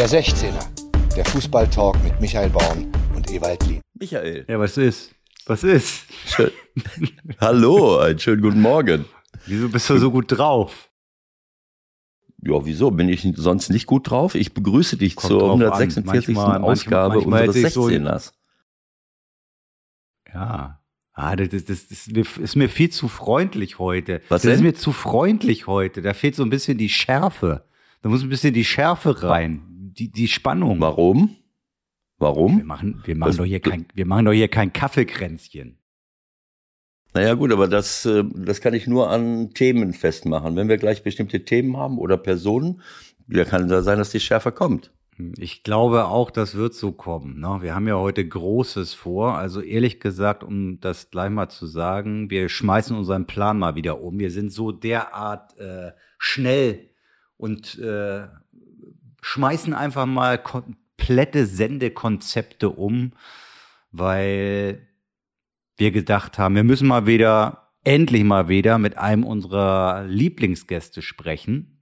Der 0.00 0.08
16er, 0.08 1.14
der 1.14 1.26
Fußballtalk 1.26 2.02
mit 2.02 2.18
Michael 2.22 2.48
Baum 2.48 2.90
und 3.14 3.30
Ewald 3.30 3.66
Lien. 3.66 3.82
Michael. 3.92 4.46
Ja, 4.48 4.58
was 4.58 4.78
ist? 4.78 5.14
Was 5.44 5.62
ist? 5.62 6.06
Schön. 6.24 6.50
Hallo, 7.38 7.98
einen 7.98 8.18
schönen 8.18 8.40
guten 8.40 8.62
Morgen. 8.62 9.04
Wieso 9.44 9.68
bist 9.68 9.90
du 9.90 9.98
so 9.98 10.10
gut 10.10 10.24
drauf? 10.32 10.88
Ja, 12.42 12.64
wieso? 12.64 12.90
Bin 12.90 13.10
ich 13.10 13.28
sonst 13.36 13.68
nicht 13.68 13.84
gut 13.84 14.08
drauf? 14.08 14.34
Ich 14.36 14.54
begrüße 14.54 14.96
dich 14.96 15.16
Kommt 15.16 15.32
zur 15.32 15.40
drauf 15.40 15.50
an. 15.60 15.66
146. 15.66 16.34
Manchmal- 16.34 16.62
Ausgabe 16.62 17.14
manchmal- 17.16 17.40
manchmal 17.42 17.48
unseres 17.48 17.56
hätte 17.56 17.68
ich 17.68 17.74
so- 17.74 17.82
16ers. 17.88 18.32
Ja. 20.32 20.80
Ah, 21.12 21.36
das, 21.36 21.50
das, 21.50 21.64
das 21.66 21.82
ist, 21.82 22.12
mir, 22.12 22.24
ist 22.42 22.56
mir 22.56 22.70
viel 22.70 22.88
zu 22.88 23.06
freundlich 23.06 23.78
heute. 23.78 24.22
Was 24.30 24.40
das 24.44 24.52
ist 24.52 24.56
denn? 24.60 24.66
mir 24.66 24.74
zu 24.74 24.92
freundlich 24.92 25.66
heute. 25.66 26.00
Da 26.00 26.14
fehlt 26.14 26.36
so 26.36 26.42
ein 26.42 26.48
bisschen 26.48 26.78
die 26.78 26.88
Schärfe. 26.88 27.66
Da 28.00 28.08
muss 28.08 28.22
ein 28.22 28.30
bisschen 28.30 28.54
die 28.54 28.64
Schärfe 28.64 29.22
rein. 29.22 29.66
Die, 29.92 30.10
die 30.10 30.28
Spannung. 30.28 30.80
Warum? 30.80 31.30
Wir 32.18 32.26
Warum? 32.26 32.66
machen, 32.66 33.00
wir 33.04 33.16
machen 33.16 33.30
Was- 33.30 33.36
doch 33.38 33.44
hier 33.44 33.60
kein, 33.60 33.86
wir 33.94 34.06
machen 34.06 34.26
doch 34.26 34.32
hier 34.32 34.48
kein 34.48 34.72
Kaffeekränzchen. 34.72 35.78
Naja 37.12 37.34
gut, 37.34 37.50
aber 37.52 37.66
das, 37.66 38.04
äh, 38.06 38.22
das 38.34 38.60
kann 38.60 38.74
ich 38.74 38.86
nur 38.86 39.10
an 39.10 39.50
Themen 39.52 39.92
festmachen. 39.94 40.54
Wenn 40.54 40.68
wir 40.68 40.76
gleich 40.76 41.02
bestimmte 41.02 41.44
Themen 41.44 41.76
haben 41.76 41.98
oder 41.98 42.16
Personen, 42.16 42.82
da 43.26 43.44
kann 43.44 43.68
da 43.68 43.82
sein, 43.82 43.98
dass 43.98 44.10
die 44.10 44.20
Schärfe 44.20 44.52
kommt. 44.52 44.92
Ich 45.38 45.64
glaube 45.64 46.06
auch, 46.06 46.30
das 46.30 46.54
wird 46.54 46.74
so 46.74 46.92
kommen. 46.92 47.40
Ne? 47.40 47.58
Wir 47.60 47.74
haben 47.74 47.88
ja 47.88 47.96
heute 47.96 48.26
Großes 48.26 48.94
vor. 48.94 49.36
Also 49.36 49.60
ehrlich 49.60 50.00
gesagt, 50.00 50.44
um 50.44 50.80
das 50.80 51.10
gleich 51.10 51.30
mal 51.30 51.48
zu 51.48 51.66
sagen, 51.66 52.30
wir 52.30 52.48
schmeißen 52.48 52.96
unseren 52.96 53.26
Plan 53.26 53.58
mal 53.58 53.74
wieder 53.74 54.00
um. 54.00 54.18
Wir 54.18 54.30
sind 54.30 54.50
so 54.52 54.72
derart 54.72 55.58
äh, 55.58 55.92
schnell 56.18 56.90
und 57.36 57.78
äh, 57.78 58.28
schmeißen 59.22 59.74
einfach 59.74 60.06
mal 60.06 60.38
komplette 60.38 61.46
Sendekonzepte 61.46 62.70
um, 62.70 63.12
weil 63.92 64.86
wir 65.76 65.90
gedacht 65.90 66.38
haben, 66.38 66.54
wir 66.54 66.64
müssen 66.64 66.88
mal 66.88 67.06
wieder, 67.06 67.70
endlich 67.84 68.24
mal 68.24 68.48
wieder 68.48 68.78
mit 68.78 68.98
einem 68.98 69.24
unserer 69.24 70.04
Lieblingsgäste 70.06 71.02
sprechen. 71.02 71.80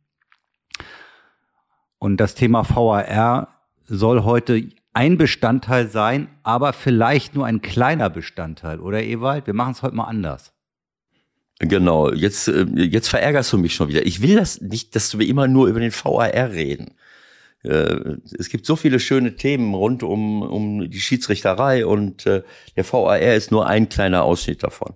Und 1.98 2.18
das 2.18 2.34
Thema 2.34 2.64
VAR 2.64 3.48
soll 3.84 4.22
heute 4.22 4.70
ein 4.92 5.16
Bestandteil 5.16 5.88
sein, 5.88 6.28
aber 6.42 6.72
vielleicht 6.72 7.34
nur 7.34 7.46
ein 7.46 7.60
kleiner 7.60 8.10
Bestandteil, 8.10 8.80
oder 8.80 9.02
Ewald? 9.02 9.46
Wir 9.46 9.54
machen 9.54 9.72
es 9.72 9.82
heute 9.82 9.94
mal 9.94 10.04
anders. 10.04 10.52
Genau, 11.60 12.12
jetzt, 12.12 12.48
äh, 12.48 12.66
jetzt 12.74 13.08
verärgerst 13.08 13.52
du 13.52 13.58
mich 13.58 13.74
schon 13.74 13.88
wieder. 13.88 14.06
Ich 14.06 14.22
will 14.22 14.36
das 14.36 14.60
nicht, 14.60 14.94
dass 14.94 15.18
wir 15.18 15.26
immer 15.26 15.48
nur 15.48 15.66
über 15.66 15.80
den 15.80 15.92
VAR 15.92 16.32
reden. 16.32 16.94
Äh, 17.64 18.16
Es 18.38 18.48
gibt 18.48 18.66
so 18.66 18.76
viele 18.76 19.00
schöne 19.00 19.36
Themen 19.36 19.74
rund 19.74 20.02
um, 20.02 20.42
um 20.42 20.90
die 20.90 21.00
Schiedsrichterei 21.00 21.86
und 21.86 22.26
äh, 22.26 22.42
der 22.76 22.84
VAR 22.90 23.18
ist 23.20 23.50
nur 23.50 23.66
ein 23.66 23.88
kleiner 23.88 24.22
Ausschnitt 24.22 24.62
davon. 24.62 24.94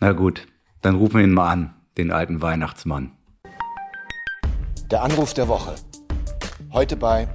Na 0.00 0.12
gut, 0.12 0.46
dann 0.82 0.96
rufen 0.96 1.18
wir 1.18 1.24
ihn 1.24 1.32
mal 1.32 1.50
an, 1.50 1.74
den 1.96 2.10
alten 2.10 2.42
Weihnachtsmann. 2.42 3.12
Der 4.90 5.02
Anruf 5.02 5.32
der 5.32 5.48
Woche. 5.48 5.74
Heute 6.72 6.96
bei 6.96 7.28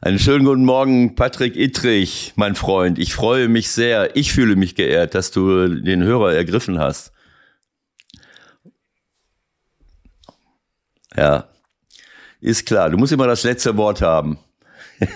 Einen 0.00 0.18
schönen 0.18 0.44
guten 0.44 0.64
Morgen, 0.64 1.16
Patrick 1.16 1.56
Ittrich, 1.56 2.32
mein 2.36 2.54
Freund. 2.54 2.98
Ich 2.98 3.14
freue 3.14 3.48
mich 3.48 3.70
sehr. 3.70 4.14
Ich 4.16 4.32
fühle 4.32 4.54
mich 4.54 4.74
geehrt, 4.74 5.14
dass 5.14 5.30
du 5.30 5.68
den 5.80 6.02
Hörer 6.02 6.34
ergriffen 6.34 6.78
hast. 6.78 7.12
Ja, 11.16 11.48
ist 12.40 12.66
klar. 12.66 12.90
Du 12.90 12.96
musst 12.98 13.12
immer 13.12 13.26
das 13.26 13.42
letzte 13.44 13.76
Wort 13.76 14.02
haben. 14.02 14.38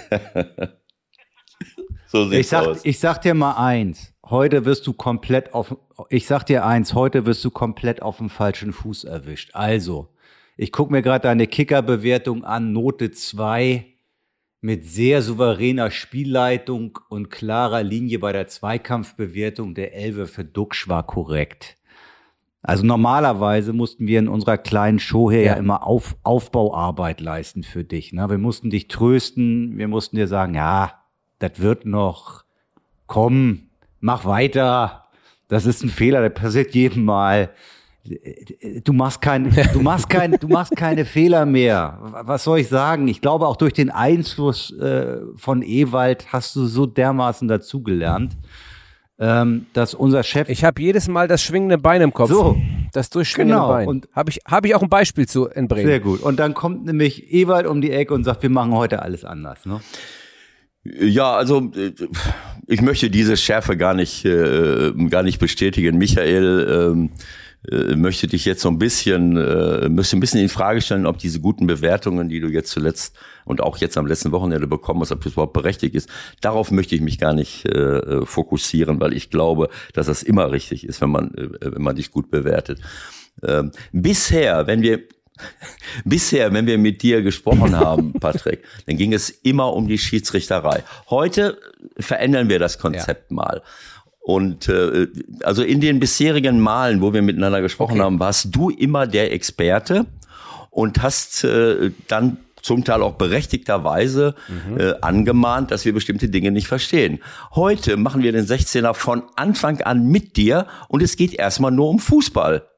so 2.06 2.24
sieht's 2.28 2.40
Ich 2.40 2.48
sag, 2.48 2.66
aus. 2.66 2.80
ich 2.84 2.98
sag 2.98 3.22
dir 3.22 3.34
mal 3.34 3.52
eins. 3.52 4.12
Heute 4.24 4.64
wirst 4.64 4.86
du 4.86 4.92
komplett 4.92 5.52
auf, 5.52 5.76
ich 6.08 6.26
sag 6.26 6.44
dir 6.44 6.64
eins, 6.64 6.94
heute 6.94 7.26
wirst 7.26 7.44
du 7.44 7.50
komplett 7.50 8.02
auf 8.02 8.18
dem 8.18 8.30
falschen 8.30 8.72
Fuß 8.72 9.04
erwischt. 9.04 9.50
Also, 9.52 10.08
ich 10.56 10.72
guck 10.72 10.90
mir 10.90 11.02
gerade 11.02 11.24
deine 11.24 11.46
Kicker-Bewertung 11.46 12.44
an, 12.44 12.72
Note 12.72 13.10
2 13.10 13.86
mit 14.60 14.86
sehr 14.86 15.22
souveräner 15.22 15.90
Spielleitung 15.90 16.98
und 17.08 17.30
klarer 17.30 17.82
Linie 17.82 18.20
bei 18.20 18.32
der 18.32 18.46
Zweikampfbewertung. 18.46 19.74
Der 19.74 19.92
Elve 19.94 20.28
für 20.28 20.44
Duxch 20.44 20.88
war 20.88 21.04
korrekt. 21.04 21.76
Also 22.62 22.86
normalerweise 22.86 23.72
mussten 23.72 24.06
wir 24.06 24.20
in 24.20 24.28
unserer 24.28 24.56
kleinen 24.56 25.00
Show 25.00 25.30
hier 25.30 25.42
ja, 25.42 25.54
immer 25.54 25.84
Auf, 25.84 26.16
Aufbauarbeit 26.22 27.20
leisten 27.20 27.64
für 27.64 27.82
dich. 27.82 28.12
Ne? 28.12 28.30
Wir 28.30 28.38
mussten 28.38 28.70
dich 28.70 28.86
trösten, 28.86 29.76
wir 29.78 29.88
mussten 29.88 30.16
dir 30.16 30.28
sagen, 30.28 30.54
ja, 30.54 31.02
das 31.40 31.58
wird 31.58 31.86
noch, 31.86 32.44
komm, 33.06 33.70
mach 33.98 34.24
weiter. 34.24 35.08
Das 35.48 35.66
ist 35.66 35.82
ein 35.82 35.88
Fehler, 35.88 36.20
der 36.20 36.30
passiert 36.30 36.72
jedem 36.72 37.04
Mal. 37.04 37.50
Du 38.84 38.92
machst 38.92 39.20
kein, 39.20 39.50
du 39.72 39.80
machst 39.80 40.08
kein, 40.08 40.32
du 40.32 40.46
machst 40.46 40.76
keine 40.76 41.04
Fehler 41.04 41.46
mehr. 41.46 41.98
Was 42.22 42.44
soll 42.44 42.60
ich 42.60 42.68
sagen? 42.68 43.08
Ich 43.08 43.20
glaube 43.20 43.48
auch 43.48 43.56
durch 43.56 43.72
den 43.72 43.90
Einfluss 43.90 44.72
äh, 44.78 45.18
von 45.36 45.62
Ewald 45.62 46.32
hast 46.32 46.54
du 46.54 46.66
so 46.66 46.86
dermaßen 46.86 47.48
dazugelernt, 47.48 48.36
ähm, 49.22 49.66
dass 49.72 49.94
unser 49.94 50.24
Chef 50.24 50.48
Ich 50.48 50.64
habe 50.64 50.82
jedes 50.82 51.06
Mal 51.06 51.28
das 51.28 51.42
schwingende 51.42 51.78
Bein 51.78 52.02
im 52.02 52.12
Kopf. 52.12 52.28
So. 52.28 52.56
Das 52.92 53.08
durchschwingende 53.08 53.54
Genau. 53.54 53.68
Bein. 53.68 53.86
Und- 53.86 54.08
habe 54.12 54.30
ich, 54.30 54.40
hab 54.44 54.66
ich 54.66 54.74
auch 54.74 54.82
ein 54.82 54.88
Beispiel 54.88 55.28
zu 55.28 55.48
entbringen. 55.48 55.86
Sehr 55.86 56.00
gut. 56.00 56.20
Und 56.22 56.40
dann 56.40 56.54
kommt 56.54 56.84
nämlich 56.84 57.32
Ewald 57.32 57.66
um 57.66 57.80
die 57.80 57.92
Ecke 57.92 58.12
und 58.14 58.24
sagt, 58.24 58.42
wir 58.42 58.50
machen 58.50 58.72
heute 58.72 59.00
alles 59.00 59.24
anders. 59.24 59.64
Ne? 59.64 59.80
Ja, 60.84 61.36
also 61.36 61.70
äh, 61.76 61.92
ich 62.66 62.82
möchte 62.82 63.08
diese 63.10 63.36
Schärfe 63.36 63.76
gar 63.76 63.94
nicht, 63.94 64.24
äh, 64.24 64.92
gar 65.08 65.22
nicht 65.22 65.38
bestätigen. 65.38 65.96
Michael 65.98 66.90
ähm, 66.92 67.10
äh, 67.70 67.94
möchte 67.94 68.26
dich 68.26 68.44
jetzt 68.44 68.62
so 68.62 68.68
ein 68.68 68.78
bisschen, 68.78 69.36
äh, 69.36 69.88
möchte 69.88 70.16
ein 70.16 70.20
bisschen 70.20 70.40
in 70.40 70.48
Frage 70.48 70.80
stellen, 70.80 71.06
ob 71.06 71.18
diese 71.18 71.40
guten 71.40 71.66
Bewertungen, 71.66 72.28
die 72.28 72.40
du 72.40 72.48
jetzt 72.48 72.70
zuletzt 72.70 73.16
und 73.44 73.60
auch 73.60 73.76
jetzt 73.78 73.96
am 73.96 74.06
letzten 74.06 74.32
Wochenende 74.32 74.66
bekommen 74.66 75.00
hast, 75.00 75.12
ob 75.12 75.22
das 75.22 75.34
überhaupt 75.34 75.52
berechtigt 75.52 75.94
ist. 75.94 76.08
Darauf 76.40 76.70
möchte 76.70 76.94
ich 76.94 77.00
mich 77.00 77.18
gar 77.18 77.34
nicht 77.34 77.64
äh, 77.66 78.24
fokussieren, 78.26 79.00
weil 79.00 79.12
ich 79.12 79.30
glaube, 79.30 79.68
dass 79.92 80.06
das 80.06 80.22
immer 80.22 80.50
richtig 80.50 80.84
ist, 80.84 81.00
wenn 81.00 81.10
man, 81.10 81.34
äh, 81.34 81.50
wenn 81.60 81.82
man 81.82 81.96
dich 81.96 82.10
gut 82.10 82.30
bewertet. 82.30 82.80
Ähm, 83.42 83.70
bisher, 83.92 84.66
wenn 84.66 84.82
wir 84.82 85.00
Bisher, 86.04 86.52
wenn 86.52 86.66
wir 86.66 86.78
mit 86.78 87.02
dir 87.02 87.22
gesprochen 87.22 87.76
haben, 87.76 88.12
Patrick, 88.20 88.64
dann 88.86 88.96
ging 88.96 89.12
es 89.12 89.30
immer 89.30 89.72
um 89.72 89.88
die 89.88 89.98
Schiedsrichterei. 89.98 90.82
Heute 91.10 91.58
verändern 91.98 92.48
wir 92.48 92.58
das 92.58 92.78
Konzept 92.78 93.30
mal. 93.30 93.62
Und 94.22 94.68
äh, 94.68 95.08
also 95.42 95.62
in 95.62 95.80
den 95.80 95.98
bisherigen 95.98 96.60
Malen, 96.60 97.00
wo 97.00 97.12
wir 97.12 97.22
miteinander 97.22 97.60
gesprochen 97.60 98.00
haben, 98.00 98.20
warst 98.20 98.54
du 98.54 98.70
immer 98.70 99.06
der 99.06 99.32
Experte 99.32 100.06
und 100.70 101.02
hast 101.02 101.42
äh, 101.42 101.90
dann 102.06 102.38
zum 102.62 102.84
Teil 102.84 103.02
auch 103.02 103.14
berechtigterweise 103.14 104.36
äh, 104.78 104.94
angemahnt, 105.00 105.72
dass 105.72 105.84
wir 105.84 105.92
bestimmte 105.92 106.28
Dinge 106.28 106.52
nicht 106.52 106.68
verstehen. 106.68 107.18
Heute 107.56 107.96
machen 107.96 108.22
wir 108.22 108.30
den 108.30 108.46
16er 108.46 108.94
von 108.94 109.24
Anfang 109.34 109.80
an 109.80 110.06
mit 110.06 110.36
dir 110.36 110.68
und 110.86 111.02
es 111.02 111.16
geht 111.16 111.34
erstmal 111.34 111.72
nur 111.72 111.88
um 111.88 111.98
Fußball. 111.98 112.68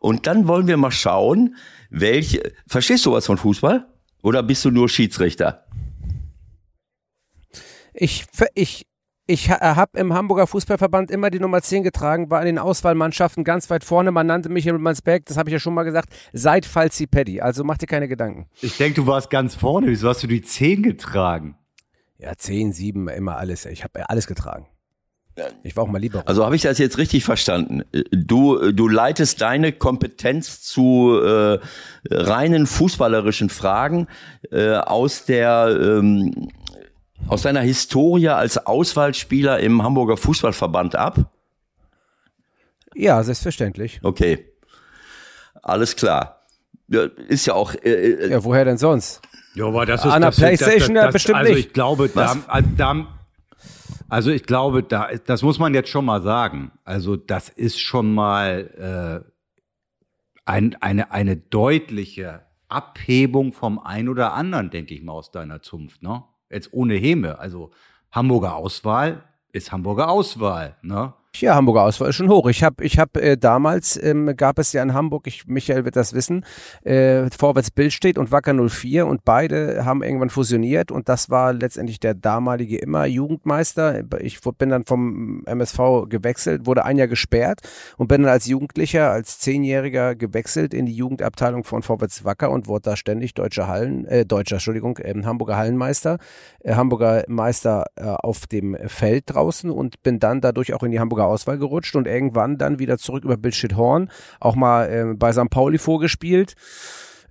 Und 0.00 0.26
dann 0.26 0.48
wollen 0.48 0.66
wir 0.66 0.76
mal 0.76 0.90
schauen, 0.90 1.56
welche. 1.90 2.52
Verstehst 2.66 3.06
du 3.06 3.12
was 3.12 3.26
von 3.26 3.38
Fußball? 3.38 3.86
Oder 4.22 4.42
bist 4.42 4.64
du 4.64 4.70
nur 4.70 4.88
Schiedsrichter? 4.88 5.64
Ich, 7.94 8.26
ich, 8.54 8.87
ich 9.30 9.50
habe 9.50 9.98
im 9.98 10.14
Hamburger 10.14 10.46
Fußballverband 10.46 11.10
immer 11.10 11.28
die 11.28 11.38
Nummer 11.38 11.60
10 11.60 11.82
getragen, 11.82 12.30
war 12.30 12.40
in 12.40 12.46
den 12.46 12.58
Auswahlmannschaften 12.58 13.44
ganz 13.44 13.68
weit 13.68 13.84
vorne. 13.84 14.10
Man 14.10 14.26
nannte 14.26 14.48
mich 14.48 14.66
in 14.66 14.80
Mansberg, 14.80 15.26
das 15.26 15.36
habe 15.36 15.50
ich 15.50 15.52
ja 15.52 15.58
schon 15.58 15.74
mal 15.74 15.82
gesagt, 15.82 16.08
seit 16.32 16.64
Falsi 16.64 17.06
Paddy. 17.06 17.42
Also 17.42 17.62
mach 17.62 17.76
dir 17.76 17.86
keine 17.86 18.08
Gedanken. 18.08 18.46
Ich 18.62 18.78
denke, 18.78 19.02
du 19.02 19.06
warst 19.06 19.28
ganz 19.28 19.54
vorne. 19.54 19.88
Wieso 19.88 20.08
hast 20.08 20.22
du 20.22 20.26
die 20.26 20.40
10 20.40 20.82
getragen? 20.82 21.58
Ja, 22.16 22.34
10, 22.34 22.72
7, 22.72 23.08
immer 23.08 23.36
alles. 23.36 23.66
Ich 23.66 23.84
habe 23.84 24.08
alles 24.08 24.26
getragen. 24.26 24.66
Ich 25.62 25.76
war 25.76 25.84
auch 25.84 25.88
mal 25.88 25.98
lieber. 25.98 26.22
Also 26.26 26.44
habe 26.44 26.56
ich 26.56 26.62
das 26.62 26.78
jetzt 26.78 26.96
richtig 26.98 27.22
verstanden? 27.22 27.82
Du, 28.10 28.72
du 28.72 28.88
leitest 28.88 29.40
deine 29.40 29.72
Kompetenz 29.72 30.62
zu 30.62 31.20
äh, 31.22 31.58
reinen 32.10 32.66
fußballerischen 32.66 33.50
Fragen 33.50 34.08
äh, 34.50 34.72
aus 34.74 35.26
der 35.26 35.78
ähm, 35.80 36.48
aus 37.26 37.42
deiner 37.42 37.60
Historie 37.60 38.28
als 38.28 38.66
Auswahlspieler 38.66 39.60
im 39.60 39.82
Hamburger 39.82 40.16
Fußballverband 40.16 40.94
ab? 40.96 41.30
ja, 42.94 43.22
selbstverständlich. 43.22 44.00
Okay, 44.02 44.44
alles 45.62 45.94
klar. 45.96 46.42
Ja, 46.88 47.04
ist 47.28 47.46
ja 47.46 47.54
auch. 47.54 47.74
Äh, 47.74 48.30
Ja, 48.30 48.42
woher 48.44 48.64
denn 48.64 48.78
sonst? 48.78 49.20
Ja, 49.54 49.66
aber 49.66 49.84
das 49.86 50.04
An 50.04 50.22
der 50.22 50.30
Playstation 50.30 50.96
ja 50.96 51.10
bestimmt 51.10 51.38
Also 51.38 51.52
nicht. 51.52 51.66
ich 51.66 51.72
glaube, 51.72 52.08
da, 52.08 52.36
da, 52.76 53.06
also 54.08 54.30
ich 54.30 54.44
glaube, 54.44 54.82
da, 54.82 55.08
das 55.26 55.42
muss 55.42 55.58
man 55.58 55.74
jetzt 55.74 55.90
schon 55.90 56.04
mal 56.04 56.22
sagen. 56.22 56.72
Also 56.84 57.16
das 57.16 57.48
ist 57.50 57.78
schon 57.78 58.14
mal 58.14 59.24
äh, 59.26 59.30
ein, 60.46 60.76
eine, 60.80 61.12
eine 61.12 61.36
deutliche 61.36 62.42
Abhebung 62.68 63.52
vom 63.52 63.78
einen 63.78 64.08
oder 64.08 64.32
anderen, 64.32 64.70
denke 64.70 64.94
ich 64.94 65.02
mal, 65.02 65.12
aus 65.12 65.30
deiner 65.30 65.60
Zunft, 65.60 66.02
ne? 66.02 66.24
Jetzt 66.50 66.72
ohne 66.72 66.94
Häme. 66.94 67.38
Also 67.38 67.70
Hamburger 68.10 68.54
Auswahl 68.56 69.22
ist 69.52 69.72
Hamburger 69.72 70.08
Auswahl, 70.08 70.76
ne? 70.82 71.14
Ja, 71.36 71.54
Hamburger 71.54 71.82
Auswahl 71.82 72.08
ist 72.08 72.16
schon 72.16 72.30
hoch. 72.30 72.48
Ich 72.48 72.64
habe, 72.64 72.82
ich 72.82 72.98
habe 72.98 73.22
äh, 73.22 73.36
damals 73.36 74.02
ähm, 74.02 74.34
gab 74.36 74.58
es 74.58 74.72
ja 74.72 74.82
in 74.82 74.94
Hamburg, 74.94 75.26
ich, 75.26 75.46
Michael 75.46 75.84
wird 75.84 75.94
das 75.94 76.12
wissen, 76.12 76.44
äh, 76.82 77.30
Vorwärts 77.30 77.70
Bild 77.70 77.92
steht 77.92 78.18
und 78.18 78.32
Wacker 78.32 78.54
04 78.54 79.06
und 79.06 79.24
beide 79.24 79.84
haben 79.84 80.02
irgendwann 80.02 80.30
fusioniert 80.30 80.90
und 80.90 81.08
das 81.08 81.30
war 81.30 81.52
letztendlich 81.52 82.00
der 82.00 82.14
damalige 82.14 82.78
immer 82.78 83.06
Jugendmeister. 83.06 84.02
Ich 84.20 84.40
bin 84.40 84.70
dann 84.70 84.84
vom 84.84 85.44
MSV 85.44 86.08
gewechselt, 86.08 86.66
wurde 86.66 86.84
ein 86.84 86.96
Jahr 86.96 87.06
gesperrt 87.06 87.60
und 87.98 88.08
bin 88.08 88.22
dann 88.22 88.32
als 88.32 88.46
Jugendlicher, 88.46 89.10
als 89.10 89.38
Zehnjähriger 89.38 90.16
gewechselt 90.16 90.74
in 90.74 90.86
die 90.86 90.94
Jugendabteilung 90.94 91.62
von 91.62 91.82
Vorwärts 91.82 92.24
Wacker 92.24 92.50
und 92.50 92.66
wurde 92.66 92.90
da 92.90 92.96
ständig 92.96 93.34
deutscher 93.34 93.68
Hallen, 93.68 94.06
äh, 94.06 94.24
deutscher, 94.24 94.56
Entschuldigung, 94.56 94.96
äh, 94.96 95.14
Hamburger 95.24 95.56
Hallenmeister, 95.56 96.18
äh, 96.64 96.74
Hamburger 96.74 97.22
Meister 97.28 97.84
äh, 97.94 98.06
auf 98.06 98.46
dem 98.48 98.76
Feld 98.86 99.24
draußen 99.26 99.70
und 99.70 100.02
bin 100.02 100.18
dann 100.18 100.40
dadurch 100.40 100.74
auch 100.74 100.82
in 100.82 100.90
die 100.90 100.98
Hamburger 100.98 101.17
Auswahl 101.26 101.58
gerutscht 101.58 101.96
und 101.96 102.06
irgendwann 102.06 102.58
dann 102.58 102.78
wieder 102.78 102.98
zurück 102.98 103.24
über 103.24 103.36
Bildschirm 103.36 103.76
Horn, 103.76 104.10
auch 104.40 104.56
mal 104.56 104.88
äh, 104.88 105.14
bei 105.14 105.32
St. 105.32 105.50
Pauli 105.50 105.78
vorgespielt. 105.78 106.54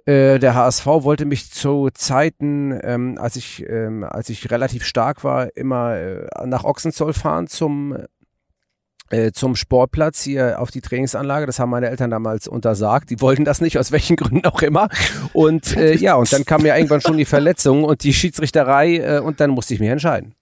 Äh, 0.05 0.39
der 0.39 0.55
HSV 0.55 0.85
wollte 0.85 1.25
mich 1.25 1.51
zu 1.51 1.89
Zeiten, 1.93 2.79
ähm, 2.81 3.17
als 3.19 3.35
ich 3.35 3.67
ähm, 3.67 4.05
als 4.05 4.29
ich 4.29 4.49
relativ 4.49 4.85
stark 4.85 5.23
war, 5.23 5.55
immer 5.57 5.97
äh, 5.97 6.27
nach 6.45 6.63
Ochsenzoll 6.63 7.13
fahren 7.13 7.47
zum 7.47 7.97
äh, 9.09 9.31
zum 9.31 9.55
Sportplatz 9.55 10.21
hier 10.21 10.59
auf 10.61 10.71
die 10.71 10.81
Trainingsanlage. 10.81 11.45
Das 11.45 11.59
haben 11.59 11.69
meine 11.69 11.89
Eltern 11.89 12.09
damals 12.09 12.47
untersagt. 12.47 13.09
Die 13.09 13.21
wollten 13.21 13.45
das 13.45 13.61
nicht, 13.61 13.77
aus 13.77 13.91
welchen 13.91 14.15
Gründen 14.15 14.45
auch 14.45 14.61
immer. 14.61 14.89
Und 15.33 15.75
äh, 15.77 15.95
ja, 15.95 16.15
und 16.15 16.31
dann 16.31 16.45
kam 16.45 16.61
mir 16.61 16.75
irgendwann 16.75 17.01
schon 17.01 17.17
die 17.17 17.25
Verletzung 17.25 17.83
und 17.83 18.03
die 18.03 18.13
Schiedsrichterei 18.13 18.97
äh, 18.97 19.19
und 19.19 19.39
dann 19.39 19.51
musste 19.51 19.73
ich 19.73 19.79
mich 19.79 19.89
entscheiden. 19.89 20.36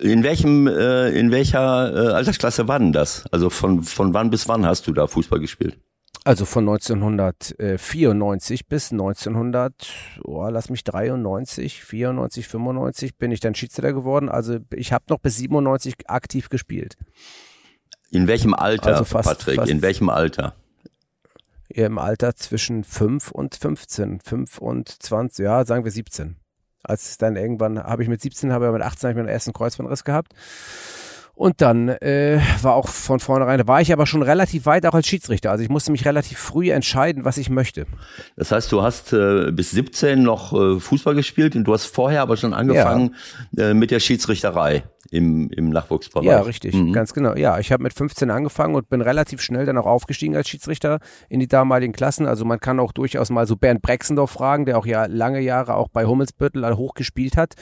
In 0.00 0.22
welchem, 0.22 0.66
äh, 0.66 1.10
in 1.10 1.30
welcher 1.30 1.92
äh, 1.94 2.12
Altersklasse 2.12 2.68
war 2.68 2.78
denn 2.78 2.92
das? 2.92 3.24
Also 3.32 3.50
von, 3.50 3.82
von 3.82 4.14
wann 4.14 4.30
bis 4.30 4.48
wann 4.48 4.64
hast 4.66 4.86
du 4.86 4.92
da 4.92 5.06
Fußball 5.06 5.40
gespielt? 5.40 5.78
Also 6.24 6.44
von 6.44 6.68
1994 6.68 8.66
bis 8.66 8.92
1900, 8.92 9.72
oh, 10.24 10.46
lass 10.50 10.68
mich 10.68 10.84
93, 10.84 11.82
94, 11.84 12.46
95 12.48 13.16
bin 13.16 13.30
ich 13.32 13.40
dann 13.40 13.54
Schiedsrichter 13.54 13.92
geworden. 13.92 14.28
Also 14.28 14.58
ich 14.74 14.92
habe 14.92 15.04
noch 15.08 15.18
bis 15.20 15.36
97 15.36 15.94
aktiv 16.08 16.48
gespielt. 16.48 16.96
In 18.10 18.26
welchem 18.26 18.54
Alter, 18.54 18.88
Also 18.88 19.04
fast- 19.04 19.28
Patrick? 19.28 19.56
fast- 19.56 19.70
in 19.70 19.80
welchem 19.82 20.08
Alter? 20.10 20.54
Im 21.68 21.98
Alter 21.98 22.34
zwischen 22.34 22.82
5 22.84 23.30
und 23.30 23.54
15, 23.54 24.20
5 24.20 24.58
und 24.58 24.88
20, 25.02 25.44
ja, 25.44 25.64
sagen 25.66 25.84
wir 25.84 25.92
17. 25.92 26.36
Als 26.88 27.18
dann 27.18 27.36
irgendwann, 27.36 27.82
habe 27.82 28.02
ich 28.02 28.08
mit 28.08 28.20
17, 28.20 28.52
habe 28.52 28.66
ich 28.66 28.72
mit 28.72 28.82
18 28.82 29.08
habe 29.08 29.12
ich 29.12 29.24
meinen 29.24 29.32
ersten 29.32 29.52
Kreuzbandriss 29.52 30.04
gehabt. 30.04 30.32
Und 31.38 31.60
dann 31.60 31.88
äh, 31.88 32.40
war 32.62 32.74
auch 32.74 32.88
von 32.88 33.20
vornherein, 33.20 33.58
da 33.58 33.66
war 33.68 33.80
ich 33.80 33.92
aber 33.92 34.06
schon 34.06 34.22
relativ 34.22 34.66
weit 34.66 34.84
auch 34.86 34.94
als 34.94 35.06
Schiedsrichter. 35.06 35.52
Also 35.52 35.62
ich 35.62 35.70
musste 35.70 35.92
mich 35.92 36.04
relativ 36.04 36.36
früh 36.36 36.72
entscheiden, 36.72 37.24
was 37.24 37.36
ich 37.38 37.48
möchte. 37.48 37.86
Das 38.36 38.50
heißt, 38.50 38.72
du 38.72 38.82
hast 38.82 39.12
äh, 39.12 39.52
bis 39.52 39.70
17 39.70 40.20
noch 40.20 40.52
äh, 40.52 40.80
Fußball 40.80 41.14
gespielt 41.14 41.54
und 41.54 41.62
du 41.62 41.72
hast 41.72 41.86
vorher 41.86 42.22
aber 42.22 42.36
schon 42.36 42.54
angefangen 42.54 43.14
äh, 43.56 43.72
mit 43.72 43.92
der 43.92 44.00
Schiedsrichterei 44.00 44.82
im, 45.10 45.48
im 45.50 45.70
Nachwuchsbereich. 45.70 46.26
Ja, 46.26 46.40
richtig, 46.40 46.74
Mhm. 46.74 46.92
ganz 46.92 47.12
genau. 47.14 47.34
Ja, 47.34 47.58
ich 47.58 47.72
habe 47.72 47.82
mit 47.82 47.94
15 47.94 48.30
angefangen 48.30 48.74
und 48.74 48.88
bin 48.88 49.00
relativ 49.00 49.40
schnell 49.40 49.66
dann 49.66 49.78
auch 49.78 49.86
aufgestiegen 49.86 50.36
als 50.36 50.48
Schiedsrichter 50.48 50.98
in 51.28 51.40
die 51.40 51.48
damaligen 51.48 51.92
Klassen. 51.92 52.26
Also 52.26 52.44
man 52.44 52.60
kann 52.60 52.80
auch 52.80 52.92
durchaus 52.92 53.30
mal 53.30 53.46
so 53.46 53.56
Bernd 53.56 53.82
Brexendorf 53.82 54.30
fragen, 54.30 54.66
der 54.66 54.78
auch 54.78 54.86
ja 54.86 55.06
lange 55.06 55.40
Jahre 55.40 55.74
auch 55.74 55.88
bei 55.88 56.04
Hummelsbüttel 56.06 56.76
hoch 56.76 56.94
gespielt 56.94 57.36
hat, 57.36 57.54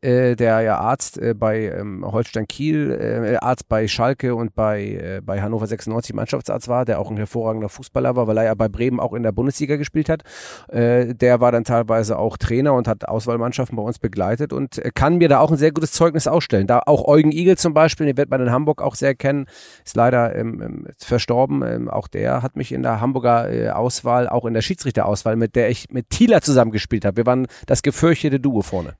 äh, 0.00 0.36
der 0.36 0.60
ja 0.62 0.78
Arzt 0.78 1.18
äh, 1.18 1.34
bei 1.34 1.64
ähm, 1.70 2.04
Holstein 2.10 2.46
Kiel, 2.46 2.90
äh, 2.90 3.36
Arzt 3.36 3.68
bei 3.68 3.88
Schalke 3.88 4.34
und 4.34 4.54
bei, 4.54 4.82
äh, 4.84 5.20
bei 5.22 5.40
Hannover 5.42 5.66
96 5.66 6.14
Mannschaftsarzt 6.14 6.68
war, 6.68 6.84
der 6.84 7.00
auch 7.00 7.10
ein 7.10 7.16
hervorragender 7.16 7.68
Fußballer 7.68 8.14
war, 8.16 8.26
weil 8.26 8.36
er 8.38 8.44
ja 8.44 8.54
bei 8.54 8.68
Bremen 8.68 9.00
auch 9.00 9.12
in 9.14 9.22
der 9.22 9.32
Bundesliga 9.32 9.76
gespielt 9.76 10.08
hat. 10.08 10.22
Äh, 10.68 11.14
der 11.14 11.40
war 11.40 11.52
dann 11.52 11.64
teilweise 11.64 12.18
auch 12.18 12.36
Trainer 12.36 12.74
und 12.74 12.86
hat 12.88 13.08
Auswahlmannschaften 13.08 13.76
bei 13.76 13.82
uns 13.82 13.98
begleitet 13.98 14.52
und 14.52 14.78
äh, 14.78 14.90
kann 14.94 15.16
mir 15.16 15.28
da 15.28 15.40
auch 15.40 15.50
ein 15.50 15.56
sehr 15.56 15.72
gutes 15.72 15.92
Zeugnis 15.92 16.26
ausstellen. 16.26 16.66
Da 16.66 16.80
auch 16.86 16.93
Eugen 17.08 17.32
Igel 17.32 17.58
zum 17.58 17.74
Beispiel, 17.74 18.06
den 18.06 18.16
wird 18.16 18.30
man 18.30 18.40
in 18.40 18.50
Hamburg 18.50 18.80
auch 18.80 18.94
sehr 18.94 19.14
kennen, 19.14 19.46
ist 19.84 19.96
leider 19.96 20.34
ähm, 20.36 20.62
ähm, 20.62 20.86
verstorben. 20.98 21.62
Ähm, 21.62 21.90
auch 21.90 22.08
der 22.08 22.42
hat 22.42 22.56
mich 22.56 22.72
in 22.72 22.82
der 22.82 23.00
Hamburger 23.00 23.50
äh, 23.52 23.70
Auswahl, 23.70 24.28
auch 24.28 24.44
in 24.44 24.54
der 24.54 24.62
Schiedsrichterauswahl, 24.62 25.36
mit 25.36 25.56
der 25.56 25.70
ich 25.70 25.90
mit 25.90 26.10
Thieler 26.10 26.40
zusammengespielt 26.40 27.04
habe. 27.04 27.16
Wir 27.18 27.26
waren 27.26 27.46
das 27.66 27.82
gefürchtete 27.82 28.38
Duo 28.40 28.62
vorne. 28.62 28.94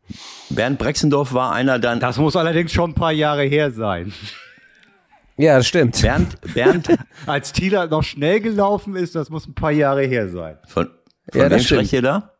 Bernd 0.50 0.78
Brexendorf 0.78 1.32
war 1.32 1.52
einer 1.52 1.78
dann. 1.78 2.00
Das 2.00 2.18
muss 2.18 2.36
allerdings 2.36 2.72
schon 2.72 2.90
ein 2.90 2.94
paar 2.94 3.12
Jahre 3.12 3.44
her 3.44 3.70
sein. 3.70 4.12
Ja, 5.36 5.56
das 5.56 5.66
stimmt. 5.66 6.00
Bernd, 6.00 6.36
Bernd 6.54 6.88
Als 7.26 7.52
Thieler 7.52 7.86
noch 7.88 8.02
schnell 8.02 8.40
gelaufen 8.40 8.94
ist, 8.94 9.14
das 9.14 9.30
muss 9.30 9.46
ein 9.46 9.54
paar 9.54 9.72
Jahre 9.72 10.04
her 10.04 10.28
sein. 10.28 10.58
von, 10.66 10.86
von 11.30 11.40
Ja, 11.40 11.48
das 11.48 11.60
wem 11.60 11.66
sprecht 11.66 11.92
ihr 11.92 12.02
da? 12.02 12.30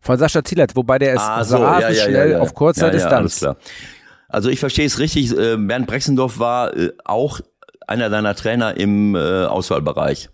Von 0.00 0.16
Sascha 0.18 0.42
Thielert, 0.42 0.76
wobei 0.76 0.98
der 0.98 1.14
ist 1.14 1.20
Ah, 1.20 1.44
so, 1.44 1.56
rasend 1.56 1.96
schnell 1.96 2.36
auf 2.36 2.54
kurzer 2.54 2.92
Ja, 2.92 2.98
ja, 2.98 3.08
alles 3.08 3.32
Distanz. 3.34 3.56
Also 4.28 4.50
ich 4.50 4.60
verstehe 4.60 4.86
es 4.86 4.98
richtig, 4.98 5.36
äh, 5.36 5.56
Bernd 5.56 5.86
Brexendorf 5.86 6.38
war 6.38 6.76
äh, 6.76 6.92
auch 7.04 7.40
einer 7.86 8.10
deiner 8.10 8.34
Trainer 8.34 8.76
im 8.76 9.14
äh, 9.14 9.44
Auswahlbereich. 9.44 10.28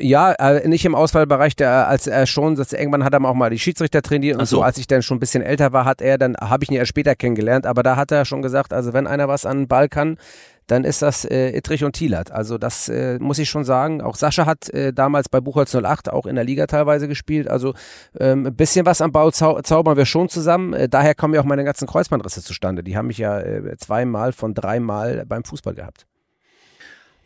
Ja, 0.00 0.34
nicht 0.64 0.84
im 0.84 0.96
Auswahlbereich, 0.96 1.54
der, 1.54 1.86
als 1.86 2.08
er 2.08 2.26
schon, 2.26 2.56
dass 2.56 2.72
irgendwann 2.72 3.04
hat 3.04 3.14
er 3.14 3.24
auch 3.24 3.34
mal 3.34 3.50
die 3.50 3.58
Schiedsrichter 3.58 4.02
trainiert 4.02 4.36
und 4.36 4.46
so. 4.46 4.56
so. 4.56 4.62
Als 4.62 4.78
ich 4.78 4.88
dann 4.88 5.02
schon 5.02 5.18
ein 5.18 5.20
bisschen 5.20 5.44
älter 5.44 5.72
war, 5.72 5.84
hat 5.84 6.02
er, 6.02 6.18
dann 6.18 6.36
habe 6.40 6.64
ich 6.64 6.70
ihn 6.70 6.76
ja 6.76 6.84
später 6.84 7.14
kennengelernt, 7.14 7.66
aber 7.66 7.84
da 7.84 7.94
hat 7.94 8.10
er 8.10 8.24
schon 8.24 8.42
gesagt, 8.42 8.72
also 8.72 8.92
wenn 8.92 9.06
einer 9.06 9.28
was 9.28 9.46
an 9.46 9.58
den 9.58 9.68
Ball 9.68 9.88
kann, 9.88 10.18
dann 10.66 10.84
ist 10.84 11.02
das 11.02 11.24
äh, 11.24 11.56
Ittrich 11.56 11.84
und 11.84 11.92
Thielert. 11.92 12.32
Also 12.32 12.58
das 12.58 12.88
äh, 12.88 13.18
muss 13.20 13.38
ich 13.38 13.48
schon 13.48 13.64
sagen. 13.64 14.02
Auch 14.02 14.16
Sascha 14.16 14.46
hat 14.46 14.68
äh, 14.70 14.92
damals 14.92 15.28
bei 15.28 15.40
Buchholz 15.40 15.74
08 15.74 16.10
auch 16.10 16.26
in 16.26 16.34
der 16.34 16.44
Liga 16.44 16.66
teilweise 16.66 17.08
gespielt. 17.08 17.48
Also 17.48 17.74
ähm, 18.18 18.46
ein 18.46 18.56
bisschen 18.56 18.86
was 18.86 19.00
am 19.00 19.12
Bau 19.12 19.30
zau 19.30 19.60
zaubern 19.62 19.96
wir 19.96 20.06
schon 20.06 20.28
zusammen. 20.28 20.72
Äh, 20.72 20.88
daher 20.88 21.14
kommen 21.14 21.34
ja 21.34 21.40
auch 21.40 21.44
meine 21.44 21.64
ganzen 21.64 21.86
Kreuzbandrisse 21.86 22.42
zustande. 22.42 22.82
Die 22.82 22.96
haben 22.96 23.06
mich 23.06 23.18
ja 23.18 23.38
äh, 23.40 23.76
zweimal 23.78 24.32
von 24.32 24.54
dreimal 24.54 25.24
beim 25.26 25.44
Fußball 25.44 25.74
gehabt. 25.74 26.06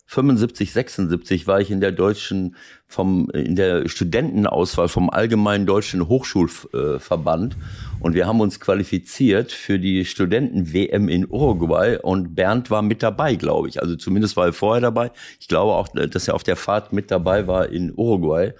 75, 0.05 0.74
76 0.74 1.48
war 1.48 1.62
ich 1.62 1.72
in 1.72 1.79
der 1.79 1.93
deutschen, 1.93 2.58
vom, 2.88 3.29
in 3.29 3.55
der 3.55 3.88
Studentenauswahl 3.88 4.89
vom 4.89 5.10
Allgemeinen 5.10 5.65
Deutschen 5.65 6.10
Hochschulverband 6.10 7.55
und 8.01 8.13
wir 8.13 8.27
haben 8.27 8.41
uns 8.41 8.60
qualifiziert 8.60 9.51
für 9.51 9.79
die 9.79 10.05
Studenten-WM 10.05 11.08
in 11.10 11.27
Uruguay 11.29 11.98
und 12.01 12.36
Bernd 12.36 12.70
war 12.72 12.81
mit 12.81 13.03
dabei, 13.03 13.36
glaube 13.36 13.70
ich. 13.70 13.81
Also 13.81 13.96
zumindest 13.96 14.36
war 14.38 14.48
er 14.48 14.53
vorher 14.53 14.81
dabei. 14.81 15.12
Ich 15.39 15.48
glaube 15.48 15.74
auch, 15.74 15.88
dass 15.88 16.27
er 16.27 16.36
auf 16.36 16.43
der 16.43 16.55
Fahrt 16.55 16.93
mit 16.93 17.12
dabei 17.12 17.48
war 17.48 17.70
in 17.70 17.93
Uruguay 17.96 18.53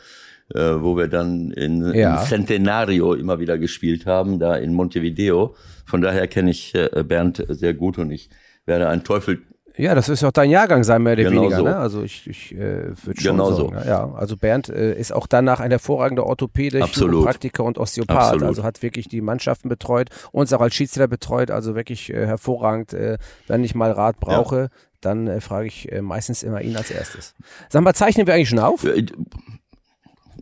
äh, 0.53 0.81
wo 0.81 0.98
wir 0.98 1.07
dann 1.07 1.51
in, 1.51 1.93
Ja. 1.93 2.19
in 2.21 2.27
Centenario 2.27 3.13
immer 3.13 3.39
wieder 3.39 3.57
gespielt 3.57 4.05
haben, 4.05 4.39
da 4.39 4.55
in 4.55 4.74
Montevideo. 4.74 5.55
Von 5.86 6.01
daher 6.01 6.27
kenne 6.27 6.51
ich 6.51 6.75
äh, 6.75 7.03
Bernd 7.07 7.45
sehr 7.48 7.74
gut 7.74 7.98
und 7.98 8.12
ich 8.12 8.29
werde 8.65 8.89
einen 8.89 9.03
Teufel. 9.03 9.41
Ja, 9.77 9.95
das 9.95 10.09
ist 10.09 10.23
auch 10.23 10.31
dein 10.31 10.49
Jahrgang 10.49 10.83
sein, 10.83 11.01
mehr 11.01 11.13
oder 11.13 11.23
Genau 11.23 11.41
weniger. 11.43 11.57
so. 11.57 11.63
Ne? 11.63 11.75
Also 11.77 12.03
ich, 12.03 12.27
ich 12.27 12.53
äh, 12.53 12.57
würde 13.03 13.21
schon 13.21 13.37
Genau 13.37 13.51
sagen. 13.53 13.77
so. 13.81 13.87
Ja, 13.87 14.11
also 14.13 14.35
Bernd 14.37 14.69
äh, 14.69 14.93
ist 14.93 15.13
auch 15.13 15.27
danach 15.27 15.59
ein 15.59 15.71
hervorragender 15.71 16.25
Orthopäde. 16.25 16.79
Praktiker 16.79 17.63
und 17.63 17.77
Osteopath. 17.77 18.17
Absolut. 18.17 18.43
Also 18.43 18.63
hat 18.63 18.81
wirklich 18.81 19.07
die 19.07 19.21
Mannschaften 19.21 19.69
betreut, 19.69 20.09
uns 20.31 20.51
auch 20.53 20.61
als 20.61 20.75
Schiedsrichter 20.75 21.07
betreut. 21.07 21.51
Also 21.51 21.75
wirklich 21.75 22.11
äh, 22.13 22.25
hervorragend. 22.25 22.93
Äh, 22.93 23.17
wenn 23.47 23.63
ich 23.63 23.73
mal 23.75 23.91
Rat 23.91 24.19
brauche, 24.19 24.69
dann 24.99 25.27
äh, 25.27 25.41
frage 25.41 25.67
ich 25.67 25.91
äh, 25.91 26.01
meistens 26.01 26.43
immer 26.43 26.61
ihn 26.61 26.75
als 26.75 26.91
erstes. 26.91 27.33
Sag 27.69 27.81
mal, 27.81 27.93
zeichnen 27.93 28.27
wir 28.27 28.33
eigentlich 28.33 28.49
schon 28.49 28.59
auf? 28.59 28.83
Äh, 28.83 29.05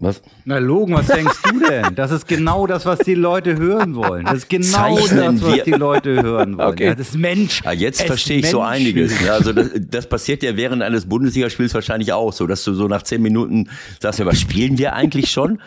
Was? 0.01 0.21
Na 0.45 0.57
Logen, 0.59 0.93
was 0.93 1.07
denkst 1.07 1.35
du 1.51 1.59
denn? 1.59 1.95
Das 1.95 2.11
ist 2.11 2.27
genau 2.27 2.67
das, 2.67 2.85
was 2.85 2.99
die 2.99 3.15
Leute 3.15 3.57
hören 3.57 3.95
wollen. 3.95 4.25
Das 4.25 4.35
ist 4.35 4.49
genau 4.49 4.65
Zeichnen 4.95 5.35
das, 5.37 5.41
was 5.43 5.55
wir- 5.55 5.63
die 5.65 5.71
Leute 5.71 6.21
hören 6.23 6.57
wollen. 6.57 6.69
Okay. 6.69 6.85
Ja, 6.85 6.95
das 6.95 7.09
ist 7.09 7.17
Mensch. 7.17 7.61
Ah, 7.65 7.73
jetzt 7.73 8.01
verstehe 8.03 8.39
ich 8.39 8.49
so 8.49 8.59
Mensch. 8.61 8.71
einiges. 8.71 9.21
Ja, 9.25 9.33
also 9.33 9.51
das, 9.51 9.69
das 9.75 10.07
passiert 10.07 10.41
ja 10.43 10.55
während 10.55 10.83
eines 10.83 11.07
Bundesligaspiels 11.07 11.73
wahrscheinlich 11.73 12.13
auch 12.13 12.31
so, 12.31 12.47
dass 12.47 12.63
du 12.63 12.73
so 12.73 12.87
nach 12.87 13.03
zehn 13.03 13.21
Minuten 13.21 13.69
sagst, 13.99 14.19
ja, 14.19 14.25
was 14.25 14.39
spielen 14.39 14.77
wir 14.77 14.93
eigentlich 14.93 15.29
schon? 15.31 15.59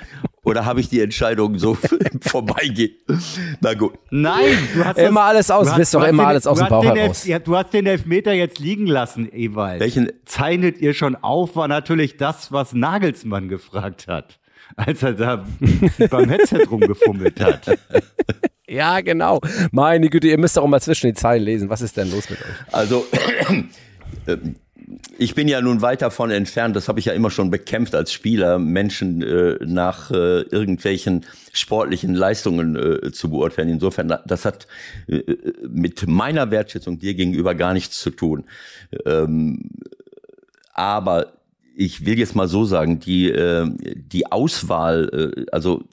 Oder 0.45 0.65
habe 0.65 0.81
ich 0.81 0.89
die 0.89 1.01
Entscheidung 1.01 1.57
so 1.59 1.77
vorbeigehen? 2.21 2.93
Na 3.61 3.75
gut. 3.75 3.93
Nein, 4.11 4.57
du 4.75 4.85
hast 4.85 4.99
immer 4.99 5.21
das, 5.21 5.51
alles 5.51 5.51
aus, 5.53 5.71
du 5.71 5.77
bist 5.77 5.95
doch 5.95 6.03
immer 6.03 6.23
den, 6.25 6.29
alles 6.29 6.47
aus 6.49 6.59
dem 6.59 6.69
Bauch 6.69 6.85
heraus. 6.85 7.25
Ja, 7.27 7.39
du 7.39 7.57
hast 7.57 7.73
den 7.73 7.87
Elfmeter 7.87 8.33
jetzt 8.33 8.59
liegen 8.59 8.87
lassen, 8.87 9.29
Ewald. 9.33 9.79
Welchen? 9.81 10.11
Zeichnet 10.25 10.81
ihr 10.81 10.95
schon 10.95 11.15
auf, 11.17 11.55
war 11.55 11.69
natürlich 11.69 12.17
das, 12.17 12.51
was 12.51 12.73
Nagelsmann 12.73 13.49
gefragt 13.49 14.09
hat, 14.09 14.22
als 14.77 15.03
er 15.03 15.13
da 15.15 15.47
beim 16.11 16.29
Headset 16.29 16.67
rumgefummelt 16.71 17.41
hat. 17.41 17.79
Ja, 18.67 19.01
genau. 19.01 19.41
Meine 19.71 20.09
Güte, 20.09 20.29
ihr 20.29 20.39
müsst 20.39 20.57
doch 20.57 20.63
auch 20.63 20.69
mal 20.69 20.81
zwischen 20.81 21.07
den 21.07 21.17
Zeilen 21.17 21.45
lesen. 21.45 21.69
Was 21.69 21.83
ist 21.83 21.97
denn 21.97 22.11
los 22.11 22.31
mit 22.31 22.39
euch? 22.41 22.75
Also, 22.75 23.07
ähm, 24.27 24.57
ich 25.19 25.35
bin 25.35 25.49
ja 25.49 25.61
nun 25.61 25.83
weit 25.83 26.03
davon 26.03 26.31
entfernt, 26.31 26.75
das 26.77 26.89
habe 26.89 26.99
ich 26.99 27.07
ja 27.07 27.13
immer 27.13 27.31
schon 27.31 27.51
bekämpft 27.51 27.95
als 27.95 28.13
Spieler, 28.13 28.59
Menschen 28.59 29.23
äh, 29.23 29.59
nach 29.65 30.11
äh, 30.11 30.43
irgendwelchen 30.43 31.27
sportlichen 31.53 32.15
Leistungen 32.15 32.77
äh, 32.77 33.13
zu 33.13 33.31
beurteilen. 33.31 33.69
Insofern, 33.69 34.17
das 34.27 34.45
hat 34.45 34.67
äh, 35.07 35.23
mit 35.69 36.07
meiner 36.07 36.51
Wertschätzung 36.51 36.99
dir 36.99 37.15
gegenüber 37.15 37.55
gar 37.55 37.75
nichts 37.75 38.01
zu 38.01 38.11
tun. 38.11 38.45
Ähm, 39.05 39.71
aber 40.73 41.33
ich 41.75 42.07
will 42.07 42.19
jetzt 42.19 42.35
mal 42.35 42.49
so 42.49 42.65
sagen, 42.65 43.01
die, 43.01 43.31
äh, 43.31 43.67
die 43.95 44.31
Auswahl, 44.31 45.35
äh, 45.37 45.47
also 45.53 45.85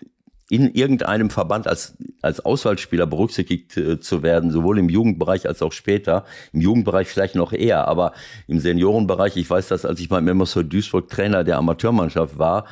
in 0.49 0.73
irgendeinem 0.73 1.29
Verband 1.29 1.67
als, 1.67 1.95
als 2.23 2.39
Auswahlspieler 2.43 3.05
berücksichtigt 3.05 3.77
äh, 3.77 3.99
zu 3.99 4.23
werden, 4.23 4.49
sowohl 4.49 4.79
im 4.79 4.89
Jugendbereich 4.89 5.47
als 5.47 5.61
auch 5.61 5.71
später. 5.71 6.25
Im 6.53 6.61
Jugendbereich 6.61 7.07
vielleicht 7.07 7.35
noch 7.35 7.53
eher, 7.53 7.87
aber 7.87 8.13
im 8.47 8.59
Seniorenbereich, 8.59 9.37
ich 9.37 9.47
weiß 9.47 9.67
das, 9.67 9.85
als 9.85 9.99
ich 9.99 10.09
beim 10.09 10.27
MSV 10.27 10.63
Duisburg 10.63 11.07
Trainer 11.07 11.43
der 11.43 11.59
Amateurmannschaft 11.59 12.39
war, 12.39 12.65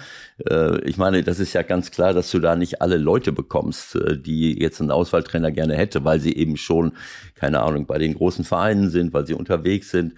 äh, 0.49 0.81
ich 0.81 0.97
meine, 0.97 1.21
das 1.21 1.39
ist 1.39 1.53
ja 1.53 1.61
ganz 1.61 1.91
klar, 1.91 2.13
dass 2.13 2.31
du 2.31 2.39
da 2.39 2.55
nicht 2.55 2.81
alle 2.81 2.97
Leute 2.97 3.31
bekommst, 3.31 3.95
äh, 3.95 4.17
die 4.17 4.59
jetzt 4.59 4.81
einen 4.81 4.89
Auswahltrainer 4.89 5.51
gerne 5.51 5.75
hätte, 5.75 6.03
weil 6.03 6.19
sie 6.19 6.35
eben 6.35 6.57
schon, 6.57 6.93
keine 7.35 7.61
Ahnung, 7.61 7.85
bei 7.85 7.99
den 7.99 8.15
großen 8.15 8.43
Vereinen 8.43 8.89
sind, 8.89 9.13
weil 9.13 9.27
sie 9.27 9.35
unterwegs 9.35 9.91
sind 9.91 10.15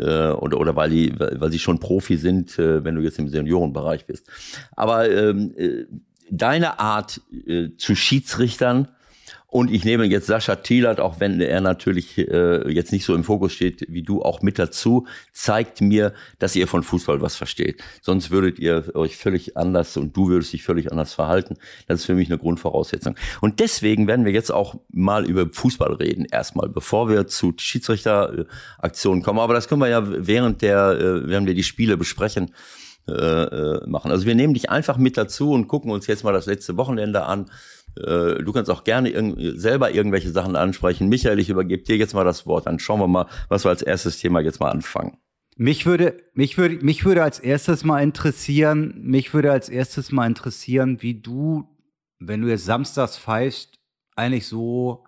äh, 0.00 0.32
oder, 0.32 0.58
oder 0.58 0.76
weil, 0.76 0.90
die, 0.90 1.14
weil 1.18 1.50
sie 1.50 1.58
schon 1.58 1.78
Profi 1.78 2.16
sind, 2.16 2.58
äh, 2.58 2.84
wenn 2.84 2.94
du 2.94 3.02
jetzt 3.02 3.18
im 3.18 3.28
Seniorenbereich 3.28 4.06
bist. 4.06 4.26
Aber 4.74 5.10
ähm, 5.10 5.52
äh, 5.56 5.84
deine 6.30 6.78
Art 6.78 7.20
äh, 7.46 7.70
zu 7.76 7.94
Schiedsrichtern 7.94 8.88
und 9.50 9.72
ich 9.72 9.84
nehme 9.84 10.04
jetzt 10.04 10.26
Sascha 10.26 10.56
Thielert, 10.56 11.00
auch 11.00 11.18
wenn 11.18 11.40
er 11.40 11.60
natürlich 11.60 12.16
äh, 12.18 12.70
jetzt 12.70 12.92
nicht 12.92 13.04
so 13.04 13.14
im 13.16 13.24
Fokus 13.24 13.52
steht 13.52 13.84
wie 13.88 14.02
du, 14.02 14.22
auch 14.22 14.42
mit 14.42 14.60
dazu, 14.60 15.06
zeigt 15.32 15.80
mir, 15.80 16.14
dass 16.38 16.54
ihr 16.54 16.68
von 16.68 16.84
Fußball 16.84 17.20
was 17.20 17.34
versteht. 17.34 17.82
Sonst 18.00 18.30
würdet 18.30 18.60
ihr 18.60 18.94
euch 18.94 19.16
völlig 19.16 19.56
anders 19.56 19.96
und 19.96 20.16
du 20.16 20.28
würdest 20.28 20.52
dich 20.52 20.62
völlig 20.62 20.92
anders 20.92 21.14
verhalten. 21.14 21.56
Das 21.88 22.00
ist 22.00 22.06
für 22.06 22.14
mich 22.14 22.30
eine 22.30 22.38
Grundvoraussetzung. 22.38 23.16
Und 23.40 23.58
deswegen 23.58 24.06
werden 24.06 24.24
wir 24.24 24.32
jetzt 24.32 24.52
auch 24.52 24.76
mal 24.92 25.24
über 25.24 25.48
Fußball 25.50 25.94
reden, 25.94 26.26
erstmal, 26.30 26.68
bevor 26.68 27.08
wir 27.08 27.26
zu 27.26 27.52
Schiedsrichteraktionen 27.56 29.24
kommen. 29.24 29.40
Aber 29.40 29.54
das 29.54 29.66
können 29.66 29.80
wir 29.80 29.88
ja 29.88 30.04
während 30.06 30.62
der, 30.62 30.90
äh, 30.92 31.28
während 31.28 31.48
wir 31.48 31.54
die 31.54 31.64
Spiele 31.64 31.96
besprechen, 31.96 32.52
äh, 33.08 33.12
äh, 33.12 33.86
machen. 33.88 34.12
Also 34.12 34.26
wir 34.26 34.34
nehmen 34.36 34.54
dich 34.54 34.70
einfach 34.70 34.96
mit 34.96 35.16
dazu 35.16 35.52
und 35.52 35.66
gucken 35.66 35.90
uns 35.90 36.06
jetzt 36.06 36.22
mal 36.22 36.32
das 36.32 36.46
letzte 36.46 36.76
Wochenende 36.76 37.24
an. 37.24 37.50
Äh, 38.04 38.42
du 38.42 38.52
kannst 38.52 38.70
auch 38.70 38.84
gerne 38.84 39.10
irg 39.10 39.36
selber 39.58 39.92
irgendwelche 39.92 40.30
Sachen 40.30 40.56
ansprechen. 40.56 41.08
Michael, 41.08 41.38
ich 41.38 41.48
übergebe 41.48 41.82
dir 41.82 41.96
jetzt 41.96 42.14
mal 42.14 42.24
das 42.24 42.46
Wort. 42.46 42.66
Dann 42.66 42.78
schauen 42.78 43.00
wir 43.00 43.08
mal, 43.08 43.26
was 43.48 43.64
wir 43.64 43.70
als 43.70 43.82
erstes 43.82 44.18
Thema 44.18 44.40
jetzt 44.40 44.60
mal 44.60 44.70
anfangen. 44.70 45.16
Mich 45.56 45.84
würde, 45.84 46.22
mich 46.34 46.56
würde, 46.56 46.84
mich 46.84 47.04
würde 47.04 47.22
als 47.22 47.38
erstes 47.38 47.84
mal 47.84 48.02
interessieren, 48.02 48.94
mich 49.02 49.34
würde 49.34 49.52
als 49.52 49.68
erstes 49.68 50.10
mal 50.10 50.26
interessieren, 50.26 51.02
wie 51.02 51.20
du, 51.20 51.68
wenn 52.18 52.40
du 52.40 52.48
jetzt 52.48 52.64
samstags 52.64 53.18
pfeifst, 53.18 53.78
eigentlich 54.16 54.46
so 54.46 55.04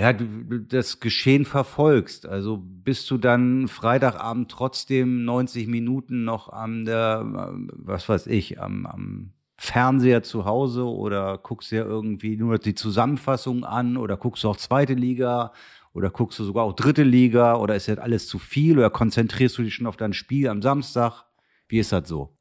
ja, 0.00 0.14
du 0.14 0.60
das 0.60 1.00
Geschehen 1.00 1.44
verfolgst. 1.44 2.26
Also 2.26 2.58
bist 2.62 3.10
du 3.10 3.18
dann 3.18 3.68
Freitagabend 3.68 4.50
trotzdem 4.50 5.26
90 5.26 5.66
Minuten 5.66 6.24
noch 6.24 6.50
am 6.50 6.86
der, 6.86 7.22
was 7.72 8.08
weiß 8.08 8.26
ich, 8.28 8.60
am, 8.60 8.86
am 8.86 9.32
Fernseher 9.62 10.22
zu 10.22 10.46
Hause 10.46 10.86
oder 10.86 11.36
guckst 11.36 11.70
dir 11.70 11.84
irgendwie 11.84 12.38
nur 12.38 12.56
die 12.56 12.74
Zusammenfassung 12.74 13.62
an 13.62 13.98
oder 13.98 14.16
guckst 14.16 14.42
du 14.42 14.48
auch 14.48 14.56
zweite 14.56 14.94
Liga 14.94 15.52
oder 15.92 16.08
guckst 16.08 16.38
du 16.38 16.44
sogar 16.44 16.64
auch 16.64 16.72
dritte 16.72 17.02
Liga 17.02 17.56
oder 17.56 17.76
ist 17.76 17.86
das 17.86 17.98
alles 17.98 18.26
zu 18.26 18.38
viel 18.38 18.78
oder 18.78 18.88
konzentrierst 18.88 19.58
du 19.58 19.62
dich 19.62 19.74
schon 19.74 19.86
auf 19.86 19.98
dein 19.98 20.14
Spiel 20.14 20.48
am 20.48 20.62
Samstag? 20.62 21.26
Wie 21.68 21.78
ist 21.78 21.92
das 21.92 22.08
so? 22.08 22.34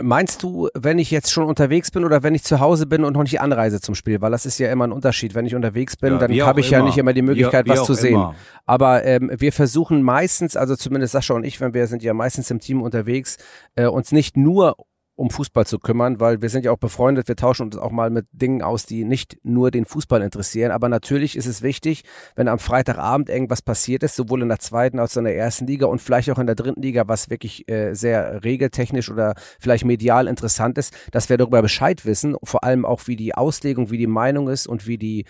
Meinst 0.00 0.44
du, 0.44 0.68
wenn 0.74 1.00
ich 1.00 1.10
jetzt 1.10 1.32
schon 1.32 1.48
unterwegs 1.48 1.90
bin 1.90 2.04
oder 2.04 2.22
wenn 2.22 2.36
ich 2.36 2.44
zu 2.44 2.60
Hause 2.60 2.86
bin 2.86 3.02
und 3.02 3.14
noch 3.14 3.22
nicht 3.22 3.40
anreise 3.40 3.80
zum 3.80 3.96
Spiel? 3.96 4.20
Weil 4.20 4.30
das 4.30 4.46
ist 4.46 4.58
ja 4.58 4.70
immer 4.70 4.86
ein 4.86 4.92
Unterschied. 4.92 5.34
Wenn 5.34 5.46
ich 5.46 5.56
unterwegs 5.56 5.96
bin, 5.96 6.12
ja, 6.12 6.18
dann 6.18 6.30
habe 6.42 6.60
ich 6.60 6.68
immer. 6.70 6.78
ja 6.78 6.84
nicht 6.84 6.98
immer 6.98 7.12
die 7.12 7.22
Möglichkeit, 7.22 7.66
wie, 7.66 7.70
wie 7.70 7.78
was 7.78 7.86
zu 7.86 7.94
sehen. 7.94 8.14
Immer. 8.14 8.36
Aber 8.66 9.04
ähm, 9.04 9.32
wir 9.36 9.52
versuchen 9.52 10.02
meistens, 10.02 10.56
also 10.56 10.76
zumindest 10.76 11.12
Sascha 11.12 11.34
und 11.34 11.42
ich, 11.42 11.60
wenn 11.60 11.74
wir 11.74 11.88
sind 11.88 12.04
ja 12.04 12.14
meistens 12.14 12.52
im 12.52 12.60
Team 12.60 12.82
unterwegs, 12.82 13.38
äh, 13.74 13.86
uns 13.86 14.12
nicht 14.12 14.36
nur 14.36 14.76
um 15.16 15.30
Fußball 15.30 15.66
zu 15.66 15.78
kümmern, 15.78 16.20
weil 16.20 16.42
wir 16.42 16.50
sind 16.50 16.64
ja 16.64 16.72
auch 16.72 16.78
befreundet, 16.78 17.26
wir 17.26 17.36
tauschen 17.36 17.64
uns 17.64 17.76
auch 17.76 17.90
mal 17.90 18.10
mit 18.10 18.26
Dingen 18.32 18.62
aus, 18.62 18.84
die 18.84 19.04
nicht 19.04 19.38
nur 19.42 19.70
den 19.70 19.86
Fußball 19.86 20.20
interessieren. 20.22 20.70
Aber 20.70 20.90
natürlich 20.90 21.36
ist 21.36 21.46
es 21.46 21.62
wichtig, 21.62 22.04
wenn 22.34 22.48
am 22.48 22.58
Freitagabend 22.58 23.30
irgendwas 23.30 23.62
passiert 23.62 24.02
ist, 24.02 24.14
sowohl 24.14 24.42
in 24.42 24.48
der 24.48 24.58
zweiten 24.58 24.98
als 24.98 25.16
auch 25.16 25.20
in 25.20 25.24
der 25.24 25.36
ersten 25.36 25.66
Liga 25.66 25.86
und 25.86 26.02
vielleicht 26.02 26.30
auch 26.30 26.38
in 26.38 26.46
der 26.46 26.54
dritten 26.54 26.82
Liga, 26.82 27.04
was 27.08 27.30
wirklich 27.30 27.68
äh, 27.68 27.94
sehr 27.94 28.44
regeltechnisch 28.44 29.10
oder 29.10 29.34
vielleicht 29.58 29.86
medial 29.86 30.28
interessant 30.28 30.76
ist, 30.76 30.94
dass 31.12 31.30
wir 31.30 31.38
darüber 31.38 31.62
Bescheid 31.62 32.04
wissen, 32.04 32.36
vor 32.44 32.62
allem 32.62 32.84
auch 32.84 33.06
wie 33.06 33.16
die 33.16 33.34
Auslegung, 33.34 33.90
wie 33.90 33.98
die 33.98 34.06
Meinung 34.06 34.48
ist 34.48 34.66
und 34.66 34.86
wie 34.86 34.98
die 34.98 35.24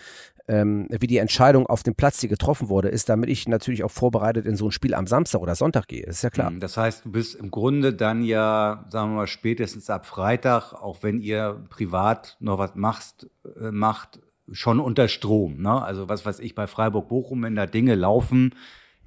ähm, 0.48 0.86
wie 0.90 1.06
die 1.06 1.18
Entscheidung 1.18 1.66
auf 1.66 1.82
dem 1.82 1.94
Platz, 1.94 2.18
die 2.18 2.28
getroffen 2.28 2.68
wurde, 2.68 2.88
ist, 2.88 3.08
damit 3.08 3.28
ich 3.30 3.48
natürlich 3.48 3.82
auch 3.84 3.90
vorbereitet 3.90 4.46
in 4.46 4.56
so 4.56 4.68
ein 4.68 4.72
Spiel 4.72 4.94
am 4.94 5.06
Samstag 5.06 5.40
oder 5.40 5.54
Sonntag 5.54 5.88
gehe. 5.88 6.04
Ist 6.04 6.22
ja 6.22 6.30
klar. 6.30 6.50
Mhm, 6.50 6.60
das 6.60 6.76
heißt, 6.76 7.04
du 7.04 7.12
bist 7.12 7.34
im 7.34 7.50
Grunde 7.50 7.92
dann 7.92 8.22
ja, 8.22 8.84
sagen 8.88 9.10
wir 9.12 9.16
mal, 9.16 9.26
spätestens 9.26 9.90
ab 9.90 10.06
Freitag, 10.06 10.72
auch 10.72 11.02
wenn 11.02 11.20
ihr 11.20 11.64
privat 11.68 12.36
noch 12.40 12.58
was 12.58 12.74
machst, 12.74 13.28
äh, 13.60 13.70
macht, 13.70 14.20
schon 14.52 14.78
unter 14.78 15.08
Strom. 15.08 15.60
Ne? 15.60 15.82
Also 15.82 16.08
was 16.08 16.24
weiß 16.24 16.38
ich, 16.40 16.54
bei 16.54 16.66
Freiburg-Bochum, 16.66 17.42
wenn 17.42 17.56
da 17.56 17.66
Dinge 17.66 17.94
laufen, 17.94 18.54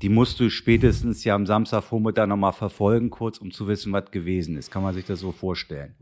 die 0.01 0.09
musst 0.09 0.39
du 0.39 0.49
spätestens 0.49 1.23
ja 1.23 1.35
am 1.35 1.45
Samstagvormittag 1.45 2.27
nochmal 2.27 2.53
verfolgen, 2.53 3.09
kurz, 3.09 3.37
um 3.37 3.51
zu 3.51 3.67
wissen, 3.67 3.91
was 3.91 4.11
gewesen 4.11 4.57
ist. 4.57 4.71
Kann 4.71 4.83
man 4.83 4.93
sich 4.93 5.05
das 5.05 5.19
so 5.19 5.31
vorstellen? 5.31 5.95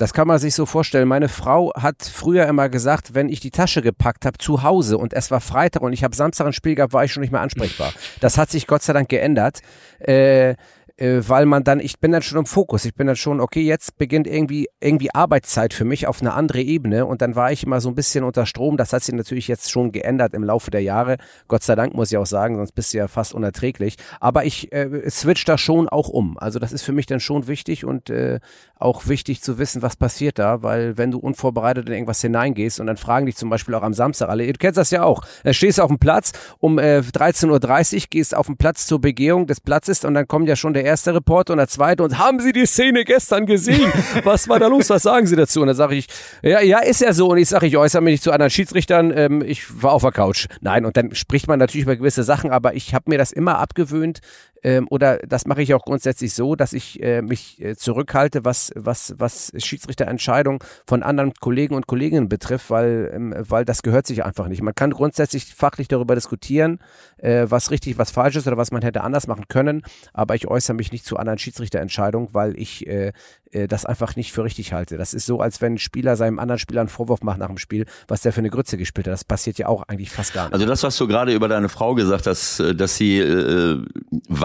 Das 0.00 0.14
kann 0.14 0.26
man 0.26 0.38
sich 0.38 0.54
so 0.54 0.64
vorstellen. 0.64 1.06
Meine 1.06 1.28
Frau 1.28 1.74
hat 1.74 1.96
früher 2.02 2.46
immer 2.46 2.70
gesagt, 2.70 3.12
wenn 3.12 3.28
ich 3.28 3.40
die 3.40 3.50
Tasche 3.50 3.82
gepackt 3.82 4.24
habe 4.24 4.38
zu 4.38 4.62
Hause 4.62 4.96
und 4.96 5.12
es 5.12 5.30
war 5.30 5.42
Freitag 5.42 5.82
und 5.82 5.92
ich 5.92 6.02
habe 6.02 6.16
Samstag 6.16 6.46
ein 6.46 6.54
Spiel 6.54 6.74
gehabt, 6.74 6.94
war 6.94 7.04
ich 7.04 7.12
schon 7.12 7.20
nicht 7.20 7.32
mehr 7.32 7.42
ansprechbar. 7.42 7.92
Das 8.18 8.38
hat 8.38 8.50
sich 8.50 8.66
Gott 8.66 8.82
sei 8.82 8.94
Dank 8.94 9.10
geändert. 9.10 9.60
Äh, 9.98 10.54
äh, 11.00 11.22
weil 11.26 11.46
man 11.46 11.64
dann, 11.64 11.80
ich 11.80 11.98
bin 11.98 12.12
dann 12.12 12.22
schon 12.22 12.38
im 12.38 12.46
Fokus, 12.46 12.84
ich 12.84 12.94
bin 12.94 13.06
dann 13.06 13.16
schon, 13.16 13.40
okay, 13.40 13.62
jetzt 13.62 13.96
beginnt 13.96 14.26
irgendwie, 14.26 14.68
irgendwie 14.80 15.12
Arbeitszeit 15.14 15.72
für 15.72 15.84
mich 15.84 16.06
auf 16.06 16.20
eine 16.20 16.34
andere 16.34 16.60
Ebene. 16.60 17.06
Und 17.06 17.22
dann 17.22 17.34
war 17.34 17.50
ich 17.50 17.64
immer 17.64 17.80
so 17.80 17.88
ein 17.88 17.94
bisschen 17.94 18.22
unter 18.22 18.46
Strom, 18.46 18.76
das 18.76 18.92
hat 18.92 19.02
sich 19.02 19.14
natürlich 19.14 19.48
jetzt 19.48 19.70
schon 19.70 19.92
geändert 19.92 20.34
im 20.34 20.44
Laufe 20.44 20.70
der 20.70 20.82
Jahre, 20.82 21.16
Gott 21.48 21.62
sei 21.62 21.74
Dank 21.74 21.94
muss 21.94 22.12
ich 22.12 22.18
auch 22.18 22.26
sagen, 22.26 22.56
sonst 22.56 22.72
bist 22.72 22.92
du 22.92 22.98
ja 22.98 23.08
fast 23.08 23.32
unerträglich, 23.34 23.96
aber 24.20 24.44
ich 24.44 24.72
äh, 24.72 25.08
switch 25.08 25.44
da 25.44 25.56
schon 25.56 25.88
auch 25.88 26.08
um, 26.08 26.36
also 26.38 26.58
das 26.58 26.72
ist 26.72 26.82
für 26.82 26.92
mich 26.92 27.06
dann 27.06 27.20
schon 27.20 27.46
wichtig 27.46 27.84
und 27.84 28.10
äh, 28.10 28.40
auch 28.78 29.08
wichtig 29.08 29.42
zu 29.42 29.58
wissen, 29.58 29.82
was 29.82 29.96
passiert 29.96 30.38
da, 30.38 30.62
weil 30.62 30.98
wenn 30.98 31.10
du 31.10 31.18
unvorbereitet 31.18 31.86
in 31.88 31.94
irgendwas 31.94 32.20
hineingehst 32.20 32.80
und 32.80 32.86
dann 32.86 32.96
fragen 32.96 33.26
dich 33.26 33.36
zum 33.36 33.50
Beispiel 33.50 33.74
auch 33.74 33.82
am 33.82 33.94
Samstag 33.94 34.28
alle, 34.28 34.46
du 34.46 34.58
kennst 34.58 34.76
das 34.76 34.90
ja 34.90 35.02
auch, 35.02 35.24
da 35.44 35.52
stehst 35.52 35.78
du 35.78 35.82
auf 35.82 35.88
dem 35.88 35.98
Platz 35.98 36.32
um 36.58 36.78
äh, 36.78 36.98
13.30 37.00 37.94
Uhr, 37.94 38.02
gehst 38.10 38.36
auf 38.36 38.46
den 38.46 38.56
Platz 38.56 38.86
zur 38.86 39.00
Begehung 39.00 39.46
des 39.46 39.60
Platzes 39.60 40.04
und 40.04 40.14
dann 40.14 40.26
kommt 40.26 40.48
ja 40.48 40.56
schon 40.56 40.74
der 40.74 40.89
erste 40.90 41.14
Reporter 41.14 41.52
und 41.54 41.58
der 41.58 41.68
zweite 41.68 42.02
und 42.02 42.18
haben 42.18 42.40
Sie 42.40 42.52
die 42.52 42.66
Szene 42.66 43.04
gestern 43.04 43.46
gesehen? 43.46 43.92
Was 44.24 44.48
war 44.48 44.58
da 44.58 44.66
los? 44.66 44.90
Was 44.90 45.02
sagen 45.02 45.26
Sie 45.26 45.36
dazu? 45.36 45.60
Und 45.60 45.68
dann 45.68 45.76
sage 45.76 45.94
ich, 45.94 46.06
ja, 46.42 46.60
ja, 46.60 46.80
ist 46.80 47.00
ja 47.00 47.12
so. 47.12 47.28
Und 47.28 47.38
ich 47.38 47.48
sage, 47.48 47.66
ich 47.66 47.76
äußere 47.76 48.02
mich 48.02 48.12
nicht 48.12 48.22
zu 48.22 48.32
anderen 48.32 48.50
Schiedsrichtern. 48.50 49.12
Ähm, 49.16 49.42
ich 49.42 49.82
war 49.82 49.92
auf 49.92 50.02
der 50.02 50.12
Couch. 50.12 50.46
Nein, 50.60 50.84
und 50.84 50.96
dann 50.96 51.14
spricht 51.14 51.48
man 51.48 51.58
natürlich 51.58 51.84
über 51.84 51.96
gewisse 51.96 52.24
Sachen, 52.24 52.50
aber 52.50 52.74
ich 52.74 52.94
habe 52.94 53.04
mir 53.08 53.18
das 53.18 53.32
immer 53.32 53.58
abgewöhnt, 53.58 54.20
ähm, 54.62 54.86
oder 54.90 55.18
das 55.18 55.46
mache 55.46 55.62
ich 55.62 55.74
auch 55.74 55.84
grundsätzlich 55.84 56.34
so, 56.34 56.54
dass 56.54 56.72
ich 56.72 57.02
äh, 57.02 57.22
mich 57.22 57.60
äh, 57.60 57.76
zurückhalte, 57.76 58.44
was, 58.44 58.72
was, 58.74 59.14
was 59.18 59.52
Schiedsrichterentscheidungen 59.56 60.60
von 60.86 61.02
anderen 61.02 61.32
Kollegen 61.34 61.74
und 61.74 61.86
Kolleginnen 61.86 62.28
betrifft, 62.28 62.70
weil, 62.70 63.10
ähm, 63.14 63.34
weil 63.36 63.64
das 63.64 63.82
gehört 63.82 64.06
sich 64.06 64.24
einfach 64.24 64.48
nicht. 64.48 64.62
Man 64.62 64.74
kann 64.74 64.90
grundsätzlich 64.90 65.54
fachlich 65.54 65.88
darüber 65.88 66.14
diskutieren, 66.14 66.78
äh, 67.18 67.46
was 67.48 67.70
richtig, 67.70 67.98
was 67.98 68.10
falsch 68.10 68.36
ist 68.36 68.46
oder 68.46 68.56
was 68.56 68.70
man 68.70 68.82
hätte 68.82 69.02
anders 69.02 69.26
machen 69.26 69.46
können, 69.48 69.82
aber 70.12 70.34
ich 70.34 70.48
äußere 70.48 70.76
mich 70.76 70.92
nicht 70.92 71.04
zu 71.04 71.16
anderen 71.16 71.38
Schiedsrichterentscheidungen, 71.38 72.28
weil 72.32 72.58
ich 72.58 72.86
äh, 72.86 73.12
äh, 73.52 73.68
das 73.68 73.84
einfach 73.84 74.16
nicht 74.16 74.32
für 74.32 74.44
richtig 74.44 74.72
halte. 74.72 74.96
Das 74.96 75.14
ist 75.14 75.26
so, 75.26 75.40
als 75.40 75.60
wenn 75.60 75.74
ein 75.74 75.78
Spieler 75.78 76.16
seinem 76.16 76.38
anderen 76.38 76.58
Spieler 76.58 76.80
einen 76.80 76.88
Vorwurf 76.88 77.22
macht 77.22 77.38
nach 77.38 77.48
dem 77.48 77.58
Spiel, 77.58 77.86
was 78.08 78.22
der 78.22 78.32
für 78.32 78.40
eine 78.40 78.50
Grütze 78.50 78.76
gespielt 78.76 79.06
hat. 79.06 79.12
Das 79.12 79.24
passiert 79.24 79.58
ja 79.58 79.66
auch 79.66 79.82
eigentlich 79.88 80.10
fast 80.10 80.34
gar 80.34 80.44
nicht. 80.44 80.54
Also 80.54 80.66
das, 80.66 80.82
was 80.82 80.96
du 80.96 81.06
gerade 81.08 81.34
über 81.34 81.48
deine 81.48 81.68
Frau 81.68 81.94
gesagt 81.94 82.26
hast, 82.26 82.60
äh, 82.60 82.74
dass 82.74 82.96
sie 82.96 83.18
äh, 83.18 83.84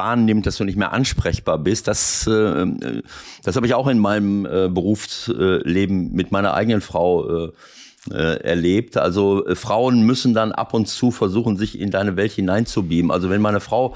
wahrnimmt, 0.06 0.46
dass 0.46 0.58
du 0.58 0.64
nicht 0.64 0.78
mehr 0.78 0.94
ansprechbar 0.94 1.58
bist. 1.58 1.88
Das, 1.88 2.28
äh, 2.28 2.66
das 3.44 3.56
habe 3.56 3.66
ich 3.66 3.74
auch 3.74 3.88
in 3.88 4.00
meinem 4.00 4.46
äh, 4.46 4.70
Berufsleben 4.70 6.14
mit 6.14 6.32
meiner 6.32 6.54
eigenen 6.54 6.82
Frau 6.82 7.48
äh, 7.48 7.52
äh, 8.12 8.40
erlebt. 8.44 8.98
Also 8.98 9.46
äh, 9.48 9.56
Frauen 9.56 10.06
müssen 10.06 10.36
dann 10.36 10.52
ab 10.52 10.76
und 10.76 10.88
zu 10.88 11.10
versuchen, 11.10 11.58
sich 11.58 11.80
in 11.80 11.90
deine 11.90 12.16
Welt 12.18 12.34
hineinzubeamen. 12.34 13.10
Also 13.10 13.32
wenn 13.32 13.42
meine 13.42 13.60
Frau 13.60 13.96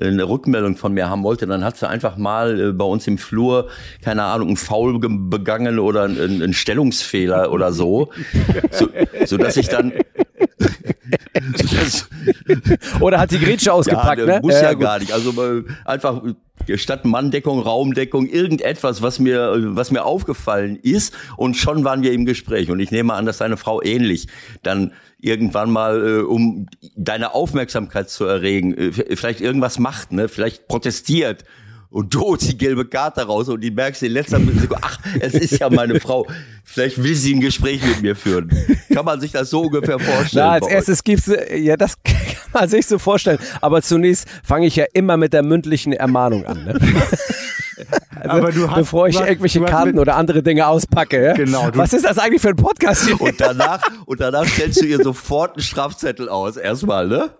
äh, 0.00 0.06
eine 0.06 0.26
Rückmeldung 0.28 0.76
von 0.76 0.94
mir 0.94 1.10
haben 1.10 1.22
wollte, 1.24 1.46
dann 1.46 1.62
hat 1.62 1.76
sie 1.76 1.86
einfach 1.88 2.16
mal 2.16 2.58
äh, 2.58 2.72
bei 2.72 2.86
uns 2.86 3.06
im 3.06 3.18
Flur, 3.18 3.68
keine 4.02 4.22
Ahnung, 4.22 4.48
einen 4.48 4.56
Foul 4.56 4.98
begangen 4.98 5.78
oder 5.78 6.04
einen, 6.04 6.42
einen 6.42 6.54
Stellungsfehler 6.54 7.52
oder 7.52 7.72
so, 7.72 8.10
so, 8.70 8.88
so 9.26 9.36
dass 9.36 9.58
ich 9.58 9.68
dann 9.68 9.92
Oder 13.00 13.20
hat 13.20 13.30
die 13.30 13.38
Grätsche 13.38 13.72
ausgepackt, 13.72 14.20
ja, 14.20 14.26
ne? 14.26 14.40
Muss 14.42 14.54
ja, 14.54 14.62
ja 14.62 14.74
gar 14.74 14.98
nicht. 14.98 15.12
Also 15.12 15.32
einfach 15.84 16.22
statt 16.74 17.04
Manndeckung, 17.04 17.60
Raumdeckung, 17.60 18.26
irgendetwas, 18.26 19.02
was 19.02 19.18
mir, 19.18 19.54
was 19.76 19.90
mir 19.90 20.04
aufgefallen 20.04 20.76
ist. 20.76 21.14
Und 21.36 21.56
schon 21.56 21.84
waren 21.84 22.02
wir 22.02 22.12
im 22.12 22.26
Gespräch. 22.26 22.70
Und 22.70 22.80
ich 22.80 22.90
nehme 22.90 23.14
an, 23.14 23.26
dass 23.26 23.38
deine 23.38 23.56
Frau 23.56 23.82
ähnlich 23.82 24.28
dann 24.62 24.92
irgendwann 25.18 25.70
mal, 25.70 26.06
äh, 26.06 26.22
um 26.22 26.66
deine 26.96 27.34
Aufmerksamkeit 27.34 28.08
zu 28.10 28.24
erregen, 28.24 28.74
äh, 28.74 28.92
vielleicht 29.16 29.40
irgendwas 29.40 29.78
macht, 29.78 30.12
ne? 30.12 30.28
Vielleicht 30.28 30.68
protestiert 30.68 31.44
und 31.90 32.14
du 32.14 32.20
holst 32.20 32.48
die 32.48 32.56
gelbe 32.56 32.84
Karte 32.84 33.22
raus 33.22 33.48
und 33.48 33.60
die 33.60 33.70
merkst 33.70 34.02
in 34.04 34.12
letzter 34.12 34.38
Sekunde, 34.38 34.76
ach, 34.80 34.98
es 35.20 35.34
ist 35.34 35.58
ja 35.58 35.68
meine 35.68 35.98
Frau. 36.00 36.26
Vielleicht 36.64 37.02
will 37.02 37.14
sie 37.16 37.34
ein 37.34 37.40
Gespräch 37.40 37.82
mit 37.82 38.02
mir 38.02 38.14
führen. 38.14 38.50
Kann 38.92 39.04
man 39.04 39.20
sich 39.20 39.32
das 39.32 39.50
so 39.50 39.62
ungefähr 39.62 39.98
vorstellen? 39.98 40.46
Na, 40.46 40.52
als 40.52 40.68
erstes 40.68 41.02
gibt's, 41.02 41.30
ja, 41.56 41.76
das 41.76 41.96
kann 42.04 42.14
man 42.52 42.68
sich 42.68 42.86
so 42.86 42.98
vorstellen. 42.98 43.38
Aber 43.60 43.82
zunächst 43.82 44.28
fange 44.44 44.66
ich 44.66 44.76
ja 44.76 44.84
immer 44.92 45.16
mit 45.16 45.32
der 45.32 45.42
mündlichen 45.42 45.92
Ermahnung 45.92 46.46
an. 46.46 46.64
Ne? 46.64 46.78
Also, 48.14 48.36
aber 48.36 48.52
du 48.52 48.68
hast, 48.68 48.76
bevor 48.76 49.08
ich 49.08 49.18
hast, 49.18 49.26
irgendwelche 49.26 49.62
Karten 49.62 49.98
oder 49.98 50.16
andere 50.16 50.42
Dinge 50.42 50.66
auspacke. 50.66 51.24
Ja? 51.24 51.32
Genau. 51.32 51.70
Was 51.72 51.94
ist 51.94 52.04
das 52.04 52.18
eigentlich 52.18 52.42
für 52.42 52.50
ein 52.50 52.56
Podcast 52.56 53.06
hier? 53.06 53.18
Und 53.18 53.40
danach, 53.40 53.80
und 54.04 54.20
danach 54.20 54.44
stellst 54.46 54.82
du 54.82 54.84
ihr 54.84 55.02
sofort 55.02 55.56
einen 55.56 55.62
Strafzettel 55.62 56.28
aus. 56.28 56.58
Erstmal, 56.58 57.08
ne? 57.08 57.30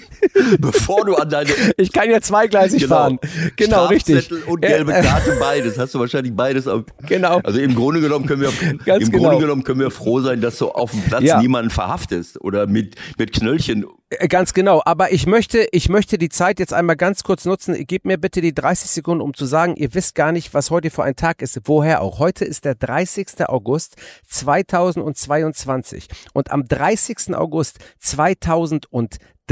Bevor 0.58 1.04
du 1.04 1.14
an 1.16 1.28
deine. 1.28 1.50
Ich 1.76 1.92
kann 1.92 2.10
ja 2.10 2.20
zweigleisig 2.20 2.82
genau. 2.82 2.94
fahren. 2.94 3.18
Genau, 3.56 3.86
richtig. 3.86 4.30
und 4.46 4.62
gelbe 4.62 4.92
Karte, 4.92 5.36
beides. 5.38 5.78
Hast 5.78 5.94
du 5.94 6.00
wahrscheinlich 6.00 6.34
beides. 6.34 6.68
Genau. 7.06 7.40
Also 7.42 7.60
im 7.60 7.74
Grunde 7.74 8.00
genommen 8.00 8.26
können 8.26 8.42
wir, 8.42 8.52
Ganz 8.84 9.04
im 9.04 9.10
genau. 9.10 9.24
Grunde 9.24 9.40
genommen 9.40 9.64
können 9.64 9.80
wir 9.80 9.90
froh 9.90 10.20
sein, 10.20 10.40
dass 10.40 10.58
du 10.58 10.70
auf 10.70 10.92
dem 10.92 11.02
Platz 11.02 11.24
ja. 11.24 11.40
niemanden 11.40 11.70
verhaftest 11.70 12.40
oder 12.40 12.66
mit, 12.66 12.96
mit 13.18 13.32
Knöllchen 13.32 13.84
äh, 14.10 14.28
Ganz 14.28 14.54
genau, 14.54 14.82
aber 14.84 15.12
ich 15.12 15.26
möchte, 15.26 15.66
ich 15.72 15.88
möchte 15.88 16.18
die 16.18 16.28
Zeit 16.28 16.58
jetzt 16.58 16.72
einmal 16.72 16.96
ganz 16.96 17.22
kurz 17.22 17.44
nutzen. 17.44 17.76
Gib 17.86 18.04
mir 18.04 18.18
bitte 18.18 18.40
die 18.40 18.54
30 18.54 18.90
Sekunden, 18.90 19.22
um 19.22 19.34
zu 19.34 19.44
sagen, 19.44 19.76
ihr 19.76 19.92
wisst 19.94 20.14
gar 20.14 20.32
nicht, 20.32 20.54
was 20.54 20.70
heute 20.70 20.90
für 20.90 21.02
ein 21.02 21.16
Tag 21.16 21.42
ist. 21.42 21.60
Woher 21.64 22.00
auch? 22.00 22.18
Heute 22.18 22.44
ist 22.44 22.64
der 22.64 22.74
30. 22.74 23.46
August 23.46 23.96
2022 24.28 26.08
und 26.32 26.50
am 26.50 26.66
30. 26.66 27.34
August 27.34 27.78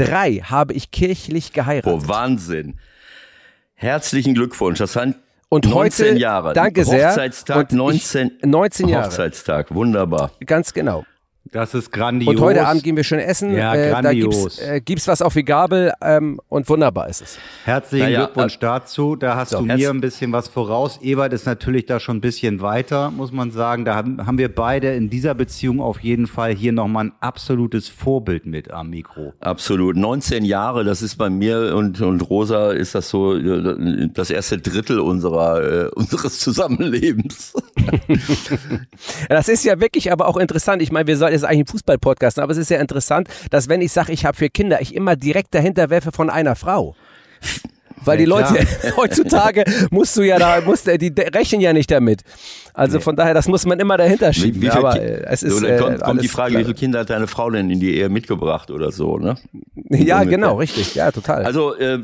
2003 0.05 0.41
habe 0.43 0.73
ich 0.73 0.91
kirchlich 0.91 1.53
geheiratet. 1.53 2.03
Oh, 2.05 2.07
Wahnsinn. 2.07 2.77
Herzlichen 3.75 4.33
Glückwunsch. 4.35 4.79
Das 4.79 4.93
sind 4.93 5.15
und 5.49 5.65
19 5.65 6.05
heute, 6.07 6.19
Jahre. 6.19 6.53
Danke 6.53 6.85
sehr. 6.85 7.09
Hochzeitstag 7.09 7.71
19, 7.71 8.39
19 8.45 8.87
Jahre. 8.87 9.07
Hochzeitstag, 9.07 9.73
wunderbar. 9.73 10.31
Ganz 10.45 10.73
genau. 10.73 11.05
Das 11.45 11.73
ist 11.73 11.91
grandios. 11.91 12.35
Und 12.35 12.39
heute 12.39 12.65
Abend 12.67 12.83
gehen 12.83 12.95
wir 12.95 13.03
schön 13.03 13.19
essen. 13.19 13.53
Ja, 13.55 13.73
äh, 13.73 13.89
grandios. 13.89 14.57
Da 14.57 14.79
gibt's, 14.79 15.07
äh, 15.07 15.11
was 15.11 15.21
auf 15.23 15.33
die 15.33 15.43
Gabel 15.43 15.91
ähm, 16.01 16.39
und 16.49 16.69
wunderbar 16.69 17.09
ist 17.09 17.21
es. 17.21 17.39
Herzlichen 17.65 18.05
naja, 18.05 18.25
Glückwunsch 18.25 18.55
äh, 18.55 18.59
dazu. 18.59 19.15
Da 19.15 19.35
hast 19.35 19.49
so, 19.49 19.57
du 19.57 19.65
mir 19.65 19.89
ein 19.89 20.01
bisschen 20.01 20.31
was 20.31 20.47
voraus. 20.47 20.99
Ewald 21.01 21.33
ist 21.33 21.47
natürlich 21.47 21.87
da 21.87 21.99
schon 21.99 22.17
ein 22.17 22.21
bisschen 22.21 22.61
weiter, 22.61 23.09
muss 23.09 23.31
man 23.31 23.49
sagen. 23.51 23.85
Da 23.85 23.95
haben, 23.95 24.25
haben 24.25 24.37
wir 24.37 24.53
beide 24.53 24.93
in 24.93 25.09
dieser 25.09 25.33
Beziehung 25.33 25.81
auf 25.81 25.99
jeden 26.01 26.27
Fall 26.27 26.53
hier 26.53 26.73
nochmal 26.73 27.05
ein 27.05 27.11
absolutes 27.21 27.89
Vorbild 27.89 28.45
mit 28.45 28.69
am 28.69 28.91
Mikro. 28.91 29.33
Absolut. 29.39 29.97
19 29.97 30.45
Jahre, 30.45 30.83
das 30.83 31.01
ist 31.01 31.15
bei 31.15 31.31
mir 31.31 31.75
und, 31.75 32.01
und 32.01 32.21
Rosa 32.29 32.71
ist 32.71 32.93
das 32.93 33.09
so 33.09 33.35
äh, 33.35 34.09
das 34.13 34.29
erste 34.29 34.59
Drittel 34.59 34.99
unserer, 34.99 35.63
äh, 35.63 35.89
unseres 35.95 36.39
Zusammenlebens. 36.39 37.53
das 39.29 39.49
ist 39.49 39.65
ja 39.65 39.79
wirklich 39.79 40.11
aber 40.11 40.27
auch 40.27 40.37
interessant. 40.37 40.83
Ich 40.83 40.91
meine, 40.91 41.07
wir 41.07 41.17
sollten 41.31 41.35
ist 41.35 41.43
eigentlich 41.43 41.67
ein 41.67 41.71
Fußball-Podcast, 41.71 42.39
aber 42.39 42.51
es 42.51 42.57
ist 42.57 42.69
ja 42.69 42.79
interessant, 42.79 43.27
dass 43.49 43.69
wenn 43.69 43.81
ich 43.81 43.91
sage, 43.91 44.11
ich 44.11 44.25
habe 44.25 44.37
vier 44.37 44.49
Kinder, 44.49 44.81
ich 44.81 44.95
immer 44.95 45.15
direkt 45.15 45.53
dahinter 45.53 45.89
werfe 45.89 46.11
von 46.11 46.29
einer 46.29 46.55
Frau. 46.55 46.95
Weil 48.03 48.19
ja, 48.19 48.25
die 48.25 48.29
Leute 48.29 48.67
heutzutage 48.97 49.63
musst 49.91 50.17
du 50.17 50.23
ja 50.23 50.39
da, 50.39 50.61
musst, 50.61 50.87
die 50.87 51.13
rechnen 51.17 51.61
ja 51.61 51.71
nicht 51.71 51.91
damit. 51.91 52.21
Also 52.73 52.97
nee. 52.97 53.03
von 53.03 53.15
daher, 53.15 53.35
das 53.35 53.47
muss 53.47 53.65
man 53.65 53.79
immer 53.79 53.95
dahinter 53.97 54.33
schieben. 54.33 54.61
Wie, 54.61 54.65
wie 54.65 54.71
aber 54.71 54.99
äh, 54.99 55.23
es 55.27 55.43
ist. 55.43 55.59
So, 55.59 55.65
dann 55.65 55.79
kommt, 55.79 55.95
äh, 55.95 56.03
kommt 56.03 56.23
die 56.23 56.27
Frage, 56.27 56.51
klar. 56.51 56.61
wie 56.61 56.65
viele 56.65 56.77
Kinder 56.77 56.99
hat 57.01 57.11
deine 57.11 57.27
Frau 57.27 57.51
denn 57.51 57.69
in 57.69 57.79
die 57.79 57.95
Ehe 57.95 58.09
mitgebracht 58.09 58.71
oder 58.71 58.91
so, 58.91 59.17
ne? 59.17 59.35
Ja, 59.89 60.23
genau, 60.23 60.55
richtig. 60.55 60.95
Ja, 60.95 61.11
total. 61.11 61.45
Also 61.45 61.75
äh, 61.75 61.99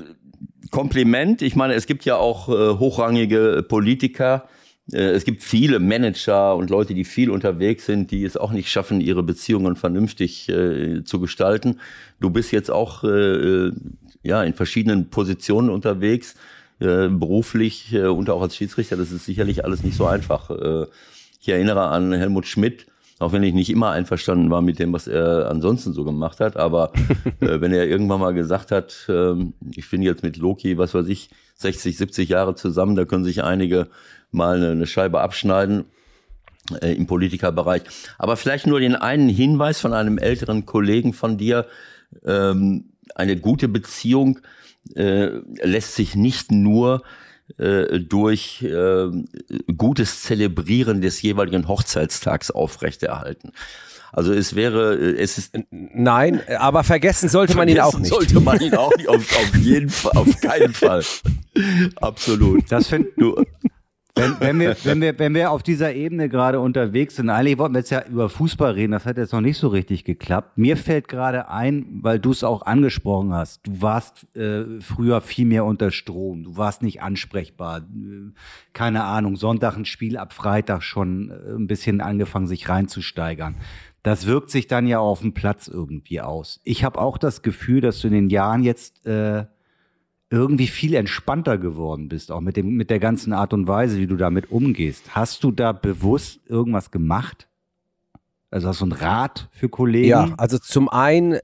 Kompliment. 0.69 1.41
Ich 1.41 1.55
meine, 1.55 1.73
es 1.73 1.87
gibt 1.87 2.05
ja 2.05 2.17
auch 2.17 2.49
äh, 2.49 2.77
hochrangige 2.77 3.65
Politiker, 3.67 4.43
äh, 4.45 4.56
es 4.91 5.25
gibt 5.25 5.43
viele 5.43 5.79
Manager 5.79 6.55
und 6.55 6.69
Leute, 6.69 6.93
die 6.93 7.03
viel 7.03 7.29
unterwegs 7.29 7.85
sind, 7.85 8.11
die 8.11 8.23
es 8.23 8.37
auch 8.37 8.51
nicht 8.51 8.71
schaffen, 8.71 9.01
ihre 9.01 9.21
Beziehungen 9.21 9.75
vernünftig 9.75 10.47
äh, 10.47 11.03
zu 11.03 11.19
gestalten. 11.19 11.79
Du 12.21 12.29
bist 12.29 12.51
jetzt 12.53 12.71
auch 12.71 13.03
äh, 13.03 13.71
ja 14.23 14.43
in 14.43 14.53
verschiedenen 14.53 15.09
Positionen 15.09 15.69
unterwegs, 15.69 16.35
äh, 16.79 17.07
beruflich 17.09 17.93
äh, 17.93 18.05
und 18.05 18.29
auch 18.29 18.41
als 18.41 18.55
Schiedsrichter. 18.55 18.95
Das 18.95 19.11
ist 19.11 19.25
sicherlich 19.25 19.65
alles 19.65 19.83
nicht 19.83 19.97
so 19.97 20.05
einfach. 20.05 20.49
Äh, 20.51 20.85
ich 21.39 21.49
erinnere 21.49 21.87
an 21.87 22.13
Helmut 22.13 22.45
Schmidt, 22.45 22.85
auch 23.19 23.33
wenn 23.33 23.43
ich 23.43 23.53
nicht 23.53 23.69
immer 23.69 23.91
einverstanden 23.91 24.51
war 24.51 24.61
mit 24.61 24.79
dem, 24.79 24.93
was 24.93 25.07
er 25.07 25.49
ansonsten 25.49 25.93
so 25.93 26.03
gemacht 26.03 26.39
hat. 26.39 26.55
Aber 26.55 26.91
äh, 27.39 27.59
wenn 27.61 27.73
er 27.73 27.87
irgendwann 27.87 28.19
mal 28.19 28.33
gesagt 28.33 28.71
hat, 28.71 29.05
äh, 29.09 29.33
ich 29.75 29.89
bin 29.89 30.01
jetzt 30.01 30.23
mit 30.23 30.37
Loki, 30.37 30.77
was 30.77 30.93
weiß 30.93 31.07
ich, 31.07 31.29
60, 31.55 31.97
70 31.97 32.29
Jahre 32.29 32.53
zusammen, 32.53 32.95
da 32.95 33.05
können 33.05 33.23
sich 33.23 33.43
einige 33.43 33.87
mal 34.31 34.63
eine, 34.63 34.87
Scheibe 34.87 35.21
abschneiden 35.21 35.85
äh, 36.81 36.93
im 36.93 37.07
Politikerbereich. 37.07 37.83
Aber 38.17 38.37
vielleicht 38.37 38.67
nur 38.67 38.79
den 38.79 38.95
einen 38.95 39.29
Hinweis 39.29 39.79
von 39.79 39.93
einem 39.93 40.17
älteren 40.17 40.65
Kollegen 40.65 41.13
von 41.13 41.37
dir. 41.37 41.67
Ähm, 42.25 42.93
eine 43.15 43.37
gute 43.37 43.67
Beziehung 43.67 44.39
äh, 44.95 45.29
lässt 45.63 45.95
sich 45.95 46.15
nicht 46.15 46.51
nur 46.51 47.03
äh, 47.57 47.99
durch 47.99 48.61
äh, 48.63 49.07
gutes 49.77 50.23
Zelebrieren 50.23 51.01
des 51.01 51.21
jeweiligen 51.21 51.67
Hochzeitstags 51.67 52.51
aufrechterhalten. 52.51 53.53
Also 54.11 54.33
es 54.33 54.55
wäre, 54.55 54.95
äh, 54.95 55.21
es 55.21 55.37
ist. 55.37 55.57
Nein, 55.69 56.41
aber 56.57 56.83
vergessen 56.83 57.29
sollte 57.29 57.55
man 57.55 57.67
ihn 57.67 57.79
auch 57.79 57.97
nicht. 57.97 58.09
Sollte 58.09 58.39
man 58.39 58.59
ihn 58.59 58.75
auch 58.77 58.95
nicht, 58.97 59.07
auf, 59.07 59.15
auf 59.15 59.55
jeden 59.57 59.89
Fall, 59.89 60.11
auf 60.15 60.41
keinen 60.41 60.73
Fall. 60.73 61.03
Absolut. 61.97 62.63
Das 62.69 62.87
finde 62.87 63.09
du. 63.17 63.43
Wenn, 64.17 64.39
wenn, 64.39 64.59
wir, 64.59 64.75
wenn, 64.83 65.01
wir, 65.01 65.19
wenn 65.19 65.33
wir 65.35 65.51
auf 65.51 65.63
dieser 65.63 65.93
Ebene 65.93 66.27
gerade 66.27 66.59
unterwegs 66.59 67.15
sind, 67.15 67.29
eigentlich 67.29 67.57
wollten 67.57 67.75
wir 67.75 67.79
jetzt 67.79 67.91
ja 67.91 68.03
über 68.05 68.29
Fußball 68.29 68.71
reden, 68.71 68.91
das 68.91 69.05
hat 69.05 69.17
jetzt 69.17 69.33
noch 69.33 69.41
nicht 69.41 69.57
so 69.57 69.67
richtig 69.67 70.03
geklappt. 70.03 70.57
Mir 70.57 70.75
fällt 70.75 71.07
gerade 71.07 71.49
ein, 71.49 71.85
weil 72.01 72.19
du 72.19 72.31
es 72.31 72.43
auch 72.43 72.63
angesprochen 72.63 73.33
hast, 73.33 73.65
du 73.67 73.81
warst 73.81 74.25
äh, 74.35 74.79
früher 74.81 75.21
viel 75.21 75.45
mehr 75.45 75.65
unter 75.65 75.91
Strom, 75.91 76.43
du 76.43 76.57
warst 76.57 76.81
nicht 76.81 77.01
ansprechbar. 77.01 77.81
Keine 78.73 79.03
Ahnung, 79.03 79.35
Sonntag 79.35 79.77
ein 79.77 79.85
Spiel, 79.85 80.17
ab 80.17 80.33
Freitag 80.33 80.81
schon 80.83 81.29
äh, 81.29 81.55
ein 81.55 81.67
bisschen 81.67 82.01
angefangen, 82.01 82.47
sich 82.47 82.67
reinzusteigern. 82.69 83.55
Das 84.03 84.25
wirkt 84.25 84.49
sich 84.49 84.67
dann 84.67 84.87
ja 84.87 84.99
auf 84.99 85.21
dem 85.21 85.33
Platz 85.33 85.67
irgendwie 85.67 86.21
aus. 86.21 86.61
Ich 86.63 86.83
habe 86.83 86.99
auch 86.99 87.17
das 87.17 87.41
Gefühl, 87.41 87.81
dass 87.81 87.99
du 87.99 88.07
in 88.07 88.13
den 88.13 88.29
Jahren 88.29 88.63
jetzt 88.63 89.05
äh, 89.05 89.45
irgendwie 90.29 90.67
viel 90.67 90.93
entspannter 90.95 91.57
geworden 91.57 92.09
bist, 92.09 92.31
auch 92.31 92.41
mit 92.41 92.57
dem, 92.57 92.75
mit 92.75 92.89
der 92.89 92.99
ganzen 92.99 93.33
Art 93.33 93.53
und 93.53 93.67
Weise, 93.67 93.97
wie 93.97 94.07
du 94.07 94.17
damit 94.17 94.51
umgehst. 94.51 95.15
Hast 95.15 95.43
du 95.43 95.51
da 95.51 95.71
bewusst 95.71 96.41
irgendwas 96.47 96.91
gemacht? 96.91 97.47
Also 98.51 98.67
hast 98.67 98.81
du 98.81 98.85
einen 98.85 98.91
Rat 98.93 99.49
für 99.51 99.69
Kollegen? 99.69 100.09
Ja, 100.09 100.33
also 100.37 100.57
zum 100.57 100.89
einen, 100.89 101.33
äh, 101.33 101.41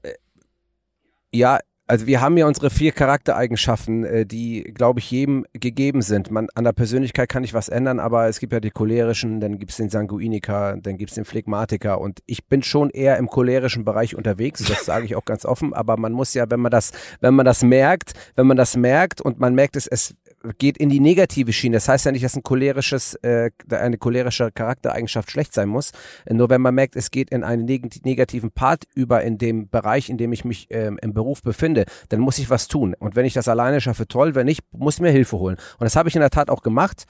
ja, 1.32 1.58
also 1.86 2.06
wir 2.06 2.20
haben 2.20 2.36
ja 2.36 2.46
unsere 2.46 2.70
vier 2.70 2.92
Charaktereigenschaften, 2.92 4.04
äh, 4.04 4.26
die, 4.26 4.62
glaube 4.62 5.00
ich, 5.00 5.10
jedem 5.10 5.44
gegeben 5.52 6.00
sind. 6.00 6.30
Man, 6.30 6.48
an 6.54 6.64
der 6.64 6.72
Persönlichkeit 6.72 7.28
kann 7.28 7.44
ich 7.44 7.52
was 7.52 7.68
ändern, 7.68 8.00
aber 8.00 8.26
es 8.28 8.40
gibt 8.40 8.52
ja 8.52 8.60
die 8.60 8.70
cholerischen, 8.70 9.40
dann 9.40 9.58
gibt 9.58 9.70
es 9.72 9.76
den 9.76 9.90
Sanguiniker, 9.90 10.76
dann 10.80 10.96
gibt 10.96 11.10
es 11.10 11.14
den 11.14 11.24
Phlegmatiker 11.24 12.00
und 12.00 12.20
ich 12.26 12.46
bin 12.46 12.62
schon 12.62 12.90
eher 12.90 13.18
im 13.18 13.28
cholerischen 13.28 13.84
Bereich 13.84 14.14
unterwegs, 14.14 14.64
das 14.64 14.84
sage 14.86 15.04
ich 15.04 15.14
auch 15.14 15.24
ganz 15.24 15.44
offen, 15.44 15.74
aber 15.74 15.96
man 15.98 16.12
muss 16.12 16.32
ja, 16.32 16.50
wenn 16.50 16.60
man 16.60 16.70
das, 16.70 16.92
wenn 17.20 17.34
man 17.34 17.44
das 17.44 17.62
merkt, 17.62 18.12
wenn 18.34 18.46
man 18.46 18.56
das 18.56 18.76
merkt 18.76 19.20
und 19.20 19.38
man 19.38 19.54
merkt 19.54 19.76
es, 19.76 19.86
es 19.86 20.14
geht 20.58 20.78
in 20.78 20.88
die 20.88 21.00
negative 21.00 21.52
Schiene. 21.52 21.76
Das 21.76 21.88
heißt 21.88 22.04
ja 22.04 22.12
nicht, 22.12 22.24
dass 22.24 22.36
ein 22.36 22.42
cholerisches, 22.42 23.14
äh, 23.22 23.50
eine 23.70 23.98
cholerische 23.98 24.50
Charaktereigenschaft 24.52 25.30
schlecht 25.30 25.54
sein 25.54 25.68
muss. 25.68 25.92
Nur 26.28 26.50
wenn 26.50 26.60
man 26.60 26.74
merkt, 26.74 26.96
es 26.96 27.10
geht 27.10 27.30
in 27.30 27.44
einen 27.44 27.64
negativen 27.64 28.50
Part 28.50 28.84
über 28.94 29.22
in 29.22 29.38
dem 29.38 29.68
Bereich, 29.68 30.10
in 30.10 30.18
dem 30.18 30.32
ich 30.32 30.44
mich 30.44 30.66
ähm, 30.70 30.98
im 31.00 31.14
Beruf 31.14 31.42
befinde, 31.42 31.73
dann 32.08 32.20
muss 32.20 32.38
ich 32.38 32.50
was 32.50 32.68
tun. 32.68 32.94
Und 32.98 33.16
wenn 33.16 33.26
ich 33.26 33.34
das 33.34 33.48
alleine 33.48 33.80
schaffe, 33.80 34.06
toll. 34.06 34.34
Wenn 34.34 34.46
nicht, 34.46 34.62
muss 34.72 34.94
ich 34.94 35.00
mir 35.00 35.10
Hilfe 35.10 35.38
holen. 35.38 35.56
Und 35.78 35.84
das 35.84 35.96
habe 35.96 36.08
ich 36.08 36.14
in 36.14 36.20
der 36.20 36.30
Tat 36.30 36.50
auch 36.50 36.62
gemacht 36.62 37.04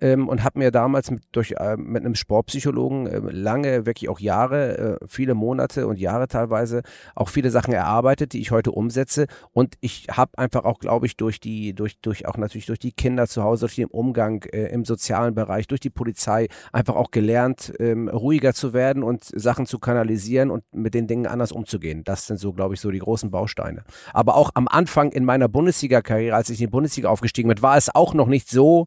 ähm, 0.00 0.28
und 0.28 0.44
habe 0.44 0.58
mir 0.58 0.70
damals 0.70 1.10
mit, 1.10 1.22
durch, 1.32 1.52
äh, 1.52 1.76
mit 1.76 2.04
einem 2.04 2.14
Sportpsychologen 2.14 3.06
äh, 3.06 3.18
lange, 3.30 3.86
wirklich 3.86 4.08
auch 4.08 4.20
Jahre, 4.20 4.78
äh, 4.78 5.06
viele 5.06 5.34
Monate 5.34 5.86
und 5.86 5.98
Jahre 5.98 6.28
teilweise 6.28 6.82
auch 7.14 7.28
viele 7.28 7.50
Sachen 7.50 7.72
erarbeitet, 7.72 8.32
die 8.32 8.40
ich 8.40 8.50
heute 8.50 8.72
umsetze. 8.72 9.26
Und 9.52 9.74
ich 9.80 10.06
habe 10.10 10.38
einfach 10.38 10.64
auch, 10.64 10.78
glaube 10.78 11.06
ich, 11.06 11.16
durch 11.16 11.40
die, 11.40 11.74
durch, 11.74 12.00
durch 12.00 12.26
auch 12.26 12.36
natürlich 12.36 12.66
durch 12.66 12.78
die 12.78 12.92
Kinder 12.92 13.26
zu 13.26 13.42
Hause, 13.42 13.60
durch 13.66 13.76
den 13.76 13.86
Umgang 13.86 14.44
äh, 14.52 14.66
im 14.66 14.84
sozialen 14.84 15.34
Bereich, 15.34 15.68
durch 15.68 15.80
die 15.80 15.90
Polizei 15.90 16.48
einfach 16.72 16.96
auch 16.96 17.10
gelernt, 17.10 17.72
ähm, 17.78 18.08
ruhiger 18.08 18.54
zu 18.54 18.72
werden 18.72 19.02
und 19.02 19.24
Sachen 19.24 19.66
zu 19.66 19.78
kanalisieren 19.78 20.50
und 20.50 20.64
mit 20.72 20.94
den 20.94 21.06
Dingen 21.06 21.26
anders 21.26 21.52
umzugehen. 21.52 22.04
Das 22.04 22.26
sind 22.26 22.38
so, 22.38 22.52
glaube 22.52 22.74
ich, 22.74 22.80
so 22.80 22.90
die 22.90 22.98
großen 22.98 23.30
Bausteine. 23.30 23.84
Aber 24.12 24.36
auch 24.36 24.50
am 24.54 24.68
Anfang 24.68 25.12
in 25.12 25.24
meiner 25.24 25.48
Bundesliga-Karriere, 25.48 26.36
als 26.36 26.50
ich 26.50 26.60
in 26.60 26.66
die 26.66 26.70
Bundesliga 26.70 27.08
aufgestiegen 27.08 27.48
bin, 27.48 27.62
war 27.62 27.76
es 27.76 27.94
auch 27.94 28.14
noch 28.14 28.26
nicht 28.26 28.48
so, 28.48 28.86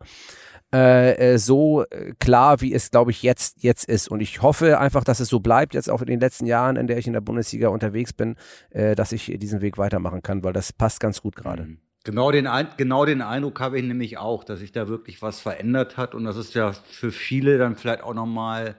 äh, 0.73 1.33
äh, 1.33 1.37
so 1.37 1.83
äh, 1.83 2.13
klar, 2.19 2.59
wie 2.61 2.73
es, 2.73 2.89
glaube 2.89 3.11
ich, 3.11 3.21
jetzt, 3.21 3.61
jetzt 3.61 3.85
ist. 3.85 4.07
Und 4.07 4.21
ich 4.21 4.41
hoffe 4.41 4.79
einfach, 4.79 5.03
dass 5.03 5.19
es 5.19 5.29
so 5.29 5.39
bleibt, 5.39 5.75
jetzt 5.75 5.89
auch 5.89 6.01
in 6.01 6.07
den 6.07 6.19
letzten 6.19 6.47
Jahren, 6.47 6.77
in 6.77 6.87
der 6.87 6.97
ich 6.97 7.05
in 7.05 7.13
der 7.13 7.21
Bundesliga 7.21 7.67
unterwegs 7.67 8.11
bin, 8.11 8.35
dass 8.71 9.11
ich 9.11 9.31
diesen 9.37 9.61
Weg 9.61 9.77
weitermachen 9.77 10.23
kann, 10.23 10.43
weil 10.43 10.53
das 10.53 10.73
passt 10.73 10.99
ganz 10.99 11.21
gut 11.21 11.35
gerade. 11.35 11.63
Mhm. 11.63 11.77
Genau 12.05 12.31
den, 12.31 12.49
genau 12.75 13.05
den 13.05 13.21
Eindruck 13.21 13.61
habe 13.61 13.77
ich 13.77 13.85
nämlich 13.85 14.17
auch, 14.17 14.43
dass 14.43 14.59
sich 14.59 14.73
da 14.73 14.89
wirklich 14.89 15.21
was 15.21 15.39
verändert 15.39 15.95
hat. 15.95 16.15
Und 16.15 16.25
das 16.25 16.35
ist 16.35 16.53
ja 16.53 16.73
für 16.73 17.11
viele 17.11 17.57
dann 17.57 17.77
vielleicht 17.77 18.03
auch 18.03 18.13
nochmal 18.13 18.75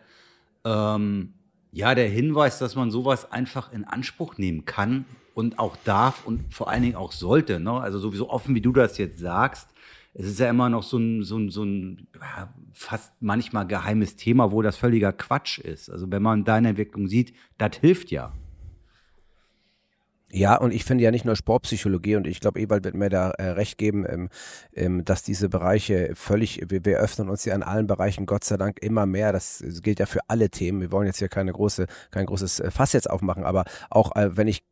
ähm, 0.64 1.33
ja, 1.72 1.94
der 1.94 2.09
Hinweis, 2.09 2.59
dass 2.59 2.74
man 2.74 2.90
sowas 2.90 3.30
einfach 3.33 3.72
in 3.72 3.85
Anspruch 3.85 4.37
nehmen 4.37 4.64
kann 4.64 5.07
und 5.35 5.59
auch 5.59 5.77
darf 5.85 6.27
und 6.27 6.55
vor 6.55 6.68
allen 6.68 6.83
Dingen 6.83 6.97
auch 6.97 7.12
sollte. 7.12 7.61
Ne? 7.61 7.73
Also 7.73 7.99
sowieso 7.99 8.31
offen, 8.31 8.55
wie 8.55 8.61
du 8.61 8.73
das 8.73 8.99
jetzt 8.99 9.18
sagst 9.18 9.68
es 10.14 10.27
ist 10.27 10.38
ja 10.38 10.49
immer 10.49 10.68
noch 10.68 10.85
so 10.85 10.97
ein, 10.97 11.25
so 11.25 11.37
ein, 11.37 11.51
so 11.51 11.64
ein 11.64 12.07
fast 12.73 13.12
manchmal 13.20 13.66
geheimes 13.66 14.14
Thema, 14.14 14.53
wo 14.53 14.62
das 14.62 14.77
völliger 14.77 15.12
Quatsch 15.12 15.59
ist. 15.59 15.90
Also 15.90 16.11
wenn 16.11 16.23
man 16.23 16.44
deine 16.44 16.68
Entwicklung 16.70 17.09
sieht, 17.09 17.35
das 17.59 17.77
hilft 17.81 18.12
ja. 18.12 18.33
Ja, 20.31 20.57
und 20.57 20.73
ich 20.73 20.85
finde 20.85 21.05
ja 21.05 21.12
nicht 21.12 21.25
nur 21.25 21.37
Sportpsychologie 21.37 22.16
und 22.16 22.27
ich 22.27 22.40
glaube, 22.40 22.61
Ewald 22.61 22.85
wird 22.85 22.94
mir 22.97 23.09
da 23.09 23.31
äh, 23.31 23.51
recht 23.51 23.79
geben, 23.79 24.05
ähm, 24.09 24.31
ähm, 24.73 25.05
dass 25.05 25.23
diese 25.23 25.49
Bereiche 25.49 26.11
völlig, 26.14 26.61
wir, 26.68 26.85
wir 26.85 26.99
öffnen 26.99 27.29
uns 27.29 27.44
ja 27.44 27.55
an 27.55 27.62
allen 27.62 27.87
Bereichen 27.87 28.27
Gott 28.27 28.42
sei 28.42 28.57
Dank 28.57 28.81
immer 28.83 29.07
mehr. 29.07 29.33
Das, 29.33 29.62
das 29.64 29.83
gilt 29.83 30.01
ja 30.01 30.07
für 30.07 30.20
alle 30.27 30.51
Themen. 30.51 30.81
Wir 30.81 30.90
wollen 30.90 31.07
jetzt 31.07 31.18
hier 31.18 31.29
keine 31.29 31.53
große, 31.53 31.87
kein 32.11 32.27
großes 32.27 32.61
äh, 32.61 32.70
Fass 32.73 32.92
jetzt 32.94 33.09
aufmachen, 33.09 33.44
aber 33.44 33.64
auch 33.90 34.16
äh, 34.16 34.37
wenn 34.37 34.49
ich 34.49 34.64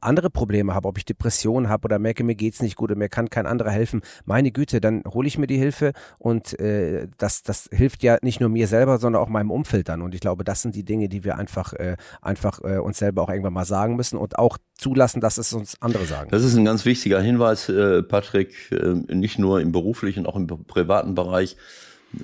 andere 0.00 0.30
Probleme 0.30 0.74
habe, 0.74 0.88
ob 0.88 0.98
ich 0.98 1.04
Depressionen 1.04 1.68
habe 1.68 1.84
oder 1.86 1.98
merke, 1.98 2.24
mir 2.24 2.34
geht's 2.34 2.62
nicht 2.62 2.76
gut 2.76 2.90
und 2.90 2.98
mir 2.98 3.08
kann 3.08 3.30
kein 3.30 3.46
anderer 3.46 3.70
helfen, 3.70 4.02
meine 4.24 4.50
Güte, 4.50 4.80
dann 4.80 5.02
hole 5.06 5.28
ich 5.28 5.38
mir 5.38 5.46
die 5.46 5.58
Hilfe 5.58 5.92
und 6.18 6.58
äh, 6.60 7.08
das, 7.18 7.42
das 7.42 7.68
hilft 7.72 8.02
ja 8.02 8.18
nicht 8.22 8.40
nur 8.40 8.48
mir 8.48 8.66
selber, 8.66 8.98
sondern 8.98 9.22
auch 9.22 9.28
meinem 9.28 9.50
Umfeld 9.50 9.88
dann. 9.88 10.02
Und 10.02 10.14
ich 10.14 10.20
glaube, 10.20 10.44
das 10.44 10.62
sind 10.62 10.74
die 10.74 10.84
Dinge, 10.84 11.08
die 11.08 11.24
wir 11.24 11.36
einfach, 11.36 11.72
äh, 11.74 11.96
einfach 12.22 12.60
äh, 12.62 12.78
uns 12.78 12.98
selber 12.98 13.22
auch 13.22 13.30
irgendwann 13.30 13.52
mal 13.52 13.64
sagen 13.64 13.96
müssen 13.96 14.16
und 14.16 14.38
auch 14.38 14.58
zulassen, 14.76 15.20
dass 15.20 15.38
es 15.38 15.52
uns 15.52 15.76
andere 15.80 16.04
sagen. 16.06 16.30
Das 16.30 16.44
ist 16.44 16.56
ein 16.56 16.64
ganz 16.64 16.84
wichtiger 16.84 17.20
Hinweis, 17.20 17.68
äh, 17.68 18.02
Patrick, 18.02 18.70
äh, 18.72 19.14
nicht 19.14 19.38
nur 19.38 19.60
im 19.60 19.72
beruflichen, 19.72 20.26
auch 20.26 20.36
im 20.36 20.46
privaten 20.46 21.14
Bereich. 21.14 21.56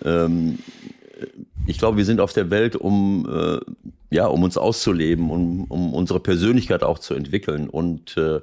Ähm, 0.04 0.58
ich 1.66 1.78
glaube, 1.78 1.96
wir 1.96 2.04
sind 2.04 2.20
auf 2.20 2.32
der 2.32 2.50
Welt, 2.50 2.76
um 2.76 3.26
äh, 3.30 3.60
ja, 4.10 4.26
um 4.26 4.42
uns 4.42 4.56
auszuleben, 4.56 5.30
um, 5.30 5.64
um 5.64 5.94
unsere 5.94 6.20
Persönlichkeit 6.20 6.82
auch 6.82 6.98
zu 6.98 7.14
entwickeln. 7.14 7.68
Und 7.68 8.16
äh, 8.16 8.40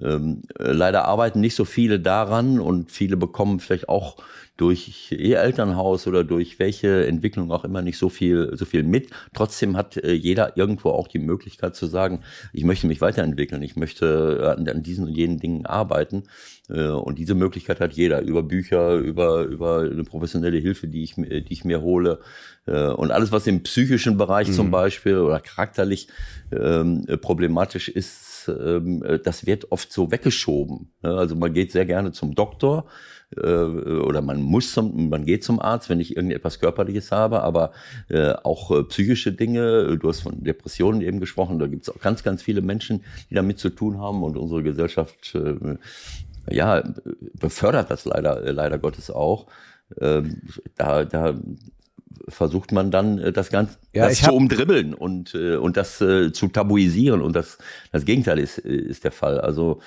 ähm, 0.00 0.42
leider 0.58 1.06
arbeiten 1.06 1.40
nicht 1.40 1.54
so 1.54 1.64
viele 1.64 2.00
daran 2.00 2.60
und 2.60 2.90
viele 2.90 3.16
bekommen 3.16 3.60
vielleicht 3.60 3.88
auch 3.88 4.16
durch 4.56 5.12
ihr 5.12 5.40
Elternhaus 5.40 6.06
oder 6.06 6.24
durch 6.24 6.58
welche 6.58 7.06
Entwicklung 7.06 7.52
auch 7.52 7.64
immer 7.64 7.82
nicht 7.82 7.98
so 7.98 8.08
viel, 8.08 8.52
so 8.54 8.64
viel 8.64 8.82
mit. 8.82 9.10
Trotzdem 9.34 9.76
hat 9.76 9.98
äh, 9.98 10.12
jeder 10.12 10.56
irgendwo 10.56 10.90
auch 10.90 11.08
die 11.08 11.18
Möglichkeit 11.18 11.76
zu 11.76 11.86
sagen, 11.86 12.20
ich 12.52 12.64
möchte 12.64 12.86
mich 12.86 13.00
weiterentwickeln, 13.00 13.62
ich 13.62 13.76
möchte 13.76 14.54
an, 14.56 14.66
an 14.68 14.82
diesen 14.82 15.06
und 15.06 15.14
jenen 15.14 15.38
Dingen 15.38 15.66
arbeiten. 15.66 16.24
Äh, 16.70 16.88
und 16.88 17.18
diese 17.18 17.34
Möglichkeit 17.34 17.80
hat 17.80 17.92
jeder 17.92 18.22
über 18.22 18.42
Bücher, 18.42 18.94
über, 18.94 19.42
über 19.42 19.80
eine 19.80 20.04
professionelle 20.04 20.58
Hilfe, 20.58 20.88
die 20.88 21.02
ich, 21.02 21.14
die 21.16 21.44
ich 21.50 21.64
mir 21.66 21.82
hole. 21.82 22.20
Äh, 22.66 22.88
und 22.88 23.10
alles, 23.10 23.32
was 23.32 23.46
im 23.46 23.62
psychischen 23.62 24.16
Bereich 24.16 24.48
mhm. 24.48 24.52
zum 24.54 24.70
Beispiel 24.70 25.18
oder 25.18 25.40
charakterlich 25.40 26.08
ähm, 26.50 27.04
problematisch 27.20 27.88
ist, 27.88 28.25
ähm, 28.48 29.04
das 29.24 29.46
wird 29.46 29.72
oft 29.72 29.92
so 29.92 30.10
weggeschoben. 30.10 30.90
Also 31.02 31.36
man 31.36 31.52
geht 31.52 31.72
sehr 31.72 31.86
gerne 31.86 32.12
zum 32.12 32.34
Doktor 32.34 32.86
äh, 33.34 33.40
oder 33.40 34.22
man 34.22 34.42
muss 34.42 34.72
zum, 34.72 35.08
man 35.08 35.24
geht 35.24 35.44
zum 35.44 35.60
Arzt, 35.60 35.88
wenn 35.90 36.00
ich 36.00 36.16
irgendetwas 36.16 36.60
Körperliches 36.60 37.12
habe, 37.12 37.42
aber 37.42 37.72
äh, 38.08 38.32
auch 38.42 38.70
äh, 38.70 38.84
psychische 38.84 39.32
Dinge, 39.32 39.98
du 39.98 40.08
hast 40.08 40.20
von 40.20 40.42
Depressionen 40.44 41.00
eben 41.00 41.20
gesprochen, 41.20 41.58
da 41.58 41.66
gibt 41.66 41.82
es 41.82 41.94
auch 41.94 42.00
ganz, 42.00 42.22
ganz 42.22 42.42
viele 42.42 42.60
Menschen, 42.60 43.04
die 43.30 43.34
damit 43.34 43.58
zu 43.58 43.70
tun 43.70 43.98
haben 43.98 44.22
und 44.22 44.36
unsere 44.36 44.62
Gesellschaft 44.62 45.34
äh, 45.34 45.76
ja, 46.48 46.84
befördert 47.34 47.90
das 47.90 48.04
leider, 48.04 48.52
leider 48.52 48.78
Gottes 48.78 49.10
auch. 49.10 49.46
Ähm, 50.00 50.42
da, 50.76 51.04
da 51.04 51.34
versucht 52.28 52.72
man 52.72 52.90
dann 52.90 53.18
äh, 53.18 53.32
das 53.32 53.50
Ganze 53.50 53.76
ja, 53.92 54.08
das 54.08 54.20
zu 54.20 54.32
umdribbeln 54.32 54.94
und, 54.94 55.34
äh, 55.34 55.56
und 55.56 55.76
das 55.76 56.00
äh, 56.00 56.32
zu 56.32 56.48
tabuisieren. 56.48 57.22
Und 57.22 57.36
das, 57.36 57.58
das 57.92 58.04
Gegenteil 58.04 58.38
ist, 58.38 58.58
ist 58.58 59.04
der 59.04 59.12
Fall. 59.12 59.40
Also 59.40 59.80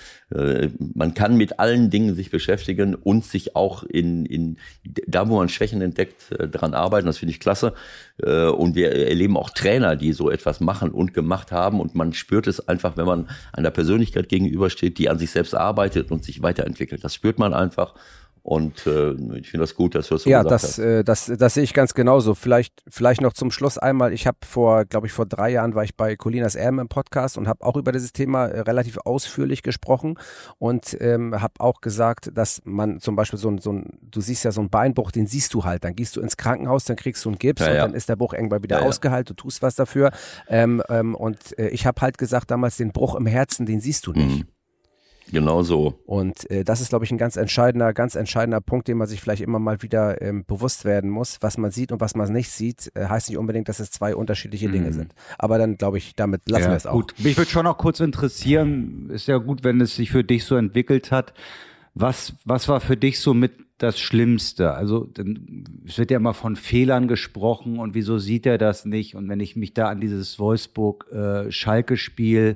man 0.94 1.16
kann 1.16 1.38
mit 1.38 1.60
allen 1.60 1.90
Dingen 1.90 2.14
sich 2.14 2.30
beschäftigen 2.30 2.94
und 2.94 3.26
sich 3.26 3.56
auch 3.56 3.82
in, 3.82 4.28
in 4.28 4.58
da, 4.84 5.28
wo 5.28 5.38
man 5.38 5.50
Schwächen 5.50 5.82
entdeckt, 5.82 6.36
daran 6.52 6.76
arbeiten. 6.76 7.08
Das 7.08 7.18
finde 7.18 7.32
ich 7.32 7.40
klasse. 7.40 7.74
Und 8.22 8.76
wir 8.76 8.92
erleben 8.92 9.38
auch 9.38 9.50
Trainer, 9.50 9.96
die 9.96 10.14
so 10.14 10.30
etwas 10.30 10.60
machen 10.60 10.92
und 10.92 11.16
gemacht 11.16 11.52
haben. 11.52 11.80
Und 11.80 11.96
man 11.96 12.14
spürt 12.14 12.46
es 12.46 12.68
einfach, 12.68 12.96
wenn 12.96 13.08
man 13.08 13.28
einer 13.54 13.72
Persönlichkeit 13.72 14.30
gegenübersteht, 14.30 15.00
die 15.00 15.10
an 15.10 15.18
sich 15.18 15.32
selbst 15.32 15.56
arbeitet 15.56 16.12
und 16.12 16.24
sich 16.24 16.44
weiterentwickelt. 16.44 17.04
Das 17.04 17.16
spürt 17.16 17.40
man 17.40 17.56
einfach. 17.56 17.96
Und 18.42 18.88
äh, 18.88 19.12
ich 19.38 19.50
finde 19.50 19.64
das 19.64 19.76
gut, 19.76 19.96
dass 19.96 20.08
du 20.08 20.16
das 20.16 20.24
so 20.24 20.30
ja, 20.30 20.44
gesagt 20.44 20.64
das, 20.64 20.64
hast. 20.64 20.78
Ja, 20.78 21.00
äh, 21.00 21.04
das, 21.04 21.32
das 21.38 21.54
sehe 21.54 21.64
ich 21.64 21.74
ganz 21.74 21.94
genauso. 21.94 22.36
Vielleicht, 22.36 22.82
vielleicht 22.88 23.22
noch 23.22 23.34
zum 23.34 23.52
Schluss 23.52 23.78
einmal. 23.78 24.14
Ich 24.14 24.28
habe 24.28 24.38
vor, 24.46 24.86
glaube 24.86 25.08
ich, 25.08 25.14
vor 25.14 25.26
drei 25.26 25.50
Jahren 25.50 25.76
war 25.76 25.84
ich 25.84 25.96
bei 25.96 26.16
Colinas 26.16 26.56
Erben 26.56 26.80
im 26.80 26.88
Podcast 26.88 27.38
und 27.38 27.48
habe 27.48 27.66
auch 27.66 27.76
über 27.76 27.92
dieses 27.92 28.14
Thema 28.14 28.46
äh, 28.48 28.62
relativ 28.62 28.98
ausführlich 28.98 29.64
gesprochen 29.64 30.18
und 30.58 30.98
ähm, 31.00 31.40
habe 31.42 31.54
auch 31.60 31.82
gesagt, 31.82 32.32
dass 32.34 32.62
man 32.64 33.00
zum 33.00 33.16
Beispiel 33.16 33.40
so 33.40 33.50
ein, 33.50 33.58
so 33.60 33.74
ein, 33.74 34.00
du 34.02 34.22
siehst 34.22 34.46
ja 34.46 34.52
so 34.52 34.62
einen 34.62 34.70
Beinbruch, 34.70 35.12
den 35.12 35.28
siehst 35.28 35.54
du 35.54 35.64
halt. 35.66 35.84
Dann 35.84 35.96
gehst 35.96 36.16
du 36.16 36.22
ins 36.22 36.38
Krankenhaus, 36.38 36.86
dann 36.86 36.96
kriegst 36.96 37.26
du 37.26 37.30
einen 37.30 37.40
Gips 37.40 37.62
ja, 37.62 37.68
und 37.68 37.76
ja. 37.76 37.82
dann 37.86 37.94
ist 37.94 38.10
der 38.10 38.16
Bruch 38.16 38.34
irgendwann 38.34 38.64
wieder 38.64 38.82
ausgeheilt. 38.82 39.30
Du 39.30 39.34
tust 39.34 39.62
was 39.62 39.76
dafür. 39.76 40.12
Ähm, 40.48 40.82
ähm, 40.90 41.16
und 41.16 41.58
äh, 41.58 41.70
ich 41.70 41.86
habe 41.86 42.02
halt 42.02 42.18
gesagt 42.18 42.52
damals, 42.52 42.78
den 42.78 42.92
Bruch 42.92 43.16
im 43.16 43.26
Herzen, 43.26 43.66
den 43.66 43.80
siehst 43.80 44.08
du 44.08 44.14
nicht. 44.14 44.46
Mhm. 44.46 44.59
Genau 45.32 45.64
so. 45.64 46.00
Und 46.06 46.50
äh, 46.50 46.64
das 46.64 46.82
ist, 46.82 46.90
glaube 46.90 47.06
ich, 47.06 47.12
ein 47.12 47.18
ganz 47.18 47.36
entscheidender, 47.36 47.94
ganz 47.94 48.16
entscheidender 48.16 48.62
Punkt, 48.62 48.88
den 48.88 48.98
man 48.98 49.08
sich 49.08 49.22
vielleicht 49.22 49.42
immer 49.42 49.60
mal 49.60 49.82
wieder 49.82 50.22
ähm, 50.22 50.44
bewusst 50.46 50.86
werden 50.86 51.10
muss. 51.10 51.38
Was 51.42 51.58
man 51.58 51.72
sieht 51.72 51.92
und 51.92 52.02
was 52.02 52.16
man 52.16 52.32
nicht 52.32 52.50
sieht, 52.50 52.92
äh, 52.96 53.06
heißt 53.06 53.30
nicht 53.30 53.38
unbedingt, 53.38 53.70
dass 53.70 53.80
es 53.80 53.92
zwei 53.92 54.16
unterschiedliche 54.16 54.68
mhm. 54.68 54.74
Dinge 54.74 54.94
sind. 54.94 55.14
Aber 55.38 55.58
dann, 55.58 55.78
glaube 55.78 55.98
ich, 55.98 56.16
damit 56.16 56.50
lassen 56.50 56.64
ja, 56.64 56.70
wir 56.70 56.78
es 56.78 56.88
auch. 56.88 56.94
Gut, 56.94 57.14
mich 57.20 57.38
würde 57.38 57.52
schon 57.52 57.66
noch 57.66 57.78
kurz 57.78 58.00
interessieren, 58.00 59.10
ist 59.12 59.28
ja 59.28 59.38
gut, 59.38 59.64
wenn 59.64 59.82
es 59.82 59.96
sich 59.96 60.12
für 60.12 60.24
dich 60.24 60.46
so 60.46 60.56
entwickelt 60.56 61.12
hat. 61.12 61.34
Was, 61.94 62.34
was 62.46 62.68
war 62.68 62.80
für 62.80 62.98
dich 62.98 63.20
so 63.20 63.34
mit 63.34 63.54
das 63.78 64.00
Schlimmste? 64.00 64.74
Also 64.74 65.06
denn, 65.06 65.66
es 65.86 65.98
wird 65.98 66.12
ja 66.12 66.18
immer 66.18 66.34
von 66.34 66.56
Fehlern 66.56 67.08
gesprochen 67.08 67.80
und 67.80 67.96
wieso 67.96 68.20
sieht 68.20 68.46
er 68.46 68.58
das 68.58 68.86
nicht? 68.86 69.16
Und 69.16 69.30
wenn 69.30 69.40
ich 69.40 69.56
mich 69.56 69.74
da 69.74 69.90
an 69.90 70.00
dieses 70.00 70.38
Wolfsburg-Schalke-Spiel 70.40 72.42
äh, 72.42 72.56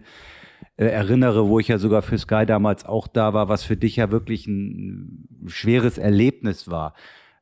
äh, 0.78 0.86
erinnere, 0.86 1.48
wo 1.48 1.60
ich 1.60 1.68
ja 1.68 1.78
sogar 1.78 2.02
für 2.02 2.18
Sky 2.18 2.46
damals 2.46 2.86
auch 2.86 3.08
da 3.08 3.34
war, 3.34 3.50
was 3.50 3.64
für 3.64 3.78
dich 3.78 3.96
ja 3.96 4.12
wirklich 4.12 4.48
ein 4.48 5.28
schweres 5.48 5.98
Erlebnis 5.98 6.70
war. 6.70 6.94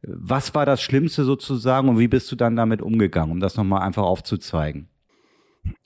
Was 0.03 0.55
war 0.55 0.65
das 0.65 0.81
Schlimmste 0.81 1.23
sozusagen 1.23 1.87
und 1.87 1.99
wie 1.99 2.07
bist 2.07 2.31
du 2.31 2.35
dann 2.35 2.55
damit 2.55 2.81
umgegangen, 2.81 3.31
um 3.31 3.39
das 3.39 3.55
nochmal 3.55 3.83
einfach 3.83 4.03
aufzuzeigen? 4.03 4.87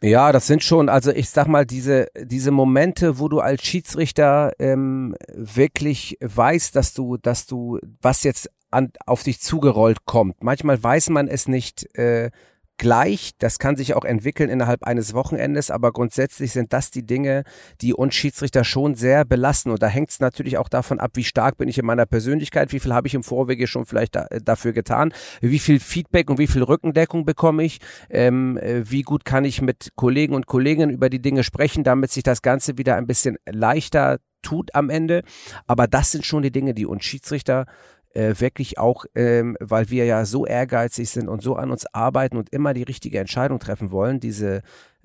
Ja, 0.02 0.32
das 0.32 0.48
sind 0.48 0.64
schon, 0.64 0.88
also 0.88 1.12
ich 1.12 1.30
sag 1.30 1.48
mal, 1.48 1.66
diese, 1.66 2.08
diese 2.18 2.52
Momente, 2.52 3.20
wo 3.20 3.28
du 3.28 3.40
als 3.40 3.64
Schiedsrichter 3.64 4.54
ähm, 4.58 5.16
wirklich 5.34 6.18
weißt, 6.22 6.76
dass 6.76 6.94
du, 6.94 7.18
dass 7.18 7.46
du, 7.46 7.80
was 8.02 8.24
jetzt 8.24 8.50
an, 8.72 8.92
auf 9.06 9.24
dich 9.24 9.42
zugerollt 9.42 10.06
kommt. 10.06 10.44
Manchmal 10.44 10.82
weiß 10.82 11.10
man 11.10 11.28
es 11.28 11.48
nicht, 11.48 11.94
äh, 11.98 12.32
gleich. 12.78 13.32
Das 13.40 13.60
kann 13.60 13.76
sich 13.76 13.94
auch 13.94 14.06
entwickeln 14.06 14.50
innerhalb 14.50 14.84
eines 14.84 15.14
Wochenendes, 15.14 15.72
aber 15.72 15.92
grundsätzlich 15.92 16.52
sind 16.52 16.74
das 16.74 16.92
die 16.92 17.06
Dinge, 17.06 17.44
die 17.82 17.94
uns 17.94 18.16
Schiedsrichter 18.16 18.64
schon 18.64 18.96
sehr 18.96 19.26
belasten. 19.26 19.72
Und 19.72 19.82
da 19.82 19.88
hängt 19.88 20.10
es 20.10 20.20
natürlich 20.20 20.58
auch 20.58 20.70
davon 20.70 21.00
ab, 21.00 21.12
wie 21.16 21.24
stark 21.24 21.58
bin 21.58 21.68
ich 21.68 21.78
in 21.78 21.86
meiner 21.86 22.06
Persönlichkeit, 22.06 22.72
wie 22.72 22.80
viel 22.80 22.94
habe 22.94 23.08
ich 23.08 23.16
im 23.16 23.24
Vorwege 23.24 23.68
schon 23.68 23.86
vielleicht 23.86 24.16
da, 24.16 24.26
äh, 24.28 24.42
dafür 24.42 24.74
getan, 24.74 25.14
wie 25.42 25.60
viel 25.60 25.80
Feedback 25.80 26.30
und 26.30 26.38
wie 26.38 26.48
viel 26.48 26.64
Rückendeckung 26.64 27.26
bekomme 27.26 27.64
ich, 27.64 27.80
ähm, 28.10 28.58
äh, 28.58 28.90
wie 28.90 29.02
gut 29.02 29.26
kann 29.26 29.46
ich 29.46 29.62
mit 29.62 29.92
Kollegen 29.96 30.36
und 30.36 30.48
Kolleginnen 30.48 30.92
über 30.92 31.10
die 31.10 31.22
Dinge 31.22 31.44
sprechen, 31.44 31.84
damit 31.84 32.12
sich 32.12 32.24
das 32.24 32.42
Ganze 32.42 32.78
wieder 32.78 32.96
ein 32.96 33.08
bisschen 33.08 33.38
leichter 33.46 34.20
tut 34.46 34.74
am 34.76 34.90
Ende. 34.90 35.24
Aber 35.68 35.88
das 35.88 36.12
sind 36.12 36.26
schon 36.26 36.44
die 36.44 36.52
Dinge, 36.52 36.74
die 36.74 36.86
uns 36.86 37.04
Schiedsrichter 37.04 37.66
äh, 38.15 38.39
wirklich 38.39 38.78
auch, 38.78 39.06
ähm, 39.13 39.58
weil 39.60 39.89
wir 39.89 40.06
ja 40.06 40.25
so 40.25 40.45
ehrgeizig 40.45 41.10
sind 41.10 41.28
und 41.28 41.41
so 41.41 41.56
an 41.56 41.71
uns 41.71 41.86
arbeiten 41.93 42.38
und 42.38 42.49
immer 42.51 42.73
die 42.73 42.84
richtige 42.84 43.19
Entscheidung 43.19 43.60
treffen 43.60 43.91
wollen, 43.91 44.19
diese 44.19 44.62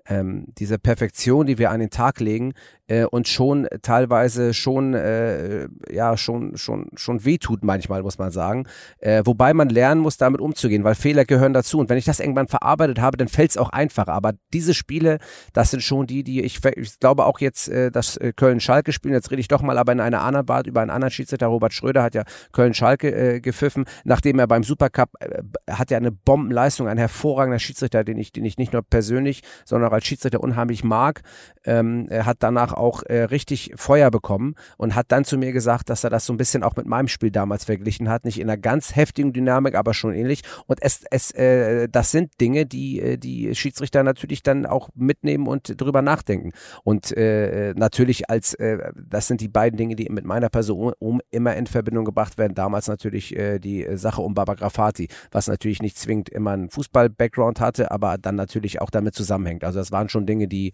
ähm, 0.08 0.46
diese 0.58 0.78
Perfektion, 0.78 1.46
die 1.46 1.58
wir 1.58 1.70
an 1.70 1.80
den 1.80 1.90
Tag 1.90 2.20
legen, 2.20 2.54
äh, 2.90 3.04
und 3.04 3.28
schon 3.28 3.68
teilweise 3.82 4.52
schon, 4.52 4.94
äh, 4.94 5.68
ja, 5.90 6.16
schon, 6.16 6.56
schon, 6.56 6.88
schon 6.94 7.24
wehtut 7.24 7.62
manchmal, 7.62 8.02
muss 8.02 8.18
man 8.18 8.30
sagen. 8.30 8.66
Äh, 8.98 9.22
wobei 9.24 9.54
man 9.54 9.68
lernen 9.68 10.00
muss, 10.00 10.16
damit 10.16 10.40
umzugehen, 10.40 10.82
weil 10.84 10.94
Fehler 10.94 11.24
gehören 11.24 11.52
dazu. 11.52 11.78
Und 11.78 11.88
wenn 11.88 11.98
ich 11.98 12.04
das 12.04 12.20
irgendwann 12.20 12.48
verarbeitet 12.48 13.00
habe, 13.00 13.16
dann 13.16 13.28
fällt 13.28 13.50
es 13.50 13.56
auch 13.56 13.70
einfacher. 13.70 14.12
Aber 14.12 14.32
diese 14.52 14.74
Spiele, 14.74 15.18
das 15.52 15.70
sind 15.70 15.82
schon 15.82 16.06
die, 16.06 16.24
die 16.24 16.42
ich, 16.42 16.60
ich 16.76 16.98
glaube 16.98 17.26
auch 17.26 17.38
jetzt, 17.38 17.68
äh, 17.68 17.90
das 17.90 18.16
äh, 18.16 18.32
Köln-Schalke 18.34 18.92
spielen, 18.92 19.14
jetzt 19.14 19.30
rede 19.30 19.40
ich 19.40 19.48
doch 19.48 19.62
mal 19.62 19.78
aber 19.78 19.92
in 19.92 20.00
einer 20.00 20.22
anderen 20.22 20.46
Bart 20.46 20.66
über 20.66 20.80
einen 20.80 20.90
anderen 20.90 21.12
Schiedsrichter. 21.12 21.46
Robert 21.46 21.72
Schröder 21.72 22.02
hat 22.02 22.14
ja 22.14 22.24
Köln-Schalke 22.52 23.14
äh, 23.14 23.40
gepfiffen, 23.40 23.84
nachdem 24.04 24.38
er 24.40 24.48
beim 24.48 24.64
Supercup 24.64 25.10
äh, 25.20 25.42
hat 25.70 25.90
ja 25.90 25.96
eine 25.96 26.10
Bombenleistung, 26.10 26.88
ein 26.88 26.98
hervorragender 26.98 27.60
Schiedsrichter, 27.60 28.02
den 28.02 28.18
ich, 28.18 28.32
den 28.32 28.44
ich 28.44 28.58
nicht 28.58 28.72
nur 28.72 28.82
persönlich, 28.82 29.42
sondern 29.64 29.89
auch 29.90 29.94
als 29.94 30.06
Schiedsrichter 30.06 30.40
unheimlich 30.40 30.84
mag. 30.84 31.22
Ähm, 31.64 32.08
hat 32.10 32.38
danach 32.40 32.72
auch 32.72 33.02
äh, 33.02 33.24
richtig 33.24 33.72
Feuer 33.76 34.10
bekommen 34.10 34.54
und 34.78 34.94
hat 34.94 35.06
dann 35.12 35.24
zu 35.24 35.36
mir 35.36 35.52
gesagt, 35.52 35.90
dass 35.90 36.04
er 36.04 36.10
das 36.10 36.24
so 36.24 36.32
ein 36.32 36.38
bisschen 36.38 36.62
auch 36.62 36.76
mit 36.76 36.86
meinem 36.86 37.08
Spiel 37.08 37.30
damals 37.30 37.64
verglichen 37.64 38.08
hat. 38.08 38.24
Nicht 38.24 38.40
in 38.40 38.48
einer 38.48 38.56
ganz 38.56 38.96
heftigen 38.96 39.32
Dynamik, 39.32 39.74
aber 39.74 39.92
schon 39.92 40.14
ähnlich. 40.14 40.42
Und 40.66 40.82
es, 40.82 41.04
es, 41.10 41.32
äh, 41.32 41.88
das 41.88 42.10
sind 42.10 42.40
Dinge, 42.40 42.64
die 42.64 43.00
äh, 43.00 43.18
die 43.18 43.54
Schiedsrichter 43.54 44.02
natürlich 44.02 44.42
dann 44.42 44.66
auch 44.66 44.88
mitnehmen 44.94 45.46
und 45.46 45.80
drüber 45.80 46.02
nachdenken. 46.02 46.52
Und 46.84 47.16
äh, 47.16 47.74
natürlich 47.76 48.30
als, 48.30 48.54
äh, 48.54 48.92
das 48.96 49.26
sind 49.26 49.40
die 49.40 49.48
beiden 49.48 49.76
Dinge, 49.76 49.96
die 49.96 50.08
mit 50.10 50.24
meiner 50.24 50.48
Person 50.48 50.92
um, 50.98 51.20
immer 51.30 51.56
in 51.56 51.66
Verbindung 51.66 52.04
gebracht 52.04 52.38
werden. 52.38 52.54
Damals 52.54 52.88
natürlich 52.88 53.36
äh, 53.36 53.58
die 53.58 53.86
Sache 53.96 54.22
um 54.22 54.34
Baba 54.34 54.54
Grafati, 54.54 55.08
was 55.30 55.48
natürlich 55.48 55.82
nicht 55.82 55.98
zwingend 55.98 56.28
immer 56.28 56.52
einen 56.52 56.70
Fußball-Background 56.70 57.60
hatte, 57.60 57.90
aber 57.90 58.18
dann 58.18 58.36
natürlich 58.36 58.80
auch 58.80 58.90
damit 58.90 59.14
zusammenhängt. 59.14 59.64
Also 59.64 59.79
das 59.80 59.92
waren 59.92 60.08
schon 60.08 60.26
Dinge, 60.26 60.48
die, 60.48 60.72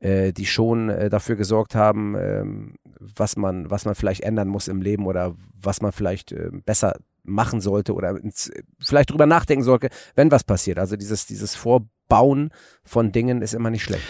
äh, 0.00 0.32
die 0.32 0.46
schon 0.46 0.90
äh, 0.90 1.08
dafür 1.08 1.36
gesorgt 1.36 1.74
haben, 1.74 2.14
ähm, 2.16 2.74
was 2.98 3.36
man, 3.36 3.70
was 3.70 3.84
man 3.84 3.94
vielleicht 3.94 4.22
ändern 4.22 4.48
muss 4.48 4.68
im 4.68 4.82
Leben 4.82 5.06
oder 5.06 5.34
was 5.60 5.80
man 5.80 5.92
vielleicht 5.92 6.32
äh, 6.32 6.50
besser 6.64 6.96
machen 7.22 7.60
sollte 7.60 7.94
oder 7.94 8.16
ins, 8.16 8.50
vielleicht 8.80 9.10
drüber 9.10 9.26
nachdenken 9.26 9.64
sollte, 9.64 9.88
wenn 10.14 10.30
was 10.30 10.44
passiert. 10.44 10.78
Also 10.78 10.96
dieses, 10.96 11.26
dieses 11.26 11.54
Vorbauen 11.54 12.50
von 12.84 13.12
Dingen 13.12 13.42
ist 13.42 13.54
immer 13.54 13.70
nicht 13.70 13.84
schlecht. 13.84 14.04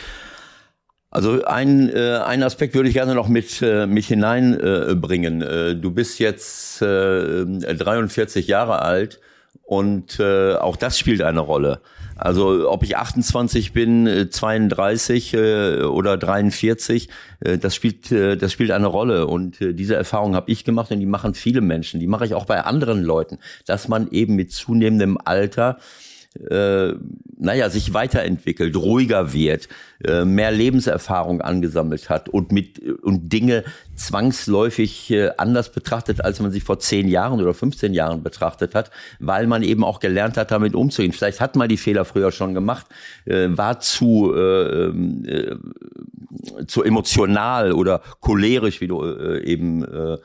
Also 1.10 1.42
ein, 1.44 1.88
äh, 1.88 2.18
ein 2.18 2.42
Aspekt 2.42 2.74
würde 2.74 2.88
ich 2.88 2.94
gerne 2.94 3.14
noch 3.14 3.28
mit, 3.28 3.62
äh, 3.62 3.86
mit 3.86 4.04
hineinbringen. 4.04 5.40
Äh, 5.40 5.76
du 5.76 5.90
bist 5.90 6.18
jetzt 6.18 6.82
äh, 6.82 7.44
43 7.46 8.46
Jahre 8.46 8.82
alt 8.82 9.20
und 9.62 10.18
äh, 10.18 10.54
auch 10.54 10.76
das 10.76 10.98
spielt 10.98 11.22
eine 11.22 11.40
Rolle. 11.40 11.80
Also 12.16 12.68
ob 12.68 12.82
ich 12.82 12.96
28 12.96 13.72
bin, 13.72 14.28
32 14.30 15.34
äh, 15.34 15.38
äh, 15.38 15.82
oder 15.82 16.16
43, 16.16 17.08
äh, 17.40 17.58
das 17.58 17.74
spielt 17.74 18.10
das 18.10 18.52
spielt 18.52 18.70
eine 18.72 18.86
Rolle 18.86 19.26
und 19.26 19.58
diese 19.60 19.94
Erfahrung 19.94 20.34
habe 20.34 20.50
ich 20.50 20.64
gemacht 20.64 20.90
und 20.90 21.00
die 21.00 21.06
machen 21.06 21.34
viele 21.34 21.60
Menschen, 21.60 22.00
die 22.00 22.06
mache 22.06 22.24
ich 22.24 22.34
auch 22.34 22.46
bei 22.46 22.64
anderen 22.64 23.02
Leuten, 23.02 23.38
dass 23.66 23.88
man 23.88 24.10
eben 24.10 24.34
mit 24.34 24.52
zunehmendem 24.52 25.18
Alter 25.22 25.78
äh, 26.50 26.94
naja, 27.36 27.70
sich 27.70 27.94
weiterentwickelt, 27.94 28.76
ruhiger 28.76 29.32
wird, 29.32 29.68
äh, 30.04 30.24
mehr 30.24 30.50
Lebenserfahrung 30.50 31.40
angesammelt 31.40 32.10
hat 32.10 32.28
und 32.28 32.52
mit 32.52 32.80
und 32.80 33.32
Dinge 33.32 33.64
zwangsläufig 33.94 35.10
äh, 35.10 35.30
anders 35.36 35.72
betrachtet, 35.72 36.24
als 36.24 36.40
man 36.40 36.50
sich 36.50 36.64
vor 36.64 36.78
zehn 36.78 37.08
Jahren 37.08 37.40
oder 37.40 37.54
15 37.54 37.94
Jahren 37.94 38.22
betrachtet 38.22 38.74
hat, 38.74 38.90
weil 39.18 39.46
man 39.46 39.62
eben 39.62 39.84
auch 39.84 40.00
gelernt 40.00 40.36
hat, 40.36 40.50
damit 40.50 40.74
umzugehen. 40.74 41.12
Vielleicht 41.12 41.40
hat 41.40 41.56
man 41.56 41.68
die 41.68 41.76
Fehler 41.76 42.04
früher 42.04 42.32
schon 42.32 42.54
gemacht, 42.54 42.86
äh, 43.24 43.48
war 43.50 43.80
zu 43.80 44.32
äh, 44.34 44.88
äh, 44.88 45.56
zu 46.66 46.82
emotional 46.82 47.72
oder 47.72 48.02
cholerisch, 48.20 48.80
wie 48.80 48.86
du 48.86 49.02
äh, 49.04 49.42
eben 49.44 49.84
äh, 49.84 50.18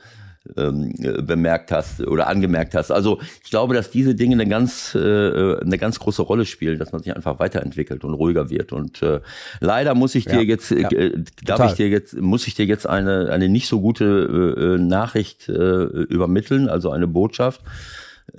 ähm, 0.56 0.92
bemerkt 1.26 1.72
hast 1.72 2.00
oder 2.06 2.26
angemerkt 2.26 2.74
hast. 2.74 2.90
Also 2.90 3.18
ich 3.42 3.50
glaube, 3.50 3.74
dass 3.74 3.90
diese 3.90 4.14
Dinge 4.14 4.34
eine 4.34 4.46
ganz, 4.46 4.94
äh, 4.94 4.98
eine 4.98 5.78
ganz 5.78 5.98
große 5.98 6.22
Rolle 6.22 6.44
spielen, 6.44 6.78
dass 6.78 6.92
man 6.92 7.02
sich 7.02 7.16
einfach 7.16 7.38
weiterentwickelt 7.38 8.04
und 8.04 8.14
ruhiger 8.14 8.50
wird. 8.50 8.72
Und 8.72 9.02
äh, 9.02 9.20
leider 9.60 9.94
muss 9.94 10.14
ich 10.14 10.26
dir 10.26 10.42
ja, 10.42 10.42
jetzt, 10.42 10.70
ja, 10.70 10.90
äh, 10.90 11.12
darf 11.44 11.58
total. 11.58 11.70
ich 11.70 11.74
dir 11.76 11.88
jetzt, 11.88 12.20
muss 12.20 12.46
ich 12.46 12.54
dir 12.54 12.66
jetzt 12.66 12.86
eine, 12.86 13.30
eine 13.30 13.48
nicht 13.48 13.68
so 13.68 13.80
gute 13.80 14.76
äh, 14.76 14.82
Nachricht 14.82 15.48
äh, 15.48 15.52
übermitteln, 15.52 16.68
also 16.68 16.90
eine 16.90 17.06
Botschaft. 17.06 17.62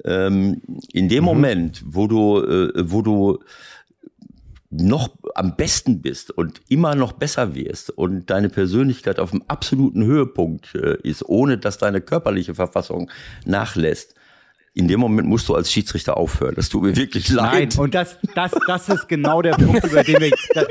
Ähm, 0.04 0.62
in 0.94 1.10
dem 1.10 1.24
mhm. 1.24 1.26
Moment, 1.26 1.84
wo 1.88 2.08
du, 2.08 2.44
äh, 2.44 2.72
wo 2.76 3.02
du 3.02 3.39
noch 4.82 5.10
am 5.36 5.56
besten 5.56 6.02
bist 6.02 6.32
und 6.32 6.62
immer 6.70 6.96
noch 6.96 7.14
besser 7.14 7.56
wirst 7.56 7.90
und 7.90 8.30
deine 8.30 8.50
Persönlichkeit 8.50 9.20
auf 9.20 9.32
dem 9.32 9.44
absoluten 9.48 10.04
Höhepunkt 10.04 10.76
äh, 10.76 10.98
ist, 11.04 11.28
ohne 11.28 11.58
dass 11.58 11.78
deine 11.78 12.02
körperliche 12.02 12.56
Verfassung 12.56 13.12
nachlässt, 13.46 14.16
in 14.74 14.90
dem 14.90 15.00
Moment 15.00 15.28
musst 15.28 15.48
du 15.48 15.56
als 15.56 15.72
Schiedsrichter 15.72 16.18
aufhören. 16.18 16.56
Das 16.56 16.68
tut 16.68 16.84
mir 16.84 16.96
wirklich 16.96 17.30
leid. 17.30 17.70
Nein, 17.76 17.80
und 17.80 17.96
das, 17.96 18.18
das, 18.36 18.52
das 18.68 18.90
ist 18.90 19.08
genau 19.08 19.42
der 19.42 19.54
Punkt, 19.54 19.86
über 19.86 20.04
den 20.04 20.20
wir, 20.20 20.32
das, 20.54 20.68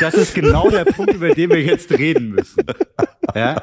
das 0.00 0.14
ist 0.14 0.34
genau 0.34 0.70
der 0.70 0.84
Punkt, 0.84 1.14
über 1.14 1.34
den 1.34 1.50
wir 1.50 1.60
jetzt 1.60 1.90
reden 1.90 2.30
müssen. 2.30 2.64
Ja? 3.34 3.60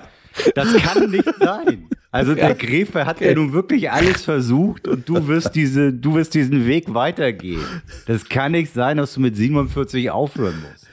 Das 0.56 0.74
kann 0.74 1.10
nicht 1.10 1.30
sein. 1.40 1.88
Also 2.12 2.36
der 2.36 2.56
Gräfe 2.56 3.06
hat 3.06 3.18
okay. 3.18 3.30
ja 3.30 3.36
nun 3.36 3.54
wirklich 3.54 3.90
alles 3.90 4.24
versucht 4.24 4.88
und 4.88 5.08
du 5.08 5.28
wirst 5.28 5.56
diese, 5.56 5.94
du 5.94 6.16
wirst 6.16 6.34
diesen 6.34 6.66
Weg 6.66 6.94
weitergehen. 6.94 7.64
Das 8.06 8.28
kann 8.28 8.52
nicht 8.52 8.74
sein, 8.74 8.98
dass 8.98 9.14
du 9.14 9.22
mit 9.22 9.38
47 9.38 10.12
aufhören 10.12 10.62
musst. 10.62 10.88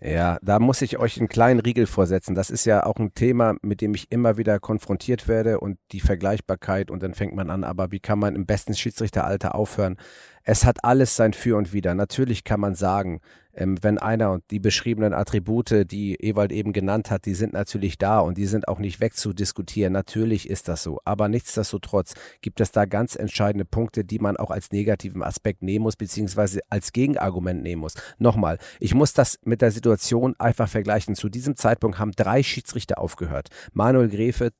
Ja, 0.00 0.38
da 0.42 0.60
muss 0.60 0.80
ich 0.80 0.98
euch 0.98 1.18
einen 1.18 1.28
kleinen 1.28 1.60
Riegel 1.60 1.86
vorsetzen. 1.86 2.34
Das 2.34 2.50
ist 2.50 2.64
ja 2.64 2.86
auch 2.86 2.96
ein 2.96 3.14
Thema, 3.14 3.56
mit 3.62 3.80
dem 3.80 3.94
ich 3.94 4.12
immer 4.12 4.36
wieder 4.36 4.60
konfrontiert 4.60 5.26
werde 5.26 5.58
und 5.60 5.78
die 5.90 6.00
Vergleichbarkeit 6.00 6.90
und 6.90 7.02
dann 7.02 7.14
fängt 7.14 7.34
man 7.34 7.50
an, 7.50 7.64
aber 7.64 7.90
wie 7.90 7.98
kann 7.98 8.18
man 8.18 8.36
im 8.36 8.46
besten 8.46 8.74
Schiedsrichteralter 8.74 9.54
aufhören? 9.54 9.96
Es 10.44 10.64
hat 10.64 10.84
alles 10.84 11.16
sein 11.16 11.32
Für 11.32 11.56
und 11.56 11.72
Wider. 11.72 11.94
Natürlich 11.94 12.44
kann 12.44 12.60
man 12.60 12.74
sagen, 12.74 13.20
ähm, 13.58 13.76
wenn 13.82 13.98
einer 13.98 14.30
und 14.30 14.44
die 14.50 14.60
beschriebenen 14.60 15.12
Attribute, 15.12 15.90
die 15.90 16.14
Ewald 16.14 16.52
eben 16.52 16.72
genannt 16.72 17.10
hat, 17.10 17.26
die 17.26 17.34
sind 17.34 17.52
natürlich 17.52 17.98
da 17.98 18.20
und 18.20 18.38
die 18.38 18.46
sind 18.46 18.68
auch 18.68 18.78
nicht 18.78 19.00
wegzudiskutieren. 19.00 19.92
Natürlich 19.92 20.48
ist 20.48 20.68
das 20.68 20.82
so. 20.82 21.00
Aber 21.04 21.28
nichtsdestotrotz 21.28 22.14
gibt 22.40 22.60
es 22.60 22.70
da 22.70 22.84
ganz 22.84 23.16
entscheidende 23.16 23.64
Punkte, 23.64 24.04
die 24.04 24.20
man 24.20 24.36
auch 24.36 24.50
als 24.50 24.70
negativen 24.70 25.22
Aspekt 25.22 25.62
nehmen 25.62 25.82
muss, 25.82 25.96
beziehungsweise 25.96 26.60
als 26.70 26.92
Gegenargument 26.92 27.62
nehmen 27.62 27.80
muss. 27.80 27.94
Nochmal, 28.18 28.58
ich 28.78 28.94
muss 28.94 29.12
das 29.12 29.38
mit 29.44 29.60
der 29.60 29.72
Situation 29.72 30.36
einfach 30.38 30.68
vergleichen. 30.68 31.16
Zu 31.16 31.28
diesem 31.28 31.56
Zeitpunkt 31.56 31.98
haben 31.98 32.12
drei 32.12 32.42
Schiedsrichter 32.42 32.98
aufgehört. 32.98 33.48
Manuel 33.72 34.08
Grefe, 34.08 34.52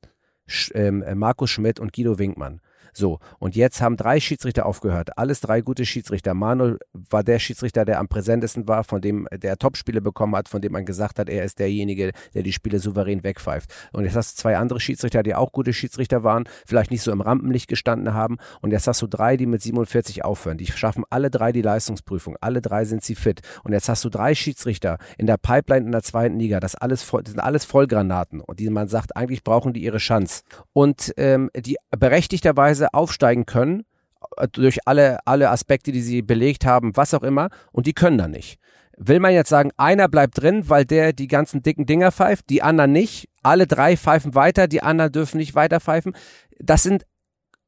ähm, 0.75 1.05
Markus 1.15 1.51
Schmidt 1.51 1.79
und 1.79 1.93
Guido 1.93 2.19
Winkmann. 2.19 2.61
So, 2.99 3.21
und 3.39 3.55
jetzt 3.55 3.81
haben 3.81 3.97
drei 3.97 4.19
Schiedsrichter 4.19 4.67
aufgehört. 4.67 5.17
Alles 5.17 5.41
drei 5.41 5.61
gute 5.61 5.87
Schiedsrichter. 5.87 6.35
Manuel 6.35 6.81
war 6.93 7.23
der 7.23 7.39
Schiedsrichter, 7.39 7.85
der 7.85 8.01
am 8.01 8.09
präsentesten 8.09 8.67
war, 8.67 8.83
von 8.83 9.01
dem 9.01 9.29
der 9.33 9.57
Topspiele 9.57 10.01
bekommen 10.01 10.35
hat, 10.35 10.49
von 10.49 10.61
dem 10.61 10.73
man 10.73 10.85
gesagt 10.85 11.21
hat, 11.21 11.29
er 11.29 11.45
ist 11.45 11.61
derjenige, 11.61 12.11
der 12.35 12.43
die 12.43 12.53
Spiele 12.53 12.81
souverän 12.81 13.23
wegpfeift. 13.23 13.73
Und 13.93 14.03
jetzt 14.03 14.17
hast 14.17 14.37
du 14.37 14.43
zwei 14.43 14.57
andere 14.57 14.81
Schiedsrichter, 14.81 15.23
die 15.23 15.37
auch 15.37 15.53
gute 15.53 15.73
Schiedsrichter 15.73 16.25
waren, 16.25 16.49
vielleicht 16.67 16.91
nicht 16.91 17.03
so 17.03 17.13
im 17.13 17.21
Rampenlicht 17.21 17.69
gestanden 17.69 18.15
haben. 18.15 18.39
Und 18.63 18.73
jetzt 18.73 18.89
hast 18.89 19.01
du 19.01 19.07
drei, 19.07 19.37
die 19.37 19.47
mit 19.47 19.63
47 19.63 20.25
aufhören. 20.25 20.59
Die 20.59 20.67
schaffen 20.67 21.05
alle 21.09 21.31
drei 21.31 21.53
die 21.53 21.63
Leistungsprüfung. 21.63 22.37
Alle 22.41 22.61
drei 22.61 22.85
sind 22.85 23.05
sie 23.05 23.15
fit. 23.15 23.43
Und 23.63 23.75
jetzt 23.75 23.89
hast 23.89 24.05
du 24.05 24.09
drei 24.09 24.35
Schiedsrichter 24.35 24.99
in 25.19 25.29
der 25.29 25.37
Pipeline 25.37 25.87
in 25.87 25.93
der 25.93 26.03
zweiten 26.03 26.41
Liga. 26.41 26.59
Das, 26.59 26.75
alles 26.75 27.09
das 27.09 27.31
sind 27.31 27.39
alles 27.39 27.65
Vollgranaten. 27.65 28.41
Und 28.41 28.59
die 28.59 28.69
man 28.71 28.89
sagt, 28.89 29.17
eigentlich 29.17 29.45
brauchen 29.45 29.73
die 29.73 29.85
ihre 29.85 29.99
Chance. 29.99 30.43
Und 30.73 31.15
ähm, 31.17 31.49
die 31.57 31.77
berechtigterweise 31.97 32.88
aufsteigen 32.93 33.47
können, 33.47 33.85
äh, 34.37 34.49
durch 34.49 34.87
alle, 34.87 35.19
alle 35.27 35.51
Aspekte, 35.51 35.93
die 35.93 36.03
sie 36.03 36.23
belegt 36.23 36.65
haben, 36.65 36.97
was 36.97 37.15
auch 37.15 37.23
immer, 37.23 37.51
und 37.73 37.87
die 37.87 37.95
können 37.95 38.19
da 38.19 38.29
nicht. 38.29 38.59
Will 38.97 39.21
man 39.21 39.33
jetzt 39.33 39.49
sagen, 39.49 39.71
einer 39.77 40.09
bleibt 40.09 40.43
drin, 40.43 40.69
weil 40.69 40.85
der 40.85 41.13
die 41.13 41.29
ganzen 41.29 41.63
dicken 41.63 41.87
Dinger 41.87 42.11
pfeift, 42.11 42.51
die 42.51 42.63
anderen 42.63 42.91
nicht, 42.91 43.29
alle 43.45 43.69
drei 43.69 43.97
pfeifen 43.97 44.35
weiter, 44.35 44.67
die 44.67 44.83
anderen 44.83 45.13
dürfen 45.13 45.39
nicht 45.39 45.55
weiter 45.55 45.79
pfeifen. 45.79 46.15
Das 46.59 46.83
sind 46.83 47.05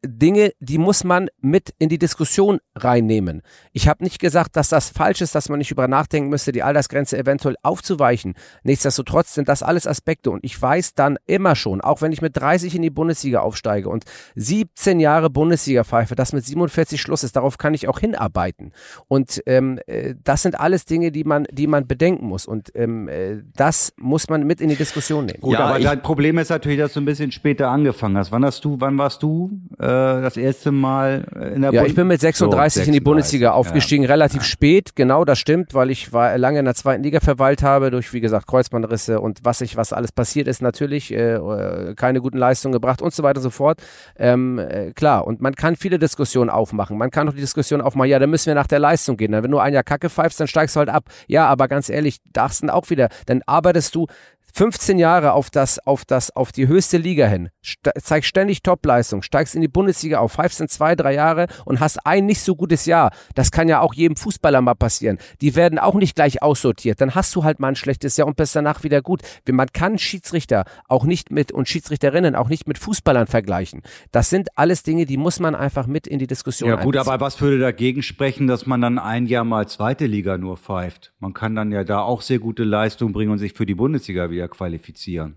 Dinge, 0.03 0.53
die 0.61 0.79
muss 0.79 1.05
man 1.05 1.29
mit 1.41 1.75
in 1.79 1.91
die 1.91 1.99
Diskussion 1.99 2.61
reinnehmen. 2.75 3.43
Ich 3.73 3.87
habe 3.87 4.03
nicht 4.03 4.19
gesagt, 4.19 4.57
dass 4.57 4.71
das 4.71 4.89
falsch 4.89 5.21
ist, 5.21 5.35
dass 5.35 5.51
man 5.51 5.59
nicht 5.59 5.71
über 5.71 5.89
nachdenken 5.89 6.31
müsste, 6.31 6.53
die 6.53 6.63
Altersgrenze 6.63 7.19
eventuell 7.19 7.57
aufzuweichen. 7.63 8.35
Nichtsdestotrotz 8.63 9.35
sind 9.35 9.49
das 9.49 9.63
alles 9.63 9.87
Aspekte 9.87 10.31
und 10.31 10.43
ich 10.43 10.61
weiß 10.61 10.95
dann 10.95 11.19
immer 11.27 11.55
schon, 11.55 11.83
auch 11.83 12.01
wenn 12.01 12.13
ich 12.13 12.23
mit 12.23 12.37
30 12.37 12.75
in 12.75 12.83
die 12.83 12.91
Bundesliga 12.91 13.41
aufsteige 13.41 13.91
und 13.91 14.05
17 14.37 15.01
Jahre 15.01 15.29
Bundesliga 15.29 15.85
pfeife, 15.85 16.15
dass 16.15 16.33
mit 16.33 16.47
47 16.47 17.01
Schluss 17.01 17.23
ist, 17.23 17.37
darauf 17.37 17.59
kann 17.59 17.75
ich 17.75 17.87
auch 17.87 17.99
hinarbeiten. 17.99 18.73
Und 19.07 19.43
ähm, 19.45 19.79
äh, 19.87 20.15
das 20.25 20.43
sind 20.43 20.59
alles 20.59 20.87
Dinge, 20.87 21.13
die 21.13 21.25
man, 21.25 21.47
die 21.51 21.67
man 21.67 21.87
bedenken 21.87 22.27
muss 22.27 22.47
und 22.47 22.71
ähm, 22.75 23.09
äh, 23.09 23.43
das 23.55 23.93
muss 23.97 24.31
man 24.31 24.47
mit 24.47 24.63
in 24.63 24.71
die 24.71 24.77
Diskussion 24.77 25.27
nehmen. 25.27 25.41
Gut, 25.43 25.53
Ja, 25.53 25.67
aber 25.67 25.79
dein 25.79 26.01
Problem 26.01 26.39
ist 26.39 26.49
natürlich, 26.49 26.79
dass 26.79 26.95
du 26.95 27.01
ein 27.01 27.05
bisschen 27.05 27.33
später 27.33 27.69
angefangen 27.69 28.17
hast. 28.17 28.33
Wann 28.33 28.45
hast 28.47 28.65
du, 28.65 28.77
wann 28.81 28.97
warst 28.97 29.23
du 29.23 29.61
äh, 29.79 29.90
das 30.23 30.37
erste 30.37 30.73
Mal 30.73 31.25
in 31.55 31.63
der 31.63 31.73
Ja, 31.73 31.81
Bund- 31.81 31.91
ich 31.91 31.95
bin 31.97 32.07
mit 32.07 32.21
36 32.21 32.85
So, 32.85 32.87
in 32.89 32.93
die 32.93 32.99
36, 32.99 33.05
Bundesliga 33.05 33.47
ja. 33.49 33.53
aufgestiegen, 33.53 34.05
relativ 34.07 34.43
spät, 34.43 34.97
genau, 34.97 35.25
das 35.25 35.39
stimmt, 35.39 35.75
weil 35.75 35.91
ich 35.91 36.13
war 36.13 36.37
lange 36.39 36.59
in 36.59 36.65
der 36.65 36.75
zweiten 36.75 37.03
Liga 37.03 37.21
verweilt 37.21 37.63
habe, 37.63 37.91
durch, 37.91 38.13
wie 38.13 38.21
gesagt, 38.21 38.47
Kreuzbandrisse 38.47 39.21
und 39.21 39.41
was 39.45 39.61
ich, 39.61 39.77
was 39.77 39.93
alles 39.93 40.13
passiert 40.13 40.49
ist, 40.49 40.63
natürlich, 40.63 41.13
äh, 41.13 41.35
äh, 41.35 41.95
keine 41.95 42.21
guten 42.21 42.39
Leistungen 42.39 42.73
gebracht 42.73 43.03
und 43.03 43.13
so 43.13 43.23
weiter 43.23 43.39
und 43.39 43.43
so 43.45 43.51
fort. 43.51 43.81
Ähm, 44.19 44.59
äh, 44.59 44.93
klar, 44.93 45.27
und 45.27 45.41
man 45.41 45.55
kann 45.55 45.77
viele 45.77 45.99
Diskussionen 45.99 46.51
aufmachen. 46.51 46.97
Man 46.99 47.11
kann 47.11 47.29
auch 47.29 47.35
die 47.35 47.41
Diskussion 47.41 47.81
aufmachen, 47.81 48.11
ja, 48.11 48.19
dann 48.19 48.31
müssen 48.31 48.47
wir 48.47 48.55
nach 48.55 48.67
der 48.67 48.79
Leistung 48.79 49.17
gehen. 49.17 49.33
Wenn 49.33 49.51
du 49.51 49.59
ein 49.59 49.73
Jahr 49.75 49.83
Kacke 49.83 50.11
pfeifst, 50.11 50.41
dann 50.41 50.47
steigst 50.49 50.77
du 50.77 50.79
halt 50.81 50.89
ab. 50.89 51.05
Ja, 51.27 51.47
aber 51.47 51.69
ganz 51.69 51.89
ehrlich, 51.89 52.19
darfst 52.33 52.63
dann 52.63 52.71
auch 52.71 52.91
wieder, 52.91 53.09
dann 53.27 53.43
arbeitest 53.47 53.95
du 53.95 54.07
15 54.55 54.99
Jahre 54.99 55.33
auf 55.33 55.51
das, 55.51 55.79
auf 55.87 56.05
das, 56.05 56.35
auf 56.35 56.53
die 56.53 56.69
höchste 56.69 56.97
Liga 56.97 57.27
hin, 57.27 57.51
St 57.65 57.91
zeigst 58.01 58.29
ständig 58.29 58.63
Topleistung, 58.63 59.23
steigst 59.23 59.55
in 59.55 59.61
die 59.61 59.69
Bundesliga 59.69 60.19
auf, 60.19 60.33
pfeifst 60.33 60.61
in 60.61 60.69
zwei, 60.69 60.95
drei 60.95 61.15
Jahre 61.15 61.47
und 61.65 61.81
hast 61.81 62.07
ein 62.07 62.27
nicht 62.27 62.41
so 62.43 62.57
gutes 62.57 62.87
Jahr. 62.87 63.13
Das 63.35 63.51
kann 63.51 63.69
ja 63.69 63.81
auch 63.81 63.95
jedem 63.95 64.17
Fußballer 64.17 64.61
mal 64.61 64.75
passieren. 64.75 65.19
Die 65.41 65.57
werden 65.57 65.79
auch 65.79 65.95
nicht 65.95 66.15
gleich 66.15 66.43
aussortiert. 66.43 67.01
Dann 67.01 67.15
hast 67.15 67.35
du 67.35 67.45
halt 67.45 67.61
mal 67.61 67.69
ein 67.69 67.77
schlechtes 67.77 68.17
Jahr 68.17 68.27
und 68.27 68.37
bist 68.37 68.57
danach 68.57 68.83
wieder 68.83 69.03
gut. 69.03 69.23
Man 69.51 69.69
kann 69.73 69.99
Schiedsrichter 69.99 70.65
auch 70.89 71.05
nicht 71.05 71.31
mit 71.31 71.53
und 71.53 71.69
Schiedsrichterinnen 71.69 72.35
auch 72.35 72.49
nicht 72.49 72.67
mit 72.67 72.79
Fußballern 72.79 73.27
vergleichen. 73.27 73.83
Das 74.13 74.31
sind 74.31 74.49
alles 74.57 74.83
Dinge, 74.83 75.07
die 75.07 75.17
muss 75.17 75.41
man 75.41 75.55
einfach 75.55 75.87
mit 75.87 76.07
in 76.07 76.19
die 76.19 76.27
Diskussion 76.27 76.69
Ja 76.69 76.77
gut, 76.77 76.97
einbeziehen. 76.97 77.13
aber 77.13 77.25
was 77.25 77.41
würde 77.41 77.59
dagegen 77.59 78.03
sprechen, 78.03 78.47
dass 78.47 78.67
man 78.67 78.81
dann 78.81 78.99
ein 78.99 79.27
Jahr 79.27 79.45
mal 79.45 79.69
zweite 79.69 80.07
Liga 80.07 80.39
nur 80.39 80.57
pfeift? 80.57 81.13
Man 81.19 81.35
kann 81.35 81.55
dann 81.55 81.73
ja 81.73 81.85
da 81.85 82.01
auch 82.01 82.23
sehr 82.23 82.39
gute 82.39 82.65
Leistung 82.65 83.13
bringen 83.13 83.31
und 83.31 83.39
sich 83.39 83.53
für 83.53 83.67
die 83.67 83.75
Bundesliga 83.75 84.31
wieder 84.31 84.40
qualifizieren. 84.49 85.37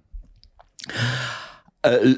Äh, 1.81 2.15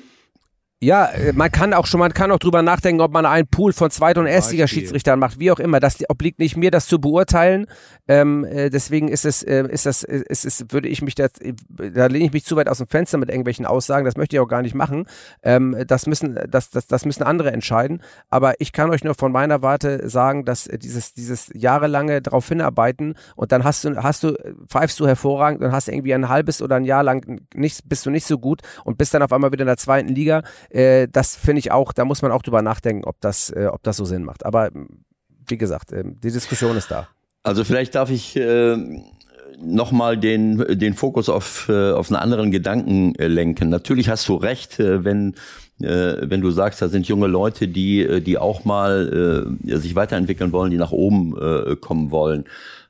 Ja, 0.81 1.05
äh, 1.05 1.31
man 1.31 1.51
kann 1.51 1.73
auch 1.73 1.85
schon, 1.85 1.99
man 1.99 2.13
kann 2.13 2.31
auch 2.31 2.37
drüber 2.37 2.61
nachdenken, 2.61 3.01
ob 3.01 3.13
man 3.13 3.25
einen 3.25 3.47
Pool 3.47 3.71
von 3.71 3.89
Zweit- 3.91 4.17
und 4.17 4.27
Erstliga-Schiedsrichtern 4.27 5.17
macht, 5.17 5.39
wie 5.39 5.49
auch 5.49 5.59
immer. 5.59 5.79
Das 5.79 5.97
obliegt 6.09 6.39
nicht 6.39 6.57
mir, 6.57 6.69
das 6.69 6.87
zu 6.87 6.99
beurteilen. 6.99 7.67
Ähm, 8.09 8.43
äh, 8.43 8.69
deswegen 8.69 9.07
ist 9.07 9.23
es, 9.23 9.41
äh, 9.41 9.65
ist 9.69 9.85
das, 9.85 10.03
äh, 10.03 10.23
ist 10.27 10.45
es, 10.45 10.65
würde 10.69 10.89
ich 10.89 11.01
mich, 11.01 11.15
das, 11.15 11.31
äh, 11.39 11.53
da 11.69 12.07
lehne 12.07 12.25
ich 12.25 12.33
mich 12.33 12.45
zu 12.45 12.57
weit 12.57 12.67
aus 12.67 12.79
dem 12.79 12.87
Fenster 12.87 13.17
mit 13.17 13.29
irgendwelchen 13.29 13.65
Aussagen. 13.65 14.03
Das 14.05 14.17
möchte 14.17 14.35
ich 14.35 14.41
auch 14.41 14.49
gar 14.49 14.61
nicht 14.61 14.75
machen. 14.75 15.05
Ähm, 15.43 15.77
das 15.87 16.07
müssen, 16.07 16.37
das, 16.49 16.71
das, 16.71 16.87
das 16.87 17.05
müssen 17.05 17.23
andere 17.23 17.53
entscheiden. 17.53 18.01
Aber 18.29 18.59
ich 18.59 18.73
kann 18.73 18.89
euch 18.89 19.03
nur 19.03 19.15
von 19.15 19.31
meiner 19.31 19.61
Warte 19.61 20.09
sagen, 20.09 20.43
dass 20.43 20.65
dieses, 20.65 21.13
dieses 21.13 21.49
jahrelange 21.53 22.21
darauf 22.21 22.49
hinarbeiten 22.49 23.15
und 23.37 23.53
dann 23.53 23.63
hast 23.63 23.85
du, 23.85 23.95
hast 24.03 24.23
du, 24.23 24.33
pfeifst 24.67 24.99
du 24.99 25.07
hervorragend 25.07 25.63
und 25.63 25.71
hast 25.71 25.87
irgendwie 25.87 26.13
ein 26.13 26.27
halbes 26.27 26.61
oder 26.61 26.75
ein 26.75 26.85
Jahr 26.85 27.01
lang 27.01 27.41
nicht, 27.53 27.87
bist 27.87 28.05
du 28.05 28.09
nicht 28.09 28.27
so 28.27 28.37
gut 28.37 28.61
und 28.83 28.97
bist 28.97 29.13
dann 29.13 29.21
auf 29.21 29.31
einmal 29.31 29.53
wieder 29.53 29.63
in 29.63 29.67
der 29.67 29.77
zweiten 29.77 30.09
Liga. 30.09 30.43
Äh, 30.75 31.07
das 31.09 31.35
finde 31.35 31.59
ich 31.59 31.71
auch, 31.71 31.93
da 31.93 32.03
muss 32.03 32.21
man 32.21 32.31
auch 32.31 32.41
drüber 32.41 32.61
nachdenken, 32.61 33.05
ob 33.05 33.21
das, 33.21 33.49
äh, 33.49 33.67
ob 33.71 33.81
das 33.83 33.97
so 33.97 34.05
Sinn 34.05 34.23
macht. 34.23 34.45
Aber 34.45 34.67
ähm, 34.67 35.05
wie 35.47 35.57
gesagt, 35.57 35.93
ähm, 35.93 36.19
die 36.21 36.31
Diskussion 36.31 36.75
ist 36.75 36.91
da. 36.91 37.07
Also 37.43 37.63
vielleicht 37.63 37.95
darf 37.95 38.09
ich 38.09 38.35
äh, 38.35 38.75
nochmal 39.57 40.17
den, 40.17 40.57
den 40.77 40.93
Fokus 40.93 41.29
auf, 41.29 41.69
äh, 41.69 41.91
auf 41.91 42.09
einen 42.09 42.17
anderen 42.17 42.51
Gedanken 42.51 43.15
äh, 43.15 43.27
lenken. 43.27 43.69
Natürlich 43.69 44.09
hast 44.09 44.27
du 44.27 44.35
recht, 44.35 44.79
äh, 44.81 45.05
wenn, 45.05 45.35
äh, 45.79 46.17
wenn 46.21 46.41
du 46.41 46.51
sagst, 46.51 46.81
da 46.81 46.89
sind 46.89 47.07
junge 47.07 47.27
Leute, 47.27 47.69
die, 47.69 48.01
äh, 48.01 48.19
die 48.19 48.37
auch 48.37 48.65
mal 48.65 49.55
äh, 49.65 49.77
sich 49.77 49.95
weiterentwickeln 49.95 50.51
wollen, 50.51 50.71
die 50.71 50.77
nach 50.77 50.91
oben 50.91 51.37
äh, 51.37 51.77
kommen 51.77 52.11
wollen. 52.11 52.45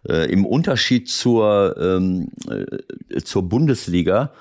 Äh, 0.08 0.32
Im 0.32 0.45
Unterschied 0.45 1.08
zur, 1.08 1.76
ähm, 1.80 2.30
äh, 2.50 3.21
zur 3.21 3.43
Bundesliga 3.43 4.32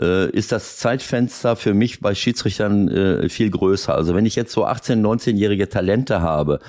äh, 0.00 0.30
ist 0.30 0.52
das 0.52 0.76
Zeitfenster 0.78 1.56
für 1.56 1.74
mich 1.74 2.00
bei 2.00 2.14
Schiedsrichtern 2.14 2.88
äh, 2.88 3.28
viel 3.28 3.50
größer. 3.50 3.94
Also 3.94 4.14
wenn 4.14 4.26
ich 4.26 4.36
jetzt 4.36 4.52
so 4.52 4.64
18-, 4.66 5.00
19-jährige 5.00 5.68
Talente 5.68 6.20
habe, 6.22 6.60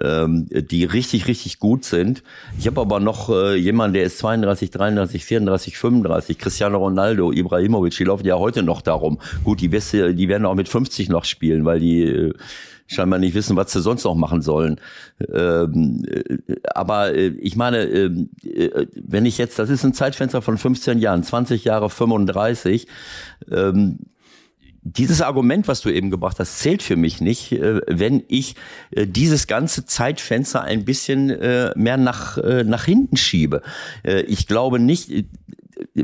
ähm, 0.00 0.46
die 0.50 0.84
richtig, 0.84 1.26
richtig 1.28 1.58
gut 1.58 1.84
sind. 1.84 2.22
Ich 2.58 2.66
habe 2.66 2.80
aber 2.80 3.00
noch 3.00 3.30
äh, 3.30 3.54
jemanden, 3.56 3.94
der 3.94 4.04
ist 4.04 4.18
32, 4.18 4.70
33, 4.70 5.24
34, 5.24 5.78
35, 5.78 6.38
Cristiano 6.38 6.78
Ronaldo, 6.78 7.32
Ibrahimovic, 7.32 7.96
die 7.96 8.04
laufen 8.04 8.26
ja 8.26 8.36
heute 8.38 8.62
noch 8.62 8.82
darum. 8.82 9.18
Gut, 9.44 9.60
die, 9.60 9.68
du- 9.70 10.14
die 10.14 10.28
werden 10.28 10.44
auch 10.46 10.54
mit 10.54 10.68
50 10.68 11.08
noch 11.08 11.24
spielen, 11.24 11.64
weil 11.64 11.80
die 11.80 12.02
äh, 12.02 12.34
scheinbar 12.88 13.18
nicht 13.20 13.34
wissen, 13.34 13.54
was 13.54 13.70
sie 13.70 13.80
sonst 13.80 14.04
noch 14.04 14.14
machen 14.14 14.42
sollen. 14.42 14.80
Ähm, 15.32 16.04
äh, 16.08 16.56
aber 16.74 17.14
äh, 17.14 17.28
ich 17.28 17.54
meine, 17.54 17.84
ähm, 17.84 18.30
äh, 18.42 18.86
wenn 18.96 19.26
ich 19.26 19.38
jetzt, 19.38 19.58
das 19.58 19.70
ist 19.70 19.84
ein 19.84 19.94
Zeitfenster 19.94 20.42
von 20.42 20.58
15 20.58 20.98
Jahren, 20.98 21.22
20 21.22 21.64
Jahre 21.64 21.90
35, 21.90 22.88
ähm, 23.52 23.98
dieses 24.82 25.20
Argument, 25.20 25.68
was 25.68 25.82
du 25.82 25.90
eben 25.90 26.10
gebracht 26.10 26.38
hast, 26.40 26.60
zählt 26.60 26.82
für 26.82 26.96
mich 26.96 27.20
nicht, 27.20 27.50
wenn 27.50 28.22
ich 28.28 28.54
dieses 28.94 29.46
ganze 29.46 29.84
Zeitfenster 29.84 30.62
ein 30.62 30.86
bisschen 30.86 31.26
mehr 31.26 31.98
nach, 31.98 32.38
nach 32.64 32.84
hinten 32.84 33.18
schiebe. 33.18 33.60
Ich 34.26 34.46
glaube 34.46 34.78
nicht, 34.78 35.26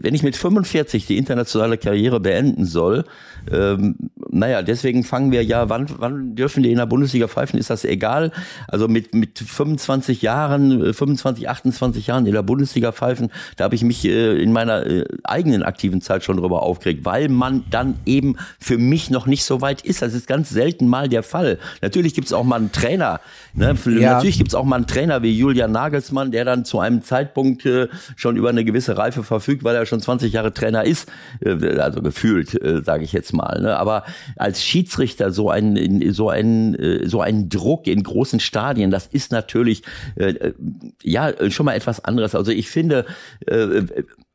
wenn 0.02 0.14
ich 0.14 0.22
mit 0.22 0.36
45 0.36 1.06
die 1.06 1.18
internationale 1.18 1.78
Karriere 1.78 2.20
beenden 2.20 2.64
soll, 2.64 3.04
ähm, 3.50 3.96
naja, 4.30 4.62
deswegen 4.62 5.04
fangen 5.04 5.30
wir 5.32 5.44
ja, 5.44 5.68
wann, 5.68 5.86
wann 5.98 6.34
dürfen 6.34 6.62
die 6.62 6.70
in 6.70 6.78
der 6.78 6.86
Bundesliga 6.86 7.28
pfeifen, 7.28 7.58
ist 7.58 7.70
das 7.70 7.84
egal. 7.84 8.32
Also 8.68 8.88
mit, 8.88 9.14
mit 9.14 9.38
25 9.38 10.22
Jahren, 10.22 10.84
äh, 10.84 10.92
25, 10.92 11.48
28 11.48 12.06
Jahren 12.06 12.26
in 12.26 12.32
der 12.32 12.42
Bundesliga 12.42 12.92
pfeifen, 12.92 13.30
da 13.56 13.64
habe 13.64 13.74
ich 13.74 13.84
mich 13.84 14.04
äh, 14.04 14.42
in 14.42 14.52
meiner 14.52 14.86
äh, 14.86 15.04
eigenen 15.24 15.62
aktiven 15.62 16.00
Zeit 16.00 16.24
schon 16.24 16.38
drüber 16.38 16.62
aufgeregt, 16.62 17.04
weil 17.04 17.28
man 17.28 17.64
dann 17.70 17.98
eben 18.06 18.36
für 18.58 18.78
mich 18.78 19.10
noch 19.10 19.26
nicht 19.26 19.44
so 19.44 19.60
weit 19.60 19.82
ist. 19.82 20.02
Das 20.02 20.14
ist 20.14 20.26
ganz 20.26 20.50
selten 20.50 20.88
mal 20.88 21.08
der 21.08 21.22
Fall. 21.22 21.58
Natürlich 21.82 22.14
gibt 22.14 22.26
es 22.26 22.32
auch 22.32 22.44
mal 22.44 22.56
einen 22.56 22.72
Trainer, 22.72 23.20
ne? 23.52 23.74
Ja. 23.86 24.14
natürlich 24.14 24.38
gibt 24.38 24.48
es 24.48 24.54
auch 24.54 24.64
mal 24.64 24.76
einen 24.76 24.86
Trainer 24.86 25.22
wie 25.22 25.36
Julian 25.36 25.72
Nagelsmann, 25.72 26.32
der 26.32 26.44
dann 26.44 26.64
zu 26.64 26.80
einem 26.80 27.02
Zeitpunkt 27.02 27.66
äh, 27.66 27.88
schon 28.16 28.36
über 28.36 28.48
eine 28.48 28.64
gewisse 28.64 28.96
Reife 28.96 29.22
verfügt, 29.22 29.64
weil 29.64 29.76
er 29.76 29.83
schon 29.86 30.00
20 30.00 30.32
Jahre 30.32 30.52
Trainer 30.52 30.84
ist, 30.84 31.10
äh, 31.40 31.78
also 31.78 32.02
gefühlt, 32.02 32.60
äh, 32.62 32.82
sage 32.82 33.04
ich 33.04 33.12
jetzt 33.12 33.32
mal. 33.32 33.60
Ne? 33.60 33.76
Aber 33.76 34.04
als 34.36 34.62
Schiedsrichter 34.62 35.32
so 35.32 35.50
ein 35.50 36.12
so 36.12 36.28
ein 36.28 36.74
äh, 36.74 37.08
so 37.08 37.20
ein 37.20 37.48
Druck 37.48 37.86
in 37.86 38.02
großen 38.02 38.40
Stadien, 38.40 38.90
das 38.90 39.06
ist 39.06 39.32
natürlich 39.32 39.82
ja 41.02 41.50
schon 41.50 41.66
mal 41.66 41.74
etwas 41.74 42.04
anderes. 42.04 42.34
Also 42.34 42.50
ich 42.52 42.68
finde 42.68 43.06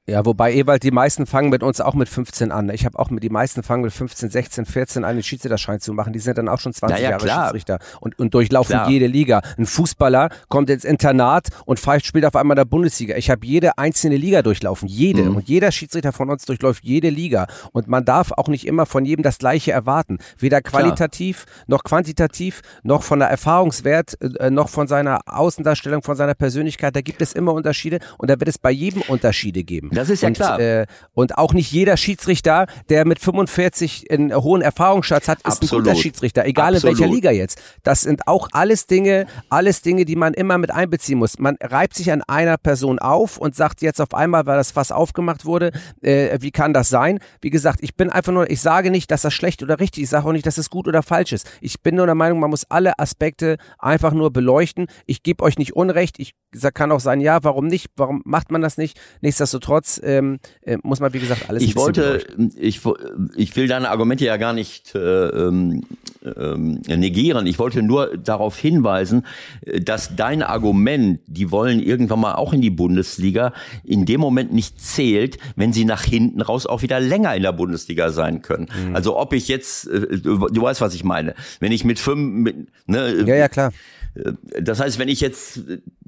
Ja, 0.10 0.26
wobei 0.26 0.54
Ewald, 0.56 0.82
die 0.82 0.90
meisten 0.90 1.28
fangen 1.28 1.52
mit 1.52 1.62
uns 1.62 1.82
auch 1.82 1.94
mit 1.94 2.10
15 2.10 2.52
an. 2.52 2.70
Ich 2.70 2.84
habe 2.86 2.98
auch 2.98 3.12
mit 3.12 3.22
die 3.22 3.30
meisten 3.30 3.62
fangen 3.62 3.84
mit 3.84 3.94
15, 3.94 4.32
16, 4.32 4.66
14 4.66 5.06
an, 5.06 5.16
den 5.16 5.24
Schiedsrichterschein 5.24 5.80
zu 5.80 5.94
machen. 5.94 6.14
Die 6.14 6.20
sind 6.20 6.38
dann 6.40 6.50
auch 6.50 6.60
schon 6.60 6.74
20 6.74 6.98
Na 6.98 7.04
ja, 7.04 7.12
Jahre 7.12 7.24
klar. 7.24 7.46
Schiedsrichter 7.46 7.78
und, 8.00 8.18
und 8.18 8.34
durchlaufen 8.34 8.74
Klar. 8.74 8.90
jede 8.90 9.06
Liga. 9.06 9.42
Ein 9.58 9.68
Fußballer 9.68 10.30
kommt 10.48 10.72
ins 10.72 10.84
Internat 10.84 11.50
und 11.66 11.80
pfeift, 11.80 12.08
spielt 12.08 12.26
auf 12.26 12.36
einmal 12.36 12.56
in 12.56 12.62
der 12.62 12.66
Bundesliga. 12.66 13.18
Ich 13.18 13.30
habe 13.30 13.46
jede 13.46 13.78
einzelne 13.78 14.18
Liga 14.18 14.42
durchlaufen, 14.42 14.88
jede. 14.88 15.24
Mhm. 15.24 15.36
Und 15.36 15.48
jeder 15.48 15.72
Schiedsrichter 15.72 16.12
von 16.12 16.32
uns 16.32 16.44
durchläuft 16.46 16.84
jede 16.84 17.10
Liga. 17.10 17.46
Und 17.72 17.88
man 17.88 18.04
darf 18.04 18.32
auch 18.32 18.48
nicht 18.48 18.66
immer 18.66 18.88
von 18.88 19.06
jedem 19.06 19.22
das 19.22 19.38
Gleiche 19.38 19.74
erwarten. 19.74 20.18
Weder 20.40 20.62
qualitativ 20.62 21.46
noch 21.68 21.84
quantitativ, 21.84 22.62
noch 22.82 23.04
von 23.04 23.20
der 23.20 23.30
Erfahrungswert, 23.30 24.20
äh, 24.40 24.50
noch 24.50 24.70
von 24.70 24.88
seiner 24.88 25.20
Außendarstellung, 25.28 26.02
von 26.02 26.16
seiner 26.16 26.34
Persönlichkeit. 26.34 26.96
Da 26.96 27.02
gibt 27.02 27.22
es 27.22 27.34
immer 27.34 27.54
Unterschiede 27.54 28.00
und 28.18 28.32
da 28.32 28.40
wird 28.40 28.50
es 28.50 28.58
bei 28.58 28.72
jedem 28.72 29.04
Unterschiede 29.04 29.64
geben. 29.64 29.92
Das 30.00 30.10
ist 30.10 30.22
ja 30.22 30.30
und, 30.30 30.34
klar. 30.36 30.60
Äh, 30.60 30.86
und 31.14 31.38
auch 31.38 31.54
nicht 31.54 31.72
jeder 31.72 31.98
Schiedsrichter, 31.98 32.68
der 32.90 33.06
mit 33.06 33.20
45 33.20 34.10
einen 34.10 34.34
hohen 34.34 34.62
Erfahrungsschatz 34.62 35.28
hat, 35.28 35.40
ist 35.40 35.46
ein 35.46 35.52
Absolut. 35.52 35.86
guter 35.86 35.96
Schiedsrichter, 35.96 36.46
egal 36.46 36.70
in 36.70 36.76
Absolut. 36.78 37.00
welcher 37.00 37.12
Liga 37.12 37.32
jetzt. 37.32 37.62
Das 37.84 38.02
sind 38.02 38.28
auch 38.28 38.48
alles 38.54 38.88
Dinge, 38.88 39.28
alles 39.50 39.82
Dinge, 39.82 40.06
die 40.06 40.16
man 40.16 40.34
immer 40.34 40.58
mit 40.58 40.72
einbeziehen 40.72 41.20
muss. 41.20 41.38
Man 41.38 41.58
reibt 41.62 41.96
sich 41.96 42.12
an 42.12 42.22
einer 42.24 42.58
Person 42.58 43.00
auf 43.00 43.38
und 43.38 43.56
sagt 43.56 43.82
jetzt 43.82 44.00
auf 44.00 44.14
einmal, 44.14 44.46
weil 44.46 44.58
das 44.58 44.72
Fass 44.72 44.92
aufgemacht 44.92 45.46
wurde, 45.46 45.72
äh, 46.02 46.38
wie 46.42 46.52
kann 46.52 46.74
das 46.74 46.90
sein? 46.90 47.20
Wie 47.42 47.50
gesagt, 47.50 47.80
ich 47.82 47.96
bin 47.96 48.10
einfach 48.10 48.32
nur, 48.32 48.50
ich 48.50 48.62
sage 48.62 48.92
nicht, 48.92 49.12
dass 49.12 49.22
das 49.22 49.34
schlecht 49.34 49.62
oder 49.64 49.80
richtig 49.80 50.04
ist, 50.04 50.08
ich 50.08 50.12
sage 50.12 50.28
auch 50.28 50.32
nicht, 50.32 50.46
dass 50.46 50.58
es 50.58 50.70
gut 50.70 50.88
oder 50.88 51.04
falsch 51.04 51.34
ist. 51.34 51.50
Ich 51.62 51.82
bin 51.82 51.96
nur 51.96 52.06
der 52.06 52.16
Meinung, 52.16 52.40
man 52.40 52.50
muss 52.50 52.66
alle 52.70 52.98
Aspekte 53.00 53.58
einfach 53.78 54.14
nur 54.14 54.32
beleuchten. 54.32 54.88
Ich 55.06 55.24
gebe 55.24 55.44
euch 55.44 55.58
nicht 55.58 55.76
Unrecht, 55.76 56.20
ich 56.20 56.34
kann 56.74 56.92
auch 56.92 57.00
sein, 57.00 57.22
ja, 57.22 57.44
warum 57.44 57.68
nicht, 57.68 57.92
warum 57.96 58.22
macht 58.26 58.52
man 58.52 58.62
das 58.62 58.78
nicht? 58.78 59.00
Nichtsdestotrotz 59.22 59.79
ähm, 60.04 60.40
äh, 60.62 60.78
muss 60.84 61.00
man, 61.00 61.14
wie 61.14 61.20
gesagt, 61.20 61.50
alles 61.50 61.64
ich 61.64 61.76
wollte, 61.76 62.02
beleuchten. 62.02 62.52
ich, 62.58 62.84
wo- 62.86 62.98
ich 63.36 63.56
will 63.56 63.68
deine 63.68 63.90
Argumente 63.90 64.26
ja 64.26 64.38
gar 64.38 64.54
nicht 64.54 64.96
äh, 64.96 65.00
ähm, 65.00 65.84
ähm, 66.38 66.82
negieren. 66.88 67.48
Ich 67.48 67.60
wollte 67.60 67.82
nur 67.82 68.18
darauf 68.18 68.58
hinweisen, 68.58 69.26
äh, 69.66 69.80
dass 69.80 70.16
dein 70.16 70.44
Argument, 70.44 71.20
die 71.28 71.52
wollen 71.52 71.80
irgendwann 71.80 72.20
mal 72.20 72.36
auch 72.36 72.54
in 72.54 72.62
die 72.62 72.70
Bundesliga, 72.70 73.54
in 73.84 74.06
dem 74.06 74.20
Moment 74.22 74.54
nicht 74.54 74.82
zählt, 74.82 75.38
wenn 75.56 75.72
sie 75.74 75.86
nach 75.86 76.04
hinten 76.04 76.42
raus 76.42 76.66
auch 76.66 76.82
wieder 76.82 77.00
länger 77.00 77.36
in 77.36 77.44
der 77.44 77.54
Bundesliga 77.54 78.12
sein 78.12 78.42
können. 78.42 78.68
Mhm. 78.88 78.96
Also 78.96 79.18
ob 79.18 79.34
ich 79.34 79.48
jetzt, 79.48 79.88
äh, 79.88 80.18
du 80.20 80.40
weißt, 80.62 80.82
was 80.82 80.94
ich 80.94 81.04
meine. 81.04 81.36
Wenn 81.60 81.72
ich 81.72 81.84
mit 81.86 82.00
fünf, 82.00 82.20
mit, 82.44 82.56
ne, 82.88 83.24
ja, 83.26 83.36
ja, 83.36 83.48
klar. 83.48 83.72
Äh, 84.16 84.34
das 84.62 84.80
heißt, 84.80 85.00
wenn 85.00 85.08
ich 85.10 85.22
jetzt 85.22 85.62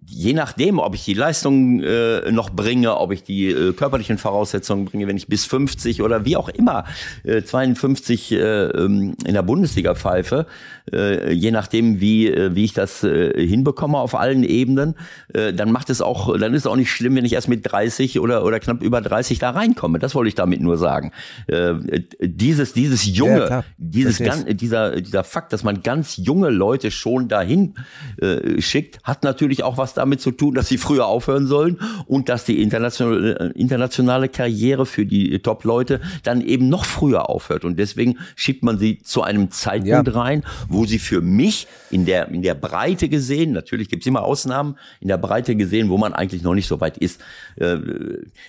je 0.06 0.34
nachdem, 0.34 0.80
ob 0.80 0.95
ich 0.95 1.06
die 1.06 1.14
Leistung 1.14 1.82
äh, 1.82 2.32
noch 2.32 2.49
bringe, 2.49 2.97
ob 2.97 3.12
ich 3.12 3.24
die 3.24 3.49
äh, 3.49 3.74
körperlichen 3.74 4.18
Voraussetzungen 4.18 4.86
bringe, 4.86 5.08
wenn 5.08 5.18
ich 5.18 5.28
bis 5.28 5.45
50 5.45 6.02
oder 6.02 6.26
wie 6.26 6.36
auch 6.38 6.49
immer 6.49 6.86
äh, 7.24 7.43
52 7.43 8.32
äh, 8.32 8.38
ähm, 8.38 9.16
in 9.26 9.34
der 9.34 9.43
Bundesliga 9.43 9.93
pfeife, 9.93 10.47
äh, 10.91 11.32
je 11.32 11.52
nachdem, 11.52 12.02
wie, 12.02 12.28
äh, 12.28 12.56
wie 12.56 12.64
ich 12.64 12.74
das 12.74 13.04
äh, 13.04 13.45
hinbekomme 13.45 13.97
auf 13.97 14.16
allen 14.16 14.43
Ebenen, 14.43 14.95
äh, 15.34 15.54
dann 15.54 15.72
macht 15.72 15.89
es 15.91 16.02
auch, 16.02 16.38
dann 16.38 16.54
ist 16.54 16.62
es 16.62 16.68
auch 16.68 16.76
nicht 16.76 16.91
schlimm, 16.91 17.16
wenn 17.16 17.26
ich 17.26 17.34
erst 17.34 17.47
mit 17.47 17.72
30 17.72 18.20
oder, 18.20 18.43
oder 18.43 18.60
knapp 18.60 18.82
über 18.82 19.02
30 19.02 19.38
da 19.38 19.52
reinkomme. 19.52 19.99
Das 19.99 20.16
wollte 20.16 20.30
ich 20.30 20.36
damit 20.36 20.62
nur 20.62 20.78
sagen. 20.78 21.12
Äh, 21.47 21.74
dieses, 22.20 22.74
dieses 22.74 23.06
junge, 23.06 23.49
ja, 23.49 23.64
dieses 23.78 24.18
ganz, 24.18 24.45
dieser, 24.47 24.99
dieser 24.99 25.24
Fakt, 25.24 25.54
dass 25.54 25.64
man 25.64 25.84
ganz 25.84 26.18
junge 26.18 26.49
Leute 26.49 26.89
schon 26.89 27.28
dahin 27.28 27.76
äh, 28.20 28.60
schickt, 28.62 28.99
hat 29.04 29.24
natürlich 29.24 29.64
auch 29.64 29.78
was 29.78 29.90
damit 29.93 30.21
zu 30.21 30.31
tun, 30.31 30.53
dass 30.53 30.67
sie 30.67 30.77
früher 30.77 31.05
aufhören 31.05 31.47
sollen 31.47 31.79
und 32.07 32.29
dass 32.29 32.45
die 32.45 32.61
internationale, 32.61 33.51
internationale 33.55 34.29
Karriere 34.29 34.85
für 34.85 35.05
die 35.05 35.39
Top-Leute 35.39 36.01
dann 36.23 36.41
eben 36.41 36.69
noch 36.69 36.85
früher 36.85 37.29
aufhört. 37.29 37.65
Und 37.65 37.77
deswegen 37.77 38.17
schiebt 38.35 38.63
man 38.63 38.77
sie 38.77 38.99
zu 39.03 39.23
einem 39.23 39.51
Zeitpunkt 39.51 40.07
ja. 40.07 40.13
rein, 40.13 40.43
wo 40.69 40.85
sie 40.85 40.99
für 40.99 41.21
mich 41.21 41.67
in 41.89 42.05
der, 42.05 42.29
in 42.29 42.41
der 42.41 42.55
Breite 42.55 43.09
gesehen, 43.09 43.51
natürlich 43.51 43.89
gibt 43.89 44.03
es 44.03 44.07
immer 44.07 44.23
Ausnahmen, 44.23 44.77
in 44.99 45.07
der 45.07 45.17
Breite 45.17 45.55
gesehen, 45.55 45.89
wo 45.89 45.97
man 45.97 46.13
eigentlich 46.13 46.41
noch 46.41 46.53
nicht 46.53 46.67
so 46.67 46.79
weit 46.79 46.97
ist. 46.97 47.21
Äh, 47.57 47.77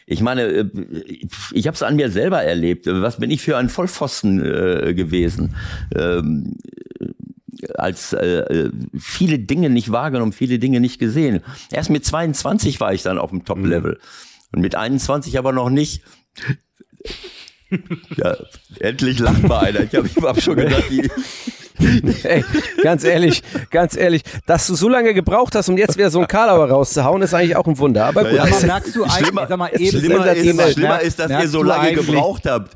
ich 0.07 0.21
meine, 0.21 0.43
äh, 0.43 0.65
ich 1.53 1.67
habe 1.67 1.75
es 1.75 1.83
an 1.83 1.97
mir 1.97 2.11
selber 2.11 2.43
erlebt. 2.43 2.87
Was 2.87 3.19
bin 3.19 3.31
ich 3.31 3.43
für 3.43 3.57
ein 3.57 3.69
Vollpfosten 3.69 4.41
äh, 4.41 4.95
gewesen? 4.95 5.55
Als 7.77 8.13
äh, 8.13 8.71
viele 8.99 9.39
Dinge 9.39 9.71
nicht 9.71 9.93
wahrgenommen, 9.93 10.33
viele 10.33 10.59
Dinge 10.59 10.81
nicht 10.81 10.99
gesehen. 10.99 11.41
Erst 11.71 11.91
mit 11.91 12.05
22 12.05 12.81
war 12.81 12.93
ich 12.93 13.03
dann 13.03 13.19
auf 13.19 13.31
dem 13.31 13.45
Top-Level. 13.45 13.99
Und 14.53 14.61
mit 14.61 14.75
21 14.75 15.39
aber 15.39 15.53
noch 15.53 15.71
nicht. 15.71 16.03
ja, 18.17 18.37
endlich 18.81 19.19
lacht 19.19 19.43
mal 19.43 19.61
einer. 19.61 19.81
Ich 19.81 19.95
habe 19.95 20.09
hab 20.23 20.43
schon 20.43 20.57
gedacht, 20.57 20.85
die, 20.91 21.09
Ey, 22.23 22.45
ganz 22.83 23.05
ehrlich, 23.05 23.43
ganz 23.71 23.97
ehrlich, 23.97 24.23
dass 24.47 24.67
du 24.67 24.75
so 24.75 24.89
lange 24.89 25.15
gebraucht 25.15 25.55
hast, 25.55 25.69
um 25.69 25.77
jetzt 25.77 25.97
wieder 25.97 26.11
so 26.11 26.21
ein 26.21 26.29
Karlauer 26.29 26.69
rauszuhauen, 26.69 27.23
ist 27.23 27.35
eigentlich 27.35 27.57
auch 27.57 27.67
ein 27.67 27.79
Wunder. 27.79 28.07
Aber 28.07 28.25
gut. 28.25 28.35
Ja, 28.35 28.47
ja, 28.47 28.67
merkst 28.67 28.95
du 28.95 29.09
schlimmer, 29.09 29.47
sag 29.47 29.59
mal, 29.59 29.71
eben 29.75 29.99
schlimmer, 29.99 30.33
ist, 30.33 30.73
schlimmer 30.75 31.01
ist, 31.01 31.19
dass 31.19 31.31
ihr 31.31 31.49
so 31.49 31.63
lange 31.63 31.95
gebraucht 31.95 32.45
habt. 32.47 32.75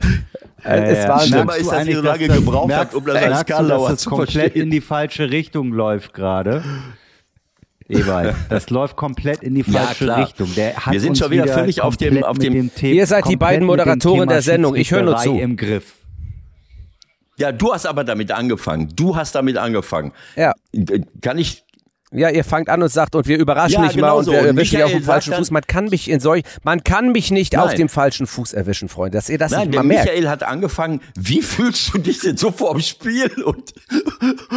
Es 0.67 1.09
war 1.09 1.21
schlimmer 1.21 1.57
ist, 1.57 1.71
dass 1.71 1.87
ihr 1.87 1.97
so 1.97 2.03
lange 2.03 2.29
gebraucht 2.29 2.73
habt, 2.73 2.95
um 2.95 3.05
das 3.05 3.17
als 3.17 3.47
Karlauer 3.47 3.91
dass 3.91 4.05
das 4.05 4.11
komplett 4.11 4.57
in 4.57 4.71
die 4.71 4.81
falsche 4.81 5.31
Richtung 5.31 5.73
läuft 5.73 6.13
gerade. 6.13 6.63
Ewald, 7.89 8.35
das 8.49 8.69
läuft 8.71 8.97
komplett 8.97 9.45
in 9.45 9.55
die 9.55 9.63
falsche 9.63 10.07
ja, 10.07 10.17
Richtung. 10.17 10.49
Wir 10.57 11.01
sind 11.01 11.17
schon 11.19 11.31
wieder, 11.31 11.45
wieder 11.45 11.55
völlig 11.55 11.83
auf 11.83 11.97
dem, 11.97 12.25
auf 12.25 12.37
dem, 12.37 12.53
dem 12.53 12.75
Thema. 12.75 12.95
Ihr 12.95 13.07
seid 13.07 13.29
die 13.29 13.37
beiden 13.37 13.65
Moderatoren 13.65 14.29
der 14.29 14.43
Sendung. 14.43 14.75
Ich 14.75 14.91
höre 14.91 15.03
nur 15.03 15.19
zu. 15.19 15.39
Im 15.39 15.57
Griff. 15.57 15.95
Ja, 17.39 17.53
du 17.53 17.73
hast 17.73 17.87
aber 17.87 18.03
damit 18.03 18.33
angefangen. 18.33 18.93
Du 18.97 19.15
hast 19.15 19.35
damit 19.35 19.59
angefangen. 19.59 20.13
Ja. 20.37 20.53
Kann 21.21 21.39
ich 21.39 21.66
ja, 22.17 22.31
ihr 22.31 22.45
fangt 22.45 22.69
an 22.69 22.83
und 22.83 22.89
sagt, 22.89 23.15
und 23.15 23.27
wir 23.27 23.39
überraschen 23.39 23.75
ja, 23.75 23.81
mich 23.83 23.95
genau 23.95 24.09
mal 24.09 24.13
und 24.15 24.25
so. 24.25 24.33
wir 24.33 24.41
erwischen 24.41 24.83
auf 24.83 24.91
dem 24.91 25.03
falschen 25.03 25.35
Fuß. 25.35 25.51
Man 25.51 25.63
kann 25.63 25.87
mich 25.87 26.11
in 26.11 26.21
solch, 26.21 26.45
man 26.63 26.83
kann 26.83 27.13
mich 27.13 27.31
nicht 27.31 27.53
Nein. 27.53 27.63
auf 27.63 27.75
dem 27.75 27.89
falschen 27.89 28.27
Fuß 28.27 28.55
erwischen, 28.55 28.89
Freunde. 28.89 29.19
Dass 29.19 29.29
ihr 29.29 29.39
das 29.39 29.53
Nein, 29.53 29.69
nicht 29.69 29.77
mal 29.77 29.83
merkt. 29.83 30.07
Michael 30.07 30.29
hat 30.29 30.43
angefangen, 30.43 31.01
wie 31.15 31.43
fühlst 31.43 31.93
du 31.93 31.99
dich 31.99 32.21
denn 32.21 32.37
so 32.37 32.51
vor 32.51 32.73
dem 32.73 32.81
Spiel 32.81 33.31
und, 33.45 33.75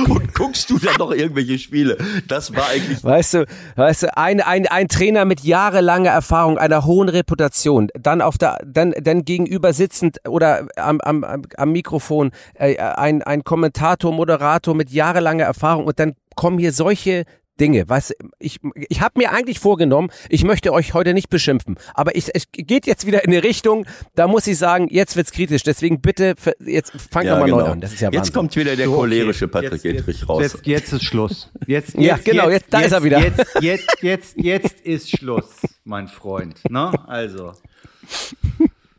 und 0.10 0.34
guckst 0.34 0.70
du 0.70 0.80
dann 0.80 0.96
noch 0.98 1.12
irgendwelche 1.12 1.60
Spiele? 1.60 1.98
Das 2.28 2.56
war 2.56 2.70
eigentlich. 2.70 3.04
Weißt 3.04 3.34
du, 3.34 3.46
weißt 3.76 4.04
du, 4.04 4.18
ein, 4.18 4.42
ein, 4.42 4.68
ein 4.68 4.88
Trainer 4.88 5.26
mit 5.26 5.42
jahrelanger 5.42 6.12
Erfahrung, 6.12 6.58
einer 6.58 6.86
hohen 6.86 7.10
Reputation, 7.10 7.90
dann 8.00 8.22
auf 8.22 8.38
der, 8.38 8.60
dann, 8.66 8.94
dann 9.02 9.26
gegenüber 9.26 9.74
sitzend 9.74 10.20
oder 10.28 10.68
am, 10.78 11.02
am, 11.02 11.44
am 11.58 11.72
Mikrofon, 11.72 12.32
äh, 12.54 12.78
ein, 12.78 13.22
ein 13.22 13.44
Kommentator, 13.44 14.14
Moderator 14.14 14.76
mit 14.76 14.92
jahrelanger 14.92 15.44
Erfahrung 15.44 15.86
und 15.86 16.00
dann 16.00 16.16
kommen 16.36 16.58
hier 16.58 16.72
solche 16.72 17.26
Dinge. 17.60 17.88
Was 17.88 18.14
ich 18.40 18.60
ich 18.76 19.02
habe 19.02 19.20
mir 19.20 19.32
eigentlich 19.32 19.60
vorgenommen, 19.60 20.10
ich 20.30 20.44
möchte 20.44 20.74
euch 20.74 20.94
heute 20.94 21.14
nicht 21.14 21.30
beschimpfen, 21.30 21.78
aber 21.94 22.16
ich, 22.16 22.34
es 22.34 22.48
geht 22.52 22.88
jetzt 22.88 23.06
wieder 23.06 23.24
in 23.24 23.32
eine 23.32 23.44
Richtung, 23.44 23.86
da 24.16 24.28
muss 24.28 24.48
ich 24.48 24.58
sagen, 24.58 24.88
jetzt 24.90 25.16
wird's 25.16 25.32
kritisch. 25.32 25.64
Deswegen 25.64 26.02
bitte 26.02 26.36
jetzt 26.60 26.92
fangt 26.92 27.26
ja, 27.26 27.34
nochmal 27.34 27.50
genau. 27.50 27.62
neu 27.62 27.72
an. 27.72 27.82
Das 27.82 27.94
ist 27.94 28.02
ja 28.02 28.10
jetzt 28.12 28.34
kommt 28.34 28.56
wieder 28.56 28.76
der 28.76 28.88
so, 28.88 28.96
cholerische 28.96 29.46
okay. 29.46 29.70
Patrick 29.70 29.86
Edrich 29.86 30.28
raus. 30.28 30.42
Jetzt, 30.42 30.68
jetzt, 30.68 30.94
ist 30.94 31.04
Schluss. 31.04 31.52
Jetzt, 31.68 31.96
jetzt 31.96 32.04
ja, 32.06 32.18
genau, 32.18 32.50
jetzt, 32.50 32.66
da 32.70 32.82
ist 32.82 32.92
er 32.92 33.04
wieder. 33.04 33.20
Jetzt, 33.20 33.46
jetzt, 33.62 33.96
jetzt, 34.02 34.38
jetzt 34.38 34.82
ist 34.82 35.10
Schluss, 35.10 35.62
mein 35.84 36.08
Freund. 36.08 36.62
Ne? 36.70 36.92
Also. 37.08 37.54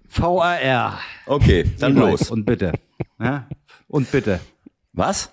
VAR. 0.09 1.01
Okay, 1.27 1.65
dann 1.79 1.95
los. 1.95 2.31
Und 2.31 2.45
bitte. 2.45 2.73
Ja? 3.19 3.49
Und 3.89 4.11
bitte. 4.11 4.41
Was? 4.93 5.33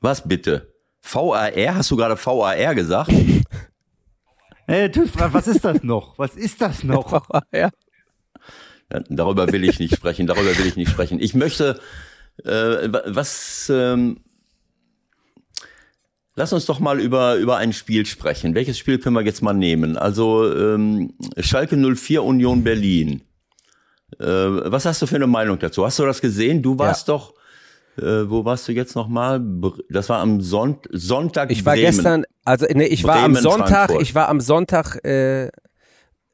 Was 0.00 0.26
bitte? 0.26 0.75
VAR? 1.06 1.74
Hast 1.74 1.90
du 1.90 1.96
gerade 1.96 2.16
VAR 2.16 2.74
gesagt? 2.74 3.12
Hey, 4.68 4.90
was 5.14 5.46
ist 5.46 5.64
das 5.64 5.84
noch? 5.84 6.18
Was 6.18 6.34
ist 6.34 6.60
das 6.60 6.82
noch? 6.82 7.12
VAR? 7.12 7.70
Darüber 8.88 9.52
will 9.52 9.62
ich 9.62 9.78
nicht 9.78 9.94
sprechen. 9.94 10.26
Darüber 10.26 10.58
will 10.58 10.66
ich 10.66 10.74
nicht 10.74 10.90
sprechen. 10.90 11.20
Ich 11.20 11.34
möchte, 11.34 11.80
äh, 12.44 12.88
was, 13.06 13.70
ähm, 13.72 14.18
lass 16.34 16.52
uns 16.52 16.66
doch 16.66 16.80
mal 16.80 16.98
über, 16.98 17.36
über 17.36 17.58
ein 17.58 17.72
Spiel 17.72 18.06
sprechen. 18.06 18.56
Welches 18.56 18.76
Spiel 18.76 18.98
können 18.98 19.14
wir 19.14 19.22
jetzt 19.22 19.40
mal 19.40 19.54
nehmen? 19.54 19.96
Also, 19.96 20.52
ähm, 20.52 21.14
Schalke 21.38 21.76
04 21.76 22.24
Union 22.24 22.64
Berlin. 22.64 23.22
Äh, 24.18 24.26
was 24.26 24.84
hast 24.84 25.00
du 25.00 25.06
für 25.06 25.14
eine 25.14 25.28
Meinung 25.28 25.60
dazu? 25.60 25.86
Hast 25.86 26.00
du 26.00 26.06
das 26.06 26.20
gesehen? 26.20 26.60
Du 26.60 26.76
warst 26.76 27.06
ja. 27.06 27.14
doch 27.14 27.35
äh, 27.98 28.28
wo 28.30 28.44
warst 28.44 28.68
du 28.68 28.72
jetzt 28.72 28.94
nochmal? 28.94 29.40
Das 29.88 30.08
war 30.08 30.20
am 30.20 30.40
Son 30.40 30.78
Sonntag. 30.90 31.50
Ich 31.50 31.64
war 31.64 31.74
Bremen. 31.74 31.86
gestern, 31.86 32.24
also 32.44 32.66
nee, 32.72 32.84
ich 32.84 33.02
Bremen, 33.02 33.16
war 33.16 33.24
am 33.24 33.34
Sonntag, 33.36 33.68
Frankfurt. 33.68 34.02
ich 34.02 34.14
war 34.14 34.28
am 34.28 34.40
Sonntag 34.40 35.04
äh, 35.04 35.50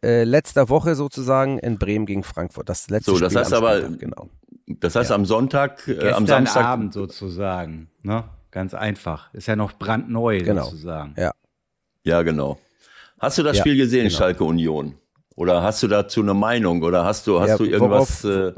äh, 0.03 0.25
letzter 0.25 0.69
Woche 0.69 0.95
sozusagen 0.95 1.59
in 1.59 1.79
Bremen 1.79 2.07
gegen 2.07 2.25
Frankfurt. 2.25 2.69
Das 2.69 2.91
letzte 2.91 3.13
so, 3.13 3.19
das 3.19 3.33
Spiel 3.33 3.41
heißt 3.41 3.53
aber, 3.53 3.81
Sonntag, 3.81 4.01
genau. 4.01 4.29
Das 4.67 4.97
heißt 4.97 5.11
ja. 5.11 5.17
am 5.17 5.25
Sonntag, 5.25 5.89
äh, 5.89 6.11
am 6.11 6.27
Samstag. 6.27 6.65
Abend 6.65 6.93
sozusagen, 6.93 7.89
ne? 8.03 8.25
Ganz 8.51 8.75
einfach. 8.75 9.33
Ist 9.33 9.47
ja 9.47 9.57
noch 9.57 9.73
brandneu 9.73 10.43
genau. 10.43 10.65
sozusagen. 10.65 11.15
Ja. 11.17 11.33
Ja, 12.05 12.23
genau. 12.23 12.59
Hast 13.19 13.39
du 13.39 13.43
das 13.43 13.57
ja, 13.57 13.63
Spiel 13.63 13.77
gesehen, 13.77 14.09
genau. 14.09 14.19
Schalke 14.19 14.45
Union? 14.45 14.95
Oder 15.37 15.63
hast 15.63 15.83
du 15.83 15.89
dazu 15.89 16.21
eine 16.21 16.35
Meinung? 16.35 16.83
Oder 16.83 17.05
hast 17.05 17.27
du, 17.27 17.41
hast 17.41 17.49
ja, 17.49 17.57
du 17.57 17.65
irgendwas? 17.65 18.25
Worauf, 18.25 18.25
äh, 18.25 18.53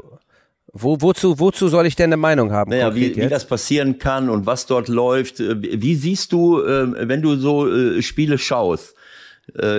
wo, 0.77 0.99
wozu, 0.99 1.39
wozu 1.39 1.69
soll 1.69 1.85
ich 1.85 1.95
denn 1.95 2.09
eine 2.09 2.17
Meinung 2.17 2.51
haben? 2.51 2.71
Naja, 2.71 2.93
wie, 2.93 3.15
wie 3.15 3.27
das 3.29 3.47
passieren 3.47 3.97
kann 3.97 4.29
und 4.29 4.45
was 4.45 4.65
dort 4.65 4.89
läuft. 4.89 5.39
Äh, 5.39 5.81
wie 5.81 5.95
siehst 5.95 6.33
du, 6.33 6.61
äh, 6.61 7.07
wenn 7.07 7.21
du 7.21 7.37
so 7.37 7.71
äh, 7.71 8.01
Spiele 8.01 8.37
schaust? 8.37 8.93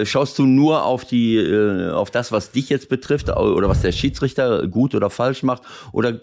Schaust 0.05 0.38
du 0.38 0.47
nur 0.47 0.84
auf 0.84 1.05
die, 1.05 1.44
auf 1.92 2.12
das, 2.12 2.30
was 2.30 2.53
dich 2.53 2.68
jetzt 2.68 2.88
betrifft 2.88 3.28
oder 3.28 3.68
was 3.68 3.82
der 3.82 3.90
Schiedsrichter 3.90 4.68
gut 4.68 4.94
oder 4.94 5.11
falsch 5.11 5.42
macht? 5.42 5.62
Oder 5.90 6.20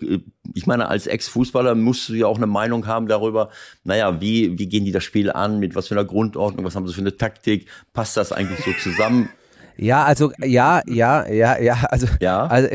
ich 0.53 0.65
meine, 0.65 0.87
als 0.87 1.07
Ex-Fußballer 1.07 1.75
musst 1.75 2.07
du 2.07 2.13
ja 2.13 2.25
auch 2.27 2.37
eine 2.37 2.47
Meinung 2.47 2.87
haben 2.87 3.07
darüber, 3.07 3.49
naja, 3.83 4.21
wie, 4.21 4.57
wie 4.57 4.67
gehen 4.67 4.85
die 4.85 4.93
das 4.93 5.03
Spiel 5.03 5.29
an, 5.29 5.59
mit 5.59 5.75
was 5.75 5.89
für 5.89 5.95
einer 5.95 6.05
Grundordnung, 6.05 6.65
was 6.65 6.77
haben 6.77 6.87
sie 6.87 6.93
für 6.93 7.01
eine 7.01 7.17
Taktik, 7.17 7.67
passt 7.91 8.15
das 8.15 8.31
eigentlich 8.31 8.63
so 8.63 8.71
zusammen? 8.81 9.27
Ja, 9.75 10.05
also 10.05 10.31
ja, 10.39 10.81
ja, 10.87 11.27
ja, 11.27 11.59
ja, 11.59 11.85
also, 11.89 12.07
ja. 12.21 12.45
also 12.45 12.69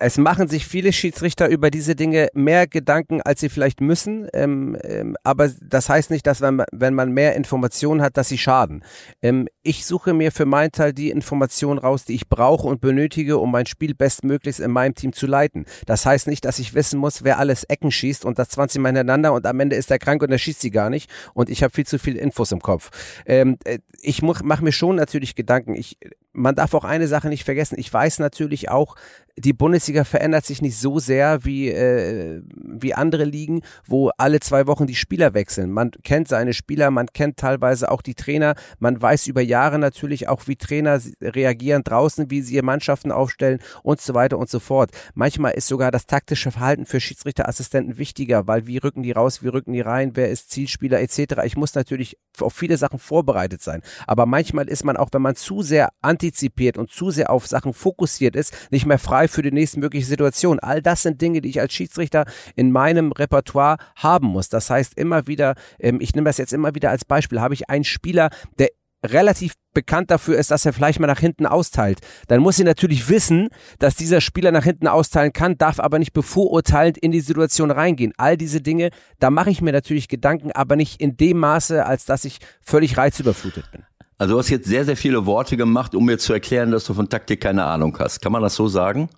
es 0.00 0.16
machen 0.16 0.48
sich 0.48 0.66
viele 0.66 0.92
Schiedsrichter 0.92 1.48
über 1.48 1.70
diese 1.70 1.94
Dinge 1.94 2.28
mehr 2.32 2.66
Gedanken, 2.66 3.20
als 3.20 3.40
sie 3.40 3.50
vielleicht 3.50 3.82
müssen. 3.82 4.28
Ähm, 4.32 4.76
ähm, 4.82 5.16
aber 5.24 5.50
das 5.60 5.90
heißt 5.90 6.10
nicht, 6.10 6.26
dass 6.26 6.40
wenn 6.40 6.56
man, 6.56 6.66
wenn 6.72 6.94
man 6.94 7.12
mehr 7.12 7.36
Informationen 7.36 8.00
hat, 8.00 8.16
dass 8.16 8.28
sie 8.28 8.38
schaden. 8.38 8.82
Ähm, 9.20 9.46
ich 9.62 9.84
suche 9.84 10.14
mir 10.14 10.32
für 10.32 10.46
meinen 10.46 10.72
Teil 10.72 10.94
die 10.94 11.10
Informationen 11.10 11.78
raus, 11.78 12.06
die 12.06 12.14
ich 12.14 12.28
brauche 12.28 12.66
und 12.66 12.80
benötige, 12.80 13.36
um 13.36 13.52
mein 13.52 13.66
Spiel 13.66 13.94
bestmöglichst 13.94 14.60
in 14.60 14.70
meinem 14.70 14.94
Team 14.94 15.12
zu 15.12 15.26
leiten. 15.26 15.66
Das 15.84 16.06
heißt 16.06 16.28
nicht, 16.28 16.46
dass 16.46 16.58
ich 16.58 16.72
wissen 16.74 16.98
muss, 16.98 17.22
wer 17.22 17.38
alles 17.38 17.64
Ecken 17.64 17.90
schießt 17.90 18.24
und 18.24 18.38
das 18.38 18.48
20 18.48 18.80
Mal 18.80 18.88
hintereinander 18.88 19.34
und 19.34 19.46
am 19.46 19.60
Ende 19.60 19.76
ist 19.76 19.90
er 19.90 19.98
krank 19.98 20.22
und 20.22 20.30
er 20.30 20.38
schießt 20.38 20.62
sie 20.62 20.70
gar 20.70 20.88
nicht 20.88 21.10
und 21.34 21.50
ich 21.50 21.62
habe 21.62 21.74
viel 21.74 21.86
zu 21.86 21.98
viel 21.98 22.16
Infos 22.16 22.52
im 22.52 22.60
Kopf. 22.60 22.90
Ähm, 23.26 23.58
äh, 23.64 23.78
ich 24.00 24.22
mache 24.22 24.64
mir 24.64 24.72
schon 24.72 24.96
natürlich 24.96 25.34
Gedanken. 25.34 25.74
Ich, 25.74 25.98
man 26.32 26.54
darf 26.54 26.72
auch 26.74 26.84
eine 26.84 27.06
Sache 27.06 27.28
nicht 27.28 27.44
vergessen. 27.44 27.76
Ich 27.78 27.92
weiß 27.92 28.18
natürlich 28.18 28.70
auch, 28.70 28.96
die 29.40 29.52
Bundesliga 29.52 30.04
verändert 30.04 30.44
sich 30.44 30.62
nicht 30.62 30.78
so 30.78 30.98
sehr 30.98 31.44
wie, 31.44 31.68
äh, 31.68 32.42
wie 32.52 32.94
andere 32.94 33.24
Ligen, 33.24 33.62
wo 33.86 34.10
alle 34.18 34.40
zwei 34.40 34.66
Wochen 34.66 34.86
die 34.86 34.94
Spieler 34.94 35.34
wechseln. 35.34 35.70
Man 35.70 35.90
kennt 36.02 36.28
seine 36.28 36.52
Spieler, 36.52 36.90
man 36.90 37.06
kennt 37.08 37.38
teilweise 37.38 37.90
auch 37.90 38.02
die 38.02 38.14
Trainer, 38.14 38.54
man 38.78 39.00
weiß 39.00 39.26
über 39.26 39.40
Jahre 39.40 39.78
natürlich 39.78 40.28
auch, 40.28 40.46
wie 40.46 40.56
Trainer 40.56 41.00
reagieren 41.20 41.82
draußen, 41.82 42.30
wie 42.30 42.42
sie 42.42 42.54
ihre 42.54 42.64
Mannschaften 42.64 43.12
aufstellen 43.12 43.60
und 43.82 44.00
so 44.00 44.14
weiter 44.14 44.38
und 44.38 44.50
so 44.50 44.60
fort. 44.60 44.90
Manchmal 45.14 45.52
ist 45.52 45.68
sogar 45.68 45.90
das 45.90 46.06
taktische 46.06 46.50
Verhalten 46.50 46.86
für 46.86 47.00
Schiedsrichterassistenten 47.00 47.98
wichtiger, 47.98 48.46
weil 48.46 48.66
wie 48.66 48.78
rücken 48.78 49.02
die 49.02 49.12
raus, 49.12 49.42
wie 49.42 49.48
rücken 49.48 49.72
die 49.72 49.80
rein, 49.80 50.12
wer 50.14 50.30
ist 50.30 50.50
Zielspieler 50.50 51.00
etc. 51.00 51.42
Ich 51.44 51.56
muss 51.56 51.74
natürlich 51.74 52.18
auf 52.40 52.54
viele 52.54 52.76
Sachen 52.76 52.98
vorbereitet 52.98 53.62
sein. 53.62 53.82
Aber 54.06 54.26
manchmal 54.26 54.68
ist 54.68 54.84
man 54.84 54.96
auch, 54.96 55.08
wenn 55.12 55.22
man 55.22 55.36
zu 55.36 55.62
sehr 55.62 55.90
antizipiert 56.00 56.78
und 56.78 56.90
zu 56.90 57.10
sehr 57.10 57.30
auf 57.30 57.46
Sachen 57.46 57.72
fokussiert 57.74 58.36
ist, 58.36 58.54
nicht 58.70 58.86
mehr 58.86 58.98
frei 58.98 59.28
für 59.30 59.42
die 59.42 59.52
nächste 59.52 59.80
mögliche 59.80 60.06
Situation. 60.06 60.58
All 60.58 60.82
das 60.82 61.02
sind 61.02 61.20
Dinge, 61.20 61.40
die 61.40 61.48
ich 61.48 61.60
als 61.60 61.72
Schiedsrichter 61.72 62.24
in 62.56 62.72
meinem 62.72 63.12
Repertoire 63.12 63.78
haben 63.96 64.28
muss. 64.28 64.48
Das 64.48 64.70
heißt 64.70 64.98
immer 64.98 65.26
wieder, 65.26 65.54
ähm, 65.78 66.00
ich 66.00 66.14
nehme 66.14 66.26
das 66.26 66.38
jetzt 66.38 66.52
immer 66.52 66.74
wieder 66.74 66.90
als 66.90 67.04
Beispiel, 67.04 67.40
habe 67.40 67.54
ich 67.54 67.70
einen 67.70 67.84
Spieler, 67.84 68.30
der 68.58 68.68
relativ 69.04 69.54
bekannt 69.72 70.10
dafür 70.10 70.38
ist, 70.38 70.50
dass 70.50 70.66
er 70.66 70.72
vielleicht 70.72 71.00
mal 71.00 71.06
nach 71.06 71.20
hinten 71.20 71.46
austeilt, 71.46 72.00
dann 72.28 72.40
muss 72.40 72.56
sie 72.56 72.64
natürlich 72.64 73.08
wissen, 73.08 73.48
dass 73.78 73.94
dieser 73.94 74.20
Spieler 74.20 74.52
nach 74.52 74.64
hinten 74.64 74.88
austeilen 74.88 75.32
kann, 75.32 75.56
darf 75.56 75.80
aber 75.80 75.98
nicht 75.98 76.12
bevorurteilend 76.12 76.98
in 76.98 77.12
die 77.12 77.20
Situation 77.20 77.70
reingehen. 77.70 78.12
All 78.16 78.36
diese 78.36 78.60
Dinge, 78.60 78.90
da 79.18 79.30
mache 79.30 79.50
ich 79.50 79.62
mir 79.62 79.72
natürlich 79.72 80.08
Gedanken, 80.08 80.52
aber 80.52 80.76
nicht 80.76 81.00
in 81.00 81.16
dem 81.16 81.38
Maße, 81.38 81.86
als 81.86 82.04
dass 82.04 82.24
ich 82.24 82.38
völlig 82.60 82.96
reizüberflutet 82.96 83.70
bin. 83.72 83.84
Also 84.20 84.34
du 84.34 84.38
hast 84.38 84.50
jetzt 84.50 84.68
sehr, 84.68 84.84
sehr 84.84 84.98
viele 84.98 85.24
Worte 85.24 85.56
gemacht, 85.56 85.94
um 85.94 86.04
mir 86.04 86.18
zu 86.18 86.34
erklären, 86.34 86.72
dass 86.72 86.84
du 86.84 86.92
von 86.92 87.08
Taktik 87.08 87.40
keine 87.40 87.64
Ahnung 87.64 87.96
hast. 87.98 88.20
Kann 88.20 88.32
man 88.32 88.42
das 88.42 88.54
so 88.54 88.68
sagen? 88.68 89.08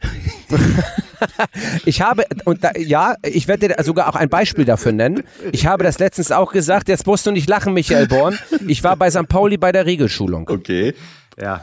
ich 1.84 2.00
habe, 2.00 2.24
und 2.46 2.64
da, 2.64 2.70
ja, 2.78 3.16
ich 3.22 3.46
werde 3.46 3.68
dir 3.68 3.84
sogar 3.84 4.08
auch 4.08 4.14
ein 4.14 4.30
Beispiel 4.30 4.64
dafür 4.64 4.92
nennen. 4.92 5.24
Ich 5.52 5.66
habe 5.66 5.84
das 5.84 5.98
letztens 5.98 6.32
auch 6.32 6.50
gesagt, 6.50 6.88
jetzt 6.88 7.06
musst 7.06 7.26
du 7.26 7.30
nicht 7.30 7.46
lachen, 7.46 7.74
Michael 7.74 8.08
Born. 8.08 8.38
Ich 8.66 8.82
war 8.82 8.96
bei 8.96 9.10
St. 9.10 9.28
Pauli 9.28 9.58
bei 9.58 9.70
der 9.70 9.84
Regelschulung. 9.84 10.48
Okay. 10.48 10.94
Ja. 11.38 11.62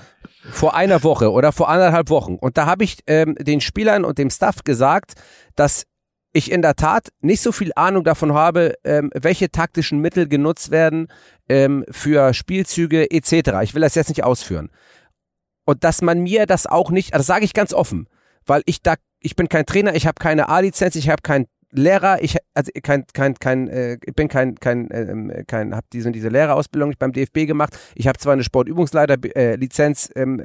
Vor 0.52 0.76
einer 0.76 1.02
Woche 1.02 1.32
oder 1.32 1.52
vor 1.52 1.70
anderthalb 1.70 2.12
Wochen. 2.12 2.36
Und 2.36 2.56
da 2.56 2.68
habe 2.68 2.84
ich 2.84 3.00
ähm, 3.08 3.34
den 3.34 3.62
Spielern 3.62 4.06
und 4.06 4.20
dem 4.20 4.30
Staff 4.30 4.64
gesagt, 4.64 5.14
dass 5.56 5.88
ich 6.36 6.52
in 6.52 6.62
der 6.62 6.76
Tat 6.76 7.10
nicht 7.22 7.42
so 7.42 7.52
viel 7.52 7.72
Ahnung 7.76 8.04
davon 8.04 8.34
habe, 8.34 8.74
ähm, 8.84 9.10
welche 9.14 9.50
taktischen 9.50 10.00
Mittel 10.00 10.28
genutzt 10.28 10.70
werden 10.70 11.08
ähm, 11.48 11.86
für 11.90 12.34
Spielzüge 12.34 13.10
etc. 13.10 13.62
Ich 13.64 13.74
will 13.74 13.82
das 13.82 13.96
jetzt 13.96 14.10
nicht 14.10 14.24
ausführen. 14.24 14.70
Und 15.66 15.84
dass 15.84 16.02
man 16.02 16.22
mir 16.22 16.46
das 16.46 16.68
auch 16.68 16.92
nicht, 16.92 17.14
also 17.14 17.22
das 17.22 17.28
sage 17.28 17.46
ich 17.46 17.54
ganz 17.54 17.74
offen, 17.74 18.08
weil 18.46 18.62
ich 18.66 18.82
da, 18.82 18.96
ich 19.22 19.36
bin 19.36 19.50
kein 19.50 19.66
Trainer, 19.66 19.96
ich 19.96 20.06
habe 20.08 20.16
keine 20.20 20.50
A-Lizenz, 20.50 20.96
ich 20.96 21.10
habe 21.10 21.22
keinen 21.22 21.48
Lehrer, 21.72 22.22
ich 22.22 22.38
also 22.54 22.72
kein 22.84 23.06
kein 23.12 23.36
kein 23.36 23.68
äh, 23.68 23.98
bin 24.16 24.28
kein 24.28 24.56
kein 24.56 24.90
äh, 24.92 25.44
kein 25.46 25.76
habe 25.76 25.86
diese 25.92 26.12
diese 26.12 26.30
Lehrerausbildung 26.30 26.90
nicht 26.90 27.00
beim 27.00 27.12
DFB 27.12 27.48
gemacht. 27.48 27.78
Ich 27.96 28.08
habe 28.08 28.18
zwar 28.18 28.34
eine 28.34 28.44
Sportübungsleiter 28.44 29.18
äh, 29.36 29.56
Lizenz, 29.56 30.10
ähm, 30.16 30.44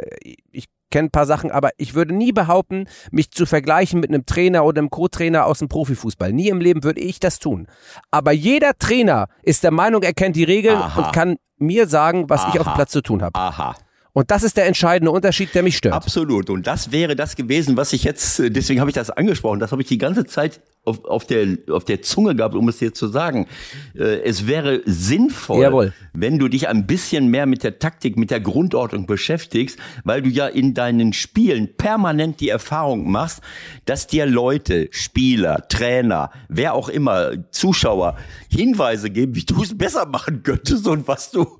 ich 0.50 0.66
kenne 0.90 1.08
ein 1.08 1.10
paar 1.10 1.26
Sachen, 1.26 1.50
aber 1.50 1.70
ich 1.76 1.94
würde 1.94 2.14
nie 2.14 2.32
behaupten, 2.32 2.86
mich 3.10 3.30
zu 3.30 3.46
vergleichen 3.46 4.00
mit 4.00 4.10
einem 4.10 4.26
Trainer 4.26 4.64
oder 4.64 4.80
einem 4.80 4.90
Co-Trainer 4.90 5.46
aus 5.46 5.60
dem 5.60 5.68
Profifußball. 5.68 6.32
Nie 6.32 6.48
im 6.48 6.60
Leben 6.60 6.84
würde 6.84 7.00
ich 7.00 7.20
das 7.20 7.38
tun. 7.38 7.66
Aber 8.10 8.32
jeder 8.32 8.76
Trainer 8.78 9.28
ist 9.42 9.64
der 9.64 9.70
Meinung, 9.70 10.02
er 10.02 10.12
kennt 10.12 10.36
die 10.36 10.44
Regeln 10.44 10.76
Aha. 10.76 11.00
und 11.00 11.12
kann 11.12 11.36
mir 11.58 11.86
sagen, 11.86 12.28
was 12.28 12.42
Aha. 12.42 12.50
ich 12.52 12.60
auf 12.60 12.66
dem 12.66 12.74
Platz 12.74 12.90
zu 12.90 13.02
tun 13.02 13.22
habe. 13.22 13.38
Aha. 13.38 13.76
Und 14.12 14.30
das 14.30 14.42
ist 14.42 14.56
der 14.56 14.66
entscheidende 14.66 15.10
Unterschied, 15.12 15.54
der 15.54 15.62
mich 15.62 15.76
stört. 15.76 15.94
Absolut. 15.94 16.50
Und 16.50 16.66
das 16.66 16.90
wäre 16.90 17.14
das 17.14 17.36
gewesen, 17.36 17.76
was 17.76 17.92
ich 17.92 18.04
jetzt, 18.04 18.40
äh, 18.40 18.50
deswegen 18.50 18.80
habe 18.80 18.90
ich 18.90 18.94
das 18.94 19.10
angesprochen, 19.10 19.60
das 19.60 19.72
habe 19.72 19.82
ich 19.82 19.88
die 19.88 19.98
ganze 19.98 20.24
Zeit 20.24 20.60
auf, 20.84 21.04
auf, 21.04 21.26
der, 21.26 21.58
auf 21.70 21.84
der 21.84 22.02
Zunge 22.02 22.34
gehabt, 22.34 22.54
um 22.54 22.68
es 22.68 22.78
dir 22.78 22.92
zu 22.94 23.06
sagen. 23.08 23.46
Äh, 23.94 24.20
Es 24.22 24.46
wäre 24.46 24.80
sinnvoll, 24.86 25.62
Jawohl. 25.62 25.92
wenn 26.12 26.38
du 26.38 26.48
dich 26.48 26.68
ein 26.68 26.86
bisschen 26.86 27.28
mehr 27.28 27.46
mit 27.46 27.62
der 27.62 27.78
Taktik, 27.78 28.16
mit 28.16 28.30
der 28.30 28.40
Grundordnung 28.40 29.06
beschäftigst, 29.06 29.78
weil 30.04 30.22
du 30.22 30.30
ja 30.30 30.46
in 30.46 30.74
deinen 30.74 31.12
Spielen 31.12 31.76
permanent 31.76 32.40
die 32.40 32.48
Erfahrung 32.48 33.10
machst, 33.10 33.42
dass 33.84 34.06
dir 34.06 34.26
Leute, 34.26 34.88
Spieler, 34.90 35.68
Trainer, 35.68 36.30
wer 36.48 36.74
auch 36.74 36.88
immer, 36.88 37.32
Zuschauer 37.52 38.16
Hinweise 38.48 39.10
geben, 39.10 39.34
wie 39.34 39.44
du 39.44 39.62
es 39.62 39.76
besser 39.76 40.06
machen 40.06 40.42
könntest 40.42 40.86
und 40.88 41.06
was 41.06 41.30
du 41.30 41.59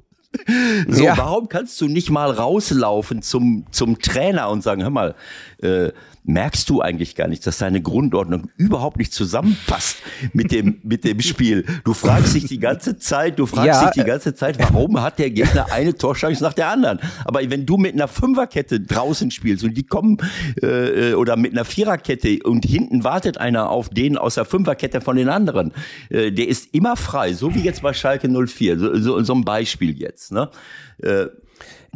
so, 0.88 1.04
Ja. 1.04 1.16
warum 1.18 1.48
kannst 1.48 1.80
du 1.80 1.86
nicht 1.88 2.10
mal 2.10 2.30
rauslaufen 2.30 3.22
zum, 3.22 3.66
zum 3.70 3.98
Trainer 3.98 4.48
und 4.50 4.62
sagen, 4.62 4.82
hör 4.82 4.90
mal, 4.90 5.14
äh, 5.62 5.90
merkst 6.24 6.68
du 6.68 6.80
eigentlich 6.80 7.16
gar 7.16 7.28
nicht, 7.28 7.46
dass 7.46 7.58
deine 7.58 7.80
Grundordnung 7.80 8.50
überhaupt 8.56 8.98
nicht 8.98 9.12
zusammenpasst 9.12 9.98
mit 10.32 10.52
dem, 10.52 10.80
mit 10.82 11.04
dem 11.04 11.20
Spiel? 11.20 11.64
Du 11.84 11.94
fragst 11.94 12.34
dich 12.34 12.44
die 12.44 12.58
ganze 12.58 12.98
Zeit, 12.98 13.38
du 13.38 13.46
fragst 13.46 13.66
Ja, 13.66 13.84
dich 13.90 14.02
die 14.02 14.08
ganze 14.08 14.34
Zeit, 14.34 14.58
warum 14.58 15.00
hat 15.00 15.18
der 15.18 15.30
Gegner 15.30 15.72
eine 15.72 15.94
Torchance 15.94 16.42
nach 16.42 16.52
der 16.52 16.68
anderen? 16.68 17.00
Aber 17.24 17.40
wenn 17.48 17.66
du 17.66 17.76
mit 17.76 17.94
einer 17.94 18.08
Fünferkette 18.08 18.80
draußen 18.80 19.30
spielst 19.30 19.64
und 19.64 19.74
die 19.74 19.84
kommen, 19.84 20.18
äh, 20.62 21.14
oder 21.14 21.36
mit 21.36 21.52
einer 21.52 21.64
Viererkette 21.64 22.40
und 22.44 22.64
hinten 22.64 23.04
wartet 23.04 23.38
einer 23.38 23.70
auf 23.70 23.88
den 23.88 24.18
aus 24.18 24.34
der 24.34 24.44
Fünferkette 24.44 25.00
von 25.00 25.16
den 25.16 25.28
anderen, 25.28 25.72
äh, 26.10 26.30
der 26.30 26.48
ist 26.48 26.74
immer 26.74 26.96
frei, 26.96 27.32
so 27.32 27.54
wie 27.54 27.60
jetzt 27.60 27.82
bei 27.82 27.92
Schalke 27.92 28.28
04, 28.28 28.78
so, 28.78 28.96
so, 28.98 29.22
so 29.22 29.34
ein 29.34 29.44
Beispiel 29.44 29.98
jetzt, 29.98 30.32
ne? 30.32 30.50
Äh, 31.02 31.26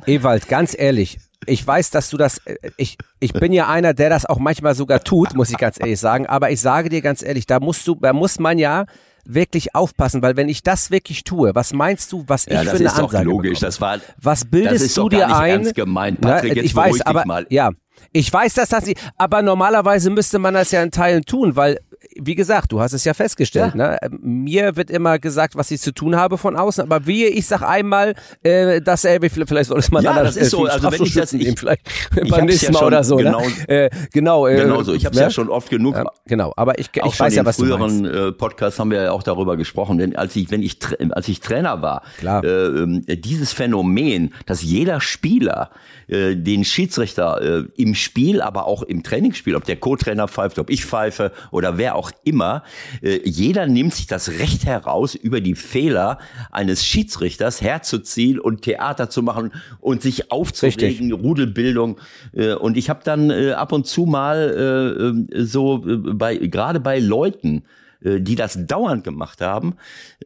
Ewald, 0.07 0.49
ganz 0.49 0.75
ehrlich, 0.77 1.19
ich 1.47 1.67
weiß, 1.67 1.91
dass 1.91 2.11
du 2.11 2.17
das, 2.17 2.39
äh, 2.47 2.57
ich, 2.77 2.97
ich 3.21 3.33
bin 3.33 3.53
ja 3.53 3.69
einer, 3.69 3.95
der 3.95 4.11
das 4.11 4.27
auch 4.27 4.39
manchmal 4.39 4.75
sogar 4.75 5.03
tut, 5.03 5.35
muss 5.35 5.51
ich 5.51 5.59
ganz 5.59 5.79
ehrlich 5.81 5.99
sagen, 6.01 6.27
aber 6.27 6.51
ich 6.51 6.61
sage 6.61 6.89
dir 6.89 7.01
ganz 7.03 7.23
ehrlich, 7.23 7.47
da 7.47 7.61
musst 7.61 7.87
du, 7.87 7.95
da 7.97 8.13
muss 8.13 8.39
man 8.39 8.59
ja 8.59 8.87
wirklich 9.27 9.75
aufpassen, 9.75 10.21
weil 10.21 10.37
wenn 10.37 10.49
ich 10.51 10.63
das 10.63 10.91
wirklich 10.91 11.25
tue, 11.25 11.55
was 11.55 11.73
meinst 11.73 12.13
du, 12.13 12.25
was 12.27 12.47
ich 12.47 12.53
Ja, 12.53 12.61
für 12.61 12.65
das 12.67 12.75
eine 12.75 12.85
ist 12.89 12.99
doch 12.99 13.05
Ansage 13.05 13.25
logisch. 13.25 13.51
bekomme? 13.53 13.67
Das 13.67 13.81
war, 13.81 13.99
Was 14.21 14.45
bildest 14.45 14.75
das 14.77 14.83
ist 14.83 14.97
du 14.99 15.09
dir 15.09 15.27
nicht 15.27 15.37
ein? 15.37 15.51
ernst 15.51 15.75
gemeint. 15.75 16.19
Na, 16.21 16.33
Patrick, 16.35 16.57
jetzt 16.57 16.65
ich 16.67 16.75
weiß, 16.77 17.01
aber 17.03 17.25
mal. 17.25 17.47
ja, 17.49 17.71
ich 18.13 18.31
weiß, 18.31 18.53
dass 18.55 18.69
das 18.69 18.85
nicht, 18.87 19.01
aber 19.17 19.41
normalerweise 19.41 20.11
müsste 20.11 20.39
man 20.39 20.53
das 20.55 20.71
ja 20.73 20.83
in 20.83 20.91
Teilen 20.91 21.23
tun, 21.25 21.57
weil 21.57 21.79
wie 22.21 22.35
gesagt, 22.35 22.73
du 22.73 22.81
hast 22.81 22.93
es 22.93 23.05
ja 23.05 23.15
festgestellt. 23.15 23.75
Ne? 23.75 23.99
Mir 24.21 24.77
wird 24.77 24.91
immer 24.91 25.19
gesagt, 25.19 25.57
was 25.57 25.71
ich 25.71 25.81
zu 25.81 25.93
tun 25.93 26.17
habe 26.17 26.39
von 26.39 26.57
außen, 26.57 26.83
aber 26.85 27.07
wie 27.07 27.25
ich 27.27 27.47
sag 27.47 27.63
einmal, 27.63 28.15
äh, 28.43 28.81
dass 28.81 29.05
er 29.05 29.21
vielleicht 29.21 29.69
soll 29.69 29.79
es 29.79 29.91
mal 29.91 30.03
Ja, 30.03 30.13
einen 30.13 30.25
das 30.25 30.37
ist 30.37 30.51
so. 30.51 30.67
äh, 30.67 30.71
Also 30.71 30.91
wenn 30.93 31.03
ich 31.03 31.15
das- 31.15 31.33
ich- 31.33 31.59
vielleicht 31.59 31.81
ich 32.23 32.31
beim 32.31 32.47
nächsten 32.47 32.67
ja 32.67 32.81
Mal 32.81 32.85
oder 32.87 33.05
so. 33.05 33.17
genau- 33.17 33.41
ne? 33.41 33.69
äh, 33.69 33.91
genau. 34.13 34.47
Äh, 34.47 34.57
Genau 34.57 34.83
so. 34.83 34.95
Ich 34.95 35.05
habe 35.05 35.15
es 35.15 35.19
ne? 35.21 35.27
ja 35.27 35.31
schon 35.31 35.49
oft 35.49 35.71
genug. 35.71 35.95
Ja, 35.97 36.05
genau, 36.27 36.53
aber 36.57 36.79
ich, 36.79 36.91
ich 36.95 37.21
weiß 37.21 37.35
ja, 37.35 37.41
in 37.43 37.47
was 37.47 37.57
du 37.57 37.65
meinst. 37.65 37.97
früheren 38.01 38.29
äh, 38.29 38.33
Podcasts 38.33 38.79
haben 38.79 38.91
wir 38.91 39.03
ja 39.03 39.13
auch 39.13 39.23
darüber 39.23 39.57
gesprochen, 39.57 39.99
denn 39.99 40.15
als 40.17 40.35
ich, 40.37 40.51
wenn 40.51 40.63
ich, 40.63 40.79
als 41.11 41.29
ich 41.29 41.41
Trainer 41.41 41.83
war, 41.83 42.03
Klar. 42.19 42.45
Äh, 42.45 42.49
ähm, 42.49 43.05
dieses 43.07 43.53
Phänomen, 43.53 44.33
dass 44.47 44.63
jeder 44.63 45.01
Spieler 45.01 45.71
äh, 46.09 46.37
den 46.37 46.65
Schiedsrichter 46.65 47.41
äh, 47.41 47.65
im 47.77 47.95
Spiel, 47.95 48.41
aber 48.43 48.67
auch 48.67 48.83
im 48.83 49.03
Trainingsspiel, 49.03 49.57
ob 49.57 49.65
der 49.65 49.77
Co-Trainer 49.77 50.29
pfeift, 50.29 50.59
ob 50.59 50.71
ich 50.71 50.85
pfeife 50.85 51.33
oder 51.51 51.79
wer 51.79 51.95
auch 51.95 52.04
immer, 52.25 52.63
äh, 53.03 53.21
jeder 53.25 53.67
nimmt 53.67 53.95
sich 53.95 54.07
das 54.07 54.29
Recht 54.29 54.65
heraus, 54.65 55.15
über 55.15 55.41
die 55.41 55.55
Fehler 55.55 56.19
eines 56.51 56.85
Schiedsrichters 56.85 57.61
herzuziehen 57.61 58.39
und 58.39 58.63
Theater 58.63 59.11
zu 59.11 59.23
machen 59.23 59.53
und 59.81 60.03
sich 60.03 60.31
aufzuregen, 60.31 61.13
Rudelbildung. 61.13 62.01
Äh, 62.33 62.55
und 62.55 62.77
ich 62.77 62.91
habe 62.91 63.01
dann 63.05 63.31
äh, 63.31 63.53
ab 63.53 63.73
und 63.73 63.87
zu 63.87 64.07
mal 64.07 65.25
äh, 65.33 65.39
äh, 65.39 65.45
so 65.45 65.83
bei 65.85 66.37
gerade 66.37 66.81
bei 66.81 66.99
Leuten, 66.99 67.65
die 68.07 68.35
das 68.35 68.67
dauernd 68.67 69.03
gemacht 69.03 69.41
haben, 69.41 69.77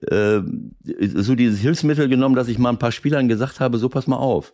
so 0.03 1.35
dieses 1.37 1.61
Hilfsmittel 1.61 2.09
genommen, 2.09 2.35
dass 2.35 2.49
ich 2.49 2.59
mal 2.59 2.71
ein 2.71 2.81
paar 2.81 2.91
Spielern 2.91 3.29
gesagt 3.29 3.61
habe, 3.61 3.79
so 3.79 3.89
pass 3.89 4.09
mal 4.09 4.17
auf. 4.17 4.53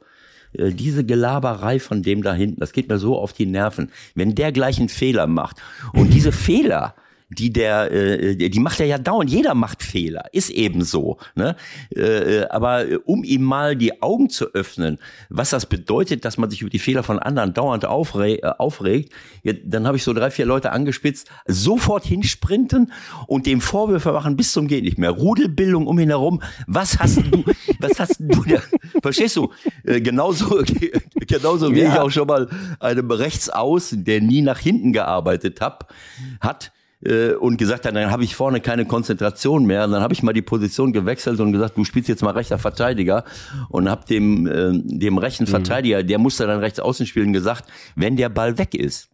Diese 0.52 1.04
Gelaberei 1.04 1.80
von 1.80 2.02
dem 2.02 2.22
da 2.22 2.34
hinten, 2.34 2.60
das 2.60 2.72
geht 2.72 2.90
mir 2.90 2.98
so 2.98 3.18
auf 3.18 3.32
die 3.32 3.46
Nerven. 3.46 3.90
Wenn 4.14 4.34
der 4.34 4.52
gleich 4.52 4.78
einen 4.78 4.90
Fehler 4.90 5.26
macht 5.26 5.56
und 5.94 6.12
diese 6.12 6.32
Fehler, 6.32 6.94
die 7.30 7.52
der, 7.52 7.90
äh, 7.90 8.36
die 8.36 8.60
macht 8.60 8.80
er 8.80 8.86
ja 8.86 8.98
dauernd. 8.98 9.30
Jeder 9.30 9.54
macht 9.54 9.82
Fehler, 9.82 10.24
ist 10.32 10.50
eben 10.50 10.84
so. 10.84 11.18
Ne? 11.34 11.56
Äh, 11.94 12.00
äh, 12.40 12.48
aber 12.48 12.88
äh, 12.88 12.98
um 13.04 13.24
ihm 13.24 13.42
mal 13.42 13.76
die 13.76 14.02
Augen 14.02 14.28
zu 14.30 14.52
öffnen, 14.54 14.98
was 15.30 15.50
das 15.50 15.66
bedeutet, 15.66 16.24
dass 16.24 16.36
man 16.36 16.50
sich 16.50 16.60
über 16.60 16.70
die 16.70 16.78
Fehler 16.78 17.02
von 17.02 17.18
anderen 17.18 17.54
dauernd 17.54 17.84
aufre 17.86 18.42
äh, 18.42 18.52
aufregt, 18.58 19.12
ja, 19.42 19.52
dann 19.64 19.86
habe 19.86 19.96
ich 19.96 20.04
so 20.04 20.12
drei, 20.12 20.30
vier 20.30 20.46
Leute 20.46 20.72
angespitzt, 20.72 21.30
sofort 21.46 22.04
hinsprinten 22.04 22.92
und 23.26 23.46
dem 23.46 23.60
Vorwürfe 23.60 24.12
machen 24.12 24.36
bis 24.36 24.52
zum 24.52 24.68
geht 24.68 24.84
nicht 24.84 24.98
mehr. 24.98 25.10
Rudelbildung 25.10 25.86
um 25.86 25.98
ihn 25.98 26.10
herum. 26.10 26.42
Was 26.66 26.98
hast 26.98 27.18
du, 27.18 27.44
was 27.80 27.98
hast 27.98 28.16
du 28.20 28.44
da? 28.44 28.60
Verstehst 29.02 29.36
du? 29.36 29.50
Äh, 29.84 30.00
genauso, 30.00 30.62
genauso 31.14 31.74
wie 31.74 31.80
Ja. 31.80 31.94
ich 31.94 32.00
auch 32.00 32.10
schon 32.10 32.26
mal 32.26 32.48
einem 32.80 33.10
Rechtsaußen, 33.10 34.04
der 34.04 34.20
nie 34.20 34.42
nach 34.42 34.58
hinten 34.58 34.92
gearbeitet 34.92 35.60
hab, 35.60 35.92
hat, 36.40 36.72
äh, 37.04 37.34
und 37.34 37.56
gesagt 37.56 37.86
hat, 37.86 37.94
dann 37.94 38.10
habe 38.10 38.24
ich 38.24 38.34
vorne 38.34 38.60
keine 38.60 38.84
Konzentration 38.86 39.66
mehr. 39.66 39.84
Und 39.84 39.92
dann 39.92 40.02
habe 40.02 40.14
ich 40.14 40.22
mal 40.22 40.32
die 40.32 40.42
Position 40.42 40.92
gewechselt 40.92 41.40
und 41.40 41.52
gesagt, 41.52 41.76
du 41.76 41.84
spielst 41.84 42.08
jetzt 42.08 42.22
mal 42.22 42.32
rechter 42.32 42.58
Verteidiger 42.58 43.24
und 43.68 43.88
habe 43.88 44.04
dem, 44.06 44.46
äh, 44.46 44.72
dem 44.72 45.18
rechten 45.18 45.46
Verteidiger, 45.46 46.02
der 46.02 46.18
musste 46.18 46.46
dann 46.46 46.60
rechts 46.60 46.80
außen 46.80 47.06
spielen, 47.06 47.32
gesagt, 47.32 47.64
wenn 47.94 48.16
der 48.16 48.28
Ball 48.28 48.58
weg 48.58 48.74
ist, 48.74 49.08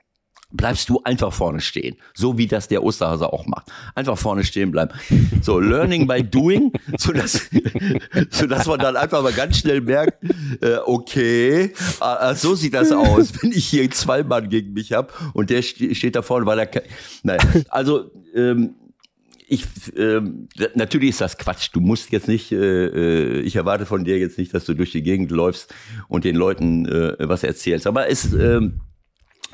bleibst 0.52 0.88
du 0.88 1.00
einfach 1.04 1.32
vorne 1.32 1.60
stehen. 1.60 1.96
So 2.14 2.38
wie 2.38 2.46
das 2.46 2.68
der 2.68 2.82
Osterhase 2.82 3.32
auch 3.32 3.46
macht. 3.46 3.70
Einfach 3.94 4.18
vorne 4.18 4.44
stehen 4.44 4.70
bleiben. 4.70 4.92
So, 5.42 5.58
learning 5.58 6.06
by 6.06 6.22
doing, 6.22 6.72
so 6.98 7.12
dass, 7.12 7.48
so 8.30 8.46
dass 8.46 8.66
man 8.66 8.80
dann 8.80 8.96
einfach 8.96 9.22
mal 9.22 9.32
ganz 9.32 9.58
schnell 9.58 9.80
merkt, 9.80 10.22
äh, 10.62 10.76
okay, 10.84 11.72
äh, 12.00 12.34
so 12.34 12.54
sieht 12.54 12.74
das 12.74 12.92
aus, 12.92 13.32
wenn 13.42 13.52
ich 13.52 13.66
hier 13.66 13.90
zwei 13.90 14.22
Mann 14.22 14.48
gegen 14.48 14.72
mich 14.72 14.92
habe 14.92 15.12
und 15.32 15.50
der 15.50 15.62
steht 15.62 16.16
da 16.16 16.22
vorne, 16.22 16.46
weil 16.46 16.58
er, 16.58 16.70
naja, 17.22 17.40
also, 17.68 18.10
ähm, 18.34 18.74
ich 19.52 19.64
ähm, 19.96 20.48
natürlich 20.76 21.10
ist 21.10 21.20
das 21.20 21.36
Quatsch. 21.36 21.70
Du 21.72 21.80
musst 21.80 22.12
jetzt 22.12 22.28
nicht. 22.28 22.52
Äh, 22.52 22.56
äh, 22.56 23.40
ich 23.40 23.56
erwarte 23.56 23.84
von 23.84 24.04
dir 24.04 24.16
jetzt 24.16 24.38
nicht, 24.38 24.54
dass 24.54 24.64
du 24.64 24.74
durch 24.74 24.92
die 24.92 25.02
Gegend 25.02 25.32
läufst 25.32 25.74
und 26.06 26.22
den 26.22 26.36
Leuten 26.36 26.86
äh, 26.86 27.16
was 27.28 27.42
erzählst. 27.42 27.88
Aber 27.88 28.08
es 28.08 28.32
ähm, 28.32 28.80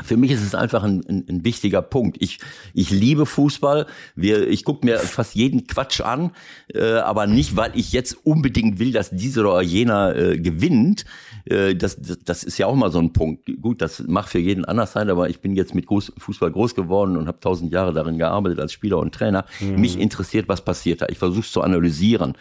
für 0.03 0.16
mich 0.16 0.30
ist 0.30 0.42
es 0.42 0.55
einfach 0.55 0.82
ein, 0.82 1.05
ein, 1.09 1.24
ein, 1.28 1.44
wichtiger 1.44 1.82
Punkt. 1.82 2.18
Ich, 2.20 2.38
ich 2.74 2.90
liebe 2.90 3.26
Fußball. 3.26 3.86
Wir, 4.14 4.47
ich 4.49 4.64
gucke 4.64 4.84
mir 4.84 4.99
fast 4.99 5.34
jeden 5.34 5.66
Quatsch 5.66 6.01
an, 6.01 6.32
äh, 6.74 6.94
aber 6.99 7.26
nicht, 7.26 7.57
weil 7.57 7.72
ich 7.74 7.92
jetzt 7.92 8.26
unbedingt 8.26 8.78
will, 8.78 8.92
dass 8.92 9.11
dieser 9.11 9.42
oder 9.42 9.62
jener 9.62 10.14
äh, 10.14 10.38
gewinnt. 10.38 11.05
Äh, 11.44 11.74
das, 11.74 12.01
das, 12.01 12.18
das 12.24 12.44
ist 12.44 12.59
ja 12.59 12.66
auch 12.66 12.74
mal 12.74 12.90
so 12.90 12.99
ein 12.99 13.12
Punkt. 13.12 13.51
Gut, 13.61 13.80
das 13.80 14.03
mag 14.07 14.28
für 14.28 14.38
jeden 14.38 14.64
anders 14.64 14.92
sein, 14.92 15.09
aber 15.09 15.30
ich 15.30 15.40
bin 15.40 15.57
jetzt 15.57 15.74
mit 15.74 15.86
groß, 15.86 16.12
Fußball 16.18 16.51
groß 16.51 16.74
geworden 16.74 17.16
und 17.16 17.26
habe 17.26 17.40
tausend 17.40 17.72
Jahre 17.72 17.92
darin 17.92 18.18
gearbeitet 18.18 18.61
als 18.61 18.72
Spieler 18.72 18.99
und 18.99 19.14
Trainer. 19.14 19.44
Mhm. 19.61 19.80
Mich 19.80 19.99
interessiert, 19.99 20.49
was 20.49 20.62
passiert 20.62 21.03
da. 21.03 21.07
Ich 21.09 21.18
versuche 21.18 21.40
es 21.40 21.53
zu 21.53 21.62
analysieren. 21.62 22.34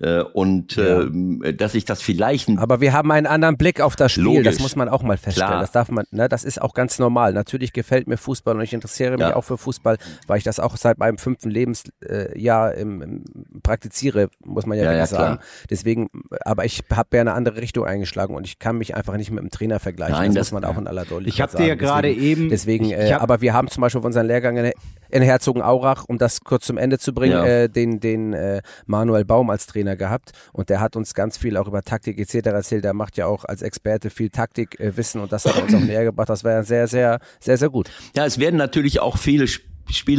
Äh, 0.00 0.22
und 0.22 0.76
ja. 0.76 1.02
äh, 1.02 1.54
dass 1.54 1.74
ich 1.74 1.84
das 1.84 2.02
vielleicht. 2.02 2.48
Aber 2.58 2.80
wir 2.80 2.92
haben 2.92 3.10
einen 3.10 3.26
anderen 3.26 3.56
Blick 3.56 3.80
auf 3.80 3.96
das 3.96 4.12
Spiel. 4.12 4.24
Logisch. 4.24 4.44
Das 4.44 4.60
muss 4.60 4.76
man 4.76 4.88
auch 4.88 5.02
mal 5.02 5.16
feststellen. 5.16 5.48
Klar. 5.50 5.60
Das 5.60 5.72
darf 5.72 5.90
man. 5.90 6.04
Ne, 6.10 6.28
das 6.28 6.44
ist 6.44 6.62
auch 6.62 6.74
ganz 6.74 6.98
normal. 6.98 7.32
Natürlich 7.32 7.72
gefällt 7.72 8.06
mir 8.06 8.16
Fußball 8.16 8.54
und 8.54 8.62
ich 8.62 8.72
interessiere 8.72 9.12
mich 9.12 9.20
ja. 9.20 9.34
auch 9.36 9.42
für 9.42 9.58
Fußball, 9.58 9.98
weil 10.26 10.38
ich 10.38 10.44
das 10.44 10.60
auch 10.60 10.76
seit 10.76 10.98
meinem 10.98 11.18
fünften 11.18 11.50
Lebensjahr 11.50 12.74
im, 12.74 13.02
im, 13.02 13.24
praktiziere, 13.62 14.28
muss 14.44 14.66
man 14.66 14.78
ja, 14.78 14.84
ja, 14.84 14.92
ja 14.92 15.06
sagen. 15.06 15.36
Klar. 15.36 15.46
Deswegen, 15.70 16.08
aber 16.42 16.64
ich 16.64 16.84
habe 16.92 17.16
ja 17.16 17.20
eine 17.20 17.32
andere 17.32 17.60
Richtung 17.60 17.84
eingeschlagen 17.84 18.34
und 18.34 18.46
ich 18.46 18.58
kann 18.58 18.78
mich 18.78 18.94
einfach 18.94 19.16
nicht 19.16 19.30
mit 19.30 19.42
dem 19.42 19.50
Trainer 19.50 19.80
vergleichen. 19.80 20.16
Nein, 20.16 20.34
das, 20.34 20.48
das 20.48 20.52
muss 20.52 20.62
man 20.62 20.70
auch 20.70 20.78
in 20.78 20.86
aller 20.86 21.04
Deutlichkeit 21.04 21.48
Ich 21.48 21.54
habe 21.54 21.62
dir 21.62 21.68
ja 21.68 21.74
gerade 21.74 22.12
eben. 22.12 22.48
Deswegen, 22.50 22.90
äh, 22.90 23.12
aber 23.18 23.40
wir 23.40 23.52
haben 23.52 23.68
zum 23.68 23.80
Beispiel 23.80 23.98
auf 23.98 24.04
unseren 24.04 24.26
Lehrgang 24.26 24.72
in, 25.08 25.22
Herzogenaurach, 25.22 26.04
um 26.06 26.18
das 26.18 26.40
kurz 26.40 26.66
zum 26.66 26.78
Ende 26.78 26.98
zu 26.98 27.12
bringen, 27.12 27.42
äh, 27.44 27.68
den, 27.68 28.00
den 28.00 28.32
äh, 28.32 28.62
Manuel 28.86 29.24
Baum 29.24 29.50
als 29.50 29.66
Trainer 29.66 29.96
gehabt 29.96 30.32
und 30.52 30.70
der 30.70 30.80
hat 30.80 30.96
uns 30.96 31.14
ganz 31.14 31.38
viel 31.38 31.56
auch 31.56 31.66
über 31.66 31.82
Taktik 31.82 32.18
etc. 32.18 32.46
erzählt. 32.48 32.84
Der 32.84 32.94
macht 32.94 33.16
ja 33.16 33.26
auch 33.26 33.44
als 33.44 33.62
Experte 33.62 34.10
viel 34.10 34.30
Taktikwissen 34.30 35.20
äh, 35.20 35.24
und 35.24 35.32
das 35.32 35.44
hat 35.44 35.62
uns 35.62 35.74
auch 35.74 35.80
näher 35.86 36.04
gebracht. 36.04 36.28
Das 36.28 36.44
war 36.44 36.62
sehr, 36.64 36.86
sehr, 36.86 37.20
sehr, 37.40 37.56
sehr 37.56 37.70
gut. 37.70 37.90
Ja, 38.16 38.26
es 38.26 38.38
werden 38.38 38.56
natürlich 38.56 39.00
auch 39.00 39.18
viele 39.18 39.46
Spiele 39.46 39.68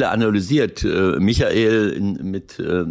analysiert. 0.10 0.84
Äh, 0.84 1.20
Michael 1.20 1.90
in, 1.92 2.32
mit 2.32 2.60
äh, 2.60 2.82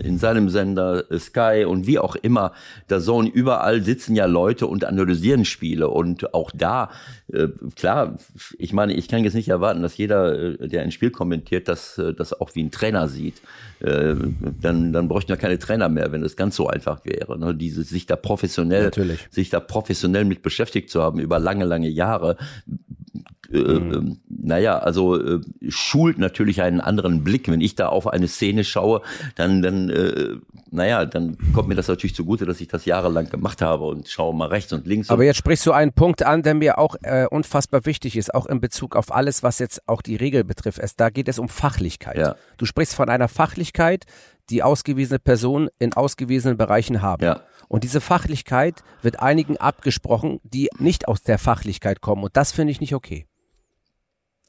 in 0.00 0.18
seinem 0.18 0.48
Sender 0.48 1.04
Sky 1.18 1.64
und 1.66 1.86
wie 1.86 1.98
auch 1.98 2.16
immer, 2.16 2.52
der 2.90 3.00
Zone, 3.00 3.28
überall 3.28 3.82
sitzen 3.82 4.14
ja 4.16 4.26
Leute 4.26 4.66
und 4.66 4.84
analysieren 4.84 5.44
Spiele. 5.44 5.88
Und 5.88 6.34
auch 6.34 6.50
da, 6.54 6.90
äh, 7.32 7.48
klar, 7.76 8.18
ich 8.58 8.72
meine, 8.72 8.94
ich 8.94 9.08
kann 9.08 9.24
jetzt 9.24 9.34
nicht 9.34 9.48
erwarten, 9.48 9.82
dass 9.82 9.96
jeder, 9.96 10.60
äh, 10.60 10.68
der 10.68 10.82
ein 10.82 10.92
Spiel 10.92 11.10
kommentiert, 11.10 11.68
das, 11.68 11.98
äh, 11.98 12.14
das 12.14 12.38
auch 12.38 12.54
wie 12.54 12.62
ein 12.62 12.70
Trainer 12.70 13.08
sieht. 13.08 13.40
Äh, 13.80 14.16
dann, 14.60 14.92
dann 14.92 15.08
bräuchten 15.08 15.28
wir 15.28 15.36
keine 15.36 15.58
Trainer 15.58 15.88
mehr, 15.88 16.10
wenn 16.10 16.22
es 16.22 16.36
ganz 16.36 16.56
so 16.56 16.66
einfach 16.66 17.04
wäre. 17.04 17.38
Ne? 17.38 17.54
Diese, 17.54 17.84
sich 17.84 18.06
da 18.06 18.16
professionell, 18.16 18.84
Natürlich. 18.84 19.26
sich 19.30 19.50
da 19.50 19.60
professionell 19.60 20.24
mit 20.24 20.42
beschäftigt 20.42 20.90
zu 20.90 21.02
haben 21.02 21.20
über 21.20 21.38
lange, 21.38 21.64
lange 21.64 21.88
Jahre, 21.88 22.36
äh, 23.50 23.58
mhm. 23.58 23.94
Ähm, 23.94 24.18
naja, 24.28 24.78
also 24.78 25.18
äh, 25.18 25.40
schult 25.68 26.18
natürlich 26.18 26.60
einen 26.60 26.80
anderen 26.80 27.24
Blick. 27.24 27.48
Wenn 27.48 27.62
ich 27.62 27.74
da 27.74 27.88
auf 27.88 28.06
eine 28.06 28.28
Szene 28.28 28.62
schaue, 28.62 29.00
dann, 29.36 29.62
dann, 29.62 29.88
äh, 29.88 30.36
naja, 30.70 31.06
dann 31.06 31.38
kommt 31.54 31.68
mir 31.68 31.74
das 31.74 31.88
natürlich 31.88 32.14
zugute, 32.14 32.44
dass 32.44 32.60
ich 32.60 32.68
das 32.68 32.84
jahrelang 32.84 33.30
gemacht 33.30 33.62
habe 33.62 33.84
und 33.84 34.08
schaue 34.08 34.34
mal 34.34 34.48
rechts 34.48 34.72
und 34.72 34.86
links. 34.86 35.08
Aber 35.08 35.24
jetzt 35.24 35.38
sprichst 35.38 35.64
du 35.64 35.72
einen 35.72 35.92
Punkt 35.92 36.22
an, 36.22 36.42
der 36.42 36.54
mir 36.54 36.78
auch 36.78 36.96
äh, 37.02 37.26
unfassbar 37.30 37.86
wichtig 37.86 38.16
ist, 38.16 38.34
auch 38.34 38.46
in 38.46 38.60
Bezug 38.60 38.96
auf 38.96 39.14
alles, 39.14 39.42
was 39.42 39.58
jetzt 39.58 39.88
auch 39.88 40.02
die 40.02 40.16
Regel 40.16 40.44
betrifft. 40.44 40.78
Es, 40.78 40.96
da 40.96 41.08
geht 41.08 41.28
es 41.28 41.38
um 41.38 41.48
Fachlichkeit. 41.48 42.18
Ja. 42.18 42.36
Du 42.58 42.66
sprichst 42.66 42.94
von 42.94 43.08
einer 43.08 43.28
Fachlichkeit, 43.28 44.04
die 44.50 44.62
ausgewiesene 44.62 45.18
Personen 45.18 45.68
in 45.78 45.94
ausgewiesenen 45.94 46.58
Bereichen 46.58 47.00
haben. 47.00 47.24
Ja. 47.24 47.40
Und 47.68 47.84
diese 47.84 48.00
Fachlichkeit 48.00 48.82
wird 49.02 49.20
einigen 49.20 49.58
abgesprochen, 49.58 50.40
die 50.42 50.68
nicht 50.78 51.06
aus 51.06 51.22
der 51.22 51.38
Fachlichkeit 51.38 52.00
kommen. 52.00 52.24
Und 52.24 52.36
das 52.36 52.52
finde 52.52 52.72
ich 52.72 52.80
nicht 52.80 52.94
okay. 52.94 53.26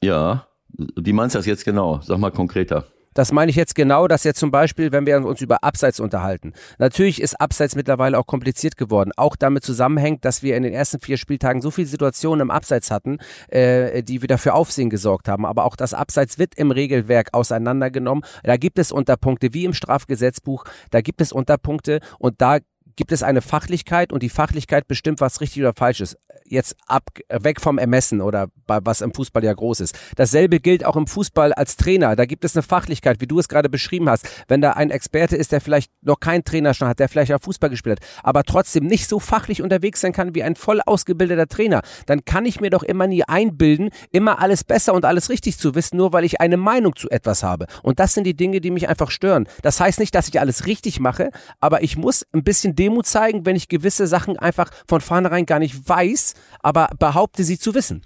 Ja, 0.02 0.46
wie 0.68 1.12
meinst 1.12 1.34
du 1.34 1.38
das 1.38 1.46
jetzt 1.46 1.64
genau? 1.64 2.00
Sag 2.02 2.18
mal 2.18 2.30
konkreter. 2.30 2.86
Das 3.12 3.32
meine 3.32 3.50
ich 3.50 3.56
jetzt 3.56 3.74
genau, 3.74 4.06
dass 4.06 4.22
jetzt 4.22 4.38
zum 4.38 4.52
Beispiel, 4.52 4.92
wenn 4.92 5.04
wir 5.04 5.24
uns 5.24 5.40
über 5.40 5.64
Abseits 5.64 5.98
unterhalten. 5.98 6.52
Natürlich 6.78 7.20
ist 7.20 7.40
Abseits 7.40 7.74
mittlerweile 7.74 8.16
auch 8.16 8.26
kompliziert 8.26 8.76
geworden. 8.76 9.10
Auch 9.16 9.34
damit 9.34 9.64
zusammenhängt, 9.64 10.24
dass 10.24 10.44
wir 10.44 10.56
in 10.56 10.62
den 10.62 10.72
ersten 10.72 11.00
vier 11.00 11.16
Spieltagen 11.16 11.60
so 11.60 11.72
viele 11.72 11.88
Situationen 11.88 12.42
im 12.42 12.50
Abseits 12.52 12.92
hatten, 12.92 13.18
äh, 13.48 14.04
die 14.04 14.22
wieder 14.22 14.38
für 14.38 14.54
Aufsehen 14.54 14.90
gesorgt 14.90 15.28
haben. 15.28 15.44
Aber 15.44 15.64
auch 15.64 15.74
das 15.74 15.92
Abseits 15.92 16.38
wird 16.38 16.54
im 16.54 16.70
Regelwerk 16.70 17.30
auseinandergenommen. 17.32 18.24
Da 18.44 18.56
gibt 18.56 18.78
es 18.78 18.92
Unterpunkte 18.92 19.52
wie 19.54 19.64
im 19.64 19.72
Strafgesetzbuch. 19.72 20.64
Da 20.92 21.00
gibt 21.00 21.20
es 21.20 21.32
Unterpunkte 21.32 21.98
und 22.20 22.40
da 22.40 22.58
gibt 22.96 23.12
es 23.12 23.22
eine 23.22 23.42
Fachlichkeit 23.42 24.12
und 24.12 24.22
die 24.22 24.28
Fachlichkeit 24.28 24.88
bestimmt, 24.88 25.20
was 25.20 25.40
richtig 25.40 25.62
oder 25.62 25.72
falsch 25.74 26.00
ist. 26.00 26.18
Jetzt 26.44 26.76
ab, 26.86 27.04
weg 27.28 27.60
vom 27.60 27.78
Ermessen 27.78 28.20
oder 28.20 28.48
was 28.66 29.00
im 29.00 29.14
Fußball 29.14 29.44
ja 29.44 29.52
groß 29.52 29.80
ist. 29.80 29.96
Dasselbe 30.16 30.58
gilt 30.58 30.84
auch 30.84 30.96
im 30.96 31.06
Fußball 31.06 31.52
als 31.52 31.76
Trainer. 31.76 32.16
Da 32.16 32.24
gibt 32.24 32.44
es 32.44 32.56
eine 32.56 32.62
Fachlichkeit, 32.62 33.20
wie 33.20 33.26
du 33.26 33.38
es 33.38 33.48
gerade 33.48 33.68
beschrieben 33.68 34.08
hast. 34.10 34.28
Wenn 34.48 34.60
da 34.60 34.72
ein 34.72 34.90
Experte 34.90 35.36
ist, 35.36 35.52
der 35.52 35.60
vielleicht 35.60 35.92
noch 36.02 36.18
keinen 36.18 36.44
Trainer 36.44 36.74
schon 36.74 36.88
hat, 36.88 36.98
der 36.98 37.08
vielleicht 37.08 37.32
auch 37.32 37.40
Fußball 37.40 37.70
gespielt 37.70 38.00
hat, 38.00 38.08
aber 38.24 38.42
trotzdem 38.42 38.86
nicht 38.86 39.08
so 39.08 39.20
fachlich 39.20 39.62
unterwegs 39.62 40.00
sein 40.00 40.12
kann 40.12 40.34
wie 40.34 40.42
ein 40.42 40.56
voll 40.56 40.80
ausgebildeter 40.84 41.46
Trainer, 41.46 41.82
dann 42.06 42.24
kann 42.24 42.46
ich 42.46 42.60
mir 42.60 42.70
doch 42.70 42.82
immer 42.82 43.06
nie 43.06 43.22
einbilden, 43.22 43.90
immer 44.10 44.40
alles 44.40 44.64
besser 44.64 44.94
und 44.94 45.04
alles 45.04 45.30
richtig 45.30 45.58
zu 45.58 45.74
wissen, 45.74 45.96
nur 45.96 46.12
weil 46.12 46.24
ich 46.24 46.40
eine 46.40 46.56
Meinung 46.56 46.96
zu 46.96 47.08
etwas 47.10 47.42
habe. 47.42 47.66
Und 47.82 48.00
das 48.00 48.14
sind 48.14 48.24
die 48.24 48.36
Dinge, 48.36 48.60
die 48.60 48.70
mich 48.70 48.88
einfach 48.88 49.10
stören. 49.10 49.46
Das 49.62 49.78
heißt 49.78 50.00
nicht, 50.00 50.14
dass 50.14 50.28
ich 50.28 50.40
alles 50.40 50.66
richtig 50.66 50.98
mache, 51.00 51.30
aber 51.60 51.82
ich 51.82 51.96
muss 51.96 52.26
ein 52.32 52.42
bisschen 52.42 52.74
Demut 52.80 53.06
zeigen, 53.06 53.46
wenn 53.46 53.56
ich 53.56 53.68
gewisse 53.68 54.06
Sachen 54.06 54.38
einfach 54.38 54.70
von 54.88 55.00
vornherein 55.00 55.46
gar 55.46 55.58
nicht 55.58 55.88
weiß, 55.88 56.34
aber 56.60 56.88
behaupte 56.98 57.44
sie 57.44 57.58
zu 57.58 57.74
wissen. 57.74 58.02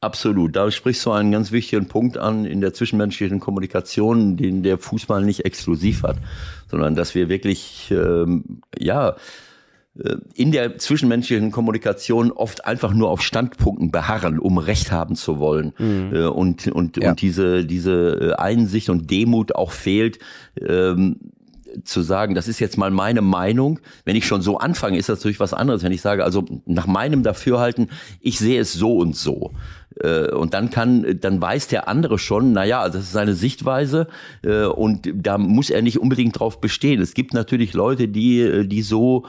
Absolut. 0.00 0.56
Da 0.56 0.70
sprichst 0.70 1.04
du 1.06 1.10
einen 1.10 1.32
ganz 1.32 1.52
wichtigen 1.52 1.86
Punkt 1.86 2.18
an 2.18 2.44
in 2.44 2.60
der 2.60 2.74
zwischenmenschlichen 2.74 3.40
Kommunikation, 3.40 4.36
den 4.36 4.62
der 4.62 4.78
Fußball 4.78 5.24
nicht 5.24 5.44
exklusiv 5.44 6.02
hat, 6.02 6.16
sondern 6.70 6.94
dass 6.94 7.14
wir 7.14 7.28
wirklich, 7.28 7.90
ähm, 7.90 8.62
ja, 8.78 9.16
äh, 9.98 10.16
in 10.34 10.52
der 10.52 10.78
zwischenmenschlichen 10.78 11.50
Kommunikation 11.50 12.30
oft 12.30 12.66
einfach 12.66 12.92
nur 12.92 13.08
auf 13.10 13.22
Standpunkten 13.22 13.90
beharren, 13.90 14.38
um 14.38 14.58
Recht 14.58 14.92
haben 14.92 15.16
zu 15.16 15.38
wollen. 15.38 15.72
Mhm. 15.78 16.14
Äh, 16.14 16.26
und, 16.26 16.68
und, 16.68 17.02
ja. 17.02 17.10
und 17.10 17.22
diese, 17.22 17.64
diese 17.64 17.92
äh, 18.20 18.32
Einsicht 18.34 18.90
und 18.90 19.10
Demut 19.10 19.54
auch 19.54 19.72
fehlt, 19.72 20.18
ähm, 20.60 21.16
zu 21.84 22.02
sagen, 22.02 22.34
das 22.34 22.48
ist 22.48 22.60
jetzt 22.60 22.78
mal 22.78 22.90
meine 22.90 23.22
Meinung. 23.22 23.80
Wenn 24.04 24.16
ich 24.16 24.26
schon 24.26 24.42
so 24.42 24.58
anfange, 24.58 24.98
ist 24.98 25.08
das 25.08 25.20
natürlich 25.20 25.40
was 25.40 25.54
anderes. 25.54 25.82
Wenn 25.82 25.92
ich 25.92 26.00
sage, 26.00 26.24
also 26.24 26.44
nach 26.66 26.86
meinem 26.86 27.22
Dafürhalten, 27.22 27.90
ich 28.20 28.38
sehe 28.38 28.60
es 28.60 28.72
so 28.72 28.98
und 28.98 29.16
so. 29.16 29.52
Äh, 30.00 30.30
und 30.30 30.54
dann 30.54 30.70
kann, 30.70 31.18
dann 31.20 31.40
weiß 31.40 31.68
der 31.68 31.88
andere 31.88 32.18
schon, 32.18 32.52
naja, 32.52 32.80
also 32.80 32.98
das 32.98 33.06
ist 33.06 33.12
seine 33.12 33.34
Sichtweise 33.34 34.08
äh, 34.42 34.64
und 34.64 35.10
da 35.14 35.38
muss 35.38 35.70
er 35.70 35.82
nicht 35.82 35.98
unbedingt 35.98 36.38
drauf 36.38 36.60
bestehen. 36.60 37.00
Es 37.00 37.14
gibt 37.14 37.34
natürlich 37.34 37.72
Leute, 37.72 38.08
die, 38.08 38.40
äh, 38.40 38.66
die 38.66 38.82
so 38.82 39.24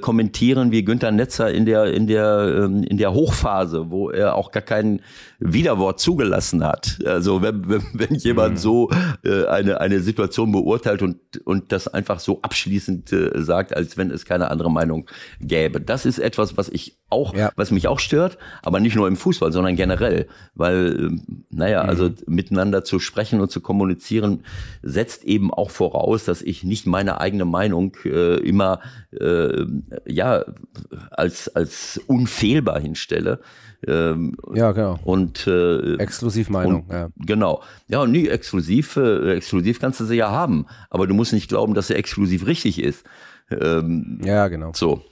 kommentieren 0.00 0.70
wie 0.70 0.84
Günther 0.84 1.12
Netzer 1.12 1.50
in 1.50 1.64
der, 1.64 1.92
in 1.92 2.06
der, 2.06 2.62
ähm, 2.64 2.84
in 2.84 2.98
der 2.98 3.14
Hochphase, 3.14 3.90
wo 3.90 4.10
er 4.10 4.34
auch 4.34 4.52
gar 4.52 4.62
kein 4.62 5.00
Widerwort 5.38 5.98
zugelassen 5.98 6.62
hat. 6.62 6.98
Also 7.06 7.42
wenn, 7.42 7.68
wenn, 7.68 7.82
wenn 7.94 8.14
jemand 8.16 8.54
mhm. 8.54 8.58
so 8.58 8.90
eine, 9.22 9.80
eine 9.80 10.00
Situation 10.00 10.52
beurteilt 10.52 11.02
und, 11.02 11.16
und 11.44 11.72
das 11.72 11.88
einfach 11.88 12.20
so 12.20 12.40
abschließend 12.42 13.14
sagt, 13.34 13.74
als 13.74 13.96
wenn 13.96 14.10
es 14.10 14.24
keine 14.24 14.50
andere 14.50 14.70
Meinung 14.70 15.06
gäbe. 15.40 15.80
Das 15.80 16.04
ist 16.04 16.18
etwas, 16.18 16.56
was 16.56 16.68
ich 16.68 16.98
auch, 17.12 17.34
ja. 17.34 17.52
was 17.56 17.70
mich 17.70 17.86
auch 17.86 18.00
stört, 18.00 18.38
aber 18.62 18.80
nicht 18.80 18.96
nur 18.96 19.06
im 19.06 19.16
Fußball, 19.16 19.52
sondern 19.52 19.76
generell, 19.76 20.01
weil, 20.54 20.96
ähm, 20.98 21.44
naja, 21.50 21.82
mhm. 21.82 21.88
also 21.88 22.10
miteinander 22.26 22.84
zu 22.84 22.98
sprechen 22.98 23.40
und 23.40 23.50
zu 23.50 23.60
kommunizieren 23.60 24.44
setzt 24.82 25.24
eben 25.24 25.52
auch 25.52 25.70
voraus, 25.70 26.24
dass 26.24 26.42
ich 26.42 26.64
nicht 26.64 26.86
meine 26.86 27.20
eigene 27.20 27.44
Meinung 27.44 27.96
äh, 28.04 28.36
immer 28.36 28.80
äh, 29.18 29.64
ja 30.06 30.44
als 31.10 31.54
als 31.54 32.00
unfehlbar 32.06 32.80
hinstelle. 32.80 33.40
Ähm, 33.86 34.36
ja, 34.54 34.72
genau. 34.72 34.98
Und 35.04 35.46
äh, 35.46 35.96
Exklusivmeinung, 35.96 36.86
ja. 36.90 37.08
Genau. 37.16 37.62
Ja, 37.88 38.06
nie 38.06 38.28
exklusiv, 38.28 38.96
äh, 38.96 39.34
exklusiv 39.34 39.80
kannst 39.80 39.98
du 39.98 40.04
sie 40.04 40.16
ja 40.16 40.30
haben, 40.30 40.66
aber 40.88 41.06
du 41.06 41.14
musst 41.14 41.32
nicht 41.32 41.48
glauben, 41.48 41.74
dass 41.74 41.88
sie 41.88 41.94
exklusiv 41.94 42.46
richtig 42.46 42.80
ist. 42.80 43.04
Ähm, 43.50 44.20
ja, 44.24 44.48
genau. 44.48 44.72
So. 44.74 45.02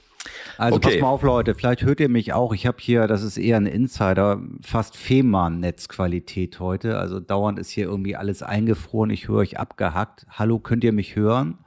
Also 0.57 0.75
Okay. 0.77 0.91
pass 0.93 1.01
mal 1.01 1.07
auf, 1.07 1.23
Leute, 1.23 1.55
vielleicht 1.55 1.83
hört 1.83 1.99
ihr 1.99 2.09
mich 2.09 2.33
auch. 2.33 2.53
Ich 2.53 2.67
habe 2.67 2.77
hier, 2.79 3.07
das 3.07 3.23
ist 3.23 3.37
eher 3.37 3.57
ein 3.57 3.65
Insider, 3.65 4.39
fast 4.61 4.95
Fehmarn-Netzqualität 4.95 6.59
heute. 6.59 6.97
Also 6.97 7.19
dauernd 7.19 7.59
ist 7.59 7.69
hier 7.69 7.85
irgendwie 7.85 8.15
alles 8.15 8.43
eingefroren. 8.43 9.09
Ich 9.09 9.27
höre 9.27 9.37
euch 9.37 9.59
abgehackt. 9.59 10.25
Hallo, 10.29 10.59
könnt 10.59 10.83
ihr 10.83 10.93
mich 10.93 11.15
hören? 11.15 11.57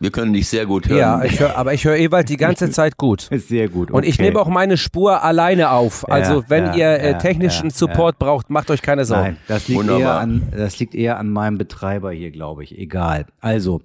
Wir 0.00 0.10
können 0.10 0.32
dich 0.32 0.48
sehr 0.48 0.66
gut 0.66 0.88
hören. 0.88 0.98
Ja, 0.98 1.22
ich 1.22 1.38
hör, 1.38 1.56
aber 1.56 1.74
ich 1.74 1.84
höre 1.84 1.96
Ewald 1.96 2.28
die 2.28 2.36
ganze 2.36 2.70
Zeit 2.72 2.96
gut. 2.96 3.28
Ist 3.30 3.46
sehr 3.48 3.68
gut. 3.68 3.92
Und 3.92 4.04
ich 4.04 4.16
okay. 4.16 4.24
nehme 4.24 4.40
auch 4.40 4.48
meine 4.48 4.76
Spur 4.76 5.22
alleine 5.22 5.70
auf. 5.70 6.10
Also 6.10 6.40
Ja, 6.40 6.44
wenn 6.48 6.64
ja, 6.66 6.74
ihr 6.74 6.98
äh, 6.98 7.18
technischen 7.18 7.68
ja, 7.68 7.74
Support 7.74 8.18
braucht, 8.18 8.50
macht 8.50 8.72
euch 8.72 8.82
keine 8.82 9.04
Sorgen. 9.04 9.22
Nein, 9.22 9.36
das 9.46 9.68
liegt, 9.68 9.88
eher 9.88 10.14
an, 10.14 10.42
das 10.50 10.76
liegt 10.80 10.96
eher 10.96 11.20
an 11.20 11.30
meinem 11.30 11.56
Betreiber 11.56 12.10
hier, 12.10 12.32
glaube 12.32 12.64
ich. 12.64 12.76
Egal. 12.76 13.26
Also, 13.40 13.80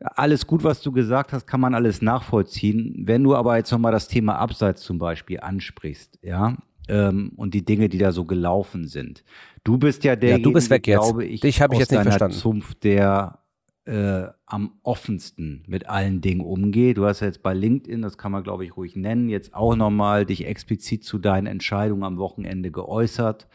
alles 0.00 0.46
gut, 0.46 0.64
was 0.64 0.80
du 0.80 0.92
gesagt 0.92 1.32
hast, 1.32 1.46
kann 1.46 1.60
man 1.60 1.74
alles 1.74 2.02
nachvollziehen. 2.02 2.94
Wenn 3.04 3.22
du 3.22 3.34
aber 3.34 3.56
jetzt 3.56 3.70
nochmal 3.70 3.92
das 3.92 4.08
Thema 4.08 4.36
Abseits 4.36 4.82
zum 4.82 4.98
Beispiel 4.98 5.40
ansprichst, 5.40 6.18
ja, 6.22 6.56
ähm, 6.88 7.32
und 7.36 7.54
die 7.54 7.64
Dinge, 7.64 7.88
die 7.88 7.98
da 7.98 8.12
so 8.12 8.24
gelaufen 8.24 8.86
sind. 8.86 9.24
Du 9.64 9.78
bist 9.78 10.04
ja 10.04 10.16
der, 10.16 10.38
du 10.38 10.52
bist 10.52 10.70
weg 10.70 10.86
jetzt. 10.86 11.00
glaube 11.00 11.24
ich, 11.24 11.40
Dich 11.40 11.56
ich 11.56 11.58
jetzt 11.58 11.72
nicht 11.72 11.92
deiner 11.92 12.02
verstanden. 12.04 12.36
Zunft, 12.36 12.84
der 12.84 13.38
äh, 13.84 14.24
am 14.46 14.72
offensten 14.82 15.62
mit 15.66 15.88
allen 15.88 16.20
Dingen 16.20 16.40
umgeht. 16.40 16.98
Du 16.98 17.06
hast 17.06 17.20
ja 17.20 17.26
jetzt 17.26 17.42
bei 17.42 17.54
LinkedIn, 17.54 18.02
das 18.02 18.18
kann 18.18 18.32
man 18.32 18.42
glaube 18.42 18.64
ich 18.64 18.76
ruhig 18.76 18.96
nennen, 18.96 19.28
jetzt 19.28 19.54
auch 19.54 19.76
nochmal 19.76 20.26
dich 20.26 20.46
explizit 20.46 21.04
zu 21.04 21.18
deinen 21.18 21.46
Entscheidungen 21.46 22.02
am 22.02 22.18
Wochenende 22.18 22.70
geäußert. 22.70 23.48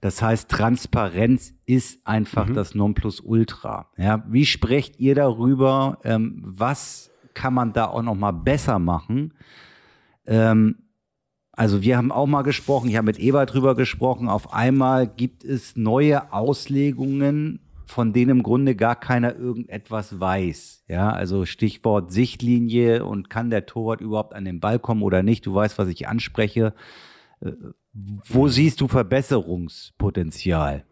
Das 0.00 0.22
heißt, 0.22 0.48
Transparenz 0.48 1.52
ist 1.66 2.06
einfach 2.06 2.48
Mhm. 2.48 2.54
das 2.54 2.74
Nonplusultra. 2.74 3.88
Ja, 3.98 4.24
wie 4.28 4.46
sprecht 4.46 4.98
ihr 4.98 5.14
darüber? 5.14 5.98
Ähm, 6.04 6.42
was 6.44 7.10
kann 7.34 7.52
man 7.54 7.72
da 7.72 7.86
auch 7.86 8.02
noch 8.02 8.14
mal 8.14 8.32
besser 8.32 8.78
machen? 8.78 9.34
Ähm, 10.26 10.76
also 11.52 11.82
wir 11.82 11.96
haben 11.98 12.12
auch 12.12 12.26
mal 12.26 12.42
gesprochen, 12.42 12.88
ich 12.88 12.96
habe 12.96 13.06
mit 13.06 13.18
Ebert 13.18 13.52
drüber 13.52 13.74
gesprochen. 13.74 14.28
Auf 14.28 14.52
einmal 14.54 15.06
gibt 15.06 15.44
es 15.44 15.76
neue 15.76 16.32
Auslegungen, 16.32 17.60
von 17.84 18.12
denen 18.12 18.30
im 18.30 18.42
Grunde 18.42 18.76
gar 18.76 18.96
keiner 18.96 19.36
irgendetwas 19.36 20.18
weiß. 20.18 20.84
Ja, 20.88 21.10
also 21.10 21.44
Stichwort 21.44 22.12
Sichtlinie 22.12 23.04
und 23.04 23.28
kann 23.28 23.50
der 23.50 23.66
Torwart 23.66 24.00
überhaupt 24.00 24.32
an 24.34 24.44
den 24.44 24.60
Ball 24.60 24.78
kommen 24.78 25.02
oder 25.02 25.22
nicht? 25.22 25.44
Du 25.44 25.54
weißt, 25.54 25.76
was 25.76 25.88
ich 25.88 26.08
anspreche. 26.08 26.72
Äh, 27.44 27.52
Wo 27.92 28.48
siehst 28.48 28.80
du 28.80 28.88
Verbesserungspotenzial? 28.88 30.84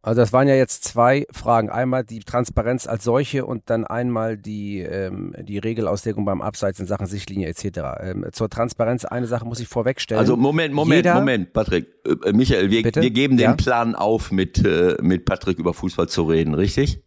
Also 0.00 0.20
das 0.22 0.32
waren 0.32 0.48
ja 0.48 0.54
jetzt 0.54 0.84
zwei 0.84 1.26
Fragen. 1.32 1.68
Einmal 1.70 2.04
die 2.04 2.20
Transparenz 2.20 2.86
als 2.86 3.04
solche 3.04 3.44
und 3.44 3.68
dann 3.68 3.84
einmal 3.84 4.38
die, 4.38 4.78
ähm, 4.80 5.34
die 5.42 5.58
Regelauslegung 5.58 6.24
beim 6.24 6.40
Abseits 6.40 6.78
in 6.80 6.86
Sachen 6.86 7.06
Sichtlinie 7.06 7.48
etc. 7.48 7.80
Ähm, 8.00 8.24
zur 8.32 8.48
Transparenz 8.48 9.04
eine 9.04 9.26
Sache 9.26 9.44
muss 9.44 9.60
ich 9.60 9.68
vorwegstellen. 9.68 10.18
Also 10.20 10.36
Moment, 10.36 10.72
Moment, 10.72 11.04
Jeder- 11.04 11.14
Moment, 11.16 11.52
Patrick. 11.52 11.88
Äh, 12.24 12.32
Michael, 12.32 12.70
wir, 12.70 12.84
Bitte? 12.84 13.02
wir 13.02 13.10
geben 13.10 13.36
den 13.36 13.50
Ja? 13.50 13.52
Plan 13.54 13.94
auf, 13.96 14.30
mit, 14.30 14.64
äh, 14.64 14.96
mit 15.02 15.24
Patrick 15.26 15.58
über 15.58 15.74
Fußball 15.74 16.08
zu 16.08 16.22
reden, 16.22 16.54
richtig? 16.54 17.02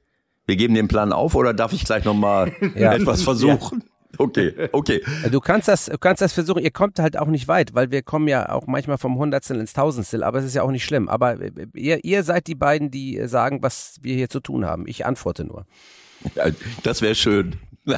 Wir 0.46 0.58
geben 0.58 0.74
den 0.76 0.88
Plan 0.90 1.14
auf 1.14 1.34
oder 1.34 1.54
darf 1.54 1.72
ich 1.74 1.86
gleich 1.86 2.04
nochmal 2.04 2.52
Ja. 2.76 2.94
etwas 2.94 3.24
versuchen? 3.24 3.84
Okay, 4.18 4.70
okay. 4.72 5.02
Du 5.32 5.40
kannst 5.40 5.68
das, 5.68 5.86
du 5.86 5.98
kannst 5.98 6.22
das 6.22 6.34
versuchen. 6.34 6.64
Ihr 6.64 6.72
kommt 6.72 7.00
halt 7.00 7.18
auch 7.18 7.28
nicht 7.28 7.48
weit, 7.48 7.74
weil 7.74 7.92
wir 7.92 8.02
kommen 8.04 8.28
ja 8.28 8.50
auch 8.50 8.68
manchmal 8.68 8.98
vom 8.98 9.18
Hundertstel 9.18 9.60
ins 9.60 9.74
Tausendstel, 9.74 10.24
aber 10.24 10.40
es 10.40 10.46
ist 10.46 10.56
ja 10.56 10.64
auch 10.64 10.72
nicht 10.72 10.86
schlimm. 10.86 11.10
Aber 11.10 11.40
äh, 11.42 11.68
ihr, 11.74 12.04
ihr 12.04 12.24
seid 12.24 12.48
die 12.48 12.56
beiden, 12.56 12.92
die 12.92 13.18
äh, 13.18 13.28
sagen, 13.28 13.62
was 13.62 13.98
wir 14.02 14.16
hier 14.16 14.30
zu 14.30 14.40
tun 14.40 14.66
haben. 14.66 14.88
Ich 14.88 15.06
antworte 15.06 15.46
nur. 15.46 15.66
Ja, 16.36 16.46
das 16.84 17.02
wäre 17.02 17.16
schön. 17.16 17.58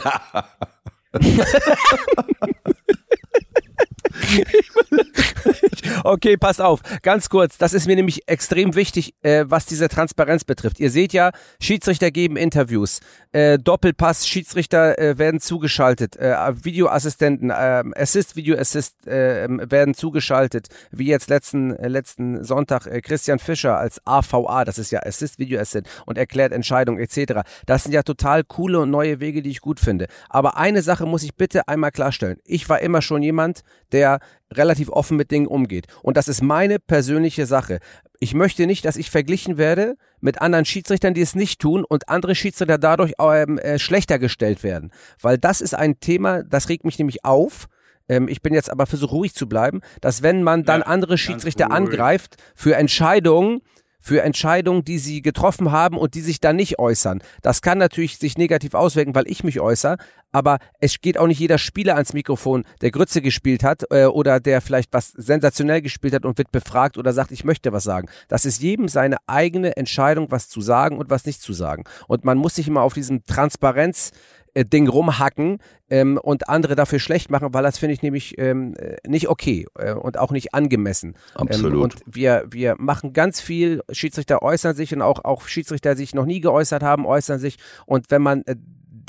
Okay, 6.03 6.37
pass 6.37 6.59
auf, 6.59 6.81
ganz 7.01 7.29
kurz. 7.29 7.57
Das 7.57 7.73
ist 7.73 7.87
mir 7.87 7.95
nämlich 7.95 8.27
extrem 8.27 8.75
wichtig, 8.75 9.13
äh, 9.21 9.45
was 9.47 9.65
diese 9.65 9.89
Transparenz 9.89 10.43
betrifft. 10.43 10.79
Ihr 10.79 10.89
seht 10.89 11.13
ja, 11.13 11.31
Schiedsrichter 11.61 12.11
geben 12.11 12.37
Interviews, 12.37 12.99
äh, 13.31 13.57
Doppelpass, 13.57 14.27
Schiedsrichter 14.27 14.97
äh, 14.99 15.17
werden 15.17 15.39
zugeschaltet, 15.39 16.15
äh, 16.17 16.35
Videoassistenten, 16.63 17.49
äh, 17.49 17.83
Assist, 17.95 18.35
Video 18.35 18.57
Assist 18.57 19.07
äh, 19.07 19.47
werden 19.49 19.93
zugeschaltet, 19.93 20.67
wie 20.91 21.07
jetzt 21.07 21.29
letzten, 21.29 21.75
äh, 21.75 21.87
letzten 21.87 22.43
Sonntag 22.43 22.87
äh, 22.87 23.01
Christian 23.01 23.39
Fischer 23.39 23.77
als 23.77 24.05
AVA, 24.05 24.65
das 24.65 24.77
ist 24.77 24.91
ja 24.91 25.01
Assist, 25.03 25.39
Video 25.39 25.59
Assist 25.59 25.87
und 26.05 26.17
erklärt 26.17 26.51
Entscheidungen 26.51 26.99
etc. 26.99 27.41
Das 27.65 27.83
sind 27.83 27.93
ja 27.93 28.03
total 28.03 28.43
coole 28.43 28.79
und 28.79 28.89
neue 28.89 29.19
Wege, 29.19 29.41
die 29.41 29.49
ich 29.49 29.61
gut 29.61 29.79
finde. 29.79 30.07
Aber 30.29 30.57
eine 30.57 30.81
Sache 30.81 31.05
muss 31.05 31.23
ich 31.23 31.35
bitte 31.35 31.67
einmal 31.67 31.91
klarstellen. 31.91 32.37
Ich 32.45 32.69
war 32.69 32.79
immer 32.81 33.01
schon 33.01 33.23
jemand, 33.23 33.61
der 33.91 34.02
relativ 34.51 34.89
offen 34.89 35.17
mit 35.17 35.31
Dingen 35.31 35.47
umgeht. 35.47 35.87
Und 36.01 36.17
das 36.17 36.27
ist 36.27 36.41
meine 36.41 36.79
persönliche 36.79 37.45
Sache. 37.45 37.79
Ich 38.19 38.33
möchte 38.33 38.65
nicht, 38.67 38.85
dass 38.85 38.95
ich 38.95 39.09
verglichen 39.09 39.57
werde 39.57 39.95
mit 40.21 40.41
anderen 40.41 40.65
Schiedsrichtern, 40.65 41.13
die 41.13 41.21
es 41.21 41.35
nicht 41.35 41.59
tun 41.59 41.83
und 41.83 42.09
andere 42.09 42.35
Schiedsrichter 42.35 42.77
dadurch 42.77 43.13
ähm, 43.19 43.57
äh, 43.57 43.79
schlechter 43.79 44.19
gestellt 44.19 44.63
werden. 44.63 44.91
Weil 45.21 45.37
das 45.37 45.61
ist 45.61 45.75
ein 45.75 45.99
Thema, 45.99 46.43
das 46.43 46.69
regt 46.69 46.85
mich 46.85 46.97
nämlich 46.97 47.25
auf. 47.25 47.67
Ähm, 48.07 48.27
ich 48.27 48.41
bin 48.41 48.53
jetzt 48.53 48.71
aber 48.71 48.85
versuche 48.85 49.15
ruhig 49.15 49.33
zu 49.33 49.47
bleiben, 49.47 49.81
dass 50.01 50.23
wenn 50.23 50.43
man 50.43 50.63
dann 50.63 50.83
andere 50.83 51.17
Schiedsrichter 51.17 51.71
angreift 51.71 52.37
für 52.55 52.75
Entscheidungen, 52.75 53.61
für 54.03 54.21
Entscheidungen, 54.21 54.83
die 54.83 54.99
sie 54.99 55.21
getroffen 55.21 55.71
haben 55.71 55.97
und 55.97 56.13
die 56.13 56.21
sich 56.21 56.41
dann 56.41 56.57
nicht 56.57 56.77
äußern. 56.77 57.23
Das 57.41 57.61
kann 57.61 57.77
natürlich 57.77 58.17
sich 58.17 58.37
negativ 58.37 58.73
auswirken, 58.73 59.15
weil 59.15 59.27
ich 59.27 59.45
mich 59.45 59.61
äußere, 59.61 59.97
aber 60.33 60.57
es 60.81 60.99
geht 60.99 61.17
auch 61.17 61.27
nicht 61.27 61.39
jeder 61.39 61.57
Spieler 61.57 61.93
ans 61.93 62.11
Mikrofon, 62.11 62.65
der 62.81 62.91
Grütze 62.91 63.21
gespielt 63.21 63.63
hat 63.63 63.85
äh, 63.91 64.05
oder 64.05 64.41
der 64.41 64.59
vielleicht 64.59 64.91
was 64.91 65.11
sensationell 65.11 65.81
gespielt 65.81 66.13
hat 66.13 66.25
und 66.25 66.37
wird 66.37 66.51
befragt 66.51 66.97
oder 66.97 67.13
sagt, 67.13 67.31
ich 67.31 67.45
möchte 67.45 67.71
was 67.71 67.85
sagen. 67.85 68.09
Das 68.27 68.45
ist 68.45 68.61
jedem 68.61 68.89
seine 68.89 69.17
eigene 69.25 69.77
Entscheidung, 69.77 70.31
was 70.31 70.49
zu 70.49 70.59
sagen 70.59 70.97
und 70.97 71.09
was 71.09 71.25
nicht 71.25 71.41
zu 71.41 71.53
sagen. 71.53 71.85
Und 72.07 72.25
man 72.25 72.37
muss 72.37 72.55
sich 72.55 72.67
immer 72.67 72.81
auf 72.81 72.93
diesem 72.93 73.23
Transparenz 73.23 74.11
äh, 74.53 74.65
Ding 74.65 74.87
rumhacken 74.87 75.59
ähm, 75.89 76.17
und 76.17 76.49
andere 76.49 76.75
dafür 76.75 76.99
schlecht 76.99 77.29
machen, 77.29 77.53
weil 77.53 77.63
das 77.63 77.77
finde 77.77 77.93
ich 77.93 78.01
nämlich 78.01 78.37
ähm, 78.37 78.75
äh, 78.75 78.97
nicht 79.07 79.29
okay 79.29 79.65
äh, 79.77 79.93
und 79.93 80.17
auch 80.17 80.31
nicht 80.31 80.53
angemessen. 80.53 81.15
Absolut. 81.35 81.73
Ähm, 81.73 81.81
und 81.81 81.95
wir, 82.05 82.45
wir 82.49 82.75
machen 82.77 83.13
ganz 83.13 83.41
viel, 83.41 83.81
Schiedsrichter 83.91 84.41
äußern 84.41 84.75
sich 84.75 84.93
und 84.93 85.01
auch, 85.01 85.23
auch 85.23 85.47
Schiedsrichter, 85.47 85.95
die 85.95 86.01
sich 86.01 86.15
noch 86.15 86.25
nie 86.25 86.39
geäußert 86.39 86.83
haben, 86.83 87.05
äußern 87.05 87.39
sich. 87.39 87.57
Und 87.85 88.09
wenn 88.09 88.21
man 88.21 88.43
äh, 88.43 88.55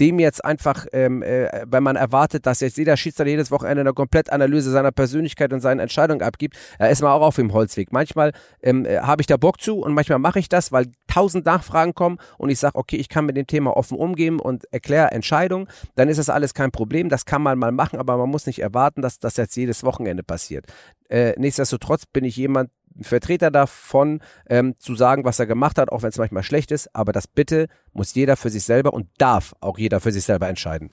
dem 0.01 0.19
jetzt 0.19 0.45
einfach, 0.45 0.87
ähm, 0.93 1.23
äh, 1.23 1.65
wenn 1.67 1.83
man 1.83 1.97
erwartet, 1.97 2.47
dass 2.47 2.61
jetzt 2.61 2.77
jeder 2.77 2.97
Schiedsrichter 2.97 3.31
jedes 3.31 3.51
Wochenende 3.51 3.81
eine 3.81 3.93
Komplettanalyse 3.93 4.71
seiner 4.71 4.93
Persönlichkeit 4.93 5.53
und 5.53 5.61
seinen 5.61 5.81
Entscheidungen 5.81 6.23
abgibt, 6.23 6.57
äh, 6.79 6.91
ist 6.91 7.03
man 7.03 7.13
auch 7.13 7.23
auf 7.23 7.37
dem 7.37 7.53
Holzweg. 7.53 7.93
Manchmal 7.93 8.33
ähm, 8.63 8.85
äh, 8.85 8.99
habe 8.99 9.23
ich 9.23 9.27
da 9.27 9.37
Bock 9.37 9.61
zu 9.61 9.79
und 9.79 9.95
manchmal 9.95 10.19
mache 10.19 10.39
ich 10.39 10.49
das, 10.49 10.73
weil 10.73 10.87
tausend 11.07 11.47
Nachfragen 11.47 11.95
kommen 11.95 12.19
und 12.39 12.51
ich 12.51 12.59
sage, 12.59 12.77
okay, 12.77 12.97
ich 12.97 13.09
kann 13.09 13.27
mit 13.27 13.37
dem 13.37 13.47
Thema 13.47 13.77
offen 13.77 13.97
umgehen 13.97 14.41
und 14.41 14.65
erkläre 14.73 15.11
Entscheidungen, 15.13 15.69
dann 15.95 16.09
ist 16.09 16.19
das 16.19 16.29
alles 16.29 16.55
kein 16.55 16.71
Problem. 16.71 17.09
Das 17.09 17.25
kann 17.25 17.43
man 17.43 17.59
mal 17.59 17.73
machen, 17.73 17.99
aber 17.99 18.17
man 18.17 18.29
muss 18.29 18.47
nicht 18.47 18.61
erwarten, 18.61 19.03
dass 19.03 19.19
das 19.19 19.37
jetzt 19.37 19.57
jedes 19.57 19.85
Wochenende 19.85 20.23
passiert. 20.23 20.67
Äh, 21.09 21.35
nichtsdestotrotz 21.39 22.07
bin 22.07 22.25
ich 22.25 22.37
jemand, 22.37 22.71
Vertreter 23.01 23.51
davon, 23.51 24.21
ähm, 24.49 24.75
zu 24.79 24.95
sagen, 24.95 25.25
was 25.25 25.39
er 25.39 25.47
gemacht 25.47 25.79
hat, 25.79 25.91
auch 25.91 26.03
wenn 26.03 26.11
es 26.11 26.19
manchmal 26.19 26.43
schlecht 26.43 26.71
ist. 26.71 26.95
Aber 26.95 27.13
das 27.13 27.27
bitte 27.27 27.67
muss 27.93 28.15
jeder 28.15 28.37
für 28.37 28.51
sich 28.51 28.65
selber 28.65 28.93
und 28.93 29.09
darf 29.19 29.55
auch 29.61 29.79
jeder 29.79 30.01
für 30.01 30.13
sich 30.13 30.25
selber 30.25 30.49
entscheiden. 30.49 30.91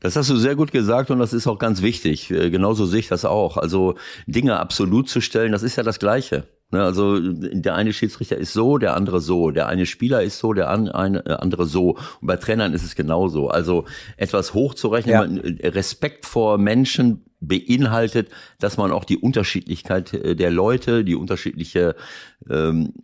Das 0.00 0.14
hast 0.14 0.30
du 0.30 0.36
sehr 0.36 0.54
gut 0.54 0.70
gesagt 0.70 1.10
und 1.10 1.18
das 1.18 1.32
ist 1.32 1.46
auch 1.48 1.58
ganz 1.58 1.82
wichtig. 1.82 2.30
Äh, 2.30 2.50
Genauso 2.50 2.86
sehe 2.86 3.00
ich 3.00 3.08
das 3.08 3.24
auch. 3.24 3.56
Also 3.56 3.96
Dinge 4.26 4.58
absolut 4.58 5.08
zu 5.08 5.20
stellen, 5.20 5.52
das 5.52 5.62
ist 5.64 5.76
ja 5.76 5.82
das 5.82 5.98
Gleiche. 5.98 6.44
Ne, 6.70 6.82
Also 6.84 7.18
der 7.18 7.74
eine 7.74 7.92
Schiedsrichter 7.92 8.36
ist 8.36 8.52
so, 8.52 8.78
der 8.78 8.94
andere 8.94 9.20
so, 9.20 9.50
der 9.50 9.66
eine 9.68 9.86
Spieler 9.86 10.22
ist 10.22 10.38
so, 10.38 10.52
der 10.52 10.66
äh, 10.66 11.32
andere 11.32 11.66
so. 11.66 11.96
Und 12.20 12.26
bei 12.26 12.36
Trainern 12.36 12.74
ist 12.74 12.84
es 12.84 12.94
genauso. 12.94 13.48
Also 13.48 13.86
etwas 14.16 14.54
hochzurechnen, 14.54 15.36
Ja. 15.36 15.42
äh, 15.64 15.68
Respekt 15.68 16.26
vor 16.26 16.58
Menschen 16.58 17.24
beinhaltet, 17.40 18.30
dass 18.58 18.76
man 18.76 18.92
auch 18.92 19.04
die 19.04 19.16
Unterschiedlichkeit 19.16 20.12
äh, 20.14 20.34
der 20.34 20.50
Leute, 20.50 21.04
die 21.04 21.14
unterschiedliche 21.14 21.94
ähm, 22.48 22.94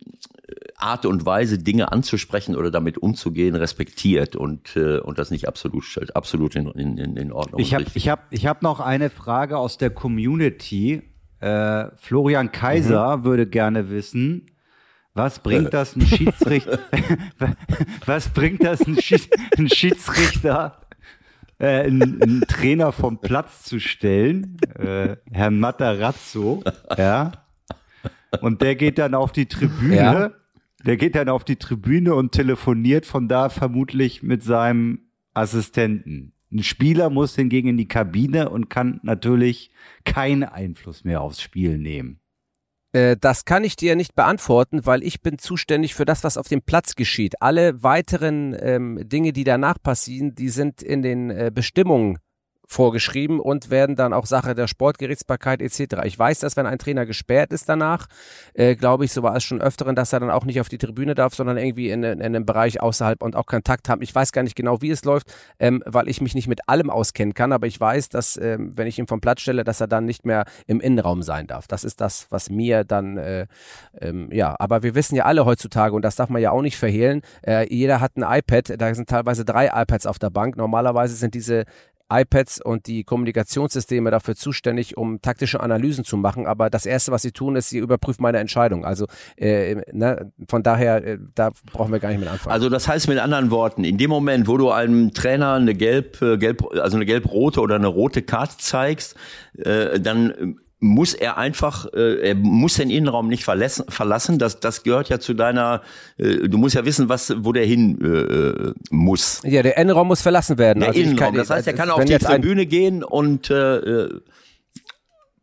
Art 0.77 1.05
und 1.05 1.25
Weise, 1.25 1.57
Dinge 1.57 1.91
anzusprechen 1.91 2.55
oder 2.55 2.69
damit 2.69 2.97
umzugehen, 2.97 3.55
respektiert 3.55 4.35
und, 4.35 4.75
äh, 4.75 4.99
und 4.99 5.17
das 5.17 5.31
nicht 5.31 5.47
absolut 5.47 5.83
stellt. 5.85 6.15
Absolut 6.15 6.55
in, 6.55 6.67
in, 6.67 7.17
in 7.17 7.31
Ordnung. 7.31 7.59
Ich 7.59 7.73
habe 7.73 7.85
ich 7.93 8.09
hab, 8.09 8.25
ich 8.31 8.45
hab 8.45 8.61
noch 8.61 8.79
eine 8.79 9.09
Frage 9.09 9.57
aus 9.57 9.77
der 9.77 9.89
Community. 9.89 11.01
Äh, 11.39 11.85
Florian 11.95 12.51
Kaiser 12.51 13.23
würde 13.23 13.47
gerne 13.47 13.89
wissen, 13.89 14.47
was 15.13 15.39
bringt 15.39 15.73
das 15.73 15.95
ein 15.95 16.05
Schiedsrichter, 16.05 16.79
was 18.05 18.29
bringt 18.29 18.63
das 18.63 18.81
ein, 18.81 19.01
Schieds 19.01 19.29
ein 19.57 19.69
Schiedsrichter, 19.69 20.81
äh, 21.59 21.81
einen, 21.85 22.21
einen 22.21 22.41
Trainer 22.41 22.91
vom 22.91 23.19
Platz 23.19 23.63
zu 23.63 23.79
stellen, 23.79 24.57
äh, 24.77 25.17
Herrn 25.31 25.59
Matarazzo, 25.59 26.63
ja, 26.97 27.31
und 28.41 28.61
der 28.61 28.75
geht 28.75 28.97
dann 28.97 29.13
auf 29.15 29.31
die 29.31 29.45
Tribüne, 29.47 29.95
Ja. 29.95 30.31
der 30.85 30.97
geht 30.97 31.15
dann 31.15 31.29
auf 31.29 31.43
die 31.43 31.55
Tribüne 31.55 32.15
und 32.15 32.31
telefoniert 32.33 33.05
von 33.05 33.27
da 33.27 33.49
vermutlich 33.49 34.23
mit 34.23 34.43
seinem 34.43 34.99
Assistenten. 35.33 36.33
Ein 36.51 36.63
Spieler 36.63 37.09
muss 37.09 37.35
hingegen 37.35 37.69
in 37.69 37.77
die 37.77 37.87
Kabine 37.87 38.49
und 38.49 38.69
kann 38.69 38.99
natürlich 39.03 39.71
keinen 40.05 40.43
Einfluss 40.43 41.03
mehr 41.03 41.21
aufs 41.21 41.41
Spiel 41.41 41.77
nehmen. 41.77 42.19
Äh, 42.95 43.17
das 43.19 43.43
kann 43.43 43.65
ich 43.65 43.75
dir 43.75 43.95
nicht 43.97 44.15
beantworten, 44.15 44.85
weil 44.85 45.03
ich 45.03 45.21
bin 45.21 45.37
zuständig 45.37 45.95
für 45.95 46.05
das, 46.05 46.23
was 46.23 46.37
auf 46.37 46.47
dem 46.47 46.61
Platz 46.61 46.95
geschieht. 46.95 47.41
Alle 47.41 47.83
weiteren 47.83 48.55
ähm, 48.57 49.01
Dinge, 49.03 49.33
die 49.33 49.43
danach 49.43 49.77
passieren, 49.83 50.33
die 50.33 50.47
sind 50.47 50.81
in 50.81 51.01
den 51.01 51.29
äh, 51.29 51.51
Bestimmungen 51.53 52.19
vorgeschrieben 52.67 53.39
und 53.39 53.69
werden 53.69 53.95
dann 53.95 54.13
auch 54.13 54.25
Sache 54.25 54.55
der 54.55 54.67
Sportgerichtsbarkeit 54.67 55.61
etc. 55.61 56.01
Ich 56.05 56.17
weiß, 56.17 56.39
dass 56.39 56.57
wenn 56.57 56.65
ein 56.65 56.79
Trainer 56.79 57.05
gesperrt 57.05 57.51
ist 57.51 57.69
danach, 57.69 58.07
äh, 58.53 58.75
glaube 58.75 59.05
ich, 59.05 59.11
so 59.11 59.23
war 59.23 59.35
es 59.35 59.43
schon 59.43 59.61
öfteren, 59.61 59.95
dass 59.95 60.13
er 60.13 60.19
dann 60.19 60.31
auch 60.31 60.45
nicht 60.45 60.59
auf 60.59 60.69
die 60.69 60.77
Tribüne 60.77 61.15
darf, 61.15 61.35
sondern 61.35 61.57
irgendwie 61.57 61.89
in, 61.89 62.03
in 62.03 62.21
einem 62.21 62.45
Bereich 62.45 62.81
außerhalb 62.81 63.21
und 63.21 63.35
auch 63.35 63.45
Kontakt 63.45 63.89
haben. 63.89 64.01
Ich 64.01 64.13
weiß 64.13 64.31
gar 64.31 64.43
nicht 64.43 64.55
genau, 64.55 64.81
wie 64.81 64.89
es 64.89 65.05
läuft, 65.05 65.33
ähm, 65.59 65.83
weil 65.85 66.07
ich 66.07 66.21
mich 66.21 66.35
nicht 66.35 66.47
mit 66.47 66.67
allem 66.67 66.89
auskennen 66.89 67.33
kann, 67.33 67.51
aber 67.51 67.67
ich 67.67 67.79
weiß, 67.79 68.09
dass 68.09 68.37
ähm, 68.37 68.71
wenn 68.75 68.87
ich 68.87 68.99
ihn 68.99 69.07
vom 69.07 69.21
Platz 69.21 69.41
stelle, 69.41 69.63
dass 69.63 69.81
er 69.81 69.87
dann 69.87 70.05
nicht 70.05 70.25
mehr 70.25 70.45
im 70.67 70.79
Innenraum 70.79 71.21
sein 71.21 71.47
darf. 71.47 71.67
Das 71.67 71.83
ist 71.83 72.01
das, 72.01 72.27
was 72.29 72.49
mir 72.49 72.83
dann, 72.83 73.17
äh, 73.17 73.47
ähm, 73.99 74.29
ja, 74.31 74.55
aber 74.59 74.83
wir 74.83 74.95
wissen 74.95 75.15
ja 75.15 75.25
alle 75.25 75.45
heutzutage 75.45 75.95
und 75.95 76.03
das 76.03 76.15
darf 76.15 76.29
man 76.29 76.41
ja 76.41 76.51
auch 76.51 76.61
nicht 76.61 76.77
verhehlen, 76.77 77.21
äh, 77.45 77.67
jeder 77.73 78.01
hat 78.01 78.17
ein 78.17 78.23
iPad, 78.23 78.79
da 78.79 78.93
sind 78.93 79.09
teilweise 79.09 79.45
drei 79.45 79.67
iPads 79.67 80.05
auf 80.05 80.19
der 80.19 80.29
Bank. 80.29 80.57
Normalerweise 80.57 81.15
sind 81.15 81.33
diese 81.33 81.65
iPads 82.11 82.61
und 82.61 82.87
die 82.87 83.03
Kommunikationssysteme 83.03 84.11
dafür 84.11 84.35
zuständig, 84.35 84.97
um 84.97 85.21
taktische 85.21 85.59
Analysen 85.59 86.03
zu 86.03 86.17
machen. 86.17 86.45
Aber 86.45 86.69
das 86.69 86.85
Erste, 86.85 87.11
was 87.11 87.21
sie 87.21 87.31
tun, 87.31 87.55
ist, 87.55 87.69
sie 87.69 87.79
überprüfen 87.79 88.21
meine 88.21 88.37
Entscheidung. 88.37 88.85
Also 88.85 89.07
äh, 89.37 89.75
ne, 89.91 90.31
von 90.47 90.63
daher, 90.63 91.03
äh, 91.03 91.17
da 91.33 91.51
brauchen 91.71 91.91
wir 91.91 91.99
gar 91.99 92.09
nicht 92.09 92.19
mit 92.19 92.29
anfangen. 92.29 92.53
Also 92.53 92.69
das 92.69 92.87
heißt 92.87 93.07
mit 93.07 93.17
anderen 93.17 93.51
Worten, 93.51 93.83
in 93.83 93.97
dem 93.97 94.09
Moment, 94.09 94.47
wo 94.47 94.57
du 94.57 94.69
einem 94.69 95.13
Trainer 95.13 95.53
eine 95.53 95.73
gelb, 95.73 96.21
äh, 96.21 96.37
gelb 96.37 96.63
also 96.79 96.97
eine 96.97 97.05
gelb-rote 97.05 97.59
oder 97.59 97.75
eine 97.75 97.87
rote 97.87 98.21
Karte 98.21 98.57
zeigst, 98.57 99.15
äh, 99.57 99.99
dann 99.99 100.59
muss 100.85 101.13
er 101.13 101.37
einfach, 101.37 101.91
äh, 101.93 102.29
er 102.29 102.35
muss 102.35 102.75
den 102.75 102.89
Innenraum 102.89 103.27
nicht 103.27 103.43
verlassen, 103.43 103.85
verlassen. 103.89 104.39
Das, 104.39 104.59
das 104.59 104.83
gehört 104.83 105.09
ja 105.09 105.19
zu 105.19 105.33
deiner, 105.33 105.81
äh, 106.17 106.47
du 106.47 106.57
musst 106.57 106.75
ja 106.75 106.85
wissen, 106.85 107.09
was, 107.09 107.33
wo 107.37 107.51
der 107.51 107.65
hin 107.65 107.99
äh, 108.01 108.73
muss. 108.91 109.41
Ja, 109.43 109.63
der 109.63 109.77
Innenraum 109.77 110.07
muss 110.07 110.21
verlassen 110.21 110.57
werden. 110.57 110.79
Der 110.79 110.89
also 110.89 111.01
Innenraum, 111.01 111.27
kann, 111.27 111.35
das 111.35 111.49
heißt, 111.49 111.67
er 111.67 111.73
kann 111.73 111.89
auf 111.89 112.05
die 112.05 112.17
Tribüne 112.17 112.65
gehen 112.65 113.03
und 113.03 113.49
äh, 113.49 114.09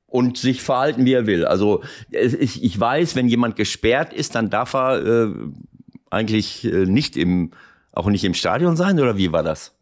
und 0.07 0.37
sich 0.37 0.63
verhalten, 0.63 1.07
wie 1.07 1.15
er 1.15 1.27
will. 1.27 1.47
Also 1.47 1.83
ich, 2.11 2.63
ich 2.63 2.79
weiß, 2.79 3.17
wenn 3.17 3.29
jemand 3.29 3.57
gesperrt 3.57 4.13
ist, 4.13 4.35
dann 4.35 4.51
darf 4.51 4.75
er 4.75 5.03
äh, 5.03 5.35
eigentlich 6.11 6.65
äh, 6.65 6.85
nicht 6.85 7.17
im, 7.17 7.53
auch 7.93 8.07
nicht 8.09 8.23
im 8.25 8.35
Stadion 8.35 8.77
sein, 8.77 9.01
oder 9.01 9.17
wie 9.17 9.33
war 9.33 9.43
das? 9.43 9.75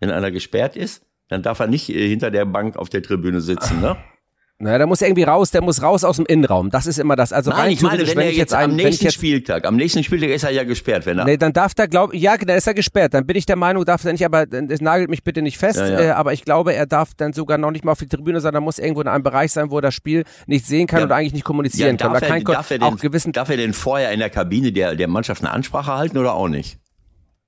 Wenn 0.00 0.10
einer 0.10 0.32
gesperrt 0.32 0.74
ist, 0.74 1.04
dann 1.28 1.44
darf 1.44 1.60
er 1.60 1.68
nicht 1.68 1.88
äh, 1.88 2.08
hinter 2.08 2.32
der 2.32 2.44
Bank 2.46 2.76
auf 2.76 2.88
der 2.88 3.02
Tribüne 3.02 3.40
sitzen, 3.40 3.80
ne? 3.80 3.96
Na, 4.64 4.78
der 4.78 4.86
muss 4.86 5.02
irgendwie 5.02 5.24
raus, 5.24 5.50
der 5.50 5.60
muss 5.60 5.82
raus 5.82 6.04
aus 6.04 6.18
dem 6.18 6.26
Innenraum. 6.26 6.70
Das 6.70 6.86
ist 6.86 7.00
immer 7.00 7.16
das. 7.16 7.32
Also 7.32 7.50
Nein, 7.50 7.72
ich 7.72 7.82
meine, 7.82 8.06
wenn, 8.06 8.16
wenn 8.16 8.18
er 8.18 8.26
jetzt, 8.26 8.36
jetzt 8.36 8.54
am 8.54 8.76
nächsten 8.76 9.06
jetzt, 9.06 9.14
Spieltag, 9.14 9.66
am 9.66 9.74
nächsten 9.74 10.04
Spieltag 10.04 10.30
ist 10.30 10.44
er 10.44 10.50
ja 10.50 10.62
gesperrt, 10.62 11.04
wenn 11.04 11.18
er. 11.18 11.24
Nee, 11.24 11.36
dann 11.36 11.52
darf 11.52 11.74
der, 11.74 11.88
glaub, 11.88 12.14
ja, 12.14 12.36
dann 12.36 12.56
ist 12.56 12.68
er 12.68 12.74
gesperrt. 12.74 13.12
Dann 13.12 13.26
bin 13.26 13.34
ich 13.34 13.44
der 13.44 13.56
Meinung, 13.56 13.84
darf 13.84 14.04
er 14.04 14.12
nicht, 14.12 14.24
aber 14.24 14.46
das 14.46 14.80
nagelt 14.80 15.10
mich 15.10 15.24
bitte 15.24 15.42
nicht 15.42 15.58
fest. 15.58 15.80
Ja, 15.80 15.88
ja. 15.88 16.00
Äh, 16.00 16.10
aber 16.10 16.32
ich 16.32 16.44
glaube, 16.44 16.74
er 16.74 16.86
darf 16.86 17.10
dann 17.16 17.32
sogar 17.32 17.58
noch 17.58 17.72
nicht 17.72 17.84
mal 17.84 17.90
auf 17.90 17.98
die 17.98 18.06
Tribüne, 18.06 18.40
sondern 18.40 18.62
muss 18.62 18.78
irgendwo 18.78 19.00
in 19.00 19.08
einem 19.08 19.24
Bereich 19.24 19.50
sein, 19.50 19.72
wo 19.72 19.78
er 19.78 19.82
das 19.82 19.94
Spiel 19.94 20.22
nicht 20.46 20.64
sehen 20.64 20.86
kann 20.86 21.00
ja. 21.00 21.06
oder 21.06 21.16
eigentlich 21.16 21.32
nicht 21.32 21.44
kommunizieren 21.44 21.96
kann. 21.96 22.12
Darf, 22.12 22.22
er, 22.22 22.40
darf, 22.40 22.70
er 22.70 22.78
den, 22.78 22.96
gewissen 22.98 23.32
darf 23.32 23.48
er 23.48 23.56
denn 23.56 23.72
vorher 23.72 24.12
in 24.12 24.20
der 24.20 24.30
Kabine 24.30 24.70
der, 24.70 24.94
der 24.94 25.08
Mannschaft 25.08 25.42
eine 25.42 25.50
Ansprache 25.50 25.92
halten 25.92 26.18
oder 26.18 26.34
auch 26.34 26.46
nicht? 26.46 26.78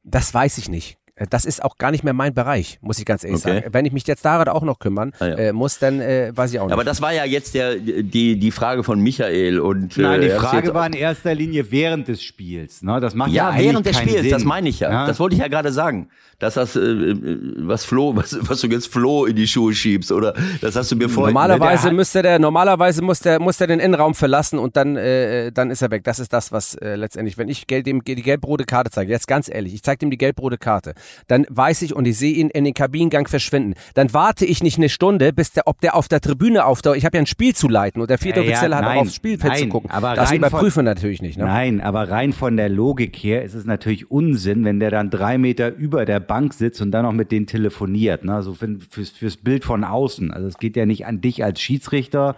Das 0.02 0.34
weiß 0.34 0.58
ich 0.58 0.68
nicht. 0.68 0.98
Äh, 1.16 1.26
das 1.30 1.44
ist 1.44 1.62
auch 1.62 1.78
gar 1.78 1.90
nicht 1.90 2.04
mehr 2.04 2.12
mein 2.12 2.34
Bereich, 2.34 2.78
muss 2.80 2.98
ich 2.98 3.04
ganz 3.04 3.24
ehrlich 3.24 3.44
okay. 3.44 3.60
sagen. 3.60 3.72
Wenn 3.72 3.86
ich 3.86 3.92
mich 3.92 4.06
jetzt 4.06 4.24
daran 4.24 4.48
auch 4.48 4.62
noch 4.62 4.78
kümmern 4.78 5.12
ah, 5.20 5.26
ja. 5.26 5.34
äh, 5.36 5.52
muss, 5.52 5.78
dann 5.78 6.00
äh, 6.00 6.32
weiß 6.34 6.52
ich 6.52 6.60
auch 6.60 6.66
nicht. 6.66 6.72
Aber 6.72 6.84
das 6.84 7.00
war 7.00 7.12
ja 7.12 7.24
jetzt 7.24 7.54
der, 7.54 7.76
die, 7.76 8.38
die 8.38 8.50
Frage 8.50 8.82
von 8.82 9.00
Michael. 9.00 9.60
Und, 9.60 9.96
äh, 9.96 10.02
Nein, 10.02 10.20
die 10.22 10.30
Frage 10.30 10.74
war 10.74 10.86
in 10.86 10.92
erster 10.92 11.34
Linie 11.34 11.70
während 11.70 12.08
des 12.08 12.22
Spiels. 12.22 12.82
Ne? 12.82 13.00
Das 13.00 13.14
macht 13.14 13.30
ja, 13.30 13.50
ja 13.50 13.58
während 13.58 13.86
des 13.86 13.96
Spiels, 13.96 14.22
Sinn. 14.22 14.30
das 14.30 14.44
meine 14.44 14.68
ich 14.68 14.80
ja. 14.80 14.90
ja. 14.90 15.06
Das 15.06 15.20
wollte 15.20 15.36
ich 15.36 15.40
ja 15.40 15.48
gerade 15.48 15.72
sagen. 15.72 16.08
Dass 16.40 16.54
das, 16.54 16.74
äh, 16.74 17.14
was 17.58 17.84
Flo, 17.84 18.16
was, 18.16 18.36
was 18.40 18.60
du 18.60 18.66
jetzt 18.66 18.88
Flo 18.88 19.24
in 19.24 19.36
die 19.36 19.46
Schuhe 19.46 19.72
schiebst, 19.72 20.10
oder 20.10 20.34
das 20.60 20.74
hast 20.74 20.90
du 20.90 20.96
mir 20.96 21.08
vorhin. 21.08 21.32
Normalerweise 21.32 21.84
der 21.84 21.92
müsste 21.92 22.22
der, 22.22 22.38
normalerweise 22.40 23.02
muss 23.02 23.20
der, 23.20 23.40
muss 23.40 23.56
der 23.58 23.68
den 23.68 23.78
Innenraum 23.78 24.14
verlassen 24.14 24.58
und 24.58 24.76
dann, 24.76 24.96
äh, 24.96 25.52
dann 25.52 25.70
ist 25.70 25.80
er 25.80 25.92
weg. 25.92 26.02
Das 26.02 26.18
ist 26.18 26.32
das, 26.32 26.50
was 26.50 26.74
äh, 26.74 26.96
letztendlich, 26.96 27.38
wenn 27.38 27.48
ich 27.48 27.66
dem 27.66 28.02
die 28.02 28.14
gelb-rote 28.16 28.64
Karte 28.64 28.90
zeige, 28.90 29.12
jetzt 29.12 29.28
ganz 29.28 29.48
ehrlich, 29.48 29.74
ich 29.74 29.82
zeige 29.84 29.98
dem 29.98 30.10
die 30.10 30.18
gelb-rote 30.18 30.58
Karte, 30.58 30.94
dann 31.26 31.46
weiß 31.48 31.82
ich 31.82 31.94
und 31.94 32.06
ich 32.06 32.18
sehe 32.18 32.34
ihn 32.34 32.50
in 32.50 32.64
den 32.64 32.74
Kabinengang 32.74 33.28
verschwinden. 33.28 33.74
Dann 33.94 34.12
warte 34.12 34.44
ich 34.44 34.62
nicht 34.62 34.78
eine 34.78 34.88
Stunde, 34.88 35.32
bis 35.32 35.52
der, 35.52 35.66
ob 35.66 35.80
der 35.80 35.94
auf 35.96 36.08
der 36.08 36.20
Tribüne 36.20 36.64
auftaucht. 36.64 36.96
Ich 36.96 37.04
habe 37.04 37.16
ja 37.16 37.22
ein 37.22 37.26
Spiel 37.26 37.54
zu 37.54 37.68
leiten 37.68 38.00
und 38.00 38.10
der 38.10 38.18
vierte 38.18 38.40
ja, 38.40 38.46
Offizielle 38.46 38.76
ja, 38.76 38.82
hat 38.82 38.96
auch 38.96 39.00
aufs 39.02 39.14
Spielfeld 39.14 39.52
nein, 39.52 39.62
zu 39.62 39.68
gucken. 39.68 39.90
Aber 39.90 40.14
das 40.14 40.32
überprüfen 40.32 40.78
wir 40.78 40.82
natürlich 40.82 41.22
nicht. 41.22 41.38
Ne? 41.38 41.44
Nein, 41.44 41.80
aber 41.80 42.10
rein 42.10 42.32
von 42.32 42.56
der 42.56 42.68
Logik 42.68 43.16
her 43.16 43.42
ist 43.42 43.54
es 43.54 43.64
natürlich 43.64 44.10
Unsinn, 44.10 44.64
wenn 44.64 44.80
der 44.80 44.90
dann 44.90 45.10
drei 45.10 45.38
Meter 45.38 45.74
über 45.74 46.04
der 46.04 46.20
Bank 46.20 46.54
sitzt 46.54 46.80
und 46.80 46.90
dann 46.90 47.04
noch 47.04 47.12
mit 47.12 47.32
denen 47.32 47.46
telefoniert. 47.46 48.24
Ne? 48.24 48.34
Also 48.34 48.54
für, 48.54 48.78
fürs, 48.90 49.10
fürs 49.10 49.36
Bild 49.36 49.64
von 49.64 49.84
außen. 49.84 50.32
Also 50.32 50.48
es 50.48 50.58
geht 50.58 50.76
ja 50.76 50.86
nicht 50.86 51.06
an 51.06 51.20
dich 51.20 51.44
als 51.44 51.60
Schiedsrichter, 51.60 52.36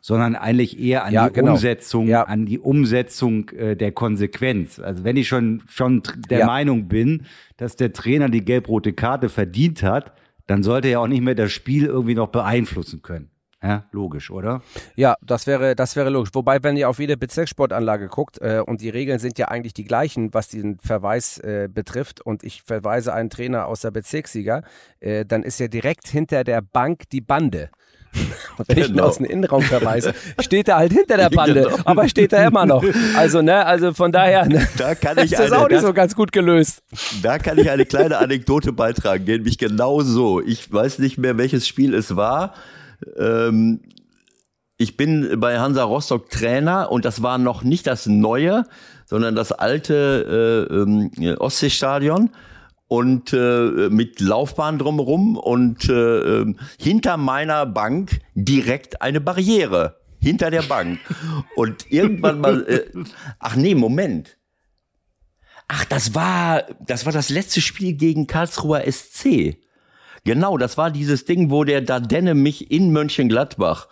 sondern 0.00 0.36
eigentlich 0.36 0.78
eher 0.78 1.04
an 1.04 1.12
ja, 1.12 1.28
die 1.28 1.34
genau. 1.34 1.52
Umsetzung, 1.52 2.06
ja. 2.06 2.22
an 2.22 2.46
die 2.46 2.58
Umsetzung 2.58 3.48
äh, 3.50 3.76
der 3.76 3.92
Konsequenz. 3.92 4.78
Also 4.78 5.04
wenn 5.04 5.16
ich 5.16 5.28
schon 5.28 5.62
schon 5.68 6.02
der 6.30 6.40
ja. 6.40 6.46
Meinung 6.46 6.88
bin, 6.88 7.26
dass 7.56 7.76
der 7.76 7.92
Trainer 7.92 8.28
die 8.28 8.44
gelb-rote 8.44 8.92
Karte 8.92 9.28
verdient 9.28 9.82
hat, 9.82 10.12
dann 10.46 10.62
sollte 10.62 10.88
er 10.88 11.00
auch 11.00 11.06
nicht 11.06 11.22
mehr 11.22 11.34
das 11.34 11.52
Spiel 11.52 11.86
irgendwie 11.86 12.14
noch 12.14 12.28
beeinflussen 12.28 13.02
können. 13.02 13.30
Ja, 13.62 13.86
logisch, 13.90 14.30
oder? 14.30 14.62
Ja, 14.94 15.16
das 15.20 15.48
wäre, 15.48 15.74
das 15.74 15.96
wäre 15.96 16.10
logisch. 16.10 16.30
Wobei, 16.32 16.62
wenn 16.62 16.76
ihr 16.76 16.88
auf 16.88 17.00
jede 17.00 17.16
Bezirkssportanlage 17.16 18.06
guckt, 18.06 18.40
äh, 18.40 18.62
und 18.64 18.80
die 18.80 18.88
Regeln 18.88 19.18
sind 19.18 19.36
ja 19.36 19.48
eigentlich 19.48 19.74
die 19.74 19.84
gleichen, 19.84 20.32
was 20.32 20.46
diesen 20.46 20.78
Verweis 20.78 21.38
äh, 21.38 21.68
betrifft, 21.68 22.20
und 22.20 22.44
ich 22.44 22.62
verweise 22.62 23.12
einen 23.12 23.30
Trainer 23.30 23.66
aus 23.66 23.80
der 23.80 23.90
Bezirksliga, 23.90 24.62
äh, 25.00 25.24
dann 25.24 25.42
ist 25.42 25.58
ja 25.58 25.66
direkt 25.66 26.06
hinter 26.06 26.44
der 26.44 26.62
Bank 26.62 27.10
die 27.10 27.20
Bande. 27.20 27.70
Und 28.58 28.68
wenn 28.68 28.76
genau. 28.76 28.80
ich 28.80 28.88
ihn 28.88 28.94
genau. 28.94 29.08
aus 29.08 29.16
dem 29.18 29.26
Innenraum 29.26 29.62
verweise, 29.62 30.14
steht 30.40 30.68
er 30.68 30.76
halt 30.76 30.92
hinter 30.92 31.16
der 31.16 31.30
Bande, 31.30 31.62
genau. 31.62 31.76
aber 31.84 32.08
steht 32.08 32.32
er 32.32 32.46
immer 32.46 32.66
noch. 32.66 32.84
Also, 33.16 33.42
ne, 33.42 33.64
also 33.64 33.92
von 33.92 34.12
daher, 34.12 34.46
ne, 34.46 34.66
da 34.76 34.94
kann 34.94 35.18
ich 35.18 35.24
ist 35.32 35.38
das 35.38 35.52
eine, 35.52 35.62
auch 35.62 35.68
nicht 35.68 35.82
so 35.82 35.92
ganz 35.92 36.14
gut 36.14 36.32
gelöst. 36.32 36.82
Da 37.22 37.38
kann 37.38 37.58
ich 37.58 37.70
eine 37.70 37.86
kleine 37.86 38.18
Anekdote 38.18 38.72
beitragen, 38.72 39.24
nämlich 39.24 39.58
genau 39.58 40.00
so. 40.00 40.40
Ich 40.40 40.72
weiß 40.72 40.98
nicht 40.98 41.18
mehr, 41.18 41.38
welches 41.38 41.66
Spiel 41.66 41.94
es 41.94 42.16
war. 42.16 42.54
Ähm, 43.16 43.80
ich 44.76 44.96
bin 44.96 45.40
bei 45.40 45.58
Hansa 45.58 45.82
Rostock 45.82 46.30
Trainer 46.30 46.90
und 46.90 47.04
das 47.04 47.22
war 47.22 47.38
noch 47.38 47.62
nicht 47.64 47.86
das 47.86 48.06
neue, 48.06 48.64
sondern 49.06 49.34
das 49.34 49.52
alte 49.52 50.68
äh, 50.70 51.24
äh, 51.24 51.36
Ostseestadion 51.36 52.30
und 52.88 53.32
äh, 53.34 53.88
mit 53.90 54.20
Laufbahn 54.20 54.78
drumherum 54.78 55.36
und 55.36 55.88
äh, 55.88 55.92
ähm, 55.92 56.58
hinter 56.80 57.16
meiner 57.16 57.66
Bank 57.66 58.20
direkt 58.34 59.02
eine 59.02 59.20
Barriere 59.20 60.00
hinter 60.20 60.50
der 60.50 60.62
Bank. 60.62 60.98
Und 61.54 61.92
irgendwann 61.92 62.40
mal 62.40 62.66
äh, 62.66 62.90
ach 63.38 63.54
nee 63.54 63.74
Moment. 63.74 64.36
Ach 65.68 65.84
das 65.84 66.14
war 66.14 66.64
das 66.84 67.04
war 67.04 67.12
das 67.12 67.28
letzte 67.28 67.60
Spiel 67.60 67.92
gegen 67.92 68.26
Karlsruher 68.26 68.90
SC 68.90 69.58
Genau, 70.24 70.58
das 70.58 70.76
war 70.76 70.90
dieses 70.90 71.24
Ding, 71.24 71.50
wo 71.50 71.64
der 71.64 71.80
Dardenne 71.80 72.34
mich 72.34 72.70
in 72.70 72.92
Mönchengladbach 72.92 73.88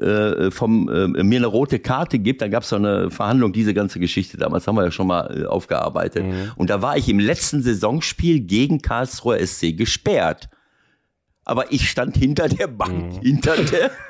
äh, 0.00 0.50
vom 0.50 0.88
äh, 0.88 1.22
mir 1.22 1.38
eine 1.38 1.46
rote 1.46 1.78
Karte 1.78 2.18
gibt. 2.18 2.40
Da 2.40 2.48
gab 2.48 2.62
es 2.62 2.70
so 2.70 2.76
eine 2.76 3.10
Verhandlung, 3.10 3.52
diese 3.52 3.74
ganze 3.74 4.00
Geschichte 4.00 4.36
damals 4.36 4.66
haben 4.66 4.76
wir 4.76 4.84
ja 4.84 4.90
schon 4.90 5.06
mal 5.06 5.42
äh, 5.42 5.46
aufgearbeitet. 5.46 6.24
Mhm. 6.24 6.52
Und 6.56 6.70
da 6.70 6.82
war 6.82 6.96
ich 6.96 7.08
im 7.08 7.18
letzten 7.18 7.62
Saisonspiel 7.62 8.40
gegen 8.40 8.80
Karlsruher 8.80 9.44
SC 9.44 9.76
gesperrt 9.76 10.48
aber 11.44 11.72
ich 11.72 11.90
stand 11.90 12.16
hinter 12.16 12.48
der 12.48 12.68
Bank, 12.68 13.16
mhm. 13.16 13.20
hinter 13.20 13.56
der. 13.56 13.90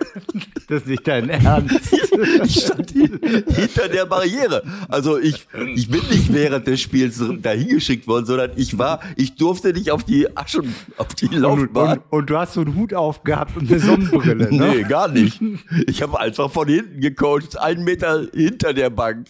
Das 0.68 0.83
ist 0.83 0.87
nicht 0.87 1.07
dein 1.07 1.28
Ernst. 1.28 1.93
ich 2.45 2.61
stand 2.61 2.91
hinter 2.91 3.89
der 3.89 4.07
Barriere. 4.07 4.62
Also 4.89 5.18
ich, 5.18 5.47
ich 5.74 5.91
bin 5.91 6.01
nicht 6.09 6.33
während 6.33 6.66
des 6.66 6.80
Spiels 6.80 7.22
dahin 7.41 7.68
geschickt 7.68 8.07
worden, 8.07 8.24
sondern 8.24 8.53
ich 8.57 8.78
war, 8.78 9.01
ich 9.16 9.35
durfte 9.35 9.72
nicht 9.72 9.91
auf 9.91 10.05
die 10.05 10.35
Asche, 10.35 10.62
auf 10.97 11.14
die 11.14 11.26
Laufbahn. 11.26 11.99
Und, 11.99 12.05
und, 12.11 12.18
und, 12.20 12.30
du 12.30 12.39
hast 12.39 12.55
so 12.55 12.62
einen 12.62 12.74
Hut 12.74 12.95
aufgehabt 12.95 13.57
und 13.57 13.70
eine 13.70 13.80
Sonnenbrille, 13.80 14.51
ne? 14.51 14.74
Nee, 14.76 14.83
gar 14.85 15.09
nicht. 15.09 15.41
Ich 15.87 16.01
habe 16.01 16.18
einfach 16.18 16.51
von 16.51 16.68
hinten 16.68 17.01
gecoacht, 17.01 17.59
einen 17.59 17.85
Meter 17.85 18.26
hinter 18.33 18.72
der 18.72 18.91
Bank. 18.91 19.26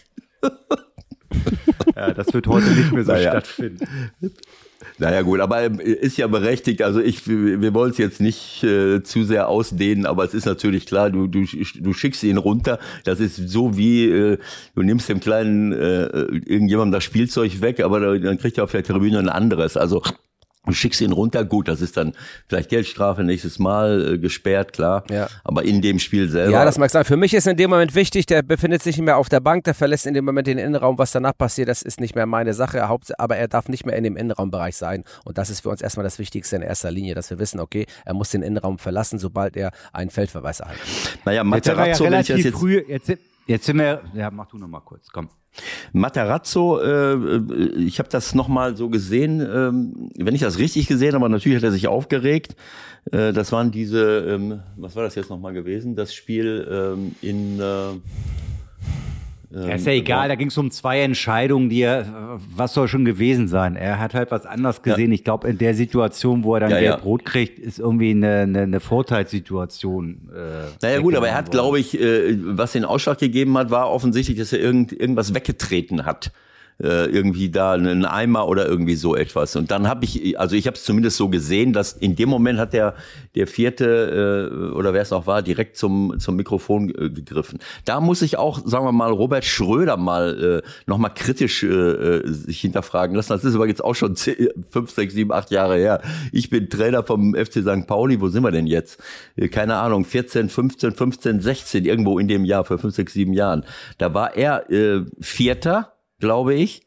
Ja, 1.95 2.13
das 2.13 2.33
wird 2.33 2.47
heute 2.47 2.69
nicht 2.69 2.91
mehr 2.91 3.03
so 3.03 3.11
naja. 3.11 3.31
stattfinden. 3.31 3.87
Naja 4.99 5.21
gut, 5.21 5.39
aber 5.39 5.63
ähm, 5.63 5.79
ist 5.79 6.17
ja 6.17 6.27
berechtigt. 6.27 6.81
Also 6.81 6.99
ich, 6.99 7.27
wir 7.27 7.73
wollen 7.73 7.91
es 7.91 7.97
jetzt 7.97 8.21
nicht 8.21 8.63
äh, 8.63 9.01
zu 9.03 9.23
sehr 9.23 9.49
ausdehnen, 9.49 10.05
aber 10.05 10.23
es 10.23 10.33
ist 10.33 10.45
natürlich 10.45 10.85
klar, 10.85 11.09
du, 11.09 11.27
du, 11.27 11.45
du 11.45 11.93
schickst 11.93 12.23
ihn 12.23 12.37
runter. 12.37 12.79
Das 13.03 13.19
ist 13.19 13.35
so 13.35 13.75
wie, 13.77 14.05
äh, 14.05 14.37
du 14.75 14.81
nimmst 14.83 15.09
dem 15.09 15.19
kleinen 15.19 15.71
äh, 15.71 16.05
irgendjemandem 16.05 16.93
das 16.93 17.03
Spielzeug 17.03 17.61
weg, 17.61 17.79
aber 17.79 18.17
dann 18.19 18.37
kriegt 18.37 18.57
er 18.57 18.65
auf 18.65 18.71
der 18.71 18.83
Tribüne 18.83 19.19
ein 19.19 19.29
anderes. 19.29 19.77
Also 19.77 20.03
Du 20.65 20.71
schickst 20.71 21.01
ihn 21.01 21.11
runter, 21.11 21.43
gut, 21.43 21.67
das 21.67 21.81
ist 21.81 21.97
dann 21.97 22.13
vielleicht 22.47 22.69
Geldstrafe 22.69 23.23
nächstes 23.23 23.59
Mal 23.59 24.13
äh, 24.13 24.17
gesperrt, 24.17 24.71
klar. 24.71 25.03
Ja. 25.09 25.27
Aber 25.43 25.63
in 25.63 25.81
dem 25.81 25.99
Spiel 25.99 26.29
selber. 26.29 26.53
Ja, 26.53 26.63
das 26.63 26.77
mag 26.77 26.89
sein. 26.89 27.03
Für 27.03 27.17
mich 27.17 27.33
ist 27.33 27.47
in 27.47 27.57
dem 27.57 27.69
Moment 27.69 27.95
wichtig, 27.95 28.27
der 28.27 28.43
befindet 28.43 28.81
sich 28.81 28.95
nicht 28.95 29.05
mehr 29.05 29.17
auf 29.17 29.27
der 29.27 29.41
Bank, 29.41 29.65
der 29.65 29.73
verlässt 29.73 30.05
in 30.05 30.13
dem 30.13 30.23
Moment 30.23 30.47
den 30.47 30.57
Innenraum. 30.57 30.97
Was 30.97 31.11
danach 31.11 31.37
passiert, 31.37 31.67
das 31.67 31.81
ist 31.81 31.99
nicht 31.99 32.15
mehr 32.15 32.25
meine 32.25 32.53
Sache. 32.53 32.81
Aber 33.17 33.35
er 33.35 33.47
darf 33.49 33.67
nicht 33.67 33.85
mehr 33.85 33.97
in 33.97 34.05
dem 34.05 34.15
Innenraumbereich 34.15 34.77
sein. 34.77 35.03
Und 35.25 35.37
das 35.37 35.49
ist 35.49 35.61
für 35.61 35.69
uns 35.69 35.81
erstmal 35.81 36.05
das 36.05 36.17
Wichtigste 36.17 36.55
in 36.55 36.61
erster 36.61 36.91
Linie, 36.91 37.13
dass 37.13 37.29
wir 37.29 37.39
wissen, 37.39 37.59
okay, 37.59 37.85
er 38.05 38.13
muss 38.13 38.29
den 38.29 38.41
Innenraum 38.41 38.79
verlassen, 38.79 39.19
sobald 39.19 39.57
er 39.57 39.71
einen 39.91 40.11
Feldverweis 40.11 40.61
erhält. 40.61 40.79
Naja, 41.25 41.43
Materazzo, 41.43 42.05
ja 42.05 42.11
wenn 42.11 42.21
ich 42.21 42.27
das 42.27 42.41
jetzt 42.41 42.57
früh, 42.57 42.81
jetzt, 42.87 43.11
jetzt 43.47 43.65
sind 43.65 43.77
wir, 43.77 44.01
ja, 44.13 44.31
mach 44.31 44.47
du 44.47 44.57
noch 44.57 44.67
mal 44.67 44.81
kurz, 44.81 45.09
komm. 45.11 45.29
Matarazzo, 45.91 46.79
äh, 46.81 47.37
ich 47.77 47.99
habe 47.99 48.09
das 48.09 48.33
nochmal 48.33 48.75
so 48.75 48.89
gesehen, 48.89 49.39
ähm, 49.39 50.09
wenn 50.17 50.33
ich 50.33 50.41
das 50.41 50.57
richtig 50.57 50.87
gesehen 50.87 51.13
habe, 51.13 51.29
natürlich 51.29 51.57
hat 51.57 51.63
er 51.63 51.71
sich 51.71 51.87
aufgeregt. 51.87 52.55
Äh, 53.11 53.33
das 53.33 53.51
waren 53.51 53.71
diese, 53.71 54.19
ähm, 54.27 54.61
was 54.77 54.95
war 54.95 55.03
das 55.03 55.13
jetzt 55.15 55.29
nochmal 55.29 55.53
gewesen? 55.53 55.95
Das 55.95 56.13
Spiel 56.13 56.67
ähm, 56.71 57.15
in 57.21 57.59
äh, 57.59 57.99
ja, 59.53 59.75
ist 59.75 59.85
ja 59.85 59.93
egal, 59.93 60.29
da 60.29 60.35
ging 60.35 60.47
es 60.47 60.57
um 60.57 60.71
zwei 60.71 61.01
Entscheidungen, 61.01 61.69
die 61.69 61.81
er, 61.81 62.39
was 62.55 62.73
soll 62.73 62.87
schon 62.87 63.05
gewesen 63.05 63.47
sein? 63.47 63.75
Er 63.75 63.99
hat 63.99 64.15
halt 64.15 64.31
was 64.31 64.47
anderes 64.47 64.81
gesehen. 64.81 65.11
Ja. 65.11 65.15
Ich 65.15 65.23
glaube, 65.23 65.47
in 65.47 65.59
der 65.59 65.75
Situation, 65.75 66.43
wo 66.43 66.55
er 66.55 66.61
dann 66.61 66.71
ja, 66.71 66.79
gelb 66.79 67.05
rot 67.05 67.23
kriegt, 67.23 67.59
ist 67.59 67.77
irgendwie 67.77 68.11
eine, 68.11 68.41
eine, 68.41 68.61
eine 68.61 68.79
Vorteilssituation. 68.79 70.29
Äh, 70.35 70.71
naja 70.81 70.99
gut, 71.01 71.15
aber 71.15 71.27
er 71.27 71.35
hat, 71.35 71.51
glaube 71.51 71.79
ich, 71.79 71.99
äh, 71.99 72.35
was 72.39 72.71
den 72.71 72.83
Ausschlag 72.83 73.19
gegeben 73.19 73.55
hat, 73.57 73.69
war 73.69 73.91
offensichtlich, 73.91 74.37
dass 74.37 74.53
er 74.53 74.59
irgend, 74.59 74.91
irgendwas 74.91 75.33
weggetreten 75.35 76.05
hat 76.05 76.31
äh, 76.81 77.05
irgendwie 77.05 77.49
da 77.49 77.73
einen 77.73 78.05
Eimer 78.05 78.47
oder 78.47 78.67
irgendwie 78.67 78.95
so 78.95 79.15
etwas. 79.15 79.55
Und 79.55 79.71
dann 79.71 79.87
habe 79.87 80.05
ich, 80.05 80.39
also 80.39 80.55
ich 80.55 80.67
habe 80.67 80.75
es 80.75 80.83
zumindest 80.83 81.17
so 81.17 81.29
gesehen, 81.29 81.73
dass 81.73 81.93
in 81.93 82.15
dem 82.15 82.29
Moment 82.29 82.59
hat 82.59 82.73
der 82.73 82.95
der 83.35 83.47
vierte 83.47 84.49
äh, 84.51 84.75
oder 84.75 84.93
wer 84.93 85.01
es 85.01 85.11
auch 85.11 85.27
war 85.27 85.41
direkt 85.41 85.77
zum 85.77 86.19
zum 86.19 86.35
Mikrofon 86.35 86.89
äh, 86.89 87.09
gegriffen. 87.09 87.59
Da 87.85 87.99
muss 87.99 88.21
ich 88.21 88.37
auch, 88.37 88.59
sagen 88.65 88.85
wir 88.85 88.91
mal, 88.91 89.11
Robert 89.11 89.45
Schröder 89.45 89.97
mal 89.97 90.61
äh, 90.63 90.69
noch 90.85 90.97
mal 90.97 91.09
kritisch 91.09 91.63
äh, 91.63 91.67
äh 91.67 92.27
sich 92.27 92.61
hinterfragen 92.61 93.15
lassen. 93.15 93.33
Das 93.33 93.43
ist 93.43 93.55
aber 93.55 93.67
jetzt 93.67 93.83
auch 93.83 93.95
schon 93.95 94.15
10, 94.15 94.49
5, 94.69 94.91
6, 94.91 95.13
7, 95.13 95.31
8 95.31 95.51
Jahre 95.51 95.77
her. 95.77 96.01
Ich 96.31 96.49
bin 96.49 96.69
Trainer 96.69 97.03
vom 97.03 97.35
FC 97.35 97.61
St. 97.61 97.87
Pauli. 97.87 98.19
Wo 98.21 98.29
sind 98.29 98.43
wir 98.43 98.51
denn 98.51 98.67
jetzt? 98.67 98.99
Äh, 99.35 99.47
keine 99.47 99.75
Ahnung, 99.77 100.05
14, 100.05 100.49
15, 100.49 100.93
15, 100.93 101.41
16 101.41 101.85
irgendwo 101.85 102.19
in 102.19 102.27
dem 102.27 102.45
Jahr 102.45 102.65
für 102.65 102.77
5, 102.77 102.93
6, 102.93 103.13
7 103.13 103.33
Jahren. 103.33 103.65
Da 103.97 104.13
war 104.13 104.35
er 104.35 104.69
äh, 104.69 105.05
Vierter 105.19 105.92
glaube 106.23 106.55
ich. 106.55 106.81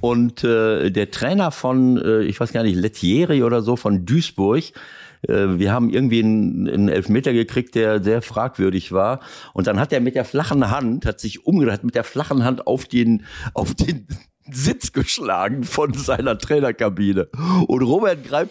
Und 0.00 0.44
äh, 0.44 0.90
der 0.90 1.10
Trainer 1.10 1.50
von, 1.50 1.96
äh, 1.96 2.20
ich 2.22 2.38
weiß 2.38 2.52
gar 2.52 2.62
nicht, 2.62 2.76
Lettieri 2.76 3.42
oder 3.42 3.62
so 3.62 3.76
von 3.76 4.04
Duisburg, 4.04 4.64
äh, 5.22 5.58
wir 5.58 5.72
haben 5.72 5.88
irgendwie 5.88 6.22
einen, 6.22 6.68
einen 6.68 6.88
Elfmeter 6.90 7.32
gekriegt, 7.32 7.74
der 7.74 8.02
sehr 8.02 8.20
fragwürdig 8.20 8.92
war. 8.92 9.20
Und 9.54 9.66
dann 9.66 9.80
hat 9.80 9.94
er 9.94 10.00
mit 10.00 10.14
der 10.14 10.26
flachen 10.26 10.70
Hand, 10.70 11.06
hat 11.06 11.20
sich 11.20 11.46
umgedreht, 11.46 11.84
mit 11.84 11.94
der 11.94 12.04
flachen 12.04 12.44
Hand 12.44 12.66
auf 12.66 12.84
den, 12.84 13.24
auf 13.54 13.74
den 13.74 14.06
Sitz 14.50 14.92
geschlagen 14.92 15.64
von 15.64 15.94
seiner 15.94 16.36
Trainerkabine. 16.36 17.28
Und 17.66 17.82
Robert 17.82 18.24
greift 18.24 18.50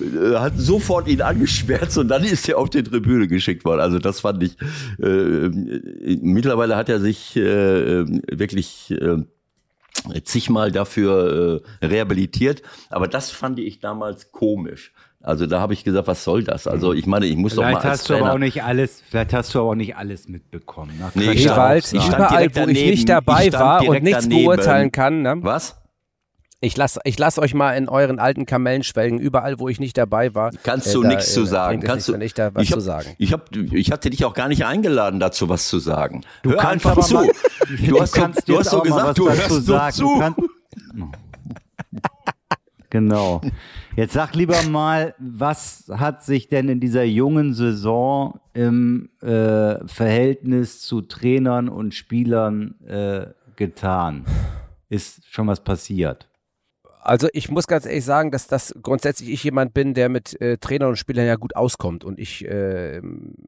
äh, 0.00 0.36
hat 0.36 0.54
sofort 0.56 1.06
ihn 1.06 1.22
angesperrt 1.22 1.96
und 1.96 2.08
dann 2.08 2.24
ist 2.24 2.48
er 2.48 2.58
auf 2.58 2.70
die 2.70 2.82
Tribüne 2.82 3.28
geschickt 3.28 3.64
worden. 3.64 3.80
Also 3.80 4.00
das 4.00 4.18
fand 4.18 4.42
ich. 4.42 4.56
Äh, 5.00 5.48
mittlerweile 6.20 6.74
hat 6.74 6.88
er 6.88 6.98
sich 6.98 7.36
äh, 7.36 8.04
wirklich 8.36 8.90
äh, 8.90 9.18
zigmal 10.24 10.72
dafür 10.72 11.62
äh, 11.80 11.86
rehabilitiert. 11.86 12.62
Aber 12.90 13.08
das 13.08 13.30
fand 13.30 13.58
ich 13.58 13.80
damals 13.80 14.32
komisch. 14.32 14.92
Also 15.22 15.46
da 15.46 15.60
habe 15.60 15.72
ich 15.72 15.84
gesagt, 15.84 16.08
was 16.08 16.24
soll 16.24 16.42
das? 16.42 16.66
Also 16.66 16.92
ich 16.92 17.06
meine, 17.06 17.26
ich 17.26 17.36
muss 17.36 17.52
vielleicht 17.52 17.76
doch 17.76 17.82
mal 17.84 17.90
als 17.90 18.00
hast 18.00 18.06
Trainer 18.08 18.18
du 18.18 18.24
aber 18.24 18.34
auch 18.34 18.38
nicht 18.38 18.64
alles, 18.64 19.02
vielleicht 19.08 19.32
hast 19.32 19.54
du 19.54 19.60
aber 19.60 19.68
auch 19.70 19.74
nicht 19.76 19.96
alles 19.96 20.28
mitbekommen. 20.28 20.98
Ne? 20.98 21.12
Nee, 21.14 21.30
ich 21.30 21.42
stand, 21.42 21.78
ich 21.78 22.02
stand 22.02 22.14
überall, 22.14 22.54
wo 22.54 22.60
ich 22.68 22.84
nicht 22.84 23.08
dabei 23.08 23.52
war 23.52 23.86
und 23.86 24.02
nichts 24.02 24.24
daneben. 24.24 24.44
beurteilen 24.44 24.90
kann. 24.90 25.22
Ne? 25.22 25.36
Was? 25.40 25.80
Ich 26.64 26.76
lasse 26.76 27.00
ich 27.02 27.18
lass 27.18 27.40
euch 27.40 27.54
mal 27.54 27.72
in 27.72 27.88
euren 27.88 28.20
alten 28.20 28.46
Kamellen 28.46 28.84
schwelgen, 28.84 29.18
überall, 29.18 29.58
wo 29.58 29.68
ich 29.68 29.80
nicht 29.80 29.98
dabei 29.98 30.32
war. 30.36 30.52
Kannst 30.62 30.86
äh, 30.86 30.92
du 30.92 31.02
äh, 31.02 31.08
nichts 31.08 31.32
äh, 31.32 31.34
zu 31.34 31.44
sagen? 31.44 31.80
Kannst 31.80 32.06
du 32.06 32.16
nicht 32.16 32.38
da 32.38 32.54
was 32.54 32.62
ich 32.62 32.70
hab, 32.70 32.78
zu 32.78 32.84
sagen? 32.84 33.08
Ich, 33.18 33.32
hab, 33.32 33.54
ich 33.56 33.90
hatte 33.90 34.10
dich 34.10 34.24
auch 34.24 34.32
gar 34.32 34.46
nicht 34.46 34.64
eingeladen, 34.64 35.18
dazu 35.18 35.48
was 35.48 35.66
zu 35.66 35.80
sagen. 35.80 36.22
Du 36.44 36.50
Hör 36.50 36.58
kannst 36.58 36.86
einfach 36.86 37.04
zu. 37.04 37.14
Mal, 37.14 37.28
du 37.84 38.00
hast, 38.00 38.12
kannst 38.12 38.48
du 38.48 38.60
hast 38.60 38.70
so 38.70 38.80
gesagt, 38.80 39.18
du 39.18 39.28
hörst 39.28 39.66
sagen. 39.66 39.92
zu. 39.92 40.18
Kannst, 40.20 40.38
genau. 42.90 43.40
Jetzt 43.96 44.12
sag 44.12 44.32
lieber 44.36 44.62
mal, 44.62 45.16
was 45.18 45.90
hat 45.92 46.22
sich 46.22 46.48
denn 46.48 46.68
in 46.68 46.78
dieser 46.78 47.02
jungen 47.02 47.54
Saison 47.54 48.38
im 48.54 49.10
äh, 49.20 49.84
Verhältnis 49.88 50.80
zu 50.80 51.02
Trainern 51.02 51.68
und 51.68 51.92
Spielern 51.92 52.76
äh, 52.86 53.26
getan? 53.56 54.26
Ist 54.88 55.22
schon 55.28 55.48
was 55.48 55.64
passiert? 55.64 56.28
Also 57.04 57.28
ich 57.32 57.50
muss 57.50 57.66
ganz 57.66 57.84
ehrlich 57.84 58.04
sagen, 58.04 58.30
dass 58.30 58.46
das 58.46 58.72
grundsätzlich 58.80 59.30
ich 59.30 59.42
jemand 59.42 59.74
bin, 59.74 59.92
der 59.92 60.08
mit 60.08 60.40
äh, 60.40 60.56
Trainern 60.58 60.90
und 60.90 60.96
Spielern 60.96 61.26
ja 61.26 61.34
gut 61.34 61.56
auskommt 61.56 62.04
und 62.04 62.20
ich, 62.20 62.44
äh, 62.44 63.02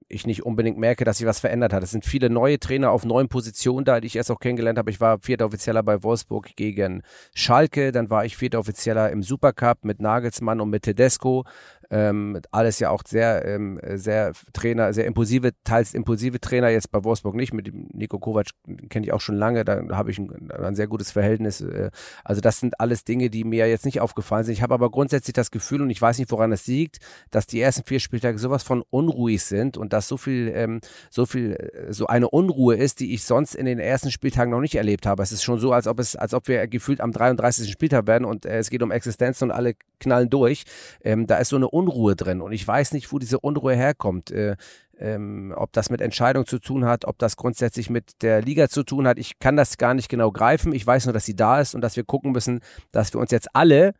ich 0.08 0.26
nicht 0.26 0.44
unbedingt 0.44 0.76
merke, 0.76 1.04
dass 1.04 1.18
sich 1.18 1.26
was 1.26 1.38
verändert 1.38 1.72
hat. 1.72 1.84
Es 1.84 1.92
sind 1.92 2.04
viele 2.04 2.30
neue 2.30 2.58
Trainer 2.58 2.90
auf 2.90 3.04
neuen 3.04 3.28
Positionen 3.28 3.84
da, 3.84 4.00
die 4.00 4.08
ich 4.08 4.16
erst 4.16 4.32
auch 4.32 4.40
kennengelernt 4.40 4.76
habe. 4.76 4.90
Ich 4.90 5.00
war 5.00 5.20
vierter 5.20 5.46
Offizieller 5.46 5.84
bei 5.84 6.02
Wolfsburg 6.02 6.56
gegen 6.56 7.04
Schalke, 7.32 7.92
dann 7.92 8.10
war 8.10 8.24
ich 8.24 8.36
vierter 8.36 8.58
Offizieller 8.58 9.10
im 9.10 9.22
Supercup 9.22 9.84
mit 9.84 10.00
Nagelsmann 10.00 10.60
und 10.60 10.70
mit 10.70 10.82
Tedesco. 10.82 11.44
Ähm, 11.90 12.40
alles 12.50 12.78
ja 12.78 12.90
auch 12.90 13.02
sehr, 13.06 13.44
ähm, 13.44 13.80
sehr 13.94 14.32
Trainer, 14.52 14.92
sehr 14.92 15.06
impulsive, 15.06 15.52
teils 15.64 15.94
impulsive 15.94 16.40
Trainer, 16.40 16.68
jetzt 16.68 16.90
bei 16.90 17.04
Wolfsburg 17.04 17.34
nicht. 17.34 17.52
Mit 17.52 17.66
dem 17.66 17.88
Nico 17.92 18.18
Kovac 18.18 18.48
kenne 18.88 19.06
ich 19.06 19.12
auch 19.12 19.20
schon 19.20 19.36
lange, 19.36 19.64
da 19.64 19.82
habe 19.90 20.10
ich 20.10 20.18
ein, 20.18 20.50
ein, 20.50 20.74
sehr 20.74 20.86
gutes 20.86 21.10
Verhältnis. 21.12 21.60
Äh, 21.60 21.90
also 22.24 22.40
das 22.40 22.60
sind 22.60 22.80
alles 22.80 23.04
Dinge, 23.04 23.30
die 23.30 23.44
mir 23.44 23.68
jetzt 23.68 23.84
nicht 23.84 24.00
aufgefallen 24.00 24.44
sind. 24.44 24.54
Ich 24.54 24.62
habe 24.62 24.74
aber 24.74 24.90
grundsätzlich 24.90 25.34
das 25.34 25.50
Gefühl, 25.50 25.82
und 25.82 25.90
ich 25.90 26.00
weiß 26.00 26.18
nicht, 26.18 26.30
woran 26.30 26.52
es 26.52 26.66
liegt, 26.66 26.98
dass 27.30 27.46
die 27.46 27.60
ersten 27.60 27.84
vier 27.84 28.00
Spieltage 28.00 28.38
sowas 28.38 28.62
von 28.62 28.82
unruhig 28.90 29.42
sind 29.44 29.76
und 29.76 29.92
dass 29.92 30.08
so 30.08 30.16
viel, 30.16 30.52
ähm, 30.54 30.80
so 31.10 31.26
viel, 31.26 31.52
äh, 31.52 31.92
so 31.92 32.06
eine 32.06 32.28
Unruhe 32.28 32.76
ist, 32.76 33.00
die 33.00 33.14
ich 33.14 33.24
sonst 33.24 33.54
in 33.54 33.66
den 33.66 33.78
ersten 33.78 34.10
Spieltagen 34.10 34.50
noch 34.50 34.60
nicht 34.60 34.74
erlebt 34.74 35.06
habe. 35.06 35.22
Es 35.22 35.32
ist 35.32 35.42
schon 35.42 35.58
so, 35.58 35.72
als 35.72 35.86
ob 35.86 35.98
es, 35.98 36.16
als 36.16 36.34
ob 36.34 36.48
wir 36.48 36.66
gefühlt 36.66 37.00
am 37.00 37.12
33. 37.12 37.70
Spieltag 37.70 38.06
werden 38.06 38.24
und 38.24 38.46
äh, 38.46 38.58
es 38.58 38.70
geht 38.70 38.82
um 38.82 38.90
Existenzen 38.90 39.50
und 39.50 39.56
alle 39.56 39.74
knallen 40.00 40.30
durch. 40.30 40.64
Ähm, 41.02 41.26
da 41.26 41.38
ist 41.38 41.48
so 41.48 41.56
eine 41.56 41.68
Unruhe 41.74 42.16
drin 42.16 42.40
und 42.40 42.52
ich 42.52 42.66
weiß 42.66 42.92
nicht, 42.92 43.12
wo 43.12 43.18
diese 43.18 43.40
Unruhe 43.40 43.74
herkommt. 43.74 44.30
Äh, 44.30 44.56
ähm, 44.98 45.52
ob 45.56 45.72
das 45.72 45.90
mit 45.90 46.00
Entscheidung 46.00 46.46
zu 46.46 46.60
tun 46.60 46.84
hat, 46.84 47.04
ob 47.04 47.18
das 47.18 47.36
grundsätzlich 47.36 47.90
mit 47.90 48.22
der 48.22 48.42
Liga 48.42 48.68
zu 48.68 48.84
tun 48.84 49.08
hat. 49.08 49.18
Ich 49.18 49.40
kann 49.40 49.56
das 49.56 49.76
gar 49.76 49.92
nicht 49.92 50.08
genau 50.08 50.30
greifen. 50.30 50.72
Ich 50.72 50.86
weiß 50.86 51.06
nur, 51.06 51.12
dass 51.12 51.24
sie 51.24 51.34
da 51.34 51.60
ist 51.60 51.74
und 51.74 51.80
dass 51.80 51.96
wir 51.96 52.04
gucken 52.04 52.30
müssen, 52.30 52.60
dass 52.92 53.12
wir 53.12 53.20
uns 53.20 53.32
jetzt 53.32 53.48
alle, 53.54 53.94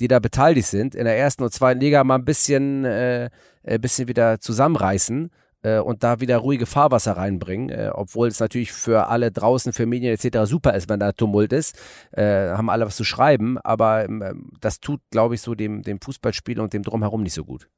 die 0.00 0.08
da 0.08 0.20
beteiligt 0.20 0.68
sind, 0.68 0.94
in 0.94 1.04
der 1.04 1.18
ersten 1.18 1.42
und 1.42 1.52
zweiten 1.52 1.80
Liga 1.80 2.02
mal 2.02 2.14
ein 2.14 2.24
bisschen, 2.24 2.86
äh, 2.86 3.28
ein 3.62 3.74
äh, 3.74 3.78
bisschen 3.78 4.08
wieder 4.08 4.40
zusammenreißen 4.40 5.30
äh, 5.62 5.78
und 5.78 6.02
da 6.02 6.20
wieder 6.20 6.38
ruhige 6.38 6.66
Fahrwasser 6.66 7.16
reinbringen, 7.16 7.70
äh, 7.70 7.90
obwohl 7.92 8.28
es 8.28 8.40
natürlich 8.40 8.72
für 8.72 9.08
alle 9.08 9.30
draußen, 9.30 9.72
für 9.72 9.86
Medien 9.86 10.14
etc. 10.14 10.48
super 10.48 10.74
ist, 10.74 10.88
wenn 10.88 11.00
da 11.00 11.12
Tumult 11.12 11.52
ist, 11.52 11.78
äh, 12.12 12.50
haben 12.50 12.70
alle 12.70 12.86
was 12.86 12.96
zu 12.96 13.04
schreiben, 13.04 13.58
aber 13.58 14.04
ähm, 14.04 14.50
das 14.60 14.80
tut, 14.80 15.00
glaube 15.10 15.34
ich, 15.34 15.40
so 15.40 15.54
dem, 15.54 15.82
dem 15.82 16.00
Fußballspiel 16.00 16.60
und 16.60 16.72
dem 16.72 16.82
Drumherum 16.82 17.22
nicht 17.22 17.34
so 17.34 17.44
gut. 17.44 17.68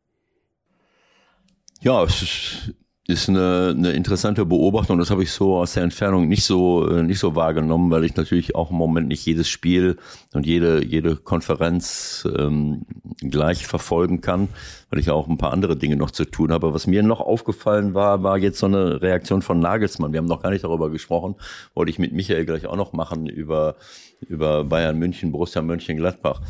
Ja, 1.80 2.04
es 2.04 2.22
ist 2.22 2.74
ist 3.10 3.28
eine, 3.28 3.74
eine 3.76 3.92
interessante 3.92 4.46
Beobachtung. 4.46 4.98
Das 4.98 5.10
habe 5.10 5.22
ich 5.22 5.32
so 5.32 5.56
aus 5.56 5.74
der 5.74 5.82
Entfernung 5.82 6.28
nicht 6.28 6.44
so 6.44 6.88
äh, 6.88 7.02
nicht 7.02 7.18
so 7.18 7.34
wahrgenommen, 7.34 7.90
weil 7.90 8.04
ich 8.04 8.16
natürlich 8.16 8.54
auch 8.54 8.70
im 8.70 8.76
Moment 8.76 9.08
nicht 9.08 9.26
jedes 9.26 9.48
Spiel 9.48 9.98
und 10.32 10.46
jede 10.46 10.84
jede 10.84 11.16
Konferenz 11.16 12.26
ähm, 12.38 12.86
gleich 13.18 13.66
verfolgen 13.66 14.20
kann, 14.20 14.48
weil 14.90 15.00
ich 15.00 15.10
auch 15.10 15.28
ein 15.28 15.38
paar 15.38 15.52
andere 15.52 15.76
Dinge 15.76 15.96
noch 15.96 16.10
zu 16.10 16.24
tun 16.24 16.52
habe. 16.52 16.72
Was 16.72 16.86
mir 16.86 17.02
noch 17.02 17.20
aufgefallen 17.20 17.92
war, 17.94 18.22
war 18.22 18.38
jetzt 18.38 18.58
so 18.58 18.66
eine 18.66 19.02
Reaktion 19.02 19.42
von 19.42 19.60
Nagelsmann. 19.60 20.12
Wir 20.12 20.18
haben 20.18 20.26
noch 20.26 20.42
gar 20.42 20.50
nicht 20.50 20.64
darüber 20.64 20.90
gesprochen, 20.90 21.34
wollte 21.74 21.90
ich 21.90 21.98
mit 21.98 22.12
Michael 22.12 22.46
gleich 22.46 22.66
auch 22.66 22.76
noch 22.76 22.92
machen 22.92 23.26
über 23.26 23.76
über 24.28 24.64
Bayern 24.64 24.98
München, 24.98 25.32
Borussia 25.32 25.62
Mönchengladbach. 25.62 26.40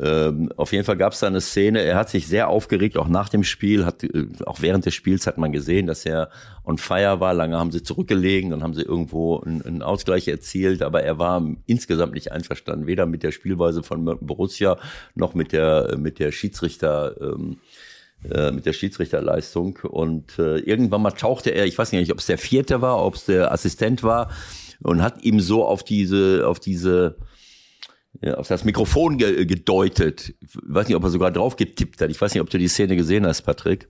Ähm, 0.00 0.50
auf 0.56 0.72
jeden 0.72 0.84
Fall 0.84 0.96
gab 0.96 1.12
es 1.12 1.20
da 1.20 1.26
eine 1.26 1.40
Szene, 1.40 1.80
er 1.82 1.96
hat 1.96 2.08
sich 2.08 2.28
sehr 2.28 2.48
aufgeregt, 2.48 2.96
auch 2.96 3.08
nach 3.08 3.28
dem 3.28 3.42
Spiel, 3.42 3.84
hat, 3.84 4.04
äh, 4.04 4.26
auch 4.46 4.62
während 4.62 4.86
des 4.86 4.94
Spiels 4.94 5.26
hat 5.26 5.38
man 5.38 5.52
gesehen, 5.52 5.86
dass 5.86 6.06
er 6.06 6.30
on 6.64 6.78
fire 6.78 7.18
war. 7.18 7.34
Lange 7.34 7.58
haben 7.58 7.72
sie 7.72 7.82
zurückgelegen, 7.82 8.50
dann 8.50 8.62
haben 8.62 8.74
sie 8.74 8.82
irgendwo 8.82 9.40
einen, 9.40 9.82
Ausgleich 9.82 10.28
erzielt, 10.28 10.82
aber 10.82 11.02
er 11.02 11.18
war 11.18 11.44
insgesamt 11.66 12.14
nicht 12.14 12.30
einverstanden, 12.30 12.86
weder 12.86 13.06
mit 13.06 13.24
der 13.24 13.32
Spielweise 13.32 13.82
von 13.82 14.04
Borussia 14.20 14.78
noch 15.16 15.34
mit 15.34 15.52
der, 15.52 15.96
mit 15.98 16.20
der 16.20 16.30
Schiedsrichter, 16.30 17.16
ähm, 17.20 17.58
äh, 18.30 18.52
mit 18.52 18.64
der 18.64 18.72
Schiedsrichterleistung. 18.72 19.80
Und 19.82 20.38
äh, 20.38 20.58
irgendwann 20.58 21.02
mal 21.02 21.10
tauchte 21.10 21.50
er, 21.50 21.66
ich 21.66 21.76
weiß 21.76 21.90
nicht, 21.90 22.12
ob 22.12 22.18
es 22.18 22.26
der 22.26 22.38
vierte 22.38 22.80
war, 22.80 23.04
ob 23.04 23.16
es 23.16 23.24
der 23.24 23.52
Assistent 23.52 24.04
war, 24.04 24.30
und 24.84 25.02
hat 25.02 25.22
ihm 25.24 25.40
so 25.40 25.64
auf 25.64 25.82
diese, 25.82 26.46
auf 26.46 26.60
diese 26.60 27.16
ja, 28.20 28.34
auf 28.34 28.48
das 28.48 28.64
Mikrofon 28.64 29.18
ge 29.18 29.44
gedeutet. 29.46 30.34
Ich 30.40 30.56
weiß 30.62 30.88
nicht, 30.88 30.96
ob 30.96 31.04
er 31.04 31.10
sogar 31.10 31.30
drauf 31.30 31.56
getippt 31.56 32.00
hat. 32.00 32.10
Ich 32.10 32.20
weiß 32.20 32.34
nicht, 32.34 32.42
ob 32.42 32.50
du 32.50 32.58
die 32.58 32.68
Szene 32.68 32.96
gesehen 32.96 33.26
hast, 33.26 33.42
Patrick. 33.42 33.88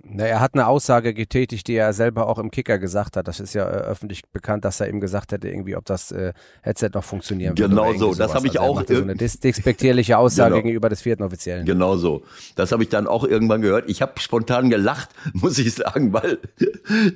Na, 0.00 0.24
er 0.24 0.38
hat 0.38 0.54
eine 0.54 0.68
Aussage 0.68 1.12
getätigt, 1.12 1.66
die 1.66 1.74
er 1.74 1.92
selber 1.92 2.28
auch 2.28 2.38
im 2.38 2.52
Kicker 2.52 2.78
gesagt 2.78 3.16
hat. 3.16 3.26
Das 3.26 3.40
ist 3.40 3.52
ja 3.54 3.68
äh, 3.68 3.80
öffentlich 3.80 4.22
bekannt, 4.32 4.64
dass 4.64 4.78
er 4.78 4.88
eben 4.88 5.00
gesagt 5.00 5.32
hätte, 5.32 5.48
irgendwie, 5.48 5.74
ob 5.74 5.84
das 5.86 6.12
äh, 6.12 6.34
Headset 6.62 6.90
noch 6.94 7.02
funktionieren 7.02 7.58
würde. 7.58 7.68
Genau 7.68 7.92
so, 7.94 8.14
das 8.14 8.32
habe 8.32 8.46
ich 8.46 8.60
also 8.60 8.78
auch. 8.78 8.86
So 8.86 9.02
eine 9.02 9.16
despektierliche 9.16 10.16
Aussage 10.16 10.50
genau. 10.54 10.62
gegenüber 10.62 10.88
des 10.88 11.02
vierten 11.02 11.24
Offiziellen. 11.24 11.66
Genau 11.66 11.96
so. 11.96 12.22
Das 12.54 12.70
habe 12.70 12.84
ich 12.84 12.90
dann 12.90 13.08
auch 13.08 13.24
irgendwann 13.24 13.60
gehört. 13.60 13.90
Ich 13.90 14.00
habe 14.00 14.12
spontan 14.20 14.70
gelacht, 14.70 15.08
muss 15.32 15.58
ich 15.58 15.74
sagen, 15.74 16.12
weil 16.12 16.38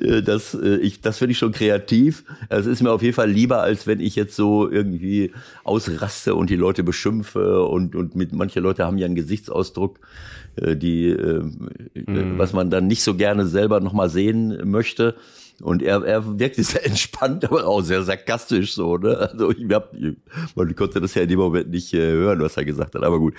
äh, 0.01 0.21
das, 0.23 0.55
äh, 0.55 0.79
ich, 0.79 1.01
das 1.01 1.19
finde 1.19 1.33
ich 1.33 1.39
schon 1.39 1.53
kreativ. 1.53 2.25
Es 2.49 2.67
ist 2.67 2.83
mir 2.83 2.91
auf 2.91 3.03
jeden 3.03 3.15
Fall 3.15 3.31
lieber, 3.31 3.63
als 3.63 3.87
wenn 3.87 4.01
ich 4.01 4.17
jetzt 4.17 4.35
so 4.35 4.69
irgendwie 4.69 5.31
ausraste 5.63 6.35
und 6.35 6.51
die 6.51 6.57
Leute 6.57 6.83
beschimpfe 6.83 7.65
und, 7.65 7.95
und 7.95 8.17
mit 8.17 8.33
manche 8.33 8.59
Leute 8.59 8.85
haben 8.85 8.99
ja 8.99 9.07
einen 9.07 9.15
Gesichtsausdruck 9.15 10.01
äh, 10.57 10.77
die, 10.77 11.15
mhm. 11.15 12.37
was 12.37 12.53
man 12.53 12.72
dann 12.73 12.87
nicht 12.87 13.03
so 13.03 13.15
gerne 13.15 13.47
selber 13.47 13.81
nochmal 13.81 14.09
sehen 14.11 14.69
möchte. 14.69 15.15
Und 15.61 15.83
er, 15.83 16.05
er 16.05 16.39
wirkte 16.39 16.63
sehr 16.63 16.85
entspannt, 16.87 17.45
aber 17.45 17.67
auch 17.67 17.83
sehr 17.83 18.03
sarkastisch 18.03 18.75
so. 18.75 18.97
Ne? 18.97 19.17
Also 19.17 19.51
ich 19.51 19.73
hab, 19.73 19.93
man 20.55 20.75
konnte 20.75 21.01
das 21.01 21.15
ja 21.15 21.23
in 21.23 21.29
dem 21.29 21.39
Moment 21.39 21.71
nicht 21.71 21.93
äh, 21.95 21.99
hören, 21.99 22.41
was 22.41 22.57
er 22.57 22.65
gesagt 22.65 22.95
hat. 22.95 23.03
Aber 23.03 23.19
gut, 23.19 23.35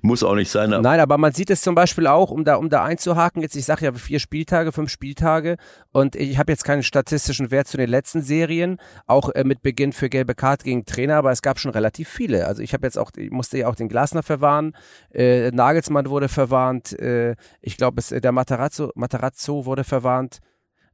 muss 0.00 0.22
auch 0.22 0.34
nicht 0.34 0.50
sein. 0.50 0.72
Aber 0.72 0.82
Nein, 0.82 1.00
aber 1.00 1.18
man 1.18 1.32
sieht 1.32 1.50
es 1.50 1.62
zum 1.62 1.74
Beispiel 1.74 2.06
auch, 2.06 2.30
um 2.30 2.44
da, 2.44 2.56
um 2.56 2.68
da 2.68 2.84
einzuhaken. 2.84 3.42
Jetzt, 3.42 3.56
ich 3.56 3.64
sage 3.64 3.86
ja 3.86 3.92
vier 3.92 4.20
Spieltage, 4.20 4.72
fünf 4.72 4.90
Spieltage, 4.90 5.56
und 5.92 6.16
ich 6.16 6.38
habe 6.38 6.50
jetzt 6.52 6.64
keinen 6.64 6.82
statistischen 6.82 7.50
Wert 7.50 7.68
zu 7.68 7.76
den 7.76 7.88
letzten 7.88 8.22
Serien, 8.22 8.78
auch 9.06 9.30
äh, 9.30 9.44
mit 9.44 9.62
Beginn 9.62 9.92
für 9.92 10.08
gelbe 10.08 10.34
Karte 10.34 10.64
gegen 10.64 10.86
Trainer, 10.86 11.16
aber 11.16 11.30
es 11.30 11.42
gab 11.42 11.58
schon 11.58 11.70
relativ 11.70 12.08
viele. 12.08 12.46
Also 12.46 12.62
ich 12.62 12.72
habe 12.72 12.86
jetzt 12.86 12.98
auch, 12.98 13.10
ich 13.16 13.30
musste 13.30 13.58
ja 13.58 13.68
auch 13.68 13.74
den 13.74 13.88
Glasner 13.88 14.22
verwarnen, 14.22 14.74
äh, 15.12 15.50
Nagelsmann 15.50 16.08
wurde 16.08 16.28
verwarnt, 16.28 16.98
äh, 16.98 17.36
ich 17.60 17.76
glaube, 17.76 18.02
der 18.02 18.32
Matarazzo, 18.32 18.90
Matarazzo 18.94 19.66
wurde 19.66 19.84
verwarnt. 19.84 20.38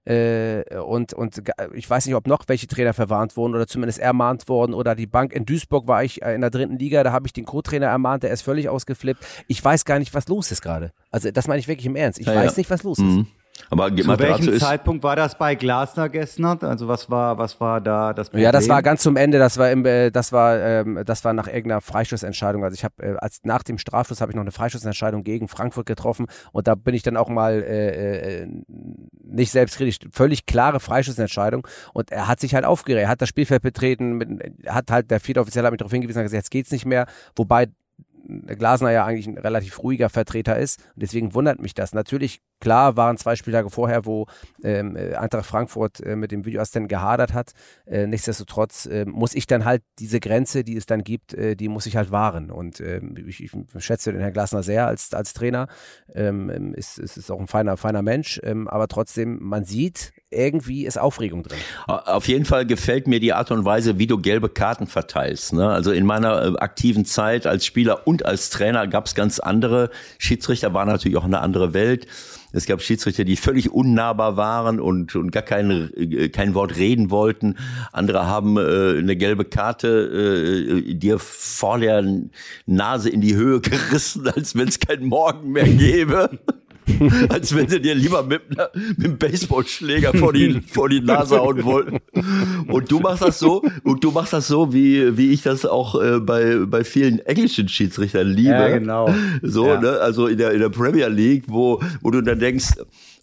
Äh, 0.08 0.64
und, 0.78 1.12
und 1.12 1.42
ich 1.74 1.88
weiß 1.88 2.06
nicht, 2.06 2.14
ob 2.14 2.26
noch 2.26 2.44
welche 2.46 2.66
Trainer 2.66 2.94
verwarnt 2.94 3.36
wurden 3.36 3.54
oder 3.54 3.66
zumindest 3.66 3.98
ermahnt 3.98 4.48
worden 4.48 4.72
oder 4.72 4.94
die 4.94 5.06
Bank 5.06 5.34
in 5.34 5.44
Duisburg 5.44 5.86
war 5.86 6.02
ich 6.02 6.22
äh, 6.22 6.34
in 6.34 6.40
der 6.40 6.48
dritten 6.48 6.78
Liga, 6.78 7.04
da 7.04 7.12
habe 7.12 7.26
ich 7.26 7.34
den 7.34 7.44
Co-Trainer 7.44 7.88
ermahnt, 7.88 8.22
der 8.22 8.30
ist 8.30 8.40
völlig 8.40 8.70
ausgeflippt. 8.70 9.22
Ich 9.48 9.62
weiß 9.62 9.84
gar 9.84 9.98
nicht, 9.98 10.14
was 10.14 10.26
los 10.28 10.50
ist 10.50 10.62
gerade. 10.62 10.92
Also 11.10 11.30
das 11.30 11.46
meine 11.46 11.60
ich 11.60 11.68
wirklich 11.68 11.84
im 11.84 11.94
Ernst. 11.94 12.18
Ich 12.20 12.26
ja, 12.26 12.34
weiß 12.34 12.52
ja. 12.52 12.60
nicht, 12.60 12.70
was 12.70 12.84
los 12.84 12.98
mhm. 12.98 13.26
Aber 13.70 13.94
Zu 13.94 14.18
welchem 14.18 14.48
ist 14.48 14.60
Zeitpunkt 14.60 15.02
war 15.02 15.16
das 15.16 15.36
bei 15.36 15.54
Glasner 15.54 16.08
gestern? 16.08 16.58
Also 16.62 16.88
was 16.88 17.10
war, 17.10 17.38
was 17.38 17.60
war 17.60 17.80
da 17.80 18.12
das 18.12 18.30
Problem? 18.30 18.44
Ja, 18.44 18.52
das 18.52 18.68
war 18.68 18.82
ganz 18.82 19.02
zum 19.02 19.16
Ende. 19.16 19.38
Das 19.38 19.58
war, 19.58 19.70
im, 19.70 19.84
äh, 19.84 20.10
das 20.10 20.32
war, 20.32 20.58
ähm, 20.58 21.02
das 21.04 21.24
war 21.24 21.32
nach 21.32 21.46
irgendeiner 21.46 21.80
Freischussentscheidung. 21.80 22.64
Also 22.64 22.74
ich 22.74 22.84
habe 22.84 22.94
äh, 23.02 23.16
als 23.18 23.40
nach 23.44 23.62
dem 23.62 23.78
Strafschluss 23.78 24.20
habe 24.20 24.32
ich 24.32 24.36
noch 24.36 24.42
eine 24.42 24.52
Freischussentscheidung 24.52 25.24
gegen 25.24 25.48
Frankfurt 25.48 25.86
getroffen 25.86 26.26
und 26.52 26.66
da 26.66 26.74
bin 26.74 26.94
ich 26.94 27.02
dann 27.02 27.16
auch 27.16 27.28
mal 27.28 27.62
äh, 27.62 28.42
äh, 28.42 28.48
nicht 29.24 29.52
selbstkritisch. 29.52 29.98
Völlig 30.12 30.46
klare 30.46 30.80
Freischussentscheidung 30.80 31.66
und 31.92 32.10
er 32.10 32.28
hat 32.28 32.40
sich 32.40 32.54
halt 32.54 32.64
aufgeregt. 32.64 33.02
Er 33.02 33.08
hat 33.08 33.22
das 33.22 33.28
Spielfeld 33.28 33.62
betreten, 33.62 34.12
mit, 34.12 34.28
hat 34.66 34.90
halt 34.90 35.10
der 35.10 35.20
vierte 35.20 35.40
Offiziell 35.40 35.64
hat 35.64 35.72
mich 35.72 35.78
darauf 35.78 35.92
hingewiesen, 35.92 36.18
hat 36.18 36.24
gesagt, 36.24 36.42
jetzt 36.44 36.50
geht's 36.50 36.70
nicht 36.70 36.86
mehr. 36.86 37.06
Wobei 37.36 37.68
Glasner 38.28 38.90
ja 38.90 39.04
eigentlich 39.04 39.26
ein 39.26 39.38
relativ 39.38 39.82
ruhiger 39.82 40.08
Vertreter 40.08 40.58
ist. 40.58 40.80
Und 40.94 41.02
deswegen 41.02 41.34
wundert 41.34 41.60
mich 41.60 41.74
das. 41.74 41.92
Natürlich 41.94 42.40
Klar 42.60 42.96
waren 42.96 43.16
zwei 43.16 43.36
Spieltage 43.36 43.70
vorher, 43.70 44.04
wo 44.04 44.26
ähm, 44.64 44.96
äh, 44.96 45.14
Eintracht 45.14 45.46
Frankfurt 45.46 46.00
äh, 46.00 46.16
mit 46.16 46.32
dem 46.32 46.44
Videoassistenten 46.44 46.88
gehadert 46.88 47.32
hat. 47.32 47.52
Äh, 47.86 48.06
nichtsdestotrotz 48.08 48.86
äh, 48.86 49.04
muss 49.04 49.34
ich 49.34 49.46
dann 49.46 49.64
halt 49.64 49.82
diese 50.00 50.18
Grenze, 50.18 50.64
die 50.64 50.76
es 50.76 50.86
dann 50.86 51.04
gibt, 51.04 51.34
äh, 51.34 51.54
die 51.54 51.68
muss 51.68 51.86
ich 51.86 51.96
halt 51.96 52.10
wahren. 52.10 52.50
Und 52.50 52.80
ähm, 52.80 53.14
ich, 53.28 53.44
ich, 53.44 53.52
schätze 53.78 54.12
den 54.12 54.20
Herrn 54.20 54.32
Glasner 54.32 54.64
sehr 54.64 54.88
als, 54.88 55.14
als 55.14 55.34
Trainer. 55.34 55.68
Ähm, 56.12 56.50
ähm 56.50 56.74
ist, 56.74 56.98
ist, 56.98 57.16
ist 57.16 57.30
auch 57.30 57.40
ein 57.40 57.46
feiner, 57.46 57.76
feiner 57.76 58.02
Mensch. 58.02 58.40
Ähm, 58.42 58.66
aber 58.66 58.88
trotzdem, 58.88 59.38
man 59.40 59.64
sieht, 59.64 60.12
irgendwie 60.30 60.84
ist 60.84 60.98
Aufregung 60.98 61.42
drin. 61.42 61.58
Auf 61.86 62.28
jeden 62.28 62.44
Fall 62.44 62.66
gefällt 62.66 63.06
mir 63.06 63.18
die 63.18 63.32
Art 63.32 63.50
und 63.50 63.64
Weise, 63.64 63.98
wie 63.98 64.06
du 64.06 64.18
gelbe 64.18 64.50
Karten 64.50 64.86
verteilst. 64.86 65.54
Ne? 65.54 65.68
Also 65.68 65.90
in 65.90 66.04
meiner 66.04 66.44
äh, 66.44 66.56
aktiven 66.58 67.06
Zeit 67.06 67.46
als 67.46 67.64
Spieler 67.64 68.06
und 68.06 68.26
als 68.26 68.50
Trainer 68.50 68.86
gab 68.86 69.06
es 69.06 69.14
ganz 69.14 69.38
andere. 69.38 69.90
Schiedsrichter 70.18 70.74
war 70.74 70.84
natürlich 70.84 71.16
auch 71.16 71.24
eine 71.24 71.40
andere 71.40 71.72
Welt. 71.72 72.06
Es 72.52 72.66
gab 72.66 72.82
Schiedsrichter, 72.82 73.24
die 73.24 73.36
völlig 73.36 73.70
unnahbar 73.70 74.36
waren 74.36 74.80
und, 74.80 75.14
und 75.16 75.30
gar 75.32 75.42
kein, 75.42 75.90
äh, 75.96 76.28
kein 76.28 76.54
Wort 76.54 76.76
reden 76.76 77.10
wollten. 77.10 77.56
Andere 77.92 78.26
haben 78.26 78.58
äh, 78.58 78.98
eine 78.98 79.16
gelbe 79.16 79.46
Karte 79.46 80.82
äh, 80.88 80.94
dir 80.94 81.18
vor 81.18 81.78
der 81.78 82.04
Nase 82.66 83.08
in 83.08 83.22
die 83.22 83.34
Höhe 83.34 83.60
gerissen, 83.62 84.28
als 84.28 84.54
wenn 84.54 84.68
es 84.68 84.78
keinen 84.78 85.06
Morgen 85.06 85.52
mehr 85.52 85.68
gäbe. 85.68 86.38
als 87.28 87.54
wenn 87.54 87.68
sie 87.68 87.80
dir 87.80 87.94
lieber 87.94 88.22
mit, 88.22 88.48
mit 88.48 88.60
einem 88.98 89.18
Baseballschläger 89.18 90.14
vor 90.14 90.32
die, 90.32 90.60
vor 90.66 90.88
die 90.88 91.00
Nase 91.00 91.38
hauen 91.38 91.64
wollten. 91.64 91.98
Und 92.68 92.90
du 92.90 93.00
machst 93.00 93.22
das 93.22 93.38
so, 93.38 93.62
und 93.84 94.04
du 94.04 94.10
machst 94.10 94.32
das 94.32 94.48
so, 94.48 94.72
wie, 94.72 95.16
wie 95.16 95.30
ich 95.32 95.42
das 95.42 95.66
auch 95.66 96.00
äh, 96.00 96.20
bei, 96.20 96.58
bei 96.66 96.84
vielen 96.84 97.18
englischen 97.20 97.68
Schiedsrichtern 97.68 98.28
liebe. 98.28 98.50
Ja, 98.50 98.68
genau. 98.68 99.14
So, 99.42 99.66
ja. 99.66 99.80
ne, 99.80 99.90
also 100.00 100.26
in 100.26 100.38
der, 100.38 100.52
in 100.52 100.60
der 100.60 100.70
Premier 100.70 101.08
League, 101.08 101.44
wo, 101.46 101.80
wo 102.00 102.10
du 102.10 102.20
dann 102.22 102.38
denkst, 102.38 102.74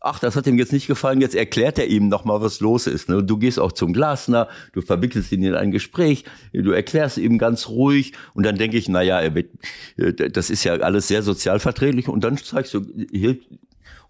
ach, 0.01 0.19
das 0.19 0.35
hat 0.35 0.47
ihm 0.47 0.57
jetzt 0.57 0.73
nicht 0.73 0.87
gefallen, 0.87 1.21
jetzt 1.21 1.35
erklärt 1.35 1.79
er 1.79 1.87
ihm 1.87 2.07
nochmal, 2.07 2.41
was 2.41 2.59
los 2.59 2.87
ist. 2.87 3.09
Ne? 3.09 3.23
Du 3.23 3.37
gehst 3.37 3.59
auch 3.59 3.71
zum 3.71 3.93
Glasner, 3.93 4.47
du 4.73 4.81
verwickelst 4.81 5.31
ihn 5.31 5.43
in 5.43 5.55
ein 5.55 5.71
Gespräch, 5.71 6.25
du 6.53 6.71
erklärst 6.71 7.17
ihm 7.17 7.37
ganz 7.37 7.67
ruhig 7.67 8.13
und 8.33 8.45
dann 8.45 8.57
denke 8.57 8.77
ich, 8.77 8.89
naja, 8.89 9.19
er 9.19 9.35
wird, 9.35 9.49
äh, 9.97 10.29
das 10.29 10.49
ist 10.49 10.63
ja 10.63 10.73
alles 10.75 11.07
sehr 11.07 11.23
sozialverträglich 11.23 12.07
und 12.07 12.23
dann 12.23 12.37
zeigst 12.37 12.73
du, 12.73 12.85
hier, 13.11 13.37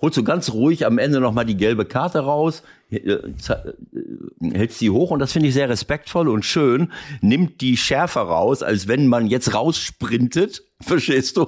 holst 0.02 0.18
du 0.18 0.24
ganz 0.24 0.52
ruhig 0.52 0.86
am 0.86 0.98
Ende 0.98 1.20
nochmal 1.20 1.46
die 1.46 1.58
gelbe 1.58 1.86
Karte 1.86 2.20
raus, 2.20 2.64
äh, 2.90 2.98
äh, 2.98 3.34
hältst 4.54 4.80
sie 4.80 4.90
hoch 4.90 5.12
und 5.12 5.20
das 5.20 5.32
finde 5.32 5.48
ich 5.48 5.54
sehr 5.54 5.70
respektvoll 5.70 6.28
und 6.28 6.46
schön, 6.46 6.92
nimmt 7.22 7.62
die 7.62 7.78
Schärfe 7.78 8.20
raus, 8.20 8.64
als 8.64 8.88
wenn 8.88 9.08
man 9.08 9.28
jetzt 9.28 9.54
raussprintet, 9.54 10.64
verstehst 10.82 11.38
du? 11.38 11.48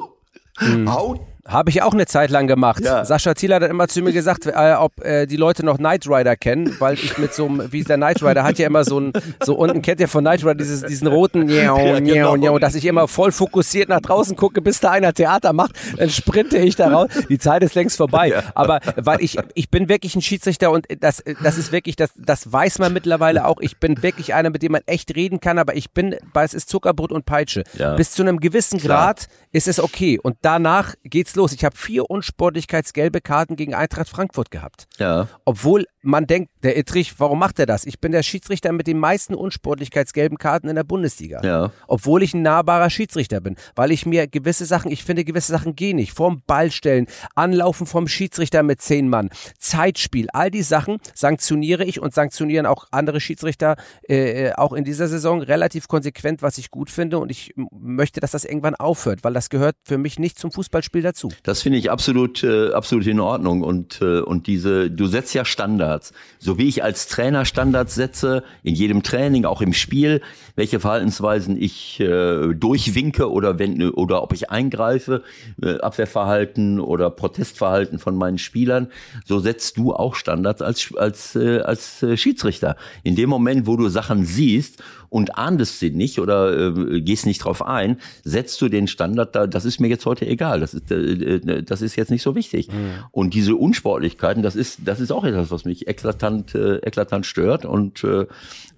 Mhm. 0.59 0.91
Haut 0.91 1.21
habe 1.47 1.69
ich 1.69 1.81
auch 1.81 1.93
eine 1.93 2.05
Zeit 2.05 2.29
lang 2.29 2.47
gemacht. 2.47 2.83
Ja. 2.83 3.05
Sascha 3.05 3.33
Thiel 3.33 3.53
hat 3.53 3.63
immer 3.63 3.87
zu 3.87 4.01
mir 4.01 4.11
gesagt, 4.11 4.45
äh, 4.45 4.75
ob 4.77 5.03
äh, 5.03 5.25
die 5.25 5.37
Leute 5.37 5.65
noch 5.65 5.77
Knight 5.77 6.07
Rider 6.07 6.35
kennen, 6.35 6.75
weil 6.79 6.95
ich 6.95 7.17
mit 7.17 7.33
so 7.33 7.45
einem, 7.45 7.71
wie 7.71 7.79
ist 7.79 7.89
der 7.89 7.97
Knight 7.97 8.21
Rider, 8.21 8.43
hat 8.43 8.59
ja 8.59 8.67
immer 8.67 8.83
so 8.83 8.99
ein, 8.99 9.13
so 9.43 9.55
unten 9.55 9.81
kennt 9.81 9.99
ihr 9.99 10.07
von 10.07 10.23
Knight 10.23 10.41
Rider 10.41 10.55
dieses, 10.55 10.83
diesen 10.83 11.07
roten, 11.07 11.45
njau, 11.45 11.77
ja, 11.85 11.99
njau, 11.99 12.33
genau. 12.33 12.59
dass 12.59 12.75
ich 12.75 12.85
immer 12.85 13.07
voll 13.07 13.31
fokussiert 13.31 13.89
nach 13.89 14.01
draußen 14.01 14.35
gucke, 14.35 14.61
bis 14.61 14.79
da 14.79 14.91
einer 14.91 15.13
Theater 15.13 15.53
macht, 15.53 15.75
dann 15.97 16.09
sprinte 16.09 16.57
ich 16.57 16.75
da 16.75 16.89
raus. 16.89 17.09
Die 17.29 17.39
Zeit 17.39 17.63
ist 17.63 17.75
längst 17.75 17.97
vorbei. 17.97 18.29
Ja. 18.29 18.43
Aber 18.53 18.79
weil 18.97 19.21
ich, 19.21 19.37
ich 19.53 19.69
bin 19.69 19.87
wirklich 19.89 20.15
ein 20.15 20.21
Schiedsrichter 20.21 20.71
und 20.71 20.85
das, 20.99 21.23
das 21.43 21.57
ist 21.57 21.71
wirklich, 21.71 21.95
das, 21.95 22.11
das 22.17 22.51
weiß 22.51 22.79
man 22.79 22.91
mittlerweile 22.91 23.45
auch. 23.45 23.57
Ich 23.61 23.77
bin 23.77 24.03
wirklich 24.03 24.33
einer, 24.33 24.49
mit 24.49 24.63
dem 24.63 24.73
man 24.73 24.81
echt 24.85 25.15
reden 25.15 25.39
kann, 25.39 25.59
aber 25.59 25.75
ich 25.75 25.91
bin, 25.91 26.15
weil 26.33 26.45
es 26.45 26.53
ist 26.53 26.69
Zuckerbrot 26.69 27.11
und 27.11 27.25
Peitsche. 27.25 27.63
Ja. 27.77 27.95
Bis 27.95 28.11
zu 28.11 28.21
einem 28.21 28.39
gewissen 28.39 28.79
Grad 28.79 29.27
Klar. 29.27 29.47
ist 29.53 29.67
es 29.67 29.79
okay. 29.79 30.19
Und 30.21 30.37
danach 30.41 30.95
geht's 31.03 31.36
los. 31.37 31.53
Ich 31.53 31.63
habe 31.63 31.77
vier 31.77 32.09
unsportlichkeitsgelbe 32.09 33.21
Karten 33.21 33.55
gegen 33.55 33.73
Eintracht 33.73 34.09
Frankfurt 34.09 34.51
gehabt. 34.51 34.87
Ja. 34.97 35.29
Obwohl 35.45 35.85
man 36.01 36.27
denkt, 36.27 36.51
der 36.63 36.77
Ittrich, 36.77 37.19
warum 37.19 37.39
macht 37.39 37.59
er 37.59 37.65
das? 37.65 37.85
Ich 37.85 37.99
bin 37.99 38.11
der 38.11 38.23
Schiedsrichter 38.23 38.71
mit 38.71 38.87
den 38.87 38.99
meisten 38.99 39.35
unsportlichkeitsgelben 39.35 40.37
Karten 40.37 40.67
in 40.67 40.75
der 40.75 40.83
Bundesliga. 40.83 41.41
Ja. 41.43 41.71
Obwohl 41.87 42.23
ich 42.23 42.33
ein 42.33 42.41
nahbarer 42.41 42.89
Schiedsrichter 42.89 43.39
bin. 43.39 43.55
Weil 43.75 43.91
ich 43.91 44.05
mir 44.05 44.27
gewisse 44.27 44.65
Sachen, 44.65 44.91
ich 44.91 45.03
finde, 45.03 45.23
gewisse 45.23 45.51
Sachen 45.51 45.75
gehen 45.75 45.97
nicht. 45.97 46.13
Vorm 46.13 46.41
Ball 46.45 46.71
stellen, 46.71 47.07
Anlaufen 47.35 47.87
vom 47.87 48.07
Schiedsrichter 48.07 48.63
mit 48.63 48.81
zehn 48.81 49.09
Mann, 49.09 49.29
Zeitspiel, 49.59 50.27
all 50.33 50.51
die 50.51 50.63
Sachen 50.63 50.97
sanktioniere 51.13 51.85
ich 51.85 52.01
und 52.01 52.13
sanktionieren 52.13 52.65
auch 52.65 52.87
andere 52.91 53.19
Schiedsrichter 53.19 53.75
äh, 54.07 54.47
äh 54.47 54.53
auch 54.53 54.73
in 54.73 54.83
dieser 54.83 55.07
Saison 55.07 55.41
relativ 55.41 55.87
konsequent, 55.87 56.41
was 56.41 56.57
ich 56.57 56.71
gut 56.71 56.89
finde. 56.89 57.19
Und 57.19 57.29
ich 57.29 57.53
möchte, 57.71 58.19
dass 58.19 58.31
das 58.31 58.45
irgendwann 58.45 58.75
aufhört, 58.75 59.23
weil 59.23 59.33
das 59.33 59.49
gehört 59.49 59.75
für 59.83 59.97
mich 59.97 60.19
nicht 60.19 60.39
zum 60.39 60.51
Fußballspiel 60.51 61.01
dazu. 61.01 61.26
Das 61.43 61.61
finde 61.61 61.77
ich 61.77 61.91
absolut, 61.91 62.43
äh, 62.43 62.71
absolut 62.71 63.07
in 63.07 63.19
Ordnung. 63.19 63.61
Und, 63.61 64.01
äh, 64.01 64.19
und 64.19 64.47
diese, 64.47 64.89
du 64.91 65.07
setzt 65.07 65.33
ja 65.33 65.45
Standards. 65.45 66.13
So 66.39 66.57
wie 66.57 66.67
ich 66.67 66.83
als 66.83 67.07
Trainer 67.07 67.45
Standards 67.45 67.95
setze, 67.95 68.43
in 68.63 68.75
jedem 68.75 69.03
Training, 69.03 69.45
auch 69.45 69.61
im 69.61 69.73
Spiel, 69.73 70.21
welche 70.55 70.79
Verhaltensweisen 70.79 71.61
ich 71.61 71.99
äh, 71.99 72.53
durchwinke 72.53 73.31
oder 73.31 73.59
wenn, 73.59 73.89
oder 73.91 74.23
ob 74.23 74.33
ich 74.33 74.49
eingreife, 74.49 75.23
äh, 75.61 75.77
Abwehrverhalten 75.79 76.79
oder 76.79 77.09
Protestverhalten 77.09 77.99
von 77.99 78.15
meinen 78.15 78.37
Spielern, 78.37 78.87
so 79.25 79.39
setzt 79.39 79.77
du 79.77 79.93
auch 79.93 80.15
Standards 80.15 80.61
als, 80.61 80.93
als, 80.95 81.35
äh, 81.35 81.59
als 81.59 82.03
äh, 82.03 82.17
Schiedsrichter. 82.17 82.75
In 83.03 83.15
dem 83.15 83.29
Moment, 83.29 83.67
wo 83.67 83.77
du 83.77 83.89
Sachen 83.89 84.25
siehst 84.25 84.83
und 85.09 85.37
ahndest 85.37 85.79
sie 85.79 85.91
nicht 85.91 86.19
oder 86.19 86.75
äh, 86.75 87.01
gehst 87.01 87.25
nicht 87.25 87.39
drauf 87.39 87.65
ein, 87.65 87.97
setzt 88.23 88.61
du 88.61 88.69
den 88.69 88.87
Standard 88.87 89.35
da, 89.35 89.47
das 89.47 89.65
ist 89.65 89.79
mir 89.79 89.87
jetzt 89.87 90.05
heute 90.05 90.25
egal, 90.27 90.59
das 90.59 90.73
ist, 90.73 90.91
äh, 90.91 90.95
äh 90.95 91.63
das 91.63 91.81
ist 91.81 91.95
jetzt 91.95 92.11
nicht 92.11 92.23
so 92.23 92.35
wichtig. 92.35 92.69
Mhm. 92.69 93.03
Und 93.11 93.33
diese 93.33 93.55
Unsportlichkeiten, 93.55 94.43
das 94.43 94.55
ist, 94.55 94.79
das 94.85 94.99
ist 94.99 95.11
auch 95.11 95.23
etwas, 95.23 95.51
was 95.51 95.65
mich 95.65 95.87
eklatant, 95.87 96.55
äh, 96.55 96.77
eklatant 96.77 97.25
stört 97.25 97.65
und 97.65 98.03
äh, 98.03 98.25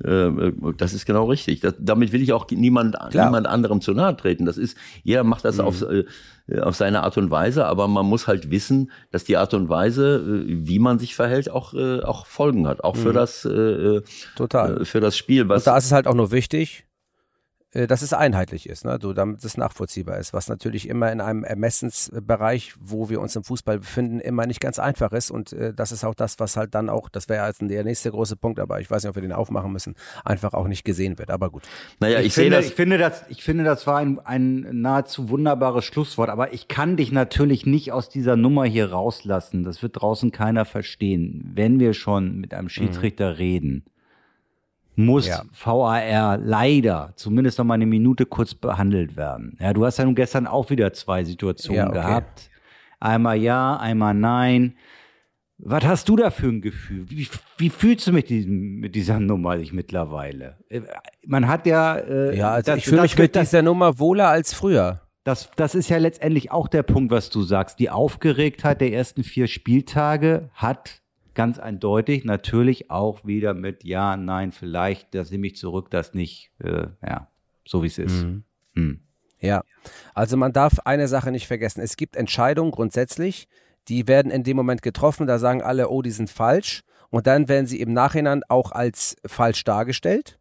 äh, 0.04 0.54
das 0.78 0.94
ist 0.94 1.06
genau 1.06 1.26
richtig. 1.26 1.62
Das, 1.62 1.74
damit 1.80 2.12
will 2.12 2.22
ich 2.22 2.34
auch 2.34 2.48
niemand, 2.50 2.98
niemand 3.14 3.48
anderem 3.48 3.82
zu 3.82 3.94
nahe 3.94 4.16
treten. 4.16 4.46
Das 4.46 4.58
ist, 4.58 4.78
jeder 5.04 5.24
macht 5.24 5.46
das 5.46 5.58
mhm. 5.58 5.64
auf, 5.64 5.82
äh, 5.82 6.06
auf 6.62 6.76
seine 6.76 7.04
Art 7.04 7.18
und 7.18 7.32
Weise, 7.32 7.66
aber 7.66 7.88
man 7.88 8.06
muss 8.06 8.28
halt 8.28 8.52
wissen, 8.52 8.92
dass 9.12 9.24
die 9.24 9.38
Art 9.38 9.54
und 9.54 9.70
Weise, 9.70 10.18
äh, 10.18 10.68
wie 10.68 10.80
man 10.80 11.00
sich 11.00 11.16
verhält, 11.16 11.50
auch, 11.50 11.74
äh, 11.74 12.02
auch 12.02 12.26
Folgen 12.26 12.68
hat, 12.68 12.84
auch 12.84 12.96
für 12.96 13.10
mhm. 13.10 13.14
das, 13.14 13.46
äh, 13.46 14.02
Total. 14.36 14.86
für 14.86 15.00
das 15.00 15.18
Spiel. 15.18 15.44
Und 15.44 15.68
da 15.68 15.78
ist 15.78 15.86
es 15.86 15.92
halt 15.92 16.08
auch 16.08 16.16
nur 16.16 16.32
wichtig, 16.32 16.86
äh, 16.86 16.89
dass 17.72 18.02
es 18.02 18.14
einheitlich 18.14 18.68
ist, 18.68 18.84
ne? 18.84 18.98
so, 19.00 19.14
damit 19.14 19.44
es 19.44 19.56
nachvollziehbar 19.56 20.18
ist, 20.18 20.34
was 20.34 20.50
natürlich 20.50 20.90
immer 20.90 21.12
in 21.12 21.22
einem 21.22 21.44
Ermessensbereich, 21.44 22.74
wo 22.80 23.10
wir 23.10 23.22
uns 23.22 23.36
im 23.36 23.44
Fußball 23.44 23.80
befinden, 23.80 24.20
immer 24.20 24.48
nicht 24.48 24.60
ganz 24.60 24.80
einfach 24.80 25.12
ist 25.12 25.30
und 25.30 25.54
äh, 25.54 25.72
das 25.72 25.92
ist 25.92 26.04
auch 26.04 26.16
das, 26.16 26.40
was 26.40 26.58
halt 26.58 26.74
dann 26.74 26.90
auch, 26.90 27.10
das 27.10 27.30
wäre 27.30 27.46
jetzt 27.46 27.62
der 27.62 27.84
nächste 27.84 28.10
große 28.10 28.38
Punkt, 28.38 28.60
aber 28.60 28.82
ich 28.82 28.90
weiß 28.90 29.04
nicht, 29.04 29.10
ob 29.10 29.16
wir 29.16 29.22
den 29.22 29.34
aufmachen 29.34 29.72
müssen, 29.72 29.96
einfach 30.26 30.54
auch 30.54 30.68
nicht 30.68 30.84
gesehen 30.84 31.20
wird, 31.20 31.30
aber 31.30 31.52
gut. 31.52 31.64
Naja, 32.00 32.20
ich, 32.20 32.28
ich 32.28 32.34
finde, 32.34 32.58
das, 32.58 32.66
ich 32.66 32.74
finde 32.74 32.98
das, 32.98 33.24
ich 33.30 33.44
finde, 33.44 33.64
das 33.64 33.86
war 33.86 33.98
ein, 33.98 34.20
ein 34.20 34.82
nahezu 34.82 35.30
wunderbares 35.30 35.86
Schlusswort, 35.86 36.30
aber 36.30 36.54
ich 36.54 36.70
kann 36.70 36.98
dich 36.98 37.12
natürlich 37.12 37.68
nicht 37.68 37.92
aus 37.92 38.10
dieser 38.10 38.36
Nummer 38.36 38.66
hier 38.66 38.90
rauslassen, 38.92 39.64
das 39.64 39.84
wird 39.84 40.02
draußen 40.02 40.32
keiner 40.32 40.66
verstehen, 40.66 41.52
wenn 41.54 41.80
wir 41.80 41.94
schon 41.94 42.38
mit 42.38 42.56
einem 42.56 42.70
Schiedsrichter 42.70 43.32
mhm. 43.32 43.38
reden 43.38 43.84
muss 45.00 45.28
ja. 45.28 45.44
VAR 45.52 46.38
leider 46.38 47.14
zumindest 47.16 47.58
noch 47.58 47.66
mal 47.66 47.76
eine 47.76 47.86
Minute 47.86 48.26
kurz 48.26 48.54
behandelt 48.54 49.16
werden. 49.16 49.58
Ja, 49.60 49.74
du 49.74 49.86
hast 49.86 49.98
ja 49.98 50.06
nun 50.06 50.16
gestern 50.16 50.46
auch 50.46 50.70
wieder 50.70 50.94
zwei 50.94 51.24
Situationen 51.24 51.78
ja, 51.78 51.90
okay. 51.90 52.02
gehabt. 52.02 52.50
Einmal 53.00 53.38
ja, 53.38 53.78
einmal 53.78 54.14
nein. 54.14 54.76
Was 55.58 55.84
hast 55.84 56.10
du 56.10 56.16
da 56.16 56.32
für 56.32 56.48
ein 56.48 56.62
Gefühl? 56.62 57.10
Wie, 57.10 57.28
wie 57.58 57.70
fühlst 57.70 58.08
du 58.08 58.14
mit, 58.14 58.30
diesem, 58.30 58.80
mit 58.80 58.96
dieser 58.96 59.20
Nummer 59.20 59.58
sich 59.58 59.74
mittlerweile? 59.74 60.58
Äh, 60.70 60.82
man 61.26 61.48
hat 61.48 61.66
ja. 61.66 61.96
Äh, 61.96 62.38
ja, 62.38 62.52
also 62.52 62.72
das, 62.72 62.80
ich 62.80 62.86
fühle 62.86 63.02
mich 63.02 63.18
mit 63.18 63.36
das, 63.36 63.50
dieser 63.50 63.62
Nummer 63.62 64.00
wohler 64.00 64.30
als 64.30 64.54
früher. 64.54 65.02
Das, 65.26 65.52
das 65.56 65.76
ist 65.76 65.90
ja 65.90 65.98
letztendlich 65.98 66.52
auch 66.52 66.68
der 66.68 66.84
Punkt, 66.84 67.12
was 67.12 67.30
du 67.30 67.42
sagst. 67.42 67.80
Die 67.80 67.90
Aufgeregtheit 67.90 68.80
der 68.80 68.94
ersten 68.94 69.24
vier 69.24 69.48
Spieltage 69.48 70.50
hat 70.54 71.02
ganz 71.40 71.58
eindeutig, 71.58 72.26
natürlich 72.26 72.92
auch 72.92 73.26
wieder 73.26 73.54
mit 73.54 73.86
Ja, 73.86 74.18
Nein, 74.18 74.52
vielleicht, 74.52 75.16
das 75.16 75.32
nehme 75.32 75.48
ich 75.48 75.56
zurück, 75.56 75.90
das 75.90 76.14
nicht, 76.14 76.52
äh, 76.60 76.88
ja, 77.02 77.30
so 77.66 77.82
wie 77.82 77.88
es 77.88 77.98
ist. 77.98 78.26
Mhm. 78.26 78.44
Hm. 78.76 79.00
Ja, 79.40 79.64
also 80.14 80.36
man 80.36 80.52
darf 80.52 80.80
eine 80.84 81.08
Sache 81.08 81.32
nicht 81.32 81.48
vergessen. 81.48 81.80
Es 81.80 81.96
gibt 81.96 82.18
Entscheidungen 82.18 82.72
grundsätzlich, 82.72 83.48
die 83.88 84.06
werden 84.10 84.34
in 84.34 84.44
dem 84.44 84.58
Moment 84.58 84.82
getroffen, 84.82 85.28
da 85.28 85.40
sagen 85.40 85.62
alle, 85.62 85.88
oh, 85.88 86.02
die 86.02 86.12
sind 86.12 86.30
falsch. 86.30 86.84
Und 87.10 87.26
dann 87.26 87.48
werden 87.48 87.68
sie 87.68 87.80
im 87.80 87.94
Nachhinein 87.94 88.44
auch 88.50 88.74
als 88.74 89.16
falsch 89.26 89.64
dargestellt 89.64 90.39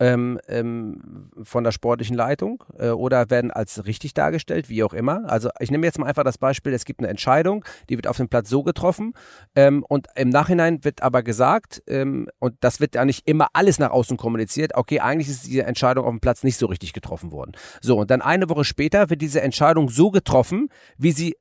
ähm, 0.00 0.38
ähm, 0.48 1.30
von 1.42 1.64
der 1.64 1.72
sportlichen 1.72 2.16
Leitung 2.16 2.62
äh, 2.78 2.90
oder 2.90 3.30
werden 3.30 3.50
als 3.50 3.86
richtig 3.86 4.14
dargestellt, 4.14 4.68
wie 4.68 4.82
auch 4.84 4.92
immer. 4.92 5.28
Also 5.28 5.50
ich 5.58 5.70
nehme 5.70 5.86
jetzt 5.86 5.98
mal 5.98 6.06
einfach 6.06 6.24
das 6.24 6.38
Beispiel, 6.38 6.72
es 6.72 6.84
gibt 6.84 7.00
eine 7.00 7.08
Entscheidung, 7.08 7.64
die 7.88 7.96
wird 7.96 8.06
auf 8.06 8.16
dem 8.16 8.28
Platz 8.28 8.48
so 8.48 8.62
getroffen 8.62 9.14
ähm, 9.54 9.84
und 9.88 10.06
im 10.14 10.28
Nachhinein 10.28 10.84
wird 10.84 11.02
aber 11.02 11.22
gesagt, 11.22 11.82
ähm, 11.86 12.28
und 12.38 12.54
das 12.60 12.80
wird 12.80 12.94
ja 12.94 13.04
nicht 13.04 13.26
immer 13.26 13.48
alles 13.52 13.78
nach 13.78 13.90
außen 13.90 14.16
kommuniziert, 14.16 14.74
okay, 14.74 15.00
eigentlich 15.00 15.28
ist 15.28 15.46
diese 15.46 15.64
Entscheidung 15.64 16.04
auf 16.04 16.10
dem 16.10 16.20
Platz 16.20 16.44
nicht 16.44 16.58
so 16.58 16.66
richtig 16.66 16.92
getroffen 16.92 17.32
worden. 17.32 17.52
So, 17.80 17.98
und 17.98 18.10
dann 18.10 18.22
eine 18.22 18.48
Woche 18.48 18.64
später 18.64 19.10
wird 19.10 19.22
diese 19.22 19.40
Entscheidung 19.40 19.88
so 19.88 20.10
getroffen, 20.10 20.68
wie 20.96 21.12
sie 21.12 21.36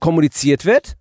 kommuniziert 0.00 0.64
wird 0.64 0.96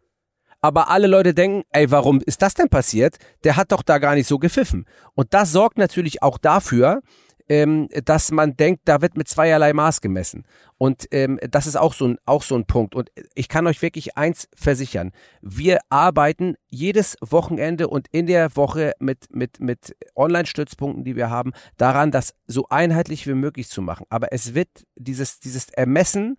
aber 0.66 0.90
alle 0.90 1.06
Leute 1.06 1.36
denken, 1.36 1.62
ey, 1.70 1.92
warum 1.92 2.22
ist 2.26 2.42
das 2.42 2.56
denn 2.56 2.70
passiert? 2.70 3.18
Der 3.44 3.56
hat 3.56 3.72
doch 3.72 3.84
da 3.84 4.00
gar 4.00 4.16
nicht 4.16 4.26
so 4.26 4.40
gepfiffen. 4.40 4.86
Und 5.14 5.32
das 5.36 5.52
sorgt 5.52 5.78
natürlich 5.78 6.24
auch 6.24 6.40
dafür, 6.40 7.02
ähm, 7.48 7.88
dass 8.04 8.32
man 8.32 8.58
denkt, 8.58 8.82
da 8.86 9.00
wird 9.04 9.16
mit 9.16 9.28
zweierlei 9.28 9.74
Maß 9.74 10.02
gemessen. 10.02 10.44
Und 10.80 11.06
ähm, 11.12 11.40
das 11.52 11.68
ist 11.68 11.76
auch 11.76 11.94
so, 11.94 12.08
ein, 12.08 12.18
auch 12.26 12.42
so 12.42 12.56
ein 12.56 12.66
Punkt. 12.66 12.96
Und 12.96 13.12
ich 13.36 13.48
kann 13.48 13.68
euch 13.68 13.84
wirklich 13.84 14.18
eins 14.18 14.48
versichern. 14.56 15.12
Wir 15.44 15.82
arbeiten 15.90 16.56
jedes 16.68 17.16
Wochenende 17.22 17.88
und 17.88 18.08
in 18.12 18.26
der 18.26 18.56
Woche 18.56 18.94
mit, 18.98 19.28
mit, 19.36 19.60
mit 19.60 19.96
Online-Stützpunkten, 20.16 21.04
die 21.04 21.16
wir 21.16 21.30
haben, 21.30 21.52
daran, 21.78 22.10
das 22.10 22.34
so 22.48 22.66
einheitlich 22.70 23.28
wie 23.28 23.36
möglich 23.36 23.70
zu 23.70 23.84
machen. 23.84 24.08
Aber 24.10 24.34
es 24.34 24.56
wird 24.56 24.70
dieses, 24.96 25.40
dieses 25.40 25.70
Ermessen, 25.70 26.38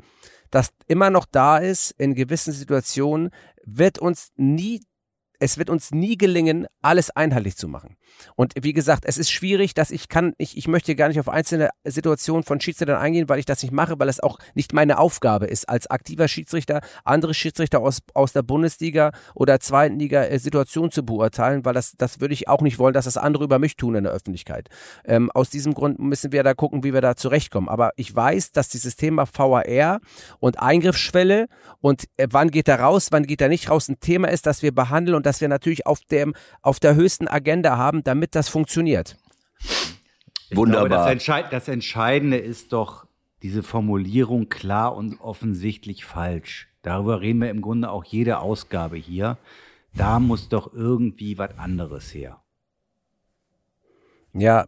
das 0.51 0.71
immer 0.87 1.11
noch 1.11 1.27
da 1.31 1.59
ist 1.59 1.93
in 1.99 2.15
gewissen 2.15 2.53
Situationen, 2.53 3.31
wird 3.67 3.99
uns 3.99 4.33
nie 4.37 4.81
es 5.41 5.59
wird 5.59 5.71
uns 5.71 5.91
nie 5.91 6.17
gelingen, 6.17 6.67
alles 6.83 7.11
einheitlich 7.11 7.57
zu 7.57 7.69
machen. 7.69 7.97
Und 8.35 8.55
wie 8.61 8.73
gesagt, 8.73 9.05
es 9.07 9.19
ist 9.19 9.31
schwierig, 9.31 9.75
dass 9.75 9.91
ich 9.91 10.09
kann, 10.09 10.33
ich, 10.39 10.57
ich 10.57 10.69
möchte 10.69 10.95
gar 10.95 11.09
nicht 11.09 11.21
auf 11.21 11.29
einzelne 11.29 11.71
Situationen 11.85 12.43
von 12.43 12.61
Schiedsrichtern 12.61 12.97
eingehen, 12.97 13.29
weil 13.29 13.39
ich 13.39 13.45
das 13.45 13.63
nicht 13.63 13.73
mache, 13.73 13.99
weil 13.99 14.09
es 14.09 14.21
auch 14.21 14.39
nicht 14.55 14.73
meine 14.73 14.99
Aufgabe 14.99 15.47
ist, 15.47 15.69
als 15.69 15.89
aktiver 15.89 16.29
Schiedsrichter 16.29 16.81
andere 17.05 17.35
Schiedsrichter 17.35 17.81
aus, 17.81 17.99
aus 18.15 18.33
der 18.33 18.43
Bundesliga 18.43 19.13
oder 19.35 19.61
zweiten 19.61 19.99
Liga 19.99 20.25
äh, 20.25 20.39
Situationen 20.39 20.91
zu 20.91 21.05
beurteilen, 21.05 21.65
weil 21.65 21.75
das, 21.75 21.93
das 21.97 22.21
würde 22.21 22.35
ich 22.35 22.49
auch 22.49 22.61
nicht 22.61 22.79
wollen, 22.79 22.95
dass 22.95 23.05
das 23.05 23.17
andere 23.17 23.45
über 23.45 23.59
mich 23.59 23.77
tun 23.77 23.95
in 23.95 24.05
der 24.05 24.13
Öffentlichkeit. 24.13 24.69
Ähm, 25.05 25.31
aus 25.33 25.51
diesem 25.51 25.75
Grund 25.75 25.99
müssen 25.99 26.33
wir 26.33 26.43
da 26.43 26.55
gucken, 26.55 26.85
wie 26.85 26.95
wir 26.95 27.01
da 27.01 27.17
zurechtkommen. 27.17 27.69
Aber 27.69 27.93
ich 27.97 28.15
weiß, 28.15 28.53
dass 28.53 28.69
dieses 28.69 28.97
Thema 28.97 29.27
VAR 29.27 30.01
und 30.39 30.61
Eingriffsschwelle 30.61 31.47
und 31.81 32.05
äh, 32.17 32.29
wann 32.31 32.51
geht 32.51 32.69
er 32.69 32.81
raus, 32.81 33.09
wann 33.11 33.25
geht 33.25 33.41
er 33.41 33.49
nicht 33.49 33.71
raus, 33.71 33.89
ein 33.89 34.01
Thema 34.01 34.29
ist, 34.29 34.47
das 34.47 34.63
wir 34.63 34.75
behandeln 34.75 35.17
und 35.17 35.26
das 35.27 35.41
wir 35.41 35.49
natürlich 35.49 35.87
auf, 35.87 36.01
dem, 36.01 36.35
auf 36.63 36.81
der 36.81 36.95
höchsten 36.95 37.29
Agenda 37.29 37.77
haben, 37.77 38.03
damit 38.05 38.35
das 38.35 38.49
funktioniert. 38.49 39.17
Ich 39.59 40.57
Wunderbar. 40.57 40.89
Glaube, 40.89 41.03
das, 41.03 41.13
Entscheid 41.13 41.47
das 41.53 41.69
Entscheidende 41.69 42.39
ist 42.39 42.73
doch 42.73 43.07
diese 43.43 43.63
Formulierung 43.63 44.49
klar 44.49 44.97
und 44.97 45.21
offensichtlich 45.21 46.05
falsch. 46.05 46.69
Darüber 46.83 47.21
reden 47.21 47.41
wir 47.41 47.51
im 47.51 47.63
Grunde 47.63 47.91
auch 47.91 48.05
jede 48.05 48.39
Ausgabe 48.39 48.97
hier. 48.97 49.39
Da 49.95 50.21
muss 50.21 50.49
doch 50.49 50.73
irgendwie 50.73 51.37
was 51.39 51.59
anderes 51.59 52.15
her. 52.15 52.41
Ja, 54.33 54.65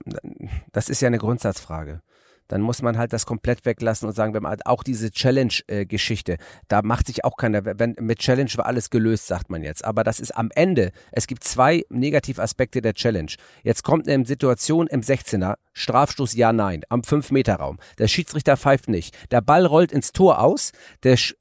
das 0.73 0.89
ist 0.89 1.01
ja 1.01 1.07
eine 1.07 1.19
Grundsatzfrage 1.19 2.03
dann 2.49 2.61
muss 2.61 2.83
man 2.83 2.99
halt 2.99 3.13
das 3.13 3.27
komplett 3.27 3.65
weglassen 3.65 4.09
und 4.09 4.15
sagen, 4.15 4.35
wenn 4.35 4.43
man 4.43 4.51
halt 4.51 4.67
auch 4.67 4.83
diese 4.83 5.11
Challenge-Geschichte, 5.11 6.39
da 6.69 6.83
macht 6.83 7.07
sich 7.07 7.25
auch 7.25 7.37
keiner, 7.37 7.65
wenn 7.65 7.95
mit 8.01 8.19
Challenge 8.19 8.51
war 8.57 8.67
alles 8.67 8.91
gelöst, 8.91 9.27
sagt 9.27 9.51
man 9.51 9.63
jetzt. 9.63 9.85
Aber 9.85 10.05
das 10.05 10.21
ist 10.21 10.37
am 10.37 10.51
Ende, 10.55 10.93
es 11.13 11.27
gibt 11.27 11.45
zwei 11.45 11.85
Negativaspekte 11.91 12.83
der 12.83 12.95
Challenge. 12.95 13.33
Jetzt 13.63 13.85
kommt 13.85 14.09
eine 14.09 14.27
Situation 14.27 14.87
im 14.87 15.03
16er, 15.03 15.57
Strafstoß 15.73 16.35
ja, 16.35 16.53
nein, 16.53 16.83
am 16.89 17.03
5-Meter-Raum. 17.03 17.79
Der 17.99 18.09
Schiedsrichter 18.09 18.57
pfeift 18.57 18.89
nicht. 18.89 19.17
Der 19.31 19.41
Ball 19.41 19.65
rollt 19.65 19.93
ins 19.93 20.13
Tor 20.13 20.41
aus 20.41 20.73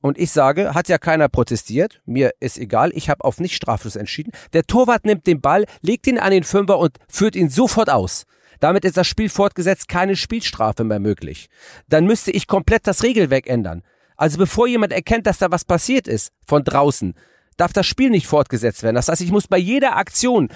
und 0.01 0.17
ich 0.17 0.31
sage, 0.31 0.75
hat 0.75 0.89
ja 0.89 0.97
keiner 0.97 1.29
protestiert, 1.29 2.01
mir 2.05 2.31
ist 2.39 2.57
egal, 2.57 2.91
ich 2.93 3.09
habe 3.09 3.23
auf 3.23 3.39
Nicht-Strafstoß 3.39 3.95
entschieden. 3.95 4.31
Der 4.53 4.63
Torwart 4.63 5.05
nimmt 5.05 5.25
den 5.25 5.41
Ball, 5.41 5.65
legt 5.81 6.05
ihn 6.07 6.19
an 6.19 6.31
den 6.31 6.43
Fünfer 6.43 6.77
und 6.77 6.97
führt 7.09 7.35
ihn 7.35 7.49
sofort 7.49 7.89
aus. 7.89 8.25
Damit 8.59 8.85
ist 8.85 8.97
das 8.97 9.07
Spiel 9.07 9.29
fortgesetzt, 9.29 9.87
keine 9.87 10.15
Spielstrafe 10.15 10.83
mehr 10.83 10.99
möglich. 10.99 11.49
Dann 11.87 12.05
müsste 12.05 12.31
ich 12.31 12.47
komplett 12.47 12.87
das 12.87 13.03
Regelwerk 13.03 13.47
ändern. 13.47 13.83
Also 14.15 14.37
bevor 14.37 14.67
jemand 14.67 14.93
erkennt, 14.93 15.27
dass 15.27 15.37
da 15.37 15.51
was 15.51 15.63
passiert 15.63 16.07
ist 16.07 16.31
von 16.45 16.63
draußen, 16.63 17.13
darf 17.55 17.73
das 17.73 17.85
Spiel 17.85 18.09
nicht 18.09 18.27
fortgesetzt 18.27 18.83
werden. 18.83 18.95
Das 18.95 19.07
heißt, 19.07 19.21
ich 19.21 19.31
muss 19.31 19.47
bei 19.47 19.57
jeder 19.57 19.95
Aktion, 19.97 20.49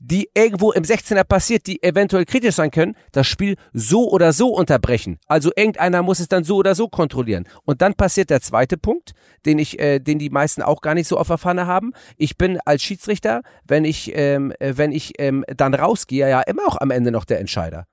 die 0.00 0.28
irgendwo 0.34 0.72
im 0.72 0.82
16er 0.82 1.24
passiert, 1.24 1.66
die 1.66 1.82
eventuell 1.82 2.24
kritisch 2.24 2.56
sein 2.56 2.70
können, 2.70 2.96
das 3.12 3.26
Spiel 3.26 3.56
so 3.72 4.10
oder 4.10 4.32
so 4.32 4.48
unterbrechen. 4.48 5.18
Also 5.26 5.50
irgendeiner 5.54 6.02
muss 6.02 6.20
es 6.20 6.28
dann 6.28 6.44
so 6.44 6.56
oder 6.56 6.74
so 6.74 6.88
kontrollieren. 6.88 7.46
Und 7.64 7.80
dann 7.80 7.94
passiert 7.94 8.30
der 8.30 8.40
zweite 8.40 8.76
Punkt, 8.76 9.12
den 9.46 9.58
ich, 9.58 9.78
äh, 9.78 10.00
den 10.00 10.18
die 10.18 10.30
meisten 10.30 10.62
auch 10.62 10.80
gar 10.80 10.94
nicht 10.94 11.08
so 11.08 11.16
auf 11.16 11.28
der 11.28 11.38
Pfanne 11.38 11.66
haben. 11.66 11.92
Ich 12.16 12.36
bin 12.36 12.58
als 12.64 12.82
Schiedsrichter, 12.82 13.42
wenn 13.66 13.84
ich, 13.84 14.10
ähm, 14.14 14.52
äh, 14.58 14.74
wenn 14.76 14.92
ich 14.92 15.12
ähm, 15.18 15.44
dann 15.56 15.74
rausgehe, 15.74 16.28
ja 16.28 16.40
immer 16.42 16.66
auch 16.66 16.80
am 16.80 16.90
Ende 16.90 17.10
noch 17.10 17.24
der 17.24 17.40
Entscheider. 17.40 17.86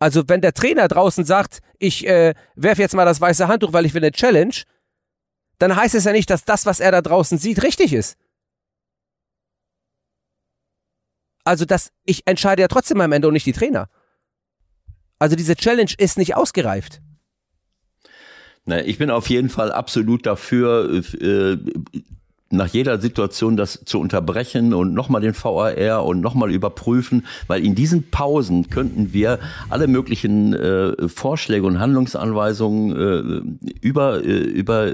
Also 0.00 0.24
wenn 0.26 0.40
der 0.40 0.52
Trainer 0.52 0.88
draußen 0.88 1.24
sagt, 1.24 1.60
ich 1.78 2.06
äh, 2.06 2.34
werfe 2.56 2.82
jetzt 2.82 2.94
mal 2.94 3.04
das 3.04 3.20
weiße 3.20 3.48
Handtuch, 3.48 3.72
weil 3.72 3.86
ich 3.86 3.94
will 3.94 4.02
eine 4.02 4.12
Challenge, 4.12 4.54
dann 5.58 5.76
heißt 5.76 5.94
es 5.94 6.04
ja 6.04 6.12
nicht, 6.12 6.28
dass 6.28 6.44
das, 6.44 6.66
was 6.66 6.80
er 6.80 6.90
da 6.90 7.00
draußen 7.00 7.38
sieht, 7.38 7.62
richtig 7.62 7.92
ist. 7.92 8.18
Also 11.44 11.64
das, 11.64 11.92
ich 12.04 12.22
entscheide 12.26 12.62
ja 12.62 12.68
trotzdem 12.68 13.00
am 13.00 13.12
Ende 13.12 13.28
und 13.28 13.34
nicht 13.34 13.46
die 13.46 13.52
Trainer. 13.52 13.88
Also 15.18 15.36
diese 15.36 15.54
Challenge 15.54 15.92
ist 15.98 16.18
nicht 16.18 16.34
ausgereift. 16.34 17.00
Ich 18.66 18.96
bin 18.96 19.10
auf 19.10 19.28
jeden 19.28 19.50
Fall 19.50 19.70
absolut 19.70 20.24
dafür, 20.24 21.02
äh, 21.20 21.58
nach 22.54 22.68
jeder 22.68 23.00
Situation 23.00 23.56
das 23.56 23.84
zu 23.84 24.00
unterbrechen 24.00 24.72
und 24.74 24.94
nochmal 24.94 25.20
den 25.20 25.34
VAR 25.34 26.04
und 26.04 26.20
nochmal 26.20 26.50
überprüfen, 26.50 27.26
weil 27.46 27.64
in 27.64 27.74
diesen 27.74 28.10
Pausen 28.10 28.70
könnten 28.70 29.12
wir 29.12 29.38
alle 29.68 29.86
möglichen 29.86 30.54
äh, 30.54 31.08
Vorschläge 31.08 31.66
und 31.66 31.78
Handlungsanweisungen 31.78 32.96
äh, 32.96 33.76
über, 33.80 34.24
äh, 34.24 34.38
über 34.38 34.92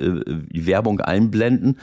Werbung 0.53 1.01
einblenden 1.01 1.79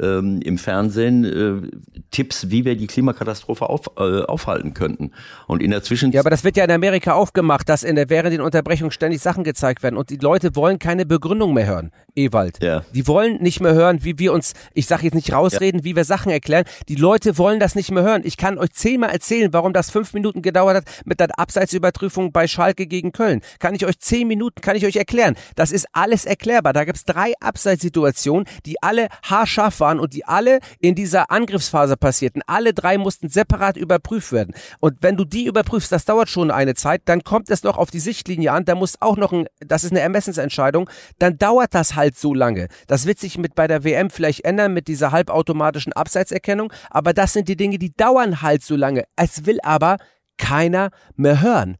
ähm, 0.00 0.40
im 0.42 0.58
Fernsehen, 0.58 1.24
äh, 1.24 1.68
Tipps, 2.10 2.50
wie 2.50 2.64
wir 2.64 2.76
die 2.76 2.86
Klimakatastrophe 2.86 3.68
auf, 3.68 3.90
äh, 3.96 4.22
aufhalten 4.22 4.74
könnten. 4.74 5.12
Und 5.46 5.62
in 5.62 5.70
der 5.70 5.82
Zwischenzeit. 5.82 6.14
Ja, 6.14 6.20
aber 6.20 6.30
das 6.30 6.44
wird 6.44 6.56
ja 6.56 6.64
in 6.64 6.70
Amerika 6.70 7.14
aufgemacht, 7.14 7.68
dass 7.68 7.82
in 7.82 7.96
der, 7.96 8.10
während 8.10 8.32
den 8.32 8.40
Unterbrechungen 8.40 8.90
ständig 8.90 9.20
Sachen 9.20 9.44
gezeigt 9.44 9.82
werden 9.82 9.96
und 9.96 10.10
die 10.10 10.16
Leute 10.16 10.54
wollen 10.56 10.78
keine 10.78 11.06
Begründung 11.06 11.54
mehr 11.54 11.66
hören, 11.66 11.90
Ewald. 12.14 12.62
Ja. 12.62 12.84
Die 12.94 13.06
wollen 13.06 13.42
nicht 13.42 13.60
mehr 13.60 13.74
hören, 13.74 14.04
wie 14.04 14.18
wir 14.18 14.32
uns, 14.32 14.54
ich 14.74 14.86
sage 14.86 15.04
jetzt 15.04 15.14
nicht 15.14 15.32
rausreden, 15.32 15.80
ja. 15.80 15.84
wie 15.84 15.96
wir 15.96 16.04
Sachen 16.04 16.30
erklären. 16.30 16.64
Die 16.88 16.94
Leute 16.94 17.38
wollen 17.38 17.60
das 17.60 17.74
nicht 17.74 17.90
mehr 17.90 18.02
hören. 18.02 18.22
Ich 18.24 18.36
kann 18.36 18.58
euch 18.58 18.72
zehnmal 18.72 19.10
erzählen, 19.10 19.52
warum 19.52 19.72
das 19.72 19.90
fünf 19.90 20.12
Minuten 20.14 20.42
gedauert 20.42 20.76
hat 20.76 20.84
mit 21.04 21.20
der 21.20 21.28
Abseitsüberprüfung 21.38 22.32
bei 22.32 22.46
Schalke 22.46 22.86
gegen 22.86 23.12
Köln. 23.12 23.40
Kann 23.58 23.74
ich 23.74 23.86
euch 23.86 23.98
zehn 23.98 24.28
Minuten, 24.28 24.60
kann 24.60 24.76
ich 24.76 24.86
euch 24.86 24.96
erklären. 24.96 25.36
Das 25.56 25.72
ist 25.72 25.86
alles 25.92 26.24
erklärbar. 26.24 26.72
Da 26.72 26.84
gibt 26.84 26.98
es 26.98 27.04
drei 27.04 27.32
Abseitssituationen, 27.40 28.46
die 28.66 28.82
alle 28.82 29.08
haarscharf 29.22 29.74
waren 29.82 30.00
und 30.00 30.14
die 30.14 30.24
alle 30.24 30.60
in 30.78 30.94
dieser 30.94 31.30
Angriffsphase 31.30 31.98
passierten. 31.98 32.40
Alle 32.46 32.72
drei 32.72 32.96
mussten 32.96 33.28
separat 33.28 33.76
überprüft 33.76 34.32
werden. 34.32 34.54
Und 34.80 35.02
wenn 35.02 35.16
du 35.16 35.24
die 35.24 35.44
überprüfst, 35.44 35.92
das 35.92 36.06
dauert 36.06 36.30
schon 36.30 36.50
eine 36.50 36.74
Zeit, 36.74 37.02
dann 37.06 37.24
kommt 37.24 37.50
es 37.50 37.64
noch 37.64 37.76
auf 37.76 37.90
die 37.90 38.00
Sichtlinie 38.00 38.52
an, 38.52 38.64
da 38.64 38.74
muss 38.74 39.02
auch 39.02 39.16
noch 39.16 39.32
ein, 39.32 39.46
das 39.60 39.84
ist 39.84 39.90
eine 39.90 40.00
Ermessensentscheidung, 40.00 40.88
dann 41.18 41.36
dauert 41.36 41.74
das 41.74 41.96
halt 41.96 42.16
so 42.16 42.32
lange. 42.32 42.68
Das 42.86 43.04
wird 43.04 43.18
sich 43.18 43.36
mit 43.36 43.54
bei 43.54 43.66
der 43.66 43.84
WM 43.84 44.08
vielleicht 44.08 44.44
ändern 44.44 44.72
mit 44.72 44.88
dieser 44.88 45.12
halbautomatischen 45.12 45.92
Abseitserkennung, 45.92 46.72
aber 46.88 47.12
das 47.12 47.32
sind 47.32 47.48
die 47.48 47.56
Dinge, 47.56 47.78
die 47.78 47.92
dauern 47.92 48.40
halt 48.40 48.62
so 48.62 48.76
lange. 48.76 49.04
Es 49.16 49.44
will 49.44 49.58
aber 49.62 49.96
keiner 50.38 50.90
mehr 51.16 51.42
hören. 51.42 51.76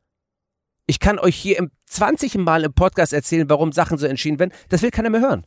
Ich 0.86 0.98
kann 0.98 1.18
euch 1.18 1.36
hier 1.36 1.58
im 1.58 1.70
20. 1.86 2.34
Mal 2.38 2.64
im 2.64 2.74
Podcast 2.74 3.12
erzählen, 3.12 3.48
warum 3.48 3.72
Sachen 3.72 3.98
so 3.98 4.06
entschieden 4.06 4.38
werden. 4.38 4.52
Das 4.68 4.82
will 4.82 4.90
keiner 4.90 5.10
mehr 5.10 5.20
hören. 5.20 5.46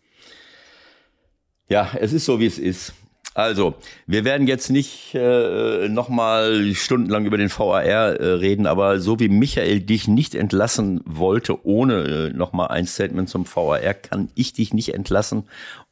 Ja, 1.67 1.89
es 1.99 2.13
ist 2.13 2.25
so, 2.25 2.39
wie 2.39 2.45
es 2.45 2.59
ist. 2.59 2.93
Also, 3.33 3.73
wir 4.07 4.23
werden 4.23 4.47
jetzt 4.47 4.69
nicht 4.69 5.13
äh, 5.13 5.89
nochmal 5.89 6.73
stundenlang 6.73 7.25
über 7.25 7.35
den 7.37 7.49
VAR 7.49 7.83
äh, 7.83 8.25
reden, 8.25 8.65
aber 8.65 9.01
so 9.01 9.19
wie 9.19 9.27
Michael 9.27 9.81
dich 9.81 10.07
nicht 10.07 10.35
entlassen 10.35 11.01
wollte, 11.05 11.65
ohne 11.65 12.03
äh, 12.03 12.29
nochmal 12.29 12.69
ein 12.69 12.87
Statement 12.87 13.27
zum 13.27 13.45
VAR, 13.45 13.93
kann 13.93 14.29
ich 14.35 14.53
dich 14.53 14.73
nicht 14.73 14.93
entlassen, 14.93 15.49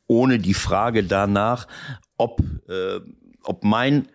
ohne 0.07 0.39
die 0.39 0.53
Frage 0.53 1.03
danach, 1.03 1.67
ob, 2.15 2.39
äh, 2.69 3.01
ob 3.43 3.65
mein 3.65 4.07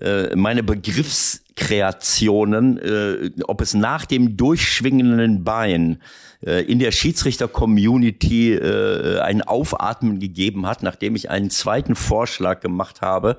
äh, 0.00 0.34
meine 0.34 0.62
Begriffskreationen, 0.62 2.78
äh, 2.78 3.32
ob 3.44 3.60
es 3.60 3.74
nach 3.74 4.06
dem 4.06 4.38
durchschwingenden 4.38 5.44
Bein 5.44 6.00
äh, 6.44 6.62
in 6.64 6.78
der 6.78 6.92
Schiedsrichter-Community 6.92 8.54
äh, 8.54 9.20
ein 9.20 9.42
Aufatmen 9.42 10.18
gegeben 10.20 10.66
hat, 10.66 10.82
nachdem 10.82 11.16
ich 11.16 11.30
einen 11.30 11.50
zweiten 11.50 11.94
Vorschlag 11.94 12.60
gemacht 12.60 13.00
habe, 13.00 13.36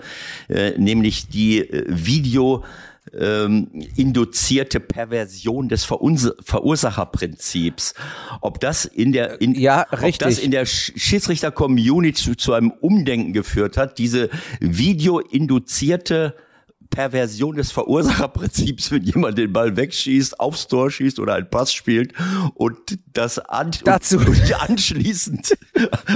äh, 0.49 0.71
nämlich 0.77 1.27
die 1.27 1.59
äh, 1.59 1.85
Video 1.88 2.63
ähm, 3.17 3.67
induzierte 3.95 4.80
Perversion 4.80 5.69
des 5.69 5.84
Verunse 5.84 6.35
Verursacherprinzips. 6.41 7.93
Ob 8.41 8.59
das 8.59 8.85
in 8.85 9.11
der 9.11 9.41
in, 9.41 9.55
ja, 9.55 9.81
richtig. 9.81 10.13
ob 10.13 10.19
das 10.19 10.39
in 10.39 10.51
der 10.51 10.65
Schiedsrichter-Community 10.65 12.13
zu, 12.13 12.35
zu 12.35 12.53
einem 12.53 12.71
Umdenken 12.71 13.34
geführt 13.34 13.77
hat, 13.77 13.97
diese 13.97 14.30
videoinduzierte 14.59 16.35
Perversion 16.94 17.56
des 17.56 17.72
Verursacherprinzips, 17.72 18.91
wenn 18.91 19.02
jemand 19.02 19.38
den 19.38 19.52
Ball 19.52 19.76
wegschießt, 19.76 20.40
aufs 20.40 20.68
Tor 20.68 20.91
schießt 20.91 21.20
oder 21.20 21.34
einen 21.34 21.49
Pass 21.49 21.74
spielt 21.74 22.14
und 22.53 22.99
das 23.14 23.40
an 23.40 23.72
Dazu. 23.84 24.18
Und 24.34 24.61
anschließend, 24.70 25.57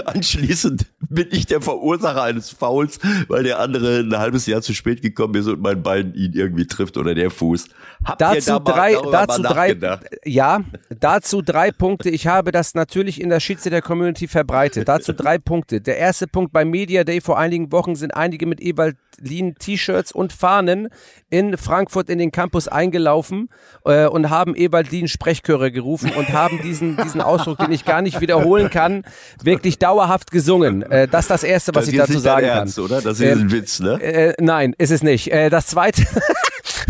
anschließend 0.06 0.86
bin 1.10 1.28
ich 1.32 1.45
der 1.45 1.62
Verursacher 1.62 2.22
eines 2.24 2.52
Fouls, 2.52 2.99
weil 3.28 3.44
der 3.44 3.60
andere 3.60 3.99
ein 3.99 4.18
halbes 4.18 4.45
Jahr 4.45 4.62
zu 4.62 4.74
spät 4.74 5.02
gekommen 5.02 5.36
ist 5.36 5.48
und 5.48 5.62
mein 5.62 5.82
Bein 5.82 6.14
ihn 6.14 6.34
irgendwie 6.34 6.68
trifft 6.68 6.98
oder 6.98 7.16
der 7.16 7.32
Fuß. 7.32 7.68
Habt 8.04 8.22
dazu 8.22 8.52
da 8.52 8.60
drei, 8.60 8.94
mal, 8.94 9.12
dazu 9.12 9.41
drei, 9.41 9.99
ja, 10.26 10.62
dazu 10.90 11.41
drei 11.41 11.72
Punkte. 11.72 12.10
Ich 12.10 12.28
habe 12.28 12.52
das 12.52 12.76
natürlich 12.76 13.20
in 13.20 13.30
der 13.30 13.40
Schiedsrichter 13.40 13.82
Community 13.82 14.28
verbreitet. 14.28 14.88
Dazu 14.88 15.14
drei 15.14 15.38
Punkte. 15.38 15.82
Der 15.82 15.98
erste 15.98 16.28
Punkt 16.28 16.54
beim 16.54 16.70
Media 16.70 17.04
Day 17.04 17.22
vor 17.22 17.40
einigen 17.40 17.72
Wochen 17.72 17.95
sind 17.95 18.16
einige 18.16 18.45
mit 18.45 18.62
Ewald 18.62 18.95
Lien 19.19 19.56
T-Shirts 19.56 20.11
und 20.11 20.34
Fahnen 20.34 20.89
in 21.30 21.57
Frankfurt 21.57 22.10
in 22.10 22.18
den 22.18 22.31
Campus 22.31 22.68
eingelaufen 22.68 23.49
äh, 23.85 24.07
und 24.07 24.30
haben 24.30 24.56
Ewald 24.56 24.91
Lien 24.91 25.07
Sprechchöre 25.07 25.72
gerufen 25.72 26.11
und 26.15 26.30
haben 26.30 26.61
diesen, 26.61 26.98
diesen 26.98 27.22
Ausdruck, 27.22 27.57
den 27.57 27.72
ich 27.72 27.85
gar 27.85 28.02
nicht 28.02 28.22
wiederholen 28.22 28.69
kann, 28.69 29.03
wirklich 29.44 29.80
dauerhaft 29.80 30.31
gesungen. 30.31 30.84
Äh, 30.84 31.07
das 31.07 31.26
ist 31.26 31.31
das 31.31 31.44
Erste, 31.44 31.76
was 31.76 31.85
das 31.85 31.94
ich 31.94 31.99
dazu 31.99 32.19
sagen 32.19 32.45
Ernst, 32.45 32.76
kann. 32.76 32.85
oder? 32.85 33.02
Das 33.02 33.19
ist 33.19 33.26
ähm, 33.26 33.39
ein 33.39 33.52
Witz, 33.52 33.80
ne? 33.80 34.02
Äh, 34.02 34.34
nein, 34.39 34.73
ist 34.77 34.91
es 34.91 35.03
nicht. 35.03 35.31
Äh, 35.31 35.49
das 35.49 35.68
Zweite... 35.68 36.03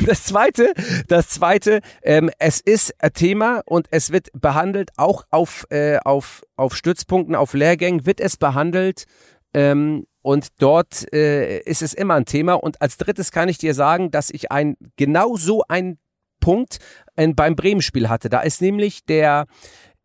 Das 0.06 0.24
zweite, 0.24 0.74
das 1.08 1.30
zweite, 1.30 1.82
ähm, 2.04 2.30
es 2.40 2.60
ist 2.60 2.94
ein 3.00 3.14
Thema 3.14 3.62
und 3.66 3.88
es 3.90 4.12
wird 4.12 4.30
behandelt, 4.34 4.92
auch 4.96 5.24
auf, 5.32 5.66
äh, 5.70 5.98
auf, 5.98 6.44
auf 6.56 6.76
Stützpunkten, 6.76 7.36
auf 7.36 7.54
Lehrgängen 7.54 8.06
wird 8.06 8.20
es 8.20 8.38
behandelt, 8.38 9.06
ähm, 9.54 10.06
und 10.22 10.48
dort 10.60 11.12
äh, 11.14 11.60
ist 11.60 11.82
es 11.82 11.94
immer 11.94 12.16
ein 12.16 12.26
Thema. 12.26 12.56
Und 12.56 12.82
als 12.82 12.98
drittes 12.98 13.32
kann 13.32 13.50
ich 13.50 13.58
dir 13.58 13.74
sagen, 13.74 14.12
dass 14.12 14.30
ich 14.30 14.52
ein 14.52 14.76
genau 14.98 15.38
so 15.38 15.64
einen 15.68 16.00
Punkt 16.40 16.80
in, 17.16 17.36
beim 17.36 17.56
Bremen-Spiel 17.56 18.10
hatte. 18.10 18.30
Da 18.30 18.42
ist 18.42 18.62
nämlich 18.62 19.06
der 19.06 19.48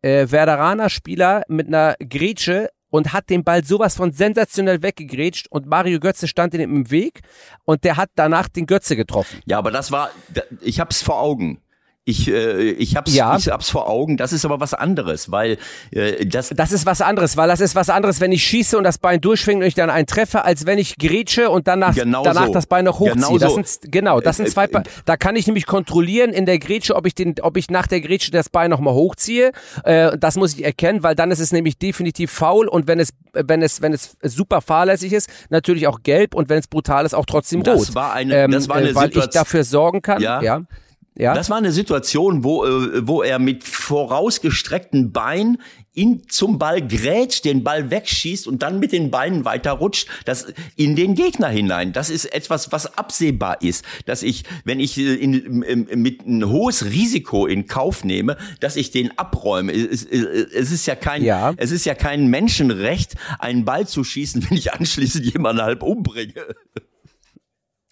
äh, 0.01 0.27
Werderaner 0.29 0.89
Spieler 0.89 1.43
mit 1.47 1.67
einer 1.67 1.95
Grätsche 1.99 2.69
und 2.89 3.11
hat 3.11 3.31
den 3.31 3.43
Ball 3.43 3.65
sowas 3.65 3.95
von 3.95 4.11
sensationell 4.11 4.83
weggegrätscht 4.83 5.47
und 5.49 5.65
Mario 5.65 5.99
Götze 5.99 6.27
stand 6.27 6.53
ihm 6.53 6.61
im 6.61 6.91
Weg 6.91 7.21
und 7.65 7.83
der 7.83 7.97
hat 7.97 8.11
danach 8.13 8.47
den 8.47 8.67
Götze 8.67 8.95
getroffen. 8.95 9.41
Ja, 9.45 9.57
aber 9.57 9.71
das 9.71 9.91
war, 9.91 10.11
ich 10.61 10.79
hab's 10.79 11.01
vor 11.01 11.19
Augen. 11.19 11.62
Ich, 12.05 12.27
äh, 12.27 12.71
ich 12.71 12.97
hab's, 12.97 13.15
ja. 13.15 13.37
ich 13.37 13.47
hab's 13.47 13.69
vor 13.69 13.87
Augen. 13.87 14.17
Das 14.17 14.33
ist 14.33 14.43
aber 14.43 14.59
was 14.59 14.73
anderes, 14.73 15.31
weil 15.31 15.57
äh, 15.91 16.25
das. 16.25 16.49
Das 16.49 16.73
ist 16.73 16.85
was 16.85 16.99
anderes, 16.99 17.37
weil 17.37 17.47
das 17.47 17.61
ist 17.61 17.75
was 17.75 17.89
anderes, 17.89 18.19
wenn 18.19 18.33
ich 18.33 18.43
schieße 18.43 18.77
und 18.77 18.83
das 18.83 18.97
Bein 18.97 19.21
durchschwingt 19.21 19.61
und 19.61 19.67
ich 19.67 19.73
dann 19.73 19.89
einen 19.89 20.05
treffe, 20.05 20.43
als 20.43 20.65
wenn 20.65 20.79
ich 20.79 20.97
grätsche 20.97 21.49
und 21.49 21.65
danach, 21.65 21.95
genau 21.95 22.23
danach 22.23 22.47
so. 22.47 22.53
das 22.53 22.65
Bein 22.65 22.83
noch 22.83 22.99
hochziehe. 22.99 23.15
Genau, 23.15 23.37
das 23.37 23.49
so. 23.49 23.55
sind, 23.55 23.91
genau, 23.91 24.19
das 24.19 24.35
sind 24.35 24.49
zwei. 24.49 24.65
Äh, 24.65 24.79
äh, 24.79 24.83
da 25.05 25.15
kann 25.15 25.37
ich 25.37 25.47
nämlich 25.47 25.65
kontrollieren 25.65 26.31
in 26.31 26.45
der 26.45 26.59
Grätsche, 26.59 26.95
ob 26.95 27.07
ich 27.07 27.15
den, 27.15 27.35
ob 27.41 27.55
ich 27.55 27.69
nach 27.69 27.87
der 27.87 28.01
Grätsche 28.01 28.31
das 28.31 28.49
Bein 28.49 28.69
nochmal 28.69 28.93
hochziehe. 28.93 29.53
Äh, 29.85 30.17
das 30.17 30.35
muss 30.35 30.55
ich 30.55 30.65
erkennen, 30.65 31.03
weil 31.03 31.15
dann 31.15 31.31
ist 31.31 31.39
es 31.39 31.53
nämlich 31.53 31.77
definitiv 31.77 32.31
faul 32.31 32.67
und 32.67 32.85
wenn 32.85 32.99
es, 32.99 33.11
wenn 33.31 33.61
es, 33.61 33.81
wenn 33.81 33.93
es 33.93 34.17
super 34.23 34.59
fahrlässig 34.59 35.13
ist, 35.13 35.29
natürlich 35.49 35.87
auch 35.87 36.01
gelb 36.03 36.35
und 36.35 36.49
wenn 36.49 36.59
es 36.59 36.67
brutal 36.67 37.05
ist, 37.05 37.13
auch 37.13 37.25
trotzdem 37.25 37.61
rot. 37.61 37.79
Das 37.79 37.95
war 37.95 38.11
eine, 38.11 38.43
ähm, 38.43 38.51
das 38.51 38.67
war 38.67 38.75
eine 38.75 38.89
äh, 38.89 38.95
weil 38.95 39.03
Situation. 39.03 39.29
ich 39.29 39.33
dafür 39.33 39.63
sorgen 39.63 40.01
kann. 40.01 40.21
Ja. 40.21 40.41
ja. 40.41 40.63
Ja. 41.15 41.35
Das 41.35 41.49
war 41.49 41.57
eine 41.57 41.71
Situation, 41.71 42.43
wo, 42.43 42.65
äh, 42.65 43.07
wo 43.07 43.21
er 43.21 43.37
mit 43.37 43.63
vorausgestreckten 43.63 45.11
Beinen 45.11 45.61
in, 45.93 46.27
zum 46.27 46.57
Ball 46.57 46.85
grätscht, 46.85 47.45
den 47.45 47.63
Ball 47.63 47.91
wegschießt 47.91 48.47
und 48.47 48.63
dann 48.63 48.79
mit 48.79 48.91
den 48.91 49.11
Beinen 49.11 49.45
weiterrutscht, 49.45 50.09
das 50.25 50.47
in 50.75 50.95
den 50.95 51.13
Gegner 51.13 51.49
hinein. 51.49 51.93
Das 51.93 52.09
ist 52.09 52.25
etwas, 52.25 52.71
was 52.71 52.97
absehbar 52.97 53.61
ist, 53.61 53.85
dass 54.07 54.23
ich, 54.23 54.43
wenn 54.65 54.79
ich 54.79 54.97
äh, 54.97 55.13
in, 55.13 55.61
in, 55.61 56.01
mit 56.01 56.25
ein 56.25 56.49
hohes 56.49 56.85
Risiko 56.85 57.45
in 57.45 57.67
Kauf 57.67 58.03
nehme, 58.03 58.37
dass 58.59 58.75
ich 58.75 58.89
den 58.89 59.15
abräume. 59.19 59.71
Es, 59.71 60.03
es 60.03 60.71
ist 60.71 60.87
ja 60.87 60.95
kein, 60.95 61.23
ja. 61.23 61.53
es 61.57 61.71
ist 61.71 61.85
ja 61.85 61.93
kein 61.93 62.25
Menschenrecht, 62.27 63.13
einen 63.37 63.65
Ball 63.65 63.87
zu 63.87 64.03
schießen, 64.03 64.45
wenn 64.49 64.57
ich 64.57 64.73
anschließend 64.73 65.25
jemanden 65.31 65.61
halb 65.61 65.83
umbringe. 65.83 66.33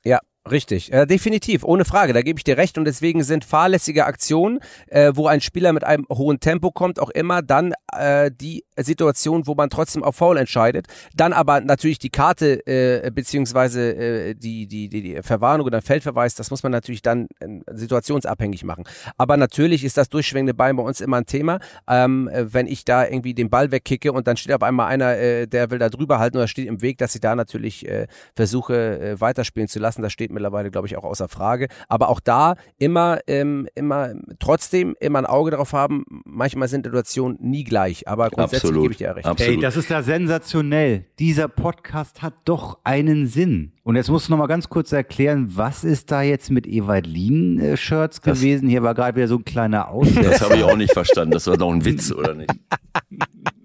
Ja, 0.04 0.20
Richtig, 0.52 0.92
äh, 0.92 1.06
definitiv, 1.08 1.64
ohne 1.64 1.86
Frage, 1.86 2.12
da 2.12 2.22
gebe 2.22 2.38
ich 2.38 2.44
dir 2.44 2.58
recht. 2.58 2.78
Und 2.78 2.84
deswegen 2.84 3.24
sind 3.24 3.46
fahrlässige 3.46 4.06
Aktionen, 4.06 4.60
äh, 4.88 5.14
wo 5.16 5.28
ein 5.28 5.40
Spieler 5.40 5.72
mit 5.72 5.86
einem 5.86 6.06
hohen 6.12 6.42
Tempo 6.42 6.72
kommt, 6.72 7.00
auch 7.00 7.10
immer 7.10 7.42
dann 7.42 7.74
äh, 7.94 8.30
die 8.30 8.66
Situation, 8.78 9.48
wo 9.48 9.56
man 9.56 9.70
trotzdem 9.70 10.04
auf 10.04 10.18
Foul 10.18 10.38
entscheidet, 10.38 10.88
dann 11.16 11.32
aber 11.32 11.62
natürlich 11.62 12.00
die 12.00 12.10
Karte 12.10 12.66
äh, 12.68 13.10
beziehungsweise 13.12 13.96
äh, 13.96 14.36
die, 14.36 14.68
die, 14.68 14.90
die, 14.90 15.02
die 15.02 15.22
Verwarnung 15.22 15.68
oder 15.68 15.82
Feldverweis, 15.82 16.36
das 16.36 16.52
muss 16.52 16.64
man 16.64 16.74
natürlich 16.74 17.02
dann 17.02 17.28
äh, 17.40 17.48
situationsabhängig 17.72 18.66
machen. 18.66 18.84
Aber 19.18 19.38
natürlich 19.38 19.86
ist 19.86 19.96
das 19.96 20.10
durchschwingende 20.10 20.54
Bein 20.54 20.76
bei 20.76 20.84
uns 20.84 21.00
immer 21.00 21.18
ein 21.18 21.26
Thema, 21.26 21.60
ähm, 21.88 22.30
wenn 22.34 22.68
ich 22.68 22.84
da 22.84 23.06
irgendwie 23.06 23.34
den 23.34 23.50
Ball 23.50 23.72
wegkicke 23.72 24.12
und 24.12 24.28
dann 24.28 24.36
steht 24.36 24.54
auf 24.54 24.64
einmal 24.64 24.88
einer, 24.88 25.18
äh, 25.18 25.48
der 25.48 25.72
will 25.72 25.80
da 25.80 25.88
drüber 25.88 26.20
halten 26.20 26.36
oder 26.36 26.50
steht 26.50 26.68
im 26.68 26.82
Weg, 26.82 26.98
dass 26.98 27.16
ich 27.16 27.22
da 27.22 27.36
natürlich 27.36 27.88
äh, 27.88 28.08
versuche 28.36 29.00
äh, 29.00 29.22
weiterspielen 29.22 29.70
zu 29.70 29.80
lassen, 29.80 30.02
das 30.02 30.12
steht 30.12 30.32
mir 30.32 30.41
mittlerweile, 30.42 30.72
glaube 30.72 30.88
ich, 30.88 30.98
auch 30.98 31.04
außer 31.04 31.28
Frage. 31.28 31.68
Aber 31.88 32.10
auch 32.10 32.20
da 32.20 32.56
immer, 32.78 33.20
ähm, 33.28 33.68
immer, 33.76 34.14
trotzdem 34.40 34.96
immer 35.00 35.20
ein 35.20 35.26
Auge 35.26 35.52
darauf 35.52 35.74
haben. 35.74 36.04
Manchmal 36.26 36.68
sind 36.68 36.86
Situationen 36.86 37.38
nie 37.40 37.64
gleich, 37.64 38.08
aber 38.08 38.30
grundsätzlich 38.30 38.72
Absolut. 38.72 38.84
gebe 38.84 38.92
ich 38.94 38.98
dir 38.98 39.06
ja 39.06 39.12
recht. 39.14 39.28
Absolut. 39.28 39.54
Hey, 39.54 39.62
das 39.62 39.78
ist 39.78 39.90
ja 39.90 40.02
sensationell. 40.02 41.06
Dieser 41.20 41.48
Podcast 41.48 42.22
hat 42.22 42.34
doch 42.46 42.80
einen 42.84 43.28
Sinn. 43.28 43.74
Und 43.84 43.96
jetzt 43.96 44.10
musst 44.10 44.28
du 44.28 44.32
noch 44.32 44.40
mal 44.40 44.48
ganz 44.48 44.70
kurz 44.70 44.92
erklären, 44.92 45.48
was 45.56 45.84
ist 45.84 46.12
da 46.12 46.22
jetzt 46.22 46.52
mit 46.52 46.68
Ewald 46.68 47.08
Lien-Shirts 47.08 48.22
gewesen? 48.22 48.68
Hier 48.68 48.84
war 48.84 48.94
gerade 48.94 49.16
wieder 49.16 49.28
so 49.28 49.38
ein 49.38 49.46
kleiner 49.46 49.90
Aussetzer. 49.90 50.30
Das 50.30 50.42
habe 50.42 50.56
ich 50.56 50.64
auch 50.64 50.76
nicht 50.76 50.94
verstanden. 50.94 51.32
Das 51.32 51.48
war 51.48 51.58
doch 51.58 51.72
ein 51.72 51.84
Witz, 51.86 52.12
oder 52.12 52.34
nicht? 52.34 52.52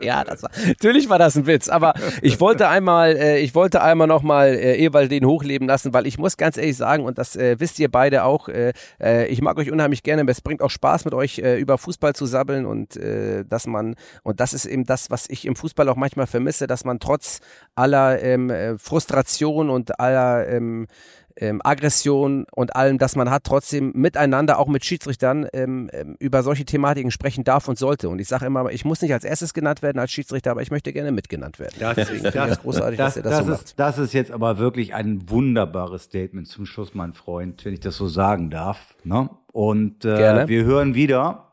Ja, 0.00 0.24
das 0.24 0.42
war, 0.42 0.50
natürlich 0.66 1.08
war 1.08 1.18
das 1.18 1.36
ein 1.36 1.46
Witz, 1.46 1.68
aber 1.68 1.94
ich 2.20 2.40
wollte 2.40 2.68
einmal, 2.68 3.16
äh, 3.16 3.38
ich 3.38 3.54
wollte 3.54 3.82
einmal 3.82 4.06
nochmal 4.06 4.48
äh, 4.48 4.76
Ewald 4.76 5.10
den 5.10 5.24
hochleben 5.24 5.66
lassen, 5.66 5.94
weil 5.94 6.06
ich 6.06 6.18
muss 6.18 6.36
ganz 6.36 6.56
ehrlich 6.56 6.76
sagen, 6.76 7.04
und 7.04 7.18
das 7.18 7.34
äh, 7.36 7.56
wisst 7.58 7.78
ihr 7.78 7.90
beide 7.90 8.24
auch, 8.24 8.48
äh, 8.48 8.72
äh, 9.00 9.26
ich 9.28 9.40
mag 9.40 9.56
euch 9.58 9.70
unheimlich 9.70 10.02
gerne, 10.02 10.30
es 10.30 10.40
bringt 10.42 10.60
auch 10.60 10.70
Spaß 10.70 11.06
mit 11.06 11.14
euch 11.14 11.38
äh, 11.38 11.58
über 11.58 11.78
Fußball 11.78 12.14
zu 12.14 12.26
sabbeln 12.26 12.66
und 12.66 12.96
äh, 12.96 13.44
dass 13.44 13.66
man, 13.66 13.94
und 14.22 14.40
das 14.40 14.52
ist 14.52 14.66
eben 14.66 14.84
das, 14.84 15.10
was 15.10 15.28
ich 15.30 15.46
im 15.46 15.56
Fußball 15.56 15.88
auch 15.88 15.96
manchmal 15.96 16.26
vermisse, 16.26 16.66
dass 16.66 16.84
man 16.84 17.00
trotz 17.00 17.40
aller 17.74 18.22
ähm, 18.22 18.50
äh, 18.50 18.76
Frustration 18.78 19.70
und 19.70 19.98
aller 19.98 20.46
ähm, 20.48 20.88
ähm, 21.38 21.60
Aggression 21.64 22.46
und 22.54 22.74
allem, 22.74 22.98
das 22.98 23.16
man 23.16 23.30
hat, 23.30 23.44
trotzdem 23.44 23.92
miteinander, 23.94 24.58
auch 24.58 24.68
mit 24.68 24.84
Schiedsrichtern, 24.84 25.46
ähm, 25.52 25.90
ähm, 25.92 26.16
über 26.18 26.42
solche 26.42 26.64
Thematiken 26.64 27.10
sprechen 27.10 27.44
darf 27.44 27.68
und 27.68 27.78
sollte. 27.78 28.08
Und 28.08 28.20
ich 28.20 28.28
sage 28.28 28.46
immer, 28.46 28.70
ich 28.70 28.84
muss 28.84 29.02
nicht 29.02 29.12
als 29.12 29.24
erstes 29.24 29.54
genannt 29.54 29.82
werden 29.82 29.98
als 29.98 30.10
Schiedsrichter, 30.12 30.50
aber 30.50 30.62
ich 30.62 30.70
möchte 30.70 30.92
gerne 30.92 31.12
mitgenannt 31.12 31.58
werden. 31.58 31.74
Das, 31.78 31.94
Deswegen 31.94 32.26
ich 32.26 32.32
das 32.32 32.60
großartig, 32.60 32.98
das, 32.98 33.14
dass 33.14 33.16
ihr 33.16 33.22
das, 33.22 33.32
das, 33.32 33.46
so 33.46 33.52
ist, 33.52 33.58
macht. 33.58 33.78
das 33.78 33.98
ist 33.98 34.12
jetzt 34.14 34.30
aber 34.30 34.58
wirklich 34.58 34.94
ein 34.94 35.28
wunderbares 35.28 36.04
Statement 36.04 36.48
zum 36.48 36.66
Schluss, 36.66 36.94
mein 36.94 37.12
Freund, 37.12 37.64
wenn 37.64 37.74
ich 37.74 37.80
das 37.80 37.96
so 37.96 38.06
sagen 38.06 38.50
darf. 38.50 38.96
Ne? 39.04 39.28
Und 39.52 40.04
äh, 40.04 40.48
wir 40.48 40.64
hören 40.64 40.94
wieder. 40.94 41.52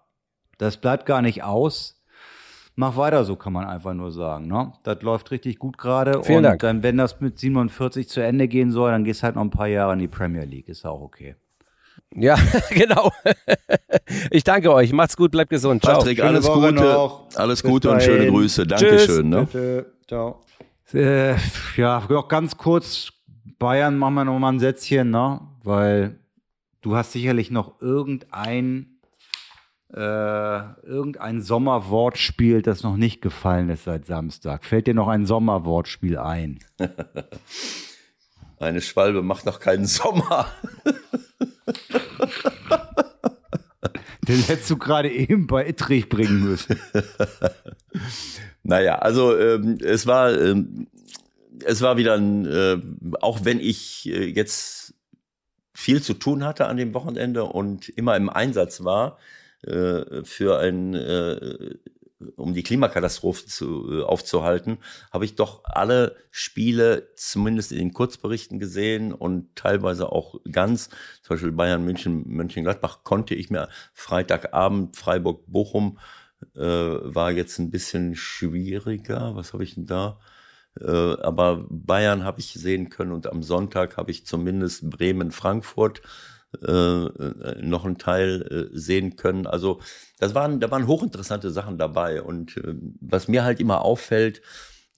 Das 0.58 0.78
bleibt 0.78 1.06
gar 1.06 1.22
nicht 1.22 1.44
aus. 1.44 2.03
Mach 2.76 2.98
weiter 2.98 3.24
so, 3.24 3.36
kann 3.36 3.54
man 3.54 3.66
einfach 3.66 3.94
nur 3.94 4.12
sagen. 4.12 4.48
Ne? 4.48 4.74
Das 4.84 5.02
läuft 5.04 5.30
richtig 5.30 5.60
gut 5.60 5.78
gerade. 5.78 6.24
Vielen 6.24 6.38
Und 6.38 6.44
Dank. 6.44 6.62
dann, 6.62 6.82
wenn 6.84 6.98
das 6.98 7.22
mit 7.22 7.38
47 7.38 8.10
zu 8.10 8.20
Ende 8.22 8.48
gehen 8.48 8.72
soll, 8.72 8.92
dann 8.92 9.04
gehst 9.04 9.22
halt 9.22 9.36
noch 9.36 9.44
ein 9.44 9.52
paar 9.52 9.68
Jahre 9.68 9.94
in 9.94 10.00
die 10.00 10.08
Premier 10.08 10.46
League. 10.46 10.68
Ist 10.70 10.86
auch 10.86 11.02
okay. 11.02 11.36
Ja, 12.16 12.36
genau. 12.70 13.12
ich 14.32 14.44
danke 14.44 14.74
euch. 14.74 14.92
Macht's 14.92 15.16
gut, 15.16 15.32
bleibt 15.32 15.52
gesund. 15.52 15.84
Ciao. 15.84 16.00
Patrick, 16.00 16.18
Schöne 16.18 16.30
alles 16.30 16.48
Woche 16.48 16.74
Gute. 16.74 16.84
noch. 16.84 17.28
Alles 17.36 17.62
Bis 17.62 17.72
Gute 17.72 17.92
und 17.92 18.02
schöne 18.02 18.18
dahin. 18.18 18.34
Grüße. 18.34 18.66
Dankeschön. 18.68 19.30
Ne? 19.30 19.42
Bitte. 19.46 19.94
Ciao. 20.08 20.42
Äh, 20.94 21.36
ja, 21.78 22.04
noch 22.10 22.28
ganz 22.28 22.58
kurz. 22.58 23.10
Bayern 23.60 23.98
machen 23.98 24.16
wir 24.16 24.26
noch 24.26 24.40
mal 24.40 24.50
ein 24.52 24.60
Sätzchen, 24.60 25.10
ne? 25.12 25.40
Weil 25.64 26.20
du 26.82 26.96
hast 26.96 27.14
sicherlich 27.14 27.50
noch 27.50 27.82
irgendein 27.82 28.93
äh, 29.94 30.74
irgendein 30.86 31.42
Sommerwortspiel, 31.42 32.62
das 32.62 32.84
noch 32.84 32.98
nicht 32.98 33.22
gefallen 33.22 33.70
ist 33.70 33.84
seit 33.84 34.06
Samstag. 34.06 34.66
Fällt 34.66 34.88
dir 34.88 34.94
noch 34.94 35.08
ein 35.08 35.26
Sommerwortspiel 35.26 36.18
ein? 36.18 36.60
Eine 38.60 38.82
Schwalbe 38.82 39.22
macht 39.22 39.46
noch 39.46 39.60
keinen 39.60 39.86
Sommer. 39.86 40.48
Den 44.28 44.40
hättest 44.42 44.70
du 44.70 44.78
gerade 44.78 45.12
eben 45.12 45.48
bei 45.48 45.68
Ittrich 45.68 46.10
bringen 46.10 46.44
müssen. 46.44 46.80
Naja, 48.66 49.00
also 49.00 49.38
ähm, 49.38 49.78
es 49.84 50.08
war 50.08 50.32
ähm, 50.40 50.88
es 51.66 51.82
war 51.82 51.98
wieder 51.98 52.14
ein, 52.14 52.46
äh, 52.46 52.78
auch 53.20 53.44
wenn 53.44 53.60
ich 53.60 54.08
äh, 54.08 54.24
jetzt 54.24 54.96
viel 55.74 56.02
zu 56.02 56.14
tun 56.14 56.46
hatte 56.46 56.68
an 56.68 56.78
dem 56.78 56.94
Wochenende 56.94 57.44
und 57.44 57.90
immer 57.90 58.16
im 58.16 58.30
Einsatz 58.30 58.86
war 58.86 59.18
äh, 59.66 60.24
für 60.24 60.60
ein 60.60 60.94
äh, 60.94 61.76
um 62.36 62.54
die 62.54 62.64
Klimakatastrophe 62.64 63.46
zu, 63.46 63.92
äh, 63.92 64.04
aufzuhalten, 64.04 64.78
habe 65.12 65.26
ich 65.26 65.36
doch 65.36 65.64
alle 65.66 66.16
Spiele 66.32 67.10
zumindest 67.16 67.72
in 67.72 67.80
den 67.80 67.94
Kurzberichten 67.94 68.60
gesehen 68.60 69.14
und 69.14 69.56
teilweise 69.56 70.12
auch 70.12 70.40
ganz, 70.52 70.90
zum 71.22 71.36
Beispiel 71.36 71.52
Bayern 71.52 71.84
München, 71.84 72.24
Mönchengladbach 72.28 73.04
konnte 73.04 73.36
ich 73.36 73.50
mir 73.50 73.70
Freitagabend 73.94 74.96
Freiburg 74.96 75.44
Bochum 75.48 76.00
äh, 76.56 76.62
war 76.62 77.32
jetzt 77.32 77.60
ein 77.60 77.72
bisschen 77.72 78.16
schwieriger. 78.16 79.36
Was 79.36 79.54
habe 79.54 79.64
ich 79.64 79.76
denn 79.76 79.86
da? 79.86 80.20
Äh, 80.80 80.88
aber 80.88 81.66
Bayern 81.70 82.24
habe 82.24 82.40
ich 82.40 82.54
sehen 82.54 82.90
können 82.90 83.12
und 83.12 83.28
am 83.28 83.44
Sonntag 83.44 83.98
habe 83.98 84.12
ich 84.12 84.26
zumindest 84.26 84.90
Bremen 84.90 85.32
Frankfurt 85.32 86.02
äh, 86.62 86.72
äh, 86.72 87.62
noch 87.62 87.86
einen 87.86 87.98
Teil 87.98 88.70
äh, 88.74 88.78
sehen 88.78 89.16
können. 89.16 89.48
Also 89.48 89.80
das 90.20 90.36
waren, 90.36 90.60
da 90.60 90.70
waren 90.72 90.88
hochinteressante 90.88 91.52
Sachen 91.52 91.78
dabei. 91.78 92.22
Und 92.22 92.58
äh, 92.58 92.76
was 93.02 93.28
mir 93.28 93.44
halt 93.44 93.60
immer 93.60 93.82
auffällt, 93.82 94.42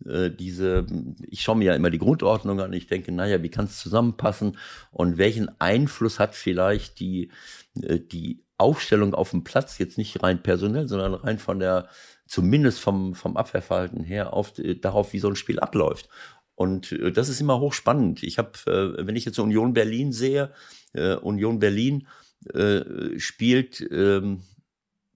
äh, 0.05 0.29
diese, 0.29 0.85
ich 1.27 1.41
schaue 1.41 1.55
mir 1.55 1.65
ja 1.65 1.75
immer 1.75 1.89
die 1.89 1.99
Grundordnung 1.99 2.59
an, 2.59 2.73
ich 2.73 2.87
denke, 2.87 3.11
naja, 3.11 3.41
wie 3.41 3.49
kann 3.49 3.65
es 3.65 3.79
zusammenpassen 3.79 4.57
und 4.91 5.17
welchen 5.17 5.49
Einfluss 5.59 6.19
hat 6.19 6.35
vielleicht 6.35 6.99
die, 6.99 7.31
äh, 7.81 7.99
die 7.99 8.43
Aufstellung 8.57 9.13
auf 9.13 9.31
dem 9.31 9.43
Platz, 9.43 9.77
jetzt 9.77 9.97
nicht 9.97 10.23
rein 10.23 10.41
personell, 10.41 10.87
sondern 10.87 11.13
rein 11.13 11.39
von 11.39 11.59
der, 11.59 11.89
zumindest 12.27 12.79
vom, 12.79 13.15
vom 13.15 13.37
Abwehrverhalten 13.37 14.03
her, 14.03 14.33
auf, 14.33 14.53
darauf, 14.81 15.13
wie 15.13 15.19
so 15.19 15.29
ein 15.29 15.35
Spiel 15.35 15.59
abläuft. 15.59 16.09
Und 16.55 16.91
äh, 16.93 17.11
das 17.11 17.29
ist 17.29 17.41
immer 17.41 17.59
hochspannend. 17.59 18.23
Ich 18.23 18.37
habe, 18.37 18.51
äh, 18.67 19.05
wenn 19.05 19.15
ich 19.15 19.25
jetzt 19.25 19.39
Union 19.39 19.73
Berlin 19.73 20.11
sehe, 20.11 20.51
äh, 20.93 21.15
Union 21.15 21.59
Berlin 21.59 22.07
äh, 22.53 23.19
spielt 23.19 23.81
ähm, 23.91 24.43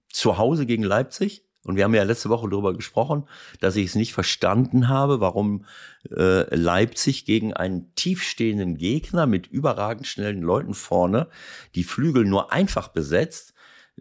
zu 0.08 0.38
Hause 0.38 0.66
gegen 0.66 0.82
Leipzig. 0.82 1.44
Und 1.64 1.76
wir 1.76 1.84
haben 1.84 1.94
ja 1.94 2.02
letzte 2.04 2.30
Woche 2.30 2.48
darüber 2.48 2.72
gesprochen, 2.72 3.24
dass 3.60 3.76
ich 3.76 3.86
es 3.86 3.94
nicht 3.94 4.14
verstanden 4.14 4.88
habe, 4.88 5.20
warum 5.20 5.66
äh, 6.10 6.54
Leipzig 6.54 7.26
gegen 7.26 7.52
einen 7.52 7.94
tiefstehenden 7.94 8.78
Gegner 8.78 9.26
mit 9.26 9.46
überragend 9.46 10.06
schnellen 10.06 10.40
Leuten 10.40 10.72
vorne 10.72 11.28
die 11.74 11.84
Flügel 11.84 12.24
nur 12.24 12.50
einfach 12.50 12.88
besetzt, 12.88 13.52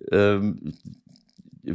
ähm, 0.09 0.73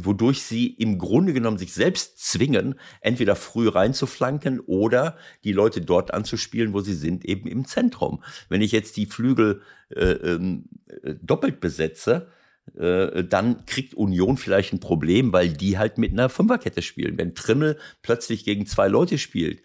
wodurch 0.03 0.41
sie 0.41 0.67
im 0.67 0.97
Grunde 0.97 1.33
genommen 1.33 1.57
sich 1.57 1.73
selbst 1.73 2.19
zwingen, 2.19 2.75
entweder 3.01 3.35
früh 3.35 3.67
reinzuflanken 3.67 4.59
oder 4.59 5.17
die 5.43 5.53
Leute 5.53 5.81
dort 5.81 6.13
anzuspielen, 6.13 6.73
wo 6.73 6.81
sie 6.81 6.93
sind, 6.93 7.25
eben 7.25 7.47
im 7.47 7.65
Zentrum. 7.65 8.23
Wenn 8.49 8.61
ich 8.61 8.71
jetzt 8.71 8.97
die 8.97 9.05
Flügel 9.05 9.61
äh, 9.89 10.11
ähm, 10.11 10.65
äh, 11.03 11.15
doppelt 11.21 11.59
besetze, 11.59 12.27
äh, 12.73 13.23
dann 13.23 13.65
kriegt 13.65 13.93
Union 13.93 14.37
vielleicht 14.37 14.73
ein 14.73 14.79
Problem, 14.79 15.31
weil 15.31 15.49
die 15.49 15.77
halt 15.77 15.97
mit 15.97 16.11
einer 16.11 16.29
Fünferkette 16.29 16.81
spielen. 16.81 17.17
Wenn 17.17 17.35
Trimmel 17.35 17.77
plötzlich 18.01 18.43
gegen 18.43 18.65
zwei 18.65 18.87
Leute 18.87 19.17
spielt, 19.17 19.61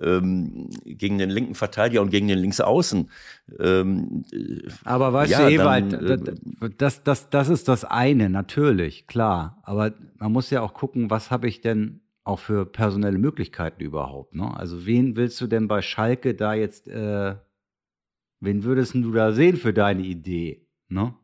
ähm, 0.00 0.70
gegen 0.84 1.18
den 1.18 1.30
linken 1.30 1.54
Verteidiger 1.54 2.02
und 2.02 2.10
gegen 2.10 2.28
den 2.28 2.38
Linksaußen. 2.38 3.10
Ähm, 3.60 4.24
äh, 4.32 4.68
Aber 4.84 5.12
weißt 5.12 5.30
Ja, 5.30 5.48
du, 5.48 5.54
Ewald, 5.54 5.92
dann, 5.92 6.26
äh, 6.60 6.70
das, 6.76 7.04
das, 7.04 7.30
das 7.30 7.48
ist 7.48 7.68
das 7.68 7.84
eine, 7.84 8.28
natürlich, 8.28 9.06
klar. 9.06 9.60
Aber 9.62 9.92
man 10.16 10.32
muss 10.32 10.50
ja 10.50 10.62
auch 10.62 10.74
gucken, 10.74 11.10
was 11.10 11.30
habe 11.30 11.48
ich 11.48 11.60
denn 11.60 12.00
auch 12.24 12.38
für 12.38 12.66
personelle 12.66 13.18
Möglichkeiten 13.18 13.82
überhaupt. 13.82 14.34
Ne? 14.34 14.54
Also 14.54 14.84
wen 14.84 15.16
willst 15.16 15.40
du 15.40 15.46
denn 15.46 15.68
bei 15.68 15.80
Schalke 15.80 16.34
da 16.34 16.54
jetzt, 16.54 16.88
äh, 16.88 17.36
wen 18.40 18.64
würdest 18.64 18.94
du 18.94 19.12
da 19.12 19.32
sehen 19.32 19.56
für 19.56 19.72
deine 19.72 20.02
Idee? 20.02 20.66
Ne? 20.88 21.14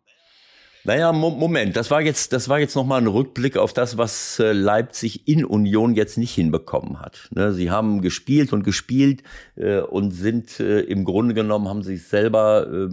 Naja, 0.87 1.13
Mo 1.13 1.31
Moment, 1.31 1.77
das 1.77 1.91
war 1.91 2.03
jetzt, 2.03 2.35
das 2.35 2.51
war 2.51 2.59
jetzt 2.59 2.77
nochmal 2.77 3.01
ein 3.01 3.07
Rückblick 3.07 3.57
auf 3.57 3.73
das, 3.73 3.97
was 3.97 4.39
äh, 4.39 4.53
Leipzig 4.53 5.27
in 5.27 5.45
Union 5.47 5.95
jetzt 5.95 6.19
nicht 6.19 6.35
hinbekommen 6.35 7.01
hat. 7.01 7.31
Ne, 7.35 7.55
sie 7.55 7.71
haben 7.71 8.03
gespielt 8.03 8.53
und 8.53 8.65
gespielt 8.65 9.23
äh, 9.57 9.79
und 9.79 10.11
sind 10.11 10.61
äh, 10.61 10.81
im 10.81 11.05
Grunde 11.05 11.33
genommen, 11.33 11.69
haben 11.69 11.83
sich 11.83 12.07
selber 12.07 12.91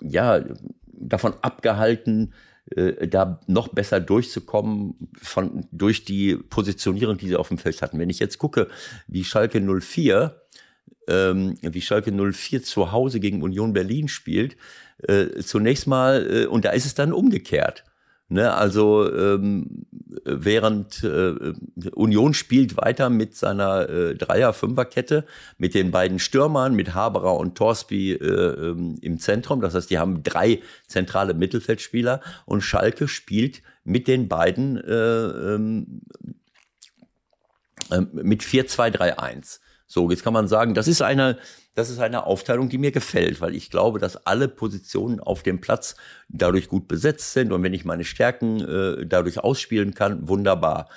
ja 0.00 0.40
davon 0.86 1.34
abgehalten, 1.42 2.32
da 2.74 3.40
noch 3.46 3.68
besser 3.68 4.00
durchzukommen 4.00 4.94
von, 5.20 5.66
durch 5.72 6.04
die 6.04 6.36
Positionierung, 6.36 7.18
die 7.18 7.28
sie 7.28 7.36
auf 7.36 7.48
dem 7.48 7.58
Feld 7.58 7.82
hatten. 7.82 7.98
Wenn 7.98 8.10
ich 8.10 8.18
jetzt 8.18 8.38
gucke, 8.38 8.68
wie 9.08 9.24
Schalke 9.24 9.60
04 9.60 10.42
ähm, 11.08 11.56
wie 11.60 11.80
Schalke 11.80 12.12
04 12.12 12.62
zu 12.62 12.92
Hause 12.92 13.20
gegen 13.20 13.42
Union 13.42 13.72
Berlin 13.72 14.08
spielt, 14.08 14.56
äh, 15.08 15.40
zunächst 15.40 15.86
mal, 15.86 16.26
äh, 16.30 16.46
und 16.46 16.64
da 16.64 16.70
ist 16.70 16.86
es 16.86 16.94
dann 16.94 17.12
umgekehrt. 17.12 17.84
Ne, 18.28 18.50
also 18.54 19.12
ähm, 19.14 19.84
während 20.24 21.04
äh, 21.04 21.52
Union 21.92 22.32
spielt 22.32 22.78
weiter 22.78 23.10
mit 23.10 23.36
seiner 23.36 23.90
äh, 23.90 24.14
Dreier-Fünfer-Kette, 24.14 25.26
mit 25.58 25.74
den 25.74 25.90
beiden 25.90 26.18
Stürmern, 26.18 26.74
mit 26.74 26.94
Haberer 26.94 27.36
und 27.36 27.58
Torsby 27.58 28.12
äh, 28.12 28.24
ähm, 28.24 28.96
im 29.02 29.18
Zentrum. 29.18 29.60
Das 29.60 29.74
heißt, 29.74 29.90
die 29.90 29.98
haben 29.98 30.22
drei 30.22 30.60
zentrale 30.86 31.34
Mittelfeldspieler 31.34 32.22
und 32.46 32.62
Schalke 32.62 33.06
spielt 33.06 33.60
mit 33.84 34.08
den 34.08 34.28
beiden 34.28 34.78
äh, 34.78 35.54
ähm, 35.54 36.00
äh, 37.90 38.00
mit 38.12 38.42
4-2-3-1. 38.42 39.58
So, 39.86 40.10
jetzt 40.10 40.24
kann 40.24 40.32
man 40.32 40.48
sagen, 40.48 40.72
das 40.72 40.88
ist 40.88 41.02
eine, 41.02 41.36
das 41.74 41.88
ist 41.88 42.00
eine 42.00 42.26
Aufteilung, 42.26 42.68
die 42.68 42.78
mir 42.78 42.92
gefällt, 42.92 43.40
weil 43.40 43.54
ich 43.54 43.70
glaube, 43.70 43.98
dass 43.98 44.26
alle 44.26 44.48
Positionen 44.48 45.20
auf 45.20 45.42
dem 45.42 45.60
Platz 45.60 45.96
dadurch 46.28 46.68
gut 46.68 46.86
besetzt 46.86 47.32
sind 47.32 47.52
und 47.52 47.62
wenn 47.62 47.72
ich 47.72 47.84
meine 47.84 48.04
Stärken 48.04 48.60
äh, 48.60 49.06
dadurch 49.06 49.38
ausspielen 49.38 49.94
kann, 49.94 50.28
wunderbar. 50.28 50.88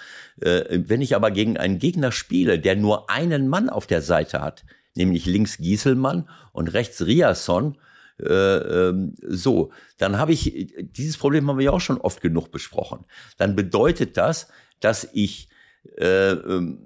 Äh, 0.41 0.79
wenn 0.85 1.01
ich 1.01 1.15
aber 1.15 1.31
gegen 1.31 1.57
einen 1.57 1.79
Gegner 1.79 2.11
spiele, 2.11 2.59
der 2.59 2.75
nur 2.75 3.09
einen 3.09 3.47
Mann 3.47 3.69
auf 3.69 3.87
der 3.87 4.01
Seite 4.01 4.41
hat, 4.41 4.65
nämlich 4.95 5.25
links 5.25 5.57
Gieselmann 5.57 6.29
und 6.51 6.73
rechts 6.73 7.05
Riasson, 7.05 7.77
äh, 8.19 8.25
ähm, 8.27 9.13
so, 9.21 9.71
dann 9.97 10.17
habe 10.17 10.33
ich, 10.33 10.73
dieses 10.77 11.17
Problem 11.17 11.47
haben 11.49 11.57
wir 11.57 11.65
ja 11.65 11.71
auch 11.71 11.81
schon 11.81 11.99
oft 11.99 12.21
genug 12.21 12.51
besprochen. 12.51 13.05
Dann 13.37 13.55
bedeutet 13.55 14.17
das, 14.17 14.47
dass 14.79 15.07
ich, 15.13 15.49
äh, 15.97 16.31
ähm, 16.31 16.79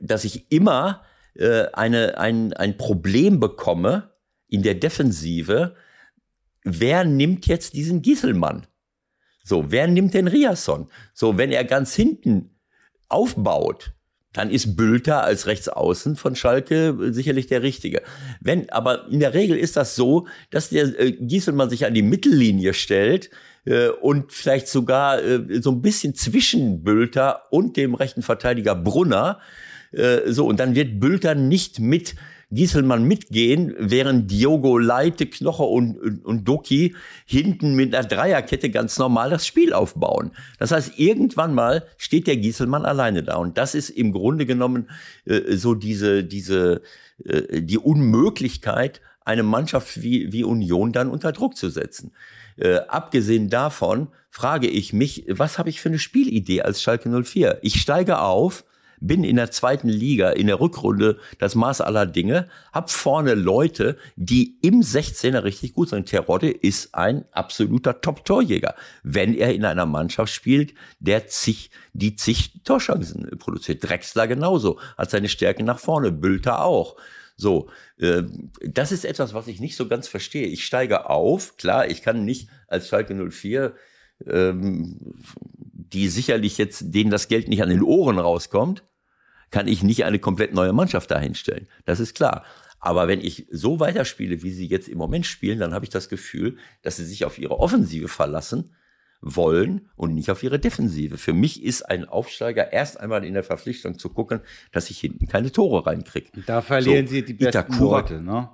dass 0.00 0.24
ich 0.24 0.50
immer 0.50 1.02
äh, 1.34 1.66
eine, 1.72 2.18
ein, 2.18 2.52
ein 2.52 2.76
Problem 2.76 3.40
bekomme 3.40 4.10
in 4.48 4.62
der 4.62 4.74
Defensive, 4.74 5.76
wer 6.64 7.04
nimmt 7.04 7.46
jetzt 7.46 7.74
diesen 7.74 8.02
Gieselmann? 8.02 8.66
So, 9.44 9.70
wer 9.70 9.86
nimmt 9.86 10.14
den 10.14 10.28
Riasson? 10.28 10.90
So, 11.14 11.38
wenn 11.38 11.50
er 11.50 11.64
ganz 11.64 11.94
hinten 11.94 12.56
aufbaut, 13.08 13.92
dann 14.32 14.50
ist 14.50 14.76
Bülter 14.76 15.24
als 15.24 15.46
Rechtsaußen 15.46 16.14
von 16.14 16.36
Schalke 16.36 17.12
sicherlich 17.12 17.48
der 17.48 17.62
Richtige. 17.62 18.02
Wenn, 18.40 18.70
aber 18.70 19.08
in 19.08 19.18
der 19.18 19.34
Regel 19.34 19.56
ist 19.56 19.76
das 19.76 19.96
so, 19.96 20.28
dass 20.50 20.68
der 20.68 20.98
äh, 21.00 21.12
Gieselmann 21.12 21.70
sich 21.70 21.84
an 21.84 21.94
die 21.94 22.02
Mittellinie 22.02 22.74
stellt 22.74 23.30
äh, 23.64 23.88
und 23.88 24.32
vielleicht 24.32 24.68
sogar 24.68 25.20
äh, 25.22 25.60
so 25.60 25.72
ein 25.72 25.82
bisschen 25.82 26.14
zwischen 26.14 26.84
Bülter 26.84 27.42
und 27.50 27.76
dem 27.76 27.94
rechten 27.94 28.22
Verteidiger 28.22 28.76
Brunner. 28.76 29.40
Äh, 29.92 30.30
so, 30.32 30.46
und 30.46 30.60
dann 30.60 30.74
wird 30.74 31.00
Bülter 31.00 31.34
nicht 31.34 31.80
mit 31.80 32.14
Gieselmann 32.52 33.04
mitgehen, 33.04 33.74
während 33.78 34.30
Diogo 34.30 34.76
Leite, 34.76 35.26
Knoche 35.26 35.62
und, 35.62 35.96
und, 35.98 36.24
und 36.24 36.48
Doki 36.48 36.96
hinten 37.24 37.76
mit 37.76 37.94
einer 37.94 38.06
Dreierkette 38.06 38.70
ganz 38.70 38.98
normal 38.98 39.30
das 39.30 39.46
Spiel 39.46 39.72
aufbauen. 39.72 40.32
Das 40.58 40.72
heißt, 40.72 40.98
irgendwann 40.98 41.54
mal 41.54 41.86
steht 41.96 42.26
der 42.26 42.36
Gieselmann 42.36 42.84
alleine 42.84 43.22
da. 43.22 43.36
Und 43.36 43.56
das 43.56 43.76
ist 43.76 43.90
im 43.90 44.12
Grunde 44.12 44.46
genommen 44.46 44.90
äh, 45.26 45.56
so 45.56 45.74
diese, 45.74 46.24
diese, 46.24 46.82
äh, 47.24 47.62
die 47.62 47.78
Unmöglichkeit, 47.78 49.00
eine 49.24 49.44
Mannschaft 49.44 50.02
wie, 50.02 50.32
wie 50.32 50.42
Union 50.42 50.92
dann 50.92 51.08
unter 51.08 51.30
Druck 51.30 51.56
zu 51.56 51.68
setzen. 51.68 52.12
Äh, 52.56 52.78
abgesehen 52.88 53.48
davon 53.48 54.08
frage 54.28 54.66
ich 54.66 54.92
mich, 54.92 55.24
was 55.28 55.58
habe 55.58 55.70
ich 55.70 55.80
für 55.80 55.88
eine 55.88 56.00
Spielidee 56.00 56.62
als 56.62 56.82
Schalke 56.82 57.08
04? 57.08 57.58
Ich 57.62 57.80
steige 57.80 58.20
auf, 58.20 58.64
bin 59.00 59.24
in 59.24 59.36
der 59.36 59.50
zweiten 59.50 59.88
Liga, 59.88 60.30
in 60.30 60.46
der 60.46 60.60
Rückrunde 60.60 61.18
das 61.38 61.54
Maß 61.54 61.80
aller 61.80 62.06
Dinge, 62.06 62.48
hab 62.72 62.90
vorne 62.90 63.34
Leute, 63.34 63.96
die 64.16 64.58
im 64.62 64.80
16er 64.80 65.44
richtig 65.44 65.74
gut 65.74 65.88
sind. 65.88 66.08
Terodde 66.08 66.50
ist 66.50 66.94
ein 66.94 67.24
absoluter 67.32 68.00
Top-Torjäger, 68.00 68.74
wenn 69.02 69.34
er 69.34 69.54
in 69.54 69.64
einer 69.64 69.86
Mannschaft 69.86 70.32
spielt, 70.32 70.74
der 70.98 71.26
zig, 71.26 71.70
die 71.92 72.16
zig 72.16 72.62
Torchancen 72.64 73.38
produziert. 73.38 73.88
Drexler 73.88 74.26
genauso, 74.26 74.78
hat 74.96 75.10
seine 75.10 75.28
Stärke 75.28 75.62
nach 75.64 75.78
vorne, 75.78 76.12
Bülter 76.12 76.64
auch. 76.64 76.96
So, 77.36 77.70
äh, 77.98 78.22
das 78.60 78.92
ist 78.92 79.04
etwas, 79.06 79.32
was 79.32 79.48
ich 79.48 79.60
nicht 79.60 79.76
so 79.76 79.88
ganz 79.88 80.08
verstehe. 80.08 80.46
Ich 80.46 80.64
steige 80.64 81.08
auf, 81.08 81.56
klar, 81.56 81.88
ich 81.88 82.02
kann 82.02 82.24
nicht 82.24 82.50
als 82.68 82.88
Schalke 82.88 83.14
04 83.14 83.74
ähm, 84.26 84.96
die 85.92 86.08
sicherlich 86.08 86.58
jetzt, 86.58 86.94
denen 86.94 87.10
das 87.10 87.28
Geld 87.28 87.48
nicht 87.48 87.62
an 87.62 87.68
den 87.68 87.82
Ohren 87.82 88.18
rauskommt, 88.18 88.84
kann 89.50 89.68
ich 89.68 89.82
nicht 89.82 90.04
eine 90.04 90.18
komplett 90.18 90.54
neue 90.54 90.72
Mannschaft 90.72 91.10
dahinstellen. 91.10 91.66
Das 91.84 92.00
ist 92.00 92.14
klar. 92.14 92.44
Aber 92.78 93.08
wenn 93.08 93.20
ich 93.20 93.46
so 93.50 93.78
weiterspiele, 93.78 94.42
wie 94.42 94.50
sie 94.50 94.66
jetzt 94.66 94.88
im 94.88 94.98
Moment 94.98 95.26
spielen, 95.26 95.58
dann 95.58 95.74
habe 95.74 95.84
ich 95.84 95.90
das 95.90 96.08
Gefühl, 96.08 96.56
dass 96.82 96.96
sie 96.96 97.04
sich 97.04 97.24
auf 97.24 97.38
ihre 97.38 97.58
Offensive 97.58 98.08
verlassen 98.08 98.74
wollen 99.20 99.90
und 99.96 100.14
nicht 100.14 100.30
auf 100.30 100.42
ihre 100.42 100.58
Defensive. 100.58 101.18
Für 101.18 101.34
mich 101.34 101.62
ist 101.62 101.82
ein 101.82 102.08
Aufsteiger 102.08 102.72
erst 102.72 102.98
einmal 102.98 103.24
in 103.24 103.34
der 103.34 103.44
Verpflichtung 103.44 103.98
zu 103.98 104.08
gucken, 104.08 104.40
dass 104.72 104.88
ich 104.88 104.98
hinten 104.98 105.26
keine 105.26 105.52
Tore 105.52 105.86
reinkriege. 105.86 106.30
Da 106.46 106.62
verlieren 106.62 107.06
so, 107.06 107.12
sie 107.12 107.24
die 107.24 107.34
besten 107.34 107.58
Itakura, 107.58 108.00
Leute, 108.00 108.22
ne? 108.22 108.48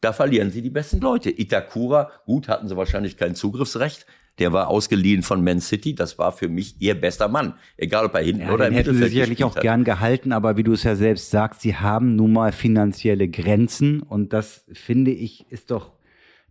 Da 0.00 0.12
verlieren 0.12 0.52
sie 0.52 0.62
die 0.62 0.70
besten 0.70 1.00
Leute. 1.00 1.30
Itakura, 1.30 2.12
gut, 2.24 2.46
hatten 2.46 2.68
sie 2.68 2.76
wahrscheinlich 2.76 3.16
kein 3.16 3.34
Zugriffsrecht, 3.34 4.06
der 4.38 4.52
war 4.52 4.68
ausgeliehen 4.68 5.22
von 5.22 5.42
Man 5.42 5.60
City. 5.60 5.94
Das 5.94 6.18
war 6.18 6.32
für 6.32 6.48
mich 6.48 6.76
ihr 6.80 6.94
bester 6.94 7.28
Mann. 7.28 7.54
Egal 7.76 8.06
ob 8.06 8.14
er 8.14 8.22
hinten 8.22 8.42
ja, 8.42 8.52
oder 8.52 8.68
im 8.68 8.74
hätten 8.74 8.94
sie 8.94 9.08
sicherlich 9.08 9.44
auch 9.44 9.56
hat. 9.56 9.62
gern 9.62 9.84
gehalten, 9.84 10.32
aber 10.32 10.56
wie 10.56 10.62
du 10.62 10.72
es 10.72 10.82
ja 10.82 10.96
selbst 10.96 11.30
sagst, 11.30 11.60
sie 11.60 11.76
haben 11.76 12.16
nun 12.16 12.32
mal 12.32 12.52
finanzielle 12.52 13.28
Grenzen 13.28 14.02
und 14.02 14.32
das 14.32 14.64
finde 14.72 15.10
ich 15.10 15.46
ist 15.50 15.70
doch 15.70 15.92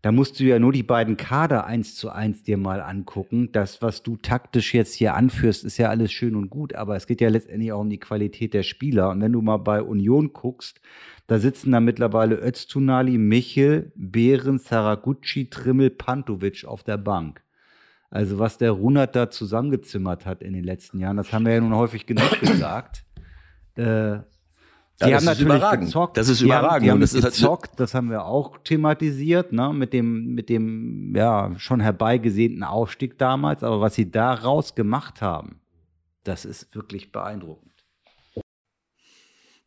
da 0.03 0.11
musst 0.11 0.39
du 0.39 0.43
ja 0.43 0.59
nur 0.59 0.71
die 0.71 0.83
beiden 0.83 1.17
Kader 1.17 1.65
eins 1.65 1.95
zu 1.95 2.09
eins 2.09 2.43
dir 2.43 2.57
mal 2.57 2.81
angucken. 2.81 3.49
Das, 3.51 3.81
was 3.81 4.03
du 4.03 4.15
taktisch 4.15 4.73
jetzt 4.73 4.93
hier 4.93 5.15
anführst, 5.15 5.65
ist 5.65 5.77
ja 5.77 5.89
alles 5.89 6.11
schön 6.11 6.35
und 6.35 6.49
gut, 6.49 6.75
aber 6.75 6.95
es 6.95 7.07
geht 7.07 7.19
ja 7.19 7.29
letztendlich 7.29 7.71
auch 7.71 7.81
um 7.81 7.89
die 7.89 7.99
Qualität 7.99 8.53
der 8.53 8.63
Spieler. 8.63 9.09
Und 9.09 9.21
wenn 9.21 9.33
du 9.33 9.41
mal 9.41 9.57
bei 9.57 9.81
Union 9.81 10.33
guckst, 10.33 10.79
da 11.25 11.39
sitzen 11.39 11.71
da 11.71 11.79
mittlerweile 11.79 12.35
Öztunali, 12.35 13.17
Michel, 13.17 13.91
Behren, 13.95 14.59
Saragucci, 14.59 15.49
Trimmel, 15.49 15.89
Pantovic 15.89 16.63
auf 16.63 16.83
der 16.83 16.97
Bank. 16.97 17.41
Also 18.09 18.39
was 18.39 18.57
der 18.57 18.71
Runert 18.71 19.15
da 19.15 19.29
zusammengezimmert 19.29 20.25
hat 20.25 20.41
in 20.41 20.53
den 20.53 20.63
letzten 20.63 20.99
Jahren, 20.99 21.17
das 21.17 21.33
haben 21.33 21.45
wir 21.45 21.53
ja 21.53 21.61
nun 21.61 21.75
häufig 21.75 22.05
genug 22.05 22.29
gesagt. 22.41 23.03
Äh, 23.75 24.19
die 24.99 25.09
ja, 25.09 25.17
haben 25.17 25.25
natürlich 25.25 25.53
überragend. 25.53 25.85
gezockt. 25.85 26.17
Das 26.17 26.27
ist 26.27 26.41
überragend. 26.41 26.71
Haben, 26.71 26.83
die 26.83 26.91
haben 26.91 27.01
das 27.01 27.13
halt 27.13 27.25
gezockt, 27.25 27.79
das 27.79 27.93
haben 27.93 28.09
wir 28.09 28.25
auch 28.25 28.57
thematisiert, 28.63 29.51
ne, 29.51 29.71
mit 29.71 29.93
dem, 29.93 30.33
mit 30.33 30.49
dem, 30.49 31.13
ja, 31.15 31.53
schon 31.57 31.81
herbeigesehnten 31.81 32.63
Aufstieg 32.63 33.19
damals. 33.19 33.63
Aber 33.63 33.79
was 33.79 33.93
sie 33.93 34.09
daraus 34.09 34.73
gemacht 34.73 35.21
haben, 35.21 35.61
das 36.23 36.45
ist 36.45 36.73
wirklich 36.73 37.11
beeindruckend. 37.11 37.73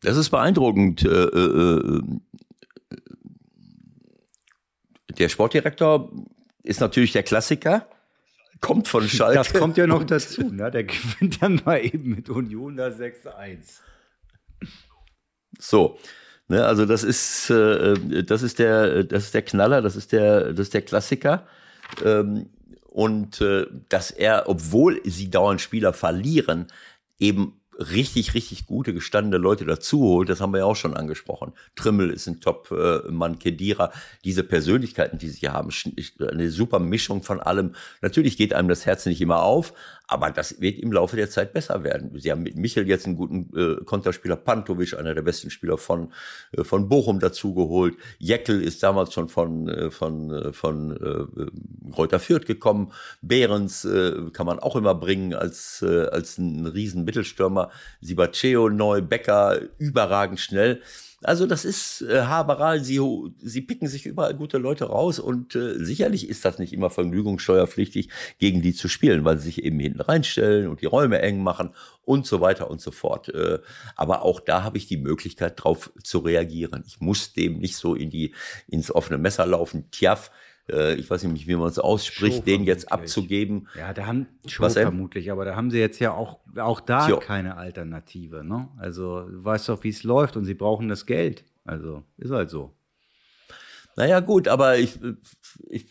Das 0.01 0.17
ist 0.17 0.31
beeindruckend. 0.31 1.05
Äh, 1.05 1.07
äh, 1.07 1.87
äh 1.87 2.01
der 5.17 5.29
Sportdirektor 5.29 6.11
ist 6.63 6.79
natürlich 6.79 7.11
der 7.11 7.23
Klassiker 7.23 7.85
kommt 8.61 8.87
von 8.87 9.07
Schalke. 9.09 9.35
Das 9.35 9.53
kommt 9.53 9.77
ja 9.77 9.87
noch 9.87 10.03
dazu. 10.05 10.43
Ne? 10.43 10.71
Der 10.71 10.85
gewinnt 10.85 11.41
dann 11.41 11.61
mal 11.65 11.83
eben 11.83 12.09
mit 12.15 12.29
Union 12.29 12.77
da 12.77 12.87
6-1. 12.87 13.79
So. 15.59 15.99
Ne, 16.47 16.65
also 16.65 16.85
das 16.85 17.03
ist, 17.03 17.49
äh, 17.49 18.23
das 18.23 18.43
ist 18.43 18.59
der, 18.59 19.05
das 19.05 19.25
ist 19.25 19.33
der 19.33 19.41
Knaller, 19.41 19.81
das 19.81 19.95
ist 19.95 20.11
der, 20.11 20.51
das 20.51 20.67
ist 20.67 20.73
der 20.73 20.81
Klassiker. 20.81 21.47
Ähm, 22.03 22.49
und 22.89 23.39
äh, 23.39 23.67
dass 23.87 24.11
er, 24.11 24.49
obwohl 24.49 24.99
sie 25.05 25.29
dauernd 25.31 25.61
Spieler 25.61 25.93
verlieren, 25.93 26.67
eben 27.19 27.60
richtig, 27.81 28.33
richtig 28.33 28.65
gute, 28.65 28.93
gestandene 28.93 29.37
Leute 29.37 29.65
dazu 29.65 30.01
holt, 30.01 30.29
das 30.29 30.41
haben 30.41 30.53
wir 30.53 30.59
ja 30.59 30.65
auch 30.65 30.75
schon 30.75 30.95
angesprochen. 30.95 31.53
Trimmel 31.75 32.09
ist 32.11 32.27
ein 32.27 32.39
Top-Mann, 32.39 33.39
Kedira, 33.39 33.91
diese 34.23 34.43
Persönlichkeiten, 34.43 35.17
die 35.17 35.29
sie 35.29 35.49
haben, 35.49 35.69
eine 36.19 36.49
super 36.49 36.79
Mischung 36.79 37.23
von 37.23 37.39
allem. 37.39 37.75
Natürlich 38.01 38.37
geht 38.37 38.53
einem 38.53 38.69
das 38.69 38.85
Herz 38.85 39.05
nicht 39.05 39.21
immer 39.21 39.43
auf, 39.43 39.73
aber 40.11 40.29
das 40.29 40.59
wird 40.59 40.77
im 40.79 40.91
Laufe 40.91 41.15
der 41.15 41.29
Zeit 41.29 41.53
besser 41.53 41.85
werden. 41.85 42.11
Sie 42.19 42.31
haben 42.31 42.43
mit 42.43 42.57
Michel 42.57 42.85
jetzt 42.85 43.05
einen 43.05 43.15
guten 43.15 43.49
äh, 43.55 43.81
Konterspieler, 43.85 44.35
Pantovic, 44.35 44.93
einer 44.99 45.15
der 45.15 45.21
besten 45.21 45.49
Spieler 45.49 45.77
von, 45.77 46.11
äh, 46.51 46.65
von 46.65 46.89
Bochum 46.89 47.21
dazugeholt. 47.21 47.95
Jeckel 48.19 48.61
ist 48.61 48.83
damals 48.83 49.13
schon 49.13 49.29
von, 49.29 49.69
äh, 49.69 49.89
von, 49.89 50.29
äh, 50.29 50.51
von 50.51 50.91
äh, 50.91 51.91
Kräuter 51.93 52.19
Fürth 52.19 52.45
gekommen. 52.45 52.91
Behrens 53.21 53.85
äh, 53.85 54.29
kann 54.33 54.45
man 54.45 54.59
auch 54.59 54.75
immer 54.75 54.95
bringen 54.95 55.33
als, 55.33 55.81
äh, 55.81 56.07
als 56.07 56.37
ein 56.37 56.65
riesen 56.67 57.05
Mittelstürmer. 57.05 57.71
Sibaceo 58.01 58.67
neu, 58.67 59.01
Becker 59.01 59.61
überragend 59.77 60.41
schnell. 60.41 60.81
Also 61.23 61.45
das 61.45 61.65
ist 61.65 62.01
äh, 62.01 62.23
Haberal, 62.23 62.83
sie, 62.83 62.99
sie 63.41 63.61
picken 63.61 63.87
sich 63.87 64.05
überall 64.07 64.33
gute 64.33 64.57
Leute 64.57 64.85
raus 64.85 65.19
und 65.19 65.55
äh, 65.55 65.83
sicherlich 65.83 66.27
ist 66.27 66.43
das 66.45 66.57
nicht 66.57 66.73
immer 66.73 66.89
vergnügungssteuerpflichtig, 66.89 68.09
gegen 68.39 68.61
die 68.61 68.73
zu 68.73 68.87
spielen, 68.87 69.23
weil 69.23 69.37
sie 69.37 69.45
sich 69.45 69.63
eben 69.63 69.79
hinten 69.79 70.01
reinstellen 70.01 70.67
und 70.67 70.81
die 70.81 70.87
Räume 70.87 71.21
eng 71.21 71.43
machen 71.43 71.75
und 72.05 72.25
so 72.25 72.41
weiter 72.41 72.71
und 72.71 72.81
so 72.81 72.89
fort. 72.89 73.29
Äh, 73.29 73.59
aber 73.95 74.23
auch 74.23 74.39
da 74.39 74.63
habe 74.63 74.77
ich 74.77 74.87
die 74.87 74.97
Möglichkeit 74.97 75.63
drauf 75.63 75.91
zu 76.03 76.19
reagieren. 76.19 76.83
Ich 76.87 77.01
muss 77.01 77.33
dem 77.33 77.59
nicht 77.59 77.77
so 77.77 77.93
in 77.93 78.09
die 78.09 78.33
ins 78.67 78.89
offene 78.89 79.19
Messer 79.19 79.45
laufen. 79.45 79.91
Tjaf, 79.91 80.31
äh, 80.71 80.95
ich 80.95 81.09
weiß 81.09 81.23
nicht, 81.23 81.47
wie 81.47 81.55
man 81.55 81.67
es 81.67 81.79
ausspricht, 81.79 82.37
Show 82.37 82.43
den 82.43 82.63
jetzt 82.63 82.91
abzugeben. 82.91 83.67
Ja, 83.77 83.93
da 83.93 84.05
haben 84.05 84.27
Show 84.47 84.63
Was 84.63 84.73
vermutlich, 84.73 85.31
aber 85.31 85.45
da 85.45 85.55
haben 85.55 85.71
sie 85.71 85.79
jetzt 85.79 85.99
ja 85.99 86.11
auch, 86.11 86.39
auch 86.57 86.79
da 86.79 87.09
jo. 87.09 87.17
keine 87.17 87.57
Alternative. 87.57 88.43
Ne? 88.43 88.69
Also 88.77 89.21
du 89.21 89.43
weißt 89.43 89.69
doch, 89.69 89.83
wie 89.83 89.89
es 89.89 90.03
läuft 90.03 90.37
und 90.37 90.45
sie 90.45 90.53
brauchen 90.53 90.87
das 90.87 91.05
Geld. 91.05 91.45
Also 91.65 92.03
ist 92.17 92.31
halt 92.31 92.49
so. 92.49 92.73
Naja, 93.97 94.21
gut, 94.21 94.47
aber 94.47 94.77
ich, 94.77 94.99
ich, 95.69 95.85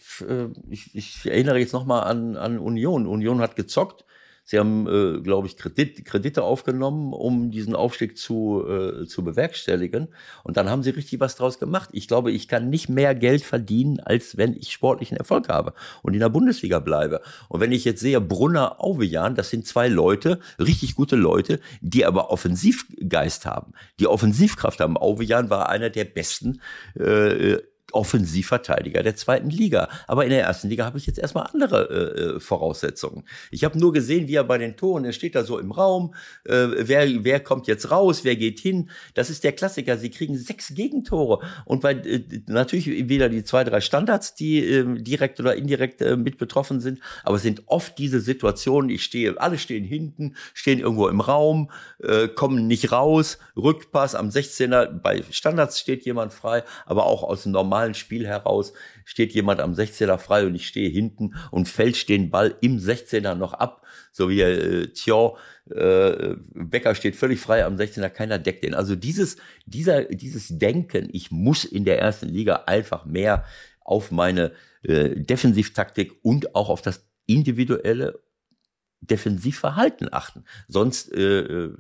ich, 0.69 0.94
ich 0.94 1.27
erinnere 1.27 1.59
jetzt 1.59 1.73
nochmal 1.73 2.05
an, 2.05 2.36
an 2.36 2.59
Union. 2.59 3.07
Union 3.07 3.40
hat 3.40 3.57
gezockt. 3.57 4.05
Sie 4.51 4.59
haben, 4.59 4.89
äh, 4.89 5.20
glaube 5.20 5.47
ich, 5.47 5.56
Kredit, 5.56 6.05
Kredite 6.05 6.43
aufgenommen, 6.43 7.12
um 7.12 7.52
diesen 7.52 7.77
Aufstieg 7.77 8.18
zu, 8.18 8.64
äh, 8.66 9.06
zu 9.06 9.22
bewerkstelligen. 9.22 10.09
Und 10.43 10.56
dann 10.56 10.68
haben 10.68 10.82
sie 10.82 10.90
richtig 10.90 11.20
was 11.20 11.36
draus 11.36 11.60
gemacht. 11.60 11.90
Ich 11.93 12.09
glaube, 12.09 12.32
ich 12.32 12.48
kann 12.48 12.68
nicht 12.68 12.89
mehr 12.89 13.14
Geld 13.14 13.44
verdienen, 13.44 14.01
als 14.01 14.36
wenn 14.36 14.56
ich 14.56 14.72
sportlichen 14.72 15.16
Erfolg 15.16 15.48
habe 15.48 15.72
und 16.02 16.14
in 16.14 16.18
der 16.18 16.31
Bundesliga 16.31 16.81
bleibe. 16.81 17.20
Und 17.48 17.60
wenn 17.60 17.70
ich 17.70 17.85
jetzt 17.85 18.01
sehe, 18.01 18.20
Brunner, 18.20 18.82
Auvejan, 18.82 19.36
das 19.36 19.51
sind 19.51 19.68
zwei 19.68 19.86
Leute, 19.86 20.40
richtig 20.59 20.97
gute 20.97 21.14
Leute, 21.14 21.60
die 21.81 22.05
aber 22.05 22.32
Offensivgeist 22.32 23.47
haben, 23.47 23.72
die 24.01 24.09
Offensivkraft 24.09 24.81
haben. 24.81 24.97
Auvejan 24.97 25.48
war 25.48 25.68
einer 25.68 25.90
der 25.90 26.06
besten 26.06 26.60
äh, 26.98 27.59
Offensivverteidiger 27.92 29.02
der 29.02 29.16
zweiten 29.16 29.50
Liga. 29.50 29.88
Aber 30.06 30.24
in 30.24 30.30
der 30.30 30.42
ersten 30.42 30.68
Liga 30.68 30.84
habe 30.84 30.98
ich 30.98 31.06
jetzt 31.06 31.18
erstmal 31.18 31.48
andere 31.52 31.88
äh, 31.90 32.20
äh, 32.20 32.40
Voraussetzungen. 32.40 33.24
Ich 33.50 33.64
habe 33.64 33.78
nur 33.78 33.92
gesehen, 33.92 34.28
wie 34.28 34.34
er 34.34 34.44
bei 34.44 34.58
den 34.58 34.76
Toren, 34.76 35.04
er 35.04 35.12
steht 35.12 35.34
da 35.34 35.44
so 35.44 35.58
im 35.58 35.72
Raum, 35.72 36.14
äh, 36.44 36.66
wer, 36.76 37.24
wer 37.24 37.40
kommt 37.40 37.66
jetzt 37.66 37.90
raus, 37.90 38.24
wer 38.24 38.36
geht 38.36 38.60
hin. 38.60 38.90
Das 39.14 39.30
ist 39.30 39.44
der 39.44 39.52
Klassiker. 39.52 39.96
Sie 39.98 40.10
kriegen 40.10 40.36
sechs 40.36 40.74
Gegentore. 40.74 41.40
Und 41.64 41.80
bei 41.80 41.92
äh, 41.92 42.22
natürlich 42.46 43.08
wieder 43.08 43.28
die 43.28 43.44
zwei, 43.44 43.64
drei 43.64 43.80
Standards, 43.80 44.34
die 44.34 44.64
äh, 44.64 45.00
direkt 45.02 45.40
oder 45.40 45.54
indirekt 45.54 46.00
äh, 46.02 46.16
mit 46.16 46.38
betroffen 46.38 46.80
sind, 46.80 47.00
aber 47.24 47.36
es 47.36 47.42
sind 47.42 47.62
oft 47.66 47.98
diese 47.98 48.20
Situationen, 48.20 48.90
ich 48.90 49.04
stehe, 49.04 49.40
alle 49.40 49.58
stehen 49.58 49.84
hinten, 49.84 50.34
stehen 50.54 50.78
irgendwo 50.78 51.08
im 51.08 51.20
Raum, 51.20 51.70
äh, 52.02 52.28
kommen 52.28 52.66
nicht 52.66 52.92
raus, 52.92 53.38
Rückpass 53.56 54.14
am 54.14 54.28
16er, 54.28 54.86
bei 54.86 55.22
Standards 55.30 55.80
steht 55.80 56.04
jemand 56.04 56.32
frei, 56.32 56.64
aber 56.86 57.06
auch 57.06 57.22
aus 57.22 57.44
dem 57.44 57.52
normalen 57.52 57.80
normalen 57.81 57.94
Spiel 57.94 58.27
heraus 58.27 58.73
steht 59.05 59.32
jemand 59.32 59.61
am 59.61 59.73
16er 59.73 60.19
frei 60.19 60.47
und 60.47 60.55
ich 60.55 60.66
stehe 60.66 60.90
hinten 60.90 61.35
und 61.51 61.69
fälscht 61.69 62.09
den 62.09 62.31
Ball 62.31 62.55
im 62.61 62.78
16er 62.78 63.35
noch 63.35 63.55
ab, 63.55 63.86
so 64.12 64.28
wie 64.28 64.43
äh, 64.43 64.86
Thion, 64.89 65.36
äh, 65.70 66.35
Becker 66.55 66.94
steht 66.94 67.16
völlig 67.16 67.40
frei 67.40 67.65
am 67.65 67.77
16er, 67.77 68.11
keiner 68.11 68.39
deckt 68.39 68.65
den. 68.65 68.74
Also 68.74 68.97
dieses, 68.97 69.36
dieser, 69.66 70.05
dieses 70.05 70.59
Denken, 70.59 71.09
ich 71.12 71.31
muss 71.31 71.65
in 71.65 71.85
der 71.85 71.98
ersten 71.98 72.28
Liga 72.28 72.65
einfach 72.66 73.05
mehr 73.07 73.44
auf 73.81 74.11
meine 74.11 74.52
äh, 74.82 75.16
Defensivtaktik 75.16 76.12
und 76.23 76.55
auch 76.55 76.69
auf 76.69 76.82
das 76.82 77.07
individuelle 77.27 78.20
Defensivverhalten 79.01 80.12
achten. 80.12 80.44
Sonst 80.69 81.12
äh, 81.12 81.40
äh 81.40 81.74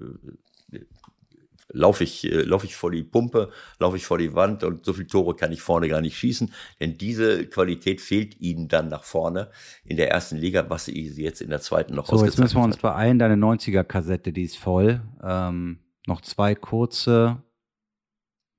laufe 1.72 2.04
ich, 2.04 2.24
äh, 2.24 2.42
laufe 2.42 2.66
ich 2.66 2.76
vor 2.76 2.90
die 2.90 3.02
Pumpe, 3.02 3.50
laufe 3.78 3.96
ich 3.96 4.04
vor 4.04 4.18
die 4.18 4.34
Wand 4.34 4.64
und 4.64 4.84
so 4.84 4.92
viele 4.92 5.06
Tore 5.06 5.34
kann 5.34 5.52
ich 5.52 5.62
vorne 5.62 5.88
gar 5.88 6.00
nicht 6.00 6.16
schießen, 6.16 6.52
denn 6.80 6.98
diese 6.98 7.46
Qualität 7.46 8.00
fehlt 8.00 8.40
ihnen 8.40 8.68
dann 8.68 8.88
nach 8.88 9.04
vorne 9.04 9.50
in 9.84 9.96
der 9.96 10.10
ersten 10.10 10.36
Liga, 10.36 10.68
was 10.68 10.86
sie 10.86 11.08
jetzt 11.16 11.40
in 11.40 11.50
der 11.50 11.60
zweiten 11.60 11.94
noch 11.94 12.06
So, 12.06 12.24
jetzt 12.24 12.38
müssen 12.38 12.56
wir 12.56 12.64
uns 12.64 12.76
hat. 12.76 12.82
beeilen, 12.82 13.18
deine 13.18 13.36
90er-Kassette, 13.36 14.32
die 14.32 14.42
ist 14.44 14.56
voll. 14.56 15.00
Ähm, 15.22 15.78
noch 16.06 16.20
zwei 16.20 16.54
kurze 16.54 17.42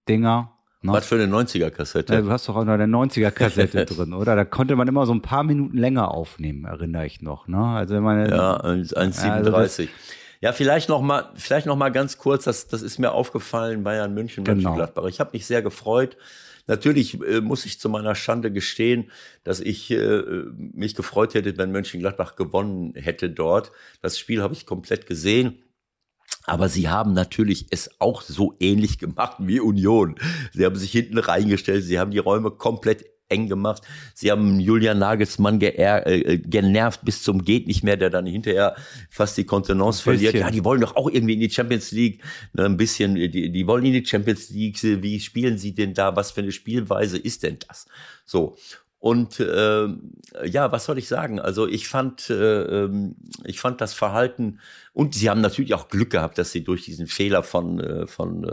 Dinger. 0.08 0.54
Ne? 0.84 0.94
Was 0.94 1.06
für 1.06 1.16
eine 1.16 1.26
90er-Kassette? 1.26 2.14
Ja, 2.14 2.22
du 2.22 2.32
hast 2.32 2.50
doch 2.50 2.56
auch 2.56 2.66
noch 2.66 2.74
eine 2.74 2.86
90er-Kassette 2.86 3.86
drin, 3.94 4.14
oder? 4.14 4.36
Da 4.36 4.46
konnte 4.46 4.76
man 4.76 4.88
immer 4.88 5.06
so 5.06 5.14
ein 5.14 5.22
paar 5.22 5.44
Minuten 5.44 5.78
länger 5.78 6.12
aufnehmen, 6.12 6.66
erinnere 6.66 7.06
ich 7.06 7.22
noch. 7.22 7.48
Ne? 7.48 7.64
Also 7.64 8.02
meine, 8.02 8.30
ja, 8.30 8.60
1,37. 8.62 9.22
Also 9.30 9.88
ja, 10.42 10.54
vielleicht 10.54 10.90
noch 10.90 11.02
mal, 11.02 11.32
vielleicht 11.36 11.68
noch 11.68 11.76
mal 11.76 11.90
ganz 11.90 12.18
kurz. 12.18 12.46
Das, 12.46 12.68
das 12.68 12.82
ist 12.82 12.98
mir 12.98 13.12
aufgefallen. 13.12 13.84
Bayern 13.84 14.14
München, 14.14 14.44
genau. 14.44 14.56
Mönchengladbach. 14.56 15.06
Ich 15.06 15.20
habe 15.20 15.30
mich 15.34 15.46
sehr 15.46 15.62
gefreut. 15.62 16.18
Natürlich 16.66 17.22
äh, 17.22 17.42
muss 17.42 17.66
ich 17.66 17.80
zu 17.80 17.90
meiner 17.90 18.16
Schande 18.16 18.52
gestehen, 18.52 19.12
dass 19.44 19.60
ich 19.60 19.92
äh, 19.92 20.24
mich 20.58 20.96
gefreut 20.96 21.36
hätte, 21.36 21.58
wenn 21.58 21.72
Mönchengladbach 21.72 22.36
gewonnen 22.36 22.94
hätte 22.96 23.30
dort. 23.30 23.72
Das 24.02 24.18
Spiel 24.18 24.42
habe 24.42 24.54
ich 24.54 24.66
komplett 24.66 25.06
gesehen. 25.06 25.62
Aber 26.46 26.70
sie 26.70 26.90
haben 26.90 27.14
natürlich 27.14 27.68
es 27.70 27.92
auch 28.00 28.24
so 28.24 28.56
ähnlich 28.60 28.98
gemacht 28.98 29.38
wie 29.40 29.60
Union. 29.60 30.16
Sie 30.54 30.66
haben 30.66 30.76
sich 30.76 30.92
hinten 30.92 31.20
reingestellt, 31.20 31.84
sie 31.84 32.00
haben 32.00 32.12
die 32.12 32.18
Räume 32.18 32.50
komplett 32.50 33.06
eng 33.32 33.48
gemacht. 33.48 33.84
Sie 34.14 34.32
haben 34.32 34.60
Julian 34.60 35.00
Nagelsmann 35.00 35.60
geer, 35.60 36.06
äh, 36.06 36.38
genervt 36.38 37.04
bis 37.04 37.24
zum 37.24 37.44
geht 37.44 37.68
nicht 37.68 37.84
mehr, 37.84 37.98
der 37.98 38.10
dann 38.10 38.26
hinterher 38.26 38.76
fast 39.10 39.38
die 39.38 39.46
Kontenance 39.46 40.04
verliert. 40.04 40.36
Ja, 40.36 40.52
die 40.52 40.64
wollen 40.64 40.82
doch 40.82 40.96
auch 40.96 41.10
irgendwie 41.10 41.34
in 41.34 41.40
die 41.40 41.50
Champions 41.50 41.92
League. 41.92 42.24
Ne, 42.54 42.66
ein 42.66 42.78
bisschen, 42.78 43.16
die, 43.16 43.52
die 43.52 43.68
wollen 43.68 43.86
in 43.86 43.94
die 43.94 44.06
Champions 44.06 44.50
League. 44.50 44.78
Wie 44.82 45.20
spielen 45.20 45.58
sie 45.58 45.74
denn 45.74 45.94
da? 45.94 46.16
Was 46.16 46.32
für 46.32 46.42
eine 46.42 46.52
Spielweise 46.52 47.18
ist 47.18 47.44
denn 47.44 47.58
das? 47.68 47.88
So. 48.26 48.58
Und 49.00 49.40
äh, 49.40 49.88
ja, 50.46 50.72
was 50.72 50.86
soll 50.86 51.00
ich 51.00 51.08
sagen? 51.08 51.40
Also 51.40 51.68
ich 51.68 51.88
fand, 51.88 52.30
äh, 52.30 52.84
ähm, 52.84 53.16
ich 53.46 53.60
fand 53.60 53.82
das 53.82 53.96
Verhalten 53.96 54.60
und 54.94 55.16
sie 55.16 55.28
haben 55.28 55.42
natürlich 55.42 55.74
auch 55.74 55.90
Glück 55.90 56.12
gehabt, 56.12 56.38
dass 56.38 56.52
sie 56.52 56.64
durch 56.64 56.86
diesen 56.86 57.08
Fehler 57.08 57.42
von 57.42 57.80
äh, 57.80 58.06
von 58.06 58.44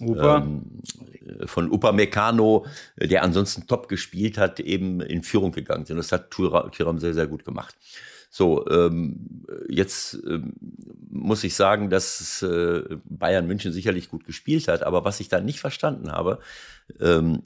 äh, 0.00 0.04
Upa. 0.04 0.38
Ähm, 0.38 0.62
von 1.46 1.72
Upamecano, 1.72 2.66
der 2.96 3.22
ansonsten 3.22 3.66
top 3.66 3.88
gespielt 3.88 4.36
hat, 4.36 4.60
eben 4.60 5.00
in 5.00 5.22
Führung 5.22 5.52
gegangen 5.52 5.86
sind. 5.86 5.96
Das 5.96 6.12
hat 6.12 6.30
Thuram 6.30 6.98
sehr, 6.98 7.14
sehr 7.14 7.26
gut 7.26 7.44
gemacht. 7.44 7.74
So, 8.30 8.66
ähm, 8.68 9.46
jetzt 9.68 10.18
ähm, 10.26 10.54
muss 11.08 11.44
ich 11.44 11.54
sagen, 11.54 11.88
dass 11.88 12.42
äh, 12.42 12.82
Bayern 13.04 13.46
München 13.46 13.72
sicherlich 13.72 14.10
gut 14.10 14.24
gespielt 14.26 14.66
hat, 14.66 14.82
aber 14.82 15.04
was 15.04 15.20
ich 15.20 15.28
da 15.28 15.40
nicht 15.40 15.60
verstanden 15.60 16.10
habe, 16.10 16.40
ähm, 17.00 17.44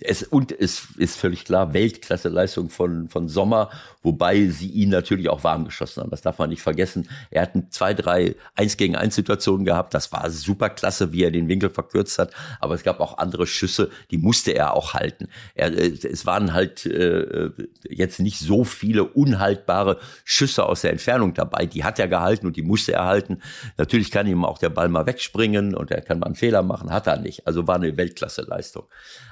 es, 0.00 0.22
und 0.22 0.52
es 0.52 0.88
ist 0.96 1.16
völlig 1.16 1.44
klar, 1.44 1.74
Weltklasse-Leistung 1.74 2.70
von, 2.70 3.08
von 3.08 3.28
Sommer, 3.28 3.70
wobei 4.02 4.46
sie 4.46 4.68
ihn 4.68 4.90
natürlich 4.90 5.28
auch 5.28 5.44
warm 5.44 5.64
geschossen 5.64 6.02
haben. 6.02 6.10
Das 6.10 6.22
darf 6.22 6.38
man 6.38 6.50
nicht 6.50 6.62
vergessen. 6.62 7.08
Er 7.30 7.42
hat 7.42 7.52
zwei, 7.70 7.94
drei 7.94 8.36
Eins 8.54 8.76
gegen 8.76 8.96
eins 8.96 9.14
Situationen 9.14 9.64
gehabt. 9.64 9.94
Das 9.94 10.12
war 10.12 10.30
super 10.30 10.70
klasse, 10.70 11.12
wie 11.12 11.24
er 11.24 11.30
den 11.30 11.48
Winkel 11.48 11.70
verkürzt 11.70 12.18
hat. 12.18 12.32
Aber 12.60 12.74
es 12.74 12.82
gab 12.82 13.00
auch 13.00 13.18
andere 13.18 13.46
Schüsse, 13.46 13.90
die 14.10 14.18
musste 14.18 14.52
er 14.52 14.74
auch 14.74 14.94
halten. 14.94 15.28
Er, 15.54 15.72
äh, 15.72 15.88
es 15.88 16.26
waren 16.26 16.52
halt 16.52 16.86
äh, 16.86 17.50
jetzt 17.88 18.20
nicht 18.20 18.38
so 18.38 18.64
viele 18.64 19.04
unhaltbare 19.04 19.98
Schüsse 20.24 20.66
aus 20.66 20.82
der 20.82 20.92
Entfernung 20.92 21.34
dabei. 21.34 21.66
Die 21.66 21.84
hat 21.84 21.98
er 21.98 22.08
gehalten 22.08 22.46
und 22.46 22.56
die 22.56 22.62
musste 22.62 22.92
er 22.92 23.04
halten. 23.04 23.42
Natürlich 23.76 24.10
kann 24.10 24.26
ihm 24.26 24.44
auch 24.44 24.58
der 24.58 24.70
Ball 24.70 24.88
mal 24.88 25.06
wegspringen 25.06 25.74
und 25.74 25.90
er 25.90 26.00
kann 26.00 26.20
mal 26.20 26.26
einen 26.26 26.34
Fehler 26.36 26.62
machen. 26.62 26.92
Hat 26.92 27.06
er 27.06 27.18
nicht. 27.18 27.46
Also 27.46 27.66
war 27.66 27.76
eine 27.76 27.96
Weltklasse-Leistung. 27.96 28.84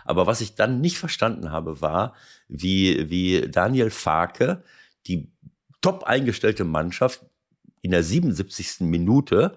Aber 0.06 0.26
was 0.26 0.40
ich 0.40 0.54
dann 0.54 0.80
nicht 0.80 0.98
verstanden 0.98 1.50
habe, 1.50 1.80
war, 1.80 2.14
wie, 2.48 3.10
wie 3.10 3.48
Daniel 3.50 3.90
Farke 3.90 4.62
die 5.06 5.30
top 5.80 6.04
eingestellte 6.04 6.64
Mannschaft 6.64 7.24
in 7.82 7.90
der 7.90 8.02
77. 8.02 8.80
Minute 8.80 9.56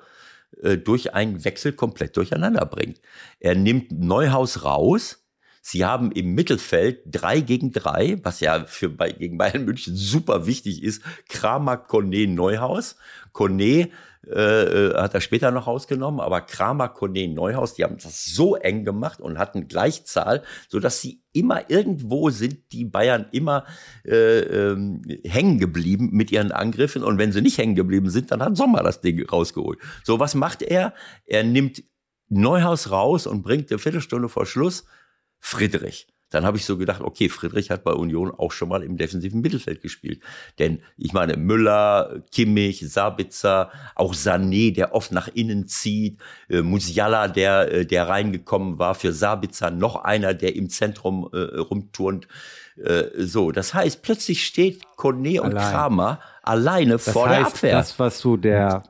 äh, 0.61 0.77
durch 0.77 1.13
einen 1.13 1.43
Wechsel 1.43 1.73
komplett 1.73 2.17
durcheinander 2.17 2.65
bringt. 2.65 3.01
Er 3.39 3.55
nimmt 3.55 3.91
Neuhaus 3.91 4.63
raus. 4.63 5.25
Sie 5.61 5.85
haben 5.85 6.11
im 6.11 6.33
Mittelfeld 6.33 7.01
drei 7.05 7.41
gegen 7.41 7.71
drei, 7.71 8.17
was 8.23 8.39
ja 8.39 8.65
für 8.65 8.89
bei, 8.89 9.11
gegen 9.11 9.37
Bayern 9.37 9.65
München 9.65 9.95
super 9.95 10.45
wichtig 10.45 10.83
ist. 10.83 11.03
Kramer, 11.27 11.77
Kone, 11.77 12.27
Neuhaus. 12.27 12.95
Kone 13.33 13.89
äh, 14.27 14.31
äh, 14.31 14.93
hat 14.95 15.13
er 15.13 15.21
später 15.21 15.49
noch 15.51 15.67
rausgenommen, 15.67 16.19
aber 16.19 16.41
Kramer, 16.41 16.89
Kone, 16.89 17.29
Neuhaus, 17.29 17.75
die 17.75 17.85
haben 17.85 17.97
das 17.97 18.25
so 18.25 18.55
eng 18.57 18.83
gemacht 18.83 19.21
und 19.21 19.37
hatten 19.37 19.67
Gleichzahl, 19.67 20.43
so 20.67 20.79
dass 20.79 21.01
sie 21.01 21.23
immer 21.31 21.69
irgendwo 21.69 22.29
sind 22.29 22.71
die 22.73 22.83
Bayern 22.83 23.27
immer 23.31 23.65
äh, 24.05 24.39
ähm, 24.39 25.01
hängen 25.23 25.57
geblieben 25.57 26.09
mit 26.11 26.31
ihren 26.31 26.51
Angriffen 26.51 27.03
und 27.03 27.17
wenn 27.17 27.31
sie 27.31 27.41
nicht 27.41 27.57
hängen 27.57 27.75
geblieben 27.75 28.09
sind, 28.09 28.31
dann 28.31 28.43
hat 28.43 28.57
Sommer 28.57 28.83
das 28.83 28.99
Ding 28.99 29.25
rausgeholt. 29.25 29.79
So 30.03 30.19
was 30.19 30.35
macht 30.35 30.63
er? 30.63 30.93
Er 31.25 31.43
nimmt 31.43 31.83
Neuhaus 32.27 32.91
raus 32.91 33.25
und 33.25 33.41
bringt 33.41 33.71
eine 33.71 33.79
Viertelstunde 33.79 34.27
vor 34.27 34.45
Schluss 34.45 34.85
Friedrich 35.39 36.07
dann 36.29 36.45
habe 36.45 36.57
ich 36.57 36.65
so 36.65 36.77
gedacht, 36.77 37.01
okay, 37.01 37.27
Friedrich 37.27 37.71
hat 37.71 37.83
bei 37.83 37.91
Union 37.91 38.31
auch 38.31 38.51
schon 38.51 38.69
mal 38.69 38.83
im 38.83 38.97
defensiven 38.97 39.41
Mittelfeld 39.41 39.81
gespielt. 39.81 40.21
Denn 40.59 40.81
ich 40.97 41.11
meine, 41.11 41.37
Müller, 41.37 42.21
Kimmich, 42.31 42.87
Sabitzer, 42.87 43.71
auch 43.95 44.13
Sané, 44.13 44.73
der 44.73 44.93
oft 44.93 45.11
nach 45.11 45.27
innen 45.27 45.67
zieht, 45.67 46.19
äh, 46.49 46.61
Musiala, 46.61 47.27
der, 47.27 47.71
äh, 47.71 47.85
der 47.85 48.07
reingekommen 48.07 48.77
war, 48.77 48.93
für 48.95 49.11
Sabitzer 49.11 49.71
noch 49.71 49.95
einer, 49.95 50.33
der 50.33 50.55
im 50.55 50.69
Zentrum 50.69 51.29
äh, 51.33 51.37
rumturnt. 51.57 52.27
Äh, 52.77 53.05
so, 53.17 53.51
das 53.51 53.73
heißt, 53.73 54.03
plötzlich 54.03 54.45
steht 54.45 54.83
Kone 54.95 55.41
und 55.41 55.55
Allein. 55.55 55.71
Kramer 55.71 56.19
alleine 56.43 56.93
das 56.93 57.09
vor 57.09 57.27
heißt, 57.27 57.39
der 57.39 57.47
Abwehr. 57.47 57.71
Das, 57.73 57.97
was 57.97 58.19
so 58.19 58.37
der 58.37 58.83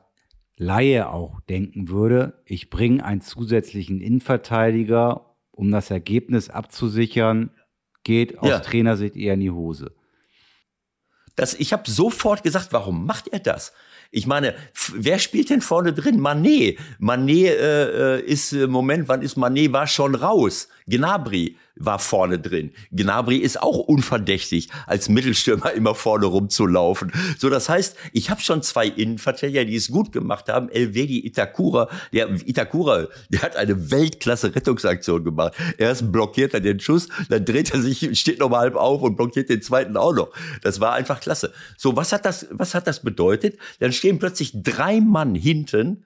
Laie 0.56 1.08
auch 1.08 1.40
denken 1.48 1.88
würde, 1.88 2.42
ich 2.44 2.68
bringe 2.68 3.02
einen 3.02 3.22
zusätzlichen 3.22 4.02
Innenverteidiger 4.02 5.29
um 5.60 5.70
das 5.70 5.90
Ergebnis 5.90 6.48
abzusichern, 6.48 7.50
geht 8.02 8.38
aus 8.38 8.48
ja. 8.48 8.60
Trainersicht 8.60 9.14
eher 9.14 9.34
in 9.34 9.40
die 9.40 9.50
Hose. 9.50 9.94
Das, 11.36 11.52
ich 11.54 11.74
habe 11.74 11.88
sofort 11.88 12.42
gesagt, 12.42 12.72
warum 12.72 13.04
macht 13.04 13.28
er 13.28 13.40
das? 13.40 13.74
Ich 14.10 14.26
meine, 14.26 14.54
wer 14.94 15.18
spielt 15.18 15.50
denn 15.50 15.60
vorne 15.60 15.92
drin? 15.92 16.18
Manet. 16.18 16.78
Manet 16.98 17.58
äh, 17.58 18.16
äh 18.16 18.20
ist, 18.22 18.52
äh, 18.52 18.66
Moment, 18.66 19.06
wann 19.08 19.22
ist 19.22 19.36
Manet? 19.36 19.72
War 19.72 19.86
schon 19.86 20.14
raus. 20.14 20.68
Gnabry. 20.90 21.56
war 21.76 21.98
vorne 21.98 22.38
drin. 22.38 22.72
Gnabry 22.92 23.38
ist 23.38 23.62
auch 23.62 23.78
unverdächtig, 23.78 24.68
als 24.86 25.08
Mittelstürmer 25.08 25.72
immer 25.72 25.94
vorne 25.94 26.26
rumzulaufen. 26.26 27.10
So, 27.38 27.48
das 27.48 27.70
heißt, 27.70 27.96
ich 28.12 28.28
habe 28.28 28.42
schon 28.42 28.62
zwei 28.62 28.86
Innenverteidiger, 28.86 29.64
die 29.64 29.76
es 29.76 29.90
gut 29.90 30.12
gemacht 30.12 30.48
haben. 30.48 30.68
Elvedi 30.68 31.26
Itakura, 31.26 31.88
der 32.12 32.28
Itakura, 32.46 33.08
der 33.30 33.42
hat 33.42 33.56
eine 33.56 33.90
Weltklasse 33.90 34.54
Rettungsaktion 34.54 35.24
gemacht. 35.24 35.54
Erst 35.78 36.12
blockiert 36.12 36.52
er 36.52 36.60
den 36.60 36.80
Schuss, 36.80 37.08
dann 37.30 37.44
dreht 37.46 37.72
er 37.72 37.80
sich, 37.80 38.18
steht 38.18 38.40
nochmal 38.40 38.60
halb 38.60 38.76
auf 38.76 39.00
und 39.00 39.16
blockiert 39.16 39.48
den 39.48 39.62
zweiten 39.62 39.96
auch 39.96 40.12
noch. 40.12 40.30
Das 40.62 40.80
war 40.80 40.92
einfach 40.92 41.20
klasse. 41.20 41.52
So, 41.78 41.96
was 41.96 42.12
hat 42.12 42.26
das, 42.26 42.46
was 42.50 42.74
hat 42.74 42.86
das 42.86 43.00
bedeutet? 43.02 43.58
Dann 43.78 43.92
stehen 43.92 44.18
plötzlich 44.18 44.52
drei 44.62 45.00
Mann 45.00 45.34
hinten 45.34 46.04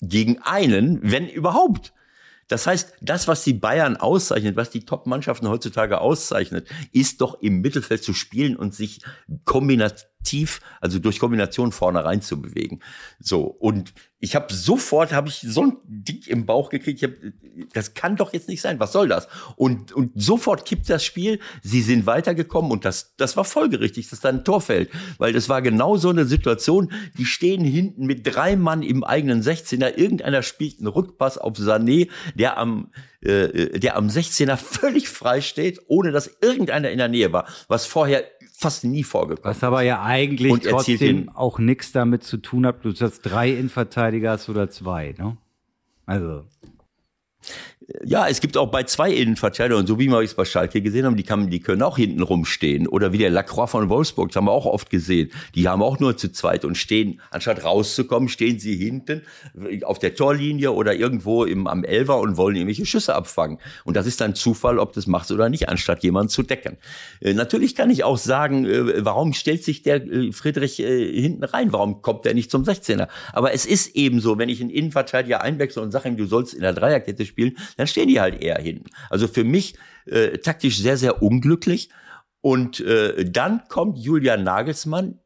gegen 0.00 0.38
einen, 0.42 1.00
wenn 1.02 1.28
überhaupt. 1.28 1.92
Das 2.48 2.66
heißt, 2.66 2.94
das, 3.00 3.28
was 3.28 3.44
die 3.44 3.52
Bayern 3.52 3.96
auszeichnet, 3.96 4.56
was 4.56 4.70
die 4.70 4.84
Top-Mannschaften 4.84 5.48
heutzutage 5.48 6.00
auszeichnet, 6.00 6.68
ist 6.92 7.20
doch 7.20 7.40
im 7.40 7.60
Mittelfeld 7.60 8.02
zu 8.02 8.14
spielen 8.14 8.56
und 8.56 8.74
sich 8.74 9.00
kombinativ, 9.44 10.06
also 10.80 10.98
durch 10.98 11.18
Kombination 11.18 11.72
vorne 11.72 12.04
rein 12.04 12.22
zu 12.22 12.40
bewegen. 12.40 12.80
So 13.20 13.44
und 13.44 13.94
ich 14.20 14.34
habe 14.34 14.52
sofort 14.52 15.12
habe 15.12 15.28
ich 15.28 15.40
so 15.40 15.62
ein 15.62 15.76
Ding 15.84 16.22
im 16.26 16.44
Bauch 16.44 16.70
gekriegt. 16.70 17.02
Ich 17.02 17.04
hab, 17.04 17.12
das 17.72 17.94
kann 17.94 18.16
doch 18.16 18.32
jetzt 18.32 18.48
nicht 18.48 18.60
sein. 18.60 18.80
Was 18.80 18.92
soll 18.92 19.08
das? 19.08 19.28
Und 19.56 19.92
und 19.92 20.12
sofort 20.16 20.64
kippt 20.64 20.90
das 20.90 21.04
Spiel. 21.04 21.38
Sie 21.62 21.82
sind 21.82 22.04
weitergekommen 22.06 22.70
und 22.70 22.84
das 22.84 23.14
das 23.16 23.36
war 23.36 23.44
folgerichtig, 23.44 24.10
dass 24.10 24.20
da 24.20 24.30
ein 24.30 24.44
Tor 24.44 24.60
fällt, 24.60 24.90
weil 25.18 25.32
das 25.32 25.48
war 25.48 25.62
genau 25.62 25.96
so 25.96 26.10
eine 26.10 26.24
Situation. 26.24 26.92
Die 27.16 27.24
stehen 27.24 27.64
hinten 27.64 28.06
mit 28.06 28.26
drei 28.26 28.56
Mann 28.56 28.82
im 28.82 29.04
eigenen 29.04 29.42
16er. 29.42 29.96
Irgendeiner 29.96 30.42
spielt 30.42 30.78
einen 30.78 30.88
Rückpass 30.88 31.38
auf 31.38 31.56
Sané, 31.56 32.08
der 32.34 32.58
am 32.58 32.90
äh, 33.20 33.78
der 33.78 33.96
am 33.96 34.08
16er 34.08 34.56
völlig 34.56 35.08
frei 35.08 35.40
steht, 35.40 35.80
ohne 35.88 36.12
dass 36.12 36.38
irgendeiner 36.40 36.90
in 36.90 36.98
der 36.98 37.08
Nähe 37.08 37.32
war, 37.32 37.46
was 37.68 37.86
vorher 37.86 38.24
fast 38.58 38.82
nie 38.82 39.04
vorgekommen. 39.04 39.44
Was 39.44 39.62
aber 39.62 39.82
ja 39.82 40.02
eigentlich 40.02 40.52
Und 40.52 40.64
trotzdem 40.64 41.28
auch 41.28 41.60
nichts 41.60 41.92
damit 41.92 42.24
zu 42.24 42.38
tun 42.38 42.66
hat, 42.66 42.84
du 42.84 42.92
hast 42.92 43.20
drei 43.20 43.50
Innenverteidiger 43.52 44.32
hast 44.32 44.48
oder 44.48 44.68
zwei, 44.68 45.14
ne? 45.16 45.36
Also, 46.06 46.44
Ja, 48.04 48.28
es 48.28 48.42
gibt 48.42 48.58
auch 48.58 48.70
bei 48.70 48.82
zwei 48.82 49.10
Innenverteidigern, 49.10 49.86
so 49.86 49.98
wie 49.98 50.08
wir 50.08 50.20
es 50.20 50.34
bei 50.34 50.44
Schalke 50.44 50.82
gesehen 50.82 51.06
haben, 51.06 51.16
die, 51.16 51.22
kann, 51.22 51.48
die 51.48 51.60
können 51.60 51.82
auch 51.82 51.96
hinten 51.96 52.20
rumstehen. 52.20 52.86
Oder 52.86 53.14
wie 53.14 53.18
der 53.18 53.30
Lacroix 53.30 53.70
von 53.70 53.88
Wolfsburg, 53.88 54.28
das 54.28 54.36
haben 54.36 54.44
wir 54.44 54.52
auch 54.52 54.66
oft 54.66 54.90
gesehen. 54.90 55.30
Die 55.54 55.68
haben 55.68 55.82
auch 55.82 55.98
nur 55.98 56.14
zu 56.18 56.30
zweit 56.30 56.66
und 56.66 56.76
stehen, 56.76 57.22
anstatt 57.30 57.64
rauszukommen, 57.64 58.28
stehen 58.28 58.58
sie 58.58 58.76
hinten 58.76 59.22
auf 59.84 59.98
der 59.98 60.14
Torlinie 60.14 60.72
oder 60.72 60.94
irgendwo 60.94 61.44
im, 61.44 61.66
am 61.66 61.82
Elfer 61.82 62.18
und 62.18 62.36
wollen 62.36 62.56
irgendwelche 62.56 62.84
Schüsse 62.84 63.14
abfangen. 63.14 63.56
Und 63.84 63.96
das 63.96 64.06
ist 64.06 64.20
dann 64.20 64.34
Zufall, 64.34 64.78
ob 64.78 64.92
das 64.92 65.06
macht 65.06 65.30
oder 65.30 65.48
nicht, 65.48 65.70
anstatt 65.70 66.02
jemanden 66.02 66.28
zu 66.28 66.42
decken. 66.42 66.76
Äh, 67.22 67.32
natürlich 67.32 67.74
kann 67.74 67.88
ich 67.88 68.04
auch 68.04 68.18
sagen, 68.18 68.66
äh, 68.66 69.02
warum 69.02 69.32
stellt 69.32 69.64
sich 69.64 69.82
der 69.82 70.04
äh, 70.06 70.32
Friedrich 70.32 70.78
äh, 70.80 71.20
hinten 71.22 71.42
rein? 71.42 71.72
Warum 71.72 72.02
kommt 72.02 72.26
der 72.26 72.34
nicht 72.34 72.50
zum 72.50 72.64
16er? 72.64 73.08
Aber 73.32 73.54
es 73.54 73.64
ist 73.64 73.96
eben 73.96 74.20
so, 74.20 74.36
wenn 74.36 74.50
ich 74.50 74.60
einen 74.60 74.68
Innenverteidiger 74.68 75.40
einwechsel 75.40 75.82
und 75.82 75.90
sage 75.90 76.10
ihm, 76.10 76.18
du 76.18 76.26
sollst 76.26 76.52
in 76.52 76.60
der 76.60 76.74
Dreierkette 76.74 77.24
spielen, 77.24 77.56
dann 77.78 77.86
stehen 77.86 78.08
die 78.08 78.20
halt 78.20 78.42
eher 78.42 78.58
hinten. 78.60 78.90
Also 79.08 79.28
für 79.28 79.44
mich 79.44 79.76
äh, 80.06 80.38
taktisch 80.38 80.78
sehr, 80.78 80.96
sehr 80.96 81.22
unglücklich. 81.22 81.90
Und 82.40 82.80
äh, 82.80 83.24
dann 83.24 83.68
kommt 83.68 83.98
Julian 83.98 84.42
Nagelsmann. 84.42 85.20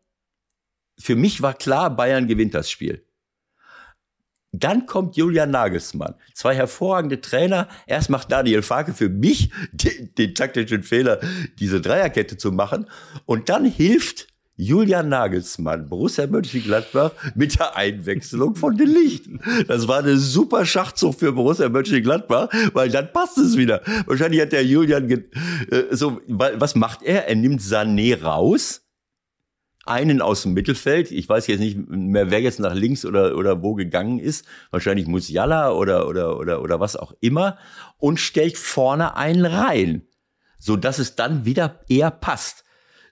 Für 0.99 1.17
mich 1.17 1.41
war 1.41 1.55
klar, 1.55 1.97
Bayern 1.97 2.29
gewinnt 2.29 2.55
das 2.55 2.71
Spiel. 2.71 3.07
Dann 4.53 4.85
kommt 4.85 5.17
Julian 5.17 5.51
Nagelsmann. 5.51 6.15
Zwei 6.35 6.55
hervorragende 6.55 7.23
Trainer. 7.23 7.69
Erst 7.87 8.11
macht 8.11 8.31
Daniel 8.31 8.61
Farke 8.61 8.93
für 8.93 9.09
mich 9.09 9.51
den, 9.73 10.15
den 10.15 10.35
taktischen 10.35 10.83
Fehler, 10.83 11.21
diese 11.59 11.81
Dreierkette 11.81 12.37
zu 12.37 12.53
machen. 12.53 12.87
Und 13.25 13.49
dann 13.49 13.65
hilft 13.65 14.29
Julian 14.55 15.09
Nagelsmann, 15.09 15.89
Borussia 15.89 16.27
Mönchengladbach, 16.27 17.13
mit 17.35 17.59
der 17.59 17.77
Einwechslung 17.77 18.55
von 18.55 18.77
den 18.77 18.89
Lichten. 18.89 19.41
Das 19.67 19.89
war 19.89 20.01
eine 20.01 20.19
super 20.19 20.67
Schachzug 20.67 21.15
für 21.19 21.33
Borussia 21.33 21.69
Mönchengladbach, 21.69 22.49
weil 22.75 22.91
dann 22.91 23.13
passt 23.13 23.39
es 23.39 23.57
wieder. 23.57 23.83
Wahrscheinlich 24.07 24.43
hat 24.43 24.53
der 24.53 24.65
Julian, 24.65 25.11
äh, 25.11 25.23
so, 25.91 26.21
was 26.29 26.75
macht 26.75 27.03
er? 27.03 27.29
Er 27.29 27.35
nimmt 27.35 27.61
Sané 27.61 28.21
raus, 28.23 28.83
einen 29.85 30.21
aus 30.21 30.43
dem 30.43 30.53
Mittelfeld. 30.53 31.11
Ich 31.11 31.29
weiß 31.29 31.47
jetzt 31.47 31.61
nicht 31.61 31.79
mehr, 31.89 32.31
wer 32.31 32.41
jetzt 32.41 32.61
nach 32.61 32.75
links 32.75 33.05
oder, 33.05 33.37
oder 33.37 33.63
wo 33.63 33.75
gegangen 33.75 34.19
ist. 34.19 34.47
Wahrscheinlich 34.71 35.07
Musiala 35.07 35.73
oder, 35.73 36.07
oder, 36.09 36.39
oder, 36.39 36.63
oder 36.63 36.79
was 36.79 36.97
auch 36.97 37.15
immer. 37.21 37.59
Und 37.99 38.21
stellt 38.21 38.57
vorne 38.59 39.17
einen 39.17 39.45
rein. 39.45 40.07
So 40.59 40.77
dass 40.77 40.99
es 40.99 41.17
dann 41.17 41.45
wieder 41.45 41.81
eher 41.89 42.11
passt. 42.11 42.65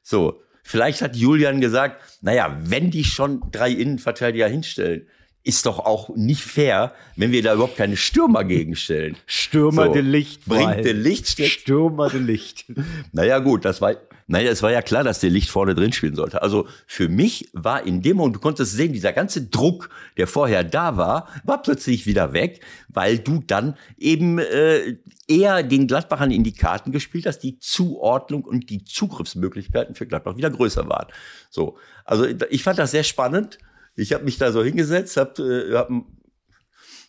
So. 0.02 0.42
Vielleicht 0.70 1.02
hat 1.02 1.16
Julian 1.16 1.60
gesagt, 1.60 2.00
naja, 2.22 2.56
wenn 2.60 2.92
die 2.92 3.02
schon 3.02 3.42
drei 3.50 3.72
Innenverteidiger 3.72 4.46
hinstellen, 4.46 5.08
ist 5.42 5.66
doch 5.66 5.78
auch 5.78 6.10
nicht 6.16 6.42
fair, 6.42 6.92
wenn 7.16 7.32
wir 7.32 7.42
da 7.42 7.54
überhaupt 7.54 7.76
keine 7.76 7.96
Stürmer 7.96 8.44
gegenstellen. 8.44 9.16
Stürmer 9.26 9.86
So. 9.86 9.92
de 9.94 10.02
Licht. 10.02 10.44
Bringt 10.44 10.84
de 10.84 10.92
Licht, 10.92 11.40
Stürmer 11.42 12.10
de 12.10 12.20
Licht. 12.20 12.66
naja, 13.12 13.38
gut, 13.38 13.64
das 13.64 13.80
war, 13.80 13.94
naja, 14.26 14.50
es 14.50 14.62
war 14.62 14.70
ja 14.70 14.82
klar, 14.82 15.02
dass 15.02 15.18
der 15.20 15.30
Licht 15.30 15.48
vorne 15.48 15.74
drin 15.74 15.92
spielen 15.92 16.14
sollte. 16.14 16.42
Also 16.42 16.68
für 16.86 17.08
mich 17.08 17.48
war 17.54 17.86
in 17.86 18.02
dem 18.02 18.18
Moment, 18.18 18.36
du 18.36 18.40
konntest 18.40 18.72
sehen, 18.72 18.92
dieser 18.92 19.12
ganze 19.12 19.46
Druck, 19.46 19.88
der 20.18 20.26
vorher 20.26 20.62
da 20.62 20.98
war, 20.98 21.28
war 21.44 21.62
plötzlich 21.62 22.06
wieder 22.06 22.34
weg, 22.34 22.60
weil 22.88 23.18
du 23.18 23.42
dann 23.46 23.76
eben 23.96 24.38
äh, 24.38 24.96
eher 25.26 25.62
den 25.62 25.86
Gladbachern 25.86 26.30
in 26.30 26.44
die 26.44 26.52
Karten 26.52 26.92
gespielt 26.92 27.24
hast, 27.24 27.38
die 27.38 27.58
Zuordnung 27.58 28.44
und 28.44 28.68
die 28.68 28.84
Zugriffsmöglichkeiten 28.84 29.94
für 29.94 30.06
Gladbach 30.06 30.36
wieder 30.36 30.50
größer 30.50 30.86
waren. 30.88 31.08
So, 31.48 31.78
also 32.04 32.26
ich 32.50 32.62
fand 32.62 32.78
das 32.78 32.90
sehr 32.90 33.04
spannend. 33.04 33.58
Ich 33.94 34.12
habe 34.12 34.24
mich 34.24 34.38
da 34.38 34.52
so 34.52 34.62
hingesetzt, 34.62 35.16
hab, 35.16 35.38
äh, 35.38 35.74
hab, 35.74 35.90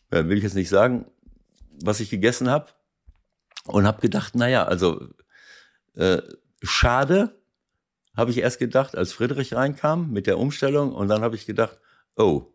will 0.09 0.37
ich 0.37 0.43
jetzt 0.43 0.55
nicht 0.55 0.69
sagen, 0.69 1.05
was 1.83 1.99
ich 1.99 2.09
gegessen 2.09 2.49
habe 2.49 2.67
und 3.65 3.85
habe 3.85 4.01
gedacht, 4.01 4.35
naja, 4.35 4.65
also 4.65 5.07
äh, 5.95 6.21
schade, 6.61 7.39
habe 8.15 8.31
ich 8.31 8.39
erst 8.39 8.59
gedacht, 8.59 8.95
als 8.95 9.13
Friedrich 9.13 9.53
reinkam 9.53 10.11
mit 10.11 10.27
der 10.27 10.37
Umstellung 10.37 10.93
und 10.93 11.07
dann 11.07 11.21
habe 11.21 11.35
ich 11.35 11.45
gedacht, 11.45 11.79
oh, 12.15 12.50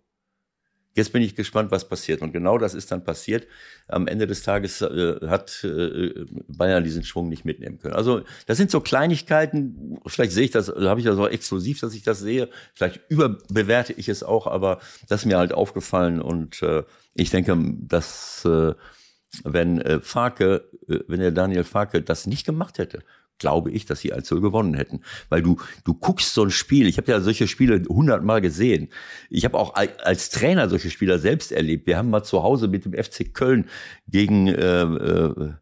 jetzt 0.97 1.13
bin 1.13 1.23
ich 1.23 1.37
gespannt, 1.37 1.71
was 1.71 1.89
passiert. 1.89 2.23
Und 2.23 2.33
genau 2.33 2.59
das 2.59 2.75
ist 2.75 2.91
dann 2.91 3.05
passiert. 3.05 3.47
Am 3.87 4.09
Ende 4.09 4.27
des 4.27 4.43
Tages 4.43 4.81
äh, 4.81 5.17
hat 5.29 5.63
äh, 5.63 6.25
Bayern 6.49 6.83
diesen 6.83 7.05
Schwung 7.05 7.29
nicht 7.29 7.45
mitnehmen 7.45 7.79
können. 7.79 7.95
Also 7.95 8.23
das 8.47 8.57
sind 8.57 8.71
so 8.71 8.81
Kleinigkeiten, 8.81 9.99
vielleicht 10.07 10.33
sehe 10.33 10.45
ich 10.45 10.51
das, 10.51 10.69
habe 10.69 11.01
ich 11.01 11.07
das 11.07 11.19
auch 11.19 11.29
exklusiv, 11.29 11.81
dass 11.81 11.95
ich 11.95 12.03
das 12.03 12.21
sehe. 12.21 12.49
Vielleicht 12.75 13.01
überbewerte 13.09 13.93
ich 13.93 14.09
es 14.09 14.23
auch, 14.23 14.47
aber 14.47 14.81
das 15.09 15.21
ist 15.21 15.27
mir 15.27 15.39
halt 15.39 15.53
aufgefallen 15.53 16.21
und 16.21 16.63
äh, 16.63 16.83
ich 17.15 17.31
denke, 17.31 17.57
dass 17.81 18.45
äh, 18.45 18.75
wenn 19.45 19.81
äh, 19.81 20.01
Farke, 20.01 20.69
äh, 20.89 21.01
wenn 21.09 21.21
der 21.21 21.31
Daniel 21.31 21.65
Farke 21.65 22.03
das 22.03 22.27
nicht 22.27 22.47
gemacht 22.47 22.79
hätte, 22.79 23.03
glaube 23.39 23.71
ich, 23.71 23.87
dass 23.87 24.01
sie 24.01 24.13
1 24.13 24.29
gewonnen 24.29 24.75
hätten. 24.75 25.01
Weil 25.29 25.43
du, 25.43 25.57
du 25.85 25.95
guckst 25.95 26.35
so 26.35 26.43
ein 26.43 26.51
Spiel, 26.51 26.87
ich 26.87 26.97
habe 26.99 27.11
ja 27.11 27.21
solche 27.21 27.49
Spiele 27.49 27.83
hundertmal 27.89 28.41
gesehen. 28.41 28.89
Ich 29.31 29.45
habe 29.45 29.59
auch 29.59 29.75
al- 29.75 29.97
als 30.03 30.31
Trainer 30.31 30.69
solche 30.69 30.91
Spieler 30.91 31.19
selbst 31.19 31.53
erlebt. 31.53 31.87
Wir 31.87 31.99
haben 31.99 32.11
mal 32.11 32.23
zu 32.25 32.43
Hause 32.43 32.69
mit 32.69 32.85
dem 32.85 32.93
FC 32.93 33.33
Köln 33.35 33.67
gegen 34.09 34.49
äh, 34.49 34.83
äh, 34.83 35.53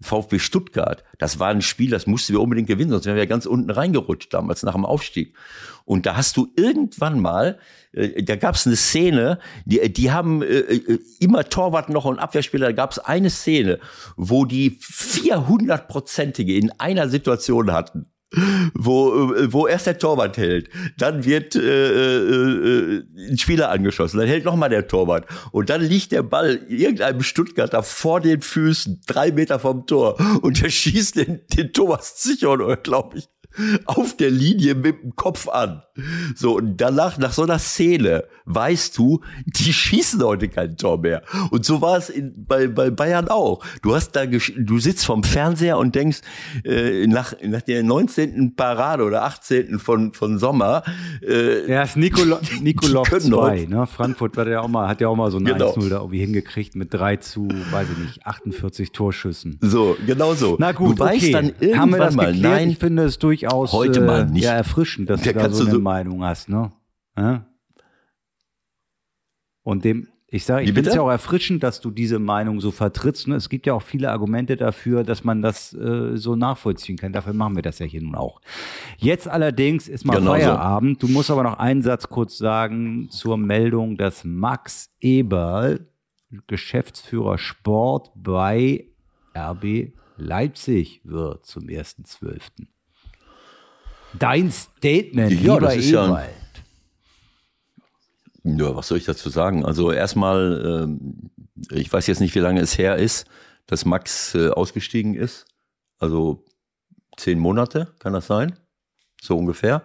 VfB 0.00 0.38
Stuttgart. 0.38 1.04
Das 1.18 1.38
war 1.38 1.48
ein 1.48 1.62
Spiel, 1.62 1.90
das 1.90 2.06
mussten 2.06 2.32
wir 2.32 2.40
unbedingt 2.40 2.68
gewinnen, 2.68 2.90
sonst 2.90 3.06
wären 3.06 3.16
wir 3.16 3.26
ganz 3.26 3.46
unten 3.46 3.70
reingerutscht 3.70 4.32
damals 4.32 4.62
nach 4.62 4.74
dem 4.74 4.84
Aufstieg. 4.84 5.34
Und 5.84 6.06
da 6.06 6.16
hast 6.16 6.36
du 6.36 6.48
irgendwann 6.56 7.20
mal, 7.20 7.58
äh, 7.92 8.22
da 8.22 8.36
gab 8.36 8.54
es 8.54 8.66
eine 8.66 8.76
Szene, 8.76 9.38
die, 9.64 9.92
die 9.92 10.10
haben 10.10 10.42
äh, 10.42 10.58
äh, 10.58 10.98
immer 11.18 11.44
Torwart 11.44 11.88
noch 11.88 12.04
und 12.04 12.18
Abwehrspieler, 12.18 12.66
da 12.66 12.72
gab 12.72 12.92
es 12.92 12.98
eine 12.98 13.30
Szene, 13.30 13.80
wo 14.16 14.44
die 14.44 14.78
400-prozentige 14.80 16.56
in 16.56 16.70
einer 16.78 17.08
Situation 17.08 17.72
hatten 17.72 18.06
wo, 18.74 19.34
äh, 19.34 19.52
wo 19.52 19.66
erst 19.66 19.86
der 19.86 19.98
Torwart 19.98 20.36
hält, 20.36 20.68
dann 20.98 21.24
wird 21.24 21.54
äh, 21.54 21.60
äh, 21.60 22.98
äh, 22.98 23.04
ein 23.30 23.38
Spieler 23.38 23.70
angeschossen, 23.70 24.18
dann 24.18 24.28
hält 24.28 24.44
nochmal 24.44 24.68
der 24.68 24.86
Torwart 24.86 25.26
und 25.50 25.70
dann 25.70 25.80
liegt 25.80 26.12
der 26.12 26.22
Ball 26.22 26.60
irgendeinem 26.68 27.22
Stuttgarter 27.22 27.82
vor 27.82 28.20
den 28.20 28.42
Füßen, 28.42 29.00
drei 29.06 29.32
Meter 29.32 29.58
vom 29.58 29.86
Tor 29.86 30.18
und 30.42 30.62
der 30.62 30.70
schießt 30.70 31.16
den, 31.16 31.40
den 31.54 31.72
Thomas 31.72 32.16
Zichon, 32.16 32.76
glaube 32.82 33.18
ich, 33.18 33.28
auf 33.86 34.16
der 34.16 34.30
Linie 34.30 34.74
mit 34.74 35.02
dem 35.02 35.16
Kopf 35.16 35.48
an. 35.48 35.82
So, 36.34 36.56
und 36.56 36.76
danach, 36.80 37.18
nach 37.18 37.32
so 37.32 37.42
einer 37.42 37.58
Szene, 37.58 38.24
weißt 38.44 38.96
du, 38.96 39.20
die 39.46 39.72
schießen 39.72 40.22
heute 40.22 40.48
kein 40.48 40.76
Tor 40.76 40.98
mehr. 40.98 41.22
Und 41.50 41.64
so 41.64 41.80
war 41.80 41.96
es 41.98 42.08
in, 42.10 42.44
bei, 42.46 42.66
bei 42.66 42.90
Bayern 42.90 43.28
auch. 43.28 43.64
Du 43.82 43.94
hast 43.94 44.12
da, 44.12 44.24
du 44.26 44.78
sitzt 44.78 45.04
vom 45.04 45.22
Fernseher 45.24 45.78
und 45.78 45.94
denkst, 45.94 46.20
äh, 46.64 47.06
nach, 47.06 47.34
nach 47.42 47.62
der 47.62 47.82
19. 47.82 48.54
Parade 48.56 49.04
oder 49.04 49.24
18. 49.24 49.78
von, 49.78 50.12
von 50.12 50.38
Sommer, 50.38 50.82
äh, 51.26 51.70
Ja, 51.70 51.82
ist 51.82 51.96
Nikolo 51.96 52.38
Nikolov 52.62 53.08
2, 53.08 53.66
ne? 53.68 53.86
Frankfurt 53.86 54.36
war 54.36 54.48
ja 54.48 54.60
auch 54.60 54.68
mal, 54.68 54.88
hat 54.88 55.00
ja 55.00 55.08
auch 55.08 55.16
mal 55.16 55.30
so 55.30 55.38
ein 55.38 55.44
genau. 55.44 55.72
1-0 55.72 55.88
da 55.88 55.96
irgendwie 55.96 56.20
hingekriegt 56.20 56.74
mit 56.76 56.94
3 56.94 57.16
zu, 57.16 57.48
weiß 57.70 57.88
ich 57.92 57.98
nicht, 57.98 58.26
48 58.26 58.92
Torschüssen. 58.92 59.58
So, 59.60 59.96
genau 60.06 60.34
so. 60.34 60.56
Na 60.58 60.72
gut, 60.72 60.98
du 60.98 61.04
weißt 61.04 61.22
okay. 61.22 61.32
dann 61.32 61.46
irgendwann 61.60 61.80
Haben 61.80 61.90
wir 61.90 61.98
das 61.98 62.14
mal, 62.14 62.32
geklärt? 62.32 62.54
nein, 62.54 62.70
ich 62.70 62.78
finde 62.78 63.04
es 63.04 63.18
durchaus 63.18 63.72
heute 63.72 64.00
mal 64.00 64.26
nicht. 64.26 64.44
ja, 64.44 64.52
erfrischend, 64.52 65.10
dass 65.10 65.22
Da 65.22 65.32
du 65.32 65.38
da 65.38 65.50
so 65.50 65.66
eine 65.66 65.78
Meinung 65.88 66.22
hast, 66.22 66.48
ne? 66.48 66.70
Ja? 67.16 67.46
Und 69.62 69.84
dem, 69.84 70.08
ich 70.30 70.44
sage, 70.44 70.64
ich 70.64 70.72
finde 70.74 70.90
es 70.90 70.96
ja 70.96 71.00
auch 71.00 71.10
erfrischend, 71.10 71.62
dass 71.62 71.80
du 71.80 71.90
diese 71.90 72.18
Meinung 72.18 72.60
so 72.60 72.70
vertrittst. 72.70 73.28
Ne? 73.28 73.36
Es 73.36 73.48
gibt 73.48 73.66
ja 73.66 73.72
auch 73.72 73.82
viele 73.82 74.10
Argumente 74.10 74.58
dafür, 74.58 75.02
dass 75.02 75.24
man 75.24 75.40
das 75.40 75.72
äh, 75.72 76.16
so 76.16 76.36
nachvollziehen 76.36 76.98
kann. 76.98 77.14
Dafür 77.14 77.32
machen 77.32 77.56
wir 77.56 77.62
das 77.62 77.78
ja 77.78 77.86
hier 77.86 78.02
nun 78.02 78.14
auch. 78.14 78.42
Jetzt 78.98 79.26
allerdings 79.26 79.88
ist 79.88 80.04
mal 80.04 80.18
Genau 80.18 80.32
so. 80.34 80.40
Feierabend. 80.40 81.02
Du 81.02 81.08
musst 81.08 81.30
aber 81.30 81.42
noch 81.42 81.58
einen 81.58 81.80
Satz 81.80 82.08
kurz 82.10 82.36
sagen 82.36 83.08
zur 83.10 83.38
Meldung, 83.38 83.96
dass 83.96 84.24
Max 84.24 84.90
Eberl, 85.00 85.88
Geschäftsführer 86.46 87.38
Sport 87.38 88.10
bei 88.14 88.84
RB 89.34 89.92
Leipzig 90.18 91.00
wird 91.04 91.46
zum 91.46 91.64
1.12. 91.64 92.66
Dein 94.14 94.50
Statement, 94.50 95.32
Ja, 95.32 95.38
lieber 95.54 95.60
das 95.60 95.76
ist 95.76 95.90
ja- 95.90 96.06
Ewald. 96.06 96.30
Ja, 98.44 98.74
was 98.74 98.88
soll 98.88 98.98
ich 98.98 99.04
dazu 99.04 99.28
sagen? 99.28 99.64
Also 99.64 99.92
erstmal, 99.92 100.84
ähm, 100.84 101.30
ich 101.70 101.92
weiß 101.92 102.06
jetzt 102.06 102.20
nicht, 102.20 102.34
wie 102.34 102.38
lange 102.40 102.60
es 102.60 102.78
her 102.78 102.96
ist, 102.96 103.26
dass 103.66 103.84
Max 103.84 104.34
äh, 104.34 104.48
ausgestiegen 104.48 105.14
ist. 105.14 105.44
Also 105.98 106.44
zehn 107.16 107.38
Monate, 107.38 107.92
kann 107.98 108.12
das 108.14 108.26
sein? 108.26 108.58
So 109.20 109.36
ungefähr. 109.36 109.82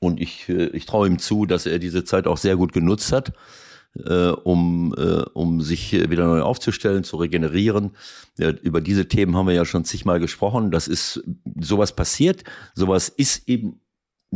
Und 0.00 0.20
ich, 0.20 0.48
äh, 0.48 0.66
ich 0.68 0.86
traue 0.86 1.06
ihm 1.06 1.18
zu, 1.18 1.46
dass 1.46 1.66
er 1.66 1.78
diese 1.78 2.04
Zeit 2.04 2.26
auch 2.26 2.38
sehr 2.38 2.56
gut 2.56 2.72
genutzt 2.72 3.12
hat, 3.12 3.32
äh, 3.96 4.28
um, 4.28 4.94
äh, 4.96 5.22
um 5.34 5.60
sich 5.60 5.92
wieder 5.92 6.26
neu 6.26 6.40
aufzustellen, 6.40 7.04
zu 7.04 7.16
regenerieren. 7.16 7.92
Ja, 8.38 8.50
über 8.50 8.80
diese 8.80 9.06
Themen 9.06 9.36
haben 9.36 9.46
wir 9.46 9.54
ja 9.54 9.64
schon 9.64 9.84
zigmal 9.84 10.20
gesprochen. 10.20 10.70
Das 10.70 10.88
ist, 10.88 11.22
sowas 11.60 11.94
passiert, 11.94 12.44
sowas 12.74 13.08
ist 13.08 13.48
eben 13.48 13.80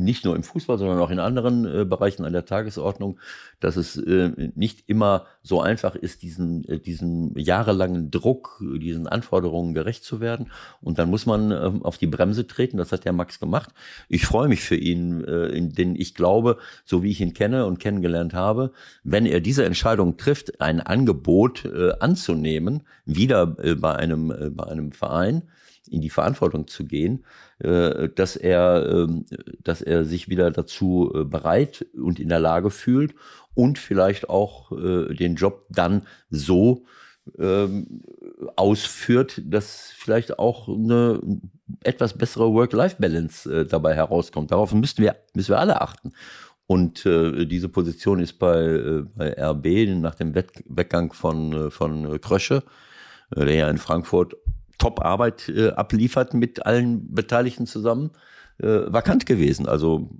nicht 0.04 0.24
nur 0.24 0.36
im 0.36 0.42
Fußball, 0.42 0.78
sondern 0.78 0.98
auch 0.98 1.10
in 1.10 1.18
anderen 1.18 1.64
äh, 1.64 1.84
Bereichen 1.84 2.24
an 2.24 2.32
der 2.32 2.44
Tagesordnung, 2.44 3.18
dass 3.60 3.76
es 3.76 3.96
äh, 3.96 4.50
nicht 4.54 4.88
immer 4.88 5.26
so 5.42 5.60
einfach 5.60 5.94
ist, 5.94 6.22
diesen, 6.22 6.64
äh, 6.64 6.78
diesen 6.78 7.38
jahrelangen 7.38 8.10
Druck, 8.10 8.62
diesen 8.80 9.06
Anforderungen 9.06 9.74
gerecht 9.74 10.04
zu 10.04 10.20
werden. 10.20 10.50
Und 10.80 10.98
dann 10.98 11.10
muss 11.10 11.26
man 11.26 11.50
ähm, 11.50 11.82
auf 11.82 11.98
die 11.98 12.06
Bremse 12.06 12.46
treten. 12.46 12.76
Das 12.76 12.92
hat 12.92 13.04
der 13.04 13.12
Max 13.12 13.40
gemacht. 13.40 13.70
Ich 14.08 14.26
freue 14.26 14.48
mich 14.48 14.60
für 14.60 14.76
ihn, 14.76 15.24
äh, 15.24 15.46
in, 15.48 15.72
denn 15.72 15.96
ich 15.96 16.14
glaube, 16.14 16.58
so 16.84 17.02
wie 17.02 17.10
ich 17.10 17.20
ihn 17.20 17.34
kenne 17.34 17.66
und 17.66 17.78
kennengelernt 17.78 18.34
habe, 18.34 18.72
wenn 19.04 19.26
er 19.26 19.40
diese 19.40 19.64
Entscheidung 19.64 20.16
trifft, 20.16 20.60
ein 20.60 20.80
Angebot 20.80 21.64
äh, 21.64 21.92
anzunehmen, 22.00 22.82
wieder 23.04 23.56
äh, 23.62 23.74
bei 23.74 23.94
einem, 23.94 24.52
bei 24.54 24.64
einem 24.64 24.92
Verein, 24.92 25.42
in 25.90 26.00
die 26.00 26.10
Verantwortung 26.10 26.66
zu 26.66 26.84
gehen, 26.84 27.24
dass 27.60 28.36
er, 28.36 28.88
ähm, 28.88 29.24
dass 29.62 29.82
er 29.82 30.04
sich 30.04 30.28
wieder 30.28 30.50
dazu 30.50 31.12
äh, 31.14 31.24
bereit 31.24 31.86
und 31.94 32.20
in 32.20 32.28
der 32.28 32.38
Lage 32.38 32.70
fühlt 32.70 33.14
und 33.54 33.78
vielleicht 33.78 34.28
auch 34.28 34.70
äh, 34.70 35.14
den 35.14 35.34
Job 35.34 35.66
dann 35.68 36.02
so 36.30 36.84
ähm, 37.38 38.02
ausführt, 38.56 39.42
dass 39.44 39.92
vielleicht 39.96 40.38
auch 40.38 40.68
eine 40.68 41.20
etwas 41.82 42.16
bessere 42.16 42.52
Work-Life-Balance 42.52 43.52
äh, 43.52 43.66
dabei 43.66 43.94
herauskommt. 43.94 44.52
Darauf 44.52 44.72
müssen 44.72 45.02
wir, 45.02 45.16
müssen 45.34 45.50
wir 45.50 45.58
alle 45.58 45.80
achten. 45.80 46.12
Und 46.66 47.06
äh, 47.06 47.46
diese 47.46 47.68
Position 47.68 48.20
ist 48.20 48.38
bei, 48.38 48.60
äh, 48.60 49.02
bei 49.14 49.32
RB 49.32 49.88
nach 50.00 50.14
dem 50.14 50.34
Weggang 50.34 51.12
von, 51.12 51.52
äh, 51.52 51.70
von 51.70 52.20
Krösche, 52.20 52.62
äh, 53.34 53.44
der 53.44 53.54
ja 53.54 53.70
in 53.70 53.78
Frankfurt 53.78 54.36
Top-Arbeit 54.78 55.48
äh, 55.48 55.70
abliefert 55.70 56.34
mit 56.34 56.64
allen 56.64 57.12
Beteiligten 57.12 57.66
zusammen, 57.66 58.10
äh, 58.58 58.92
vakant 58.92 59.26
gewesen. 59.26 59.68
Also 59.68 60.10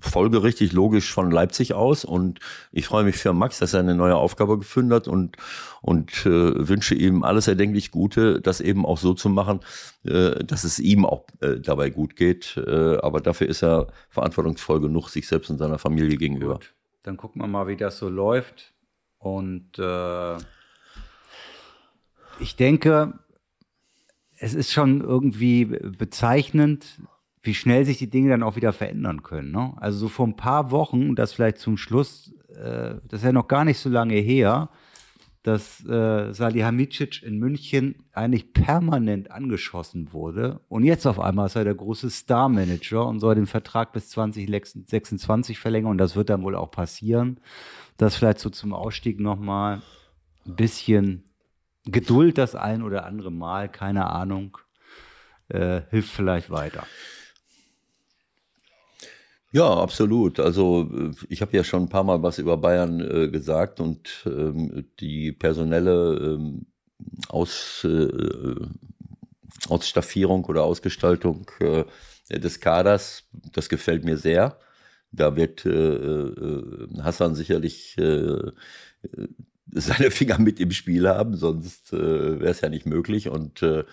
folgerichtig 0.00 0.72
logisch 0.72 1.12
von 1.12 1.30
Leipzig 1.30 1.74
aus. 1.74 2.04
Und 2.04 2.40
ich 2.72 2.86
freue 2.86 3.04
mich 3.04 3.16
für 3.16 3.32
Max, 3.32 3.58
dass 3.58 3.74
er 3.74 3.80
eine 3.80 3.94
neue 3.94 4.16
Aufgabe 4.16 4.58
gefunden 4.58 4.92
hat 4.92 5.08
und, 5.08 5.36
und 5.82 6.26
äh, 6.26 6.68
wünsche 6.68 6.94
ihm 6.94 7.22
alles 7.22 7.48
erdenklich 7.48 7.90
Gute, 7.90 8.40
das 8.40 8.60
eben 8.60 8.86
auch 8.86 8.98
so 8.98 9.14
zu 9.14 9.28
machen, 9.28 9.60
äh, 10.04 10.44
dass 10.44 10.64
es 10.64 10.78
ihm 10.78 11.04
auch 11.04 11.26
äh, 11.40 11.60
dabei 11.60 11.90
gut 11.90 12.16
geht. 12.16 12.56
Äh, 12.56 12.98
aber 12.98 13.20
dafür 13.20 13.48
ist 13.48 13.62
er 13.62 13.88
verantwortungsvoll 14.08 14.80
genug, 14.80 15.08
sich 15.08 15.26
selbst 15.26 15.50
und 15.50 15.58
seiner 15.58 15.78
Familie 15.78 16.16
gegenüber. 16.16 16.60
Dann 17.02 17.16
gucken 17.16 17.42
wir 17.42 17.46
mal, 17.46 17.68
wie 17.68 17.76
das 17.76 17.98
so 17.98 18.08
läuft. 18.08 18.74
Und 19.18 19.78
äh, 19.78 20.36
ich 22.38 22.54
denke, 22.56 23.14
es 24.40 24.54
ist 24.54 24.72
schon 24.72 25.00
irgendwie 25.00 25.64
bezeichnend, 25.64 27.00
wie 27.42 27.54
schnell 27.54 27.84
sich 27.84 27.98
die 27.98 28.10
Dinge 28.10 28.30
dann 28.30 28.42
auch 28.42 28.56
wieder 28.56 28.72
verändern 28.72 29.22
können. 29.22 29.52
Ne? 29.52 29.74
Also 29.76 29.98
so 29.98 30.08
vor 30.08 30.26
ein 30.26 30.36
paar 30.36 30.70
Wochen, 30.70 31.14
das 31.14 31.32
vielleicht 31.32 31.58
zum 31.58 31.76
Schluss, 31.76 32.34
äh, 32.50 32.96
das 33.08 33.20
ist 33.20 33.24
ja 33.24 33.32
noch 33.32 33.48
gar 33.48 33.64
nicht 33.64 33.78
so 33.78 33.88
lange 33.88 34.16
her, 34.16 34.70
dass 35.42 35.84
äh, 35.86 36.32
Salihamidzic 36.32 37.22
in 37.22 37.38
München 37.38 38.04
eigentlich 38.12 38.52
permanent 38.52 39.30
angeschossen 39.30 40.12
wurde. 40.12 40.60
Und 40.68 40.84
jetzt 40.84 41.06
auf 41.06 41.20
einmal 41.20 41.46
ist 41.46 41.56
er 41.56 41.64
der 41.64 41.74
große 41.74 42.10
Star-Manager 42.10 43.06
und 43.06 43.20
soll 43.20 43.36
den 43.36 43.46
Vertrag 43.46 43.92
bis 43.92 44.10
2026 44.10 45.58
verlängern. 45.58 45.92
Und 45.92 45.98
das 45.98 46.16
wird 46.16 46.28
dann 46.28 46.42
wohl 46.42 46.56
auch 46.56 46.70
passieren. 46.70 47.40
Das 47.96 48.16
vielleicht 48.16 48.40
so 48.40 48.50
zum 48.50 48.74
Ausstieg 48.74 49.20
nochmal 49.20 49.80
ein 50.44 50.56
bisschen 50.56 51.24
Geduld 51.90 52.38
das 52.38 52.54
ein 52.54 52.82
oder 52.82 53.04
andere 53.06 53.30
Mal, 53.30 53.68
keine 53.68 54.10
Ahnung, 54.10 54.58
äh, 55.48 55.82
hilft 55.90 56.10
vielleicht 56.10 56.50
weiter. 56.50 56.86
Ja, 59.50 59.66
absolut. 59.80 60.40
Also 60.40 60.90
äh, 60.92 61.12
ich 61.28 61.40
habe 61.40 61.56
ja 61.56 61.64
schon 61.64 61.84
ein 61.84 61.88
paar 61.88 62.04
Mal 62.04 62.22
was 62.22 62.38
über 62.38 62.58
Bayern 62.58 63.00
äh, 63.00 63.28
gesagt 63.28 63.80
und 63.80 64.24
ähm, 64.26 64.86
die 65.00 65.32
personelle 65.32 66.36
ähm, 66.36 66.66
Aus, 67.28 67.84
äh, 67.84 68.54
Ausstaffierung 69.68 70.44
oder 70.44 70.64
Ausgestaltung 70.64 71.50
äh, 71.60 71.84
des 72.30 72.60
Kaders, 72.60 73.24
das 73.52 73.68
gefällt 73.68 74.04
mir 74.04 74.18
sehr. 74.18 74.58
Da 75.12 75.36
wird 75.36 75.64
äh, 75.64 75.70
äh, 75.70 76.88
Hassan 77.02 77.34
sicherlich 77.34 77.96
äh, 77.98 78.02
äh, 78.02 78.52
seine 79.72 80.10
Finger 80.10 80.38
mit 80.38 80.60
im 80.60 80.70
Spiel 80.70 81.08
haben, 81.08 81.36
sonst 81.36 81.92
äh, 81.92 82.40
wäre 82.40 82.50
es 82.50 82.60
ja 82.60 82.68
nicht 82.68 82.86
möglich. 82.86 83.28
Und 83.28 83.62
äh, 83.62 83.84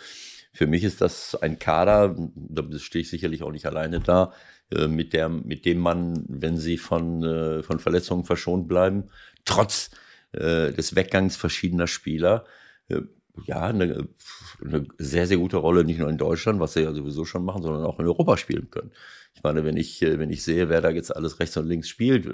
für 0.53 0.67
mich 0.67 0.83
ist 0.83 1.01
das 1.01 1.35
ein 1.35 1.59
Kader, 1.59 2.15
da 2.35 2.63
stehe 2.77 3.01
ich 3.01 3.09
sicherlich 3.09 3.43
auch 3.43 3.51
nicht 3.51 3.65
alleine 3.65 3.99
da, 3.99 4.33
äh, 4.71 4.87
mit, 4.87 5.13
der, 5.13 5.29
mit 5.29 5.65
dem 5.65 5.79
man, 5.79 6.25
wenn 6.27 6.57
sie 6.57 6.77
von, 6.77 7.23
äh, 7.23 7.63
von 7.63 7.79
Verletzungen 7.79 8.23
verschont 8.23 8.67
bleiben, 8.67 9.05
trotz 9.43 9.91
äh, 10.31 10.71
des 10.71 10.95
Weggangs 10.95 11.35
verschiedener 11.35 11.87
Spieler, 11.87 12.45
äh, 12.87 13.01
ja, 13.45 13.63
eine, 13.63 14.07
eine 14.63 14.87
sehr, 14.97 15.27
sehr 15.27 15.37
gute 15.37 15.57
Rolle, 15.57 15.83
nicht 15.83 15.99
nur 15.99 16.09
in 16.09 16.17
Deutschland, 16.17 16.61
was 16.61 16.73
sie 16.73 16.83
ja 16.83 16.93
sowieso 16.93 17.25
schon 17.25 17.43
machen, 17.43 17.61
sondern 17.61 17.83
auch 17.83 17.99
in 17.99 18.05
Europa 18.05 18.37
spielen 18.37 18.69
können. 18.71 18.91
Ich 19.33 19.43
meine, 19.43 19.65
wenn 19.65 19.75
ich, 19.75 19.99
wenn 19.99 20.29
ich 20.29 20.41
sehe, 20.41 20.69
wer 20.69 20.79
da 20.79 20.89
jetzt 20.89 21.13
alles 21.13 21.41
rechts 21.41 21.57
und 21.57 21.67
links 21.67 21.89
spielt, 21.89 22.25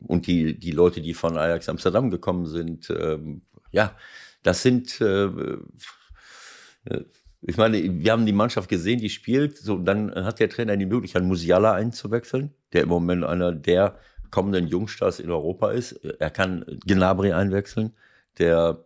und 0.00 0.26
die, 0.26 0.58
die 0.58 0.70
Leute, 0.70 1.00
die 1.00 1.14
von 1.14 1.36
Ajax 1.36 1.68
Amsterdam 1.68 2.10
gekommen 2.10 2.46
sind, 2.46 2.90
ähm, 2.90 3.42
ja, 3.70 3.96
das 4.42 4.62
sind, 4.62 5.00
äh, 5.00 5.24
äh, 5.24 7.04
ich 7.42 7.56
meine, 7.56 7.82
wir 7.82 8.12
haben 8.12 8.26
die 8.26 8.32
Mannschaft 8.32 8.68
gesehen, 8.68 9.00
die 9.00 9.10
spielt, 9.10 9.56
so, 9.58 9.78
dann 9.78 10.12
hat 10.14 10.40
der 10.40 10.48
Trainer 10.48 10.76
die 10.76 10.86
Möglichkeit, 10.86 11.22
Musiala 11.22 11.72
einzuwechseln, 11.72 12.54
der 12.72 12.82
im 12.82 12.88
Moment 12.88 13.24
einer 13.24 13.52
der 13.52 13.98
kommenden 14.30 14.66
Jungstars 14.66 15.20
in 15.20 15.30
Europa 15.30 15.70
ist. 15.70 15.92
Er 15.92 16.30
kann 16.30 16.64
Gnabry 16.86 17.32
einwechseln, 17.32 17.92
der 18.38 18.84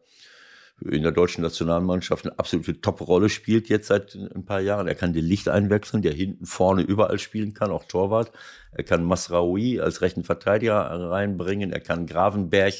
in 0.90 1.02
der 1.02 1.12
deutschen 1.12 1.42
Nationalmannschaft 1.42 2.26
eine 2.26 2.38
absolute 2.38 2.80
Top-Rolle 2.80 3.28
spielt 3.28 3.68
jetzt 3.68 3.88
seit 3.88 4.14
ein 4.14 4.44
paar 4.44 4.60
Jahren. 4.60 4.88
Er 4.88 4.94
kann 4.94 5.12
die 5.12 5.20
Licht 5.20 5.48
einwechseln, 5.48 6.02
der 6.02 6.12
hinten 6.12 6.46
vorne 6.46 6.82
überall 6.82 7.18
spielen 7.18 7.54
kann, 7.54 7.70
auch 7.70 7.84
Torwart. 7.84 8.32
Er 8.72 8.84
kann 8.84 9.04
Masraoui 9.04 9.80
als 9.80 10.00
rechten 10.00 10.24
Verteidiger 10.24 10.78
reinbringen. 10.80 11.72
Er 11.72 11.80
kann 11.80 12.06
Gravenberg 12.06 12.74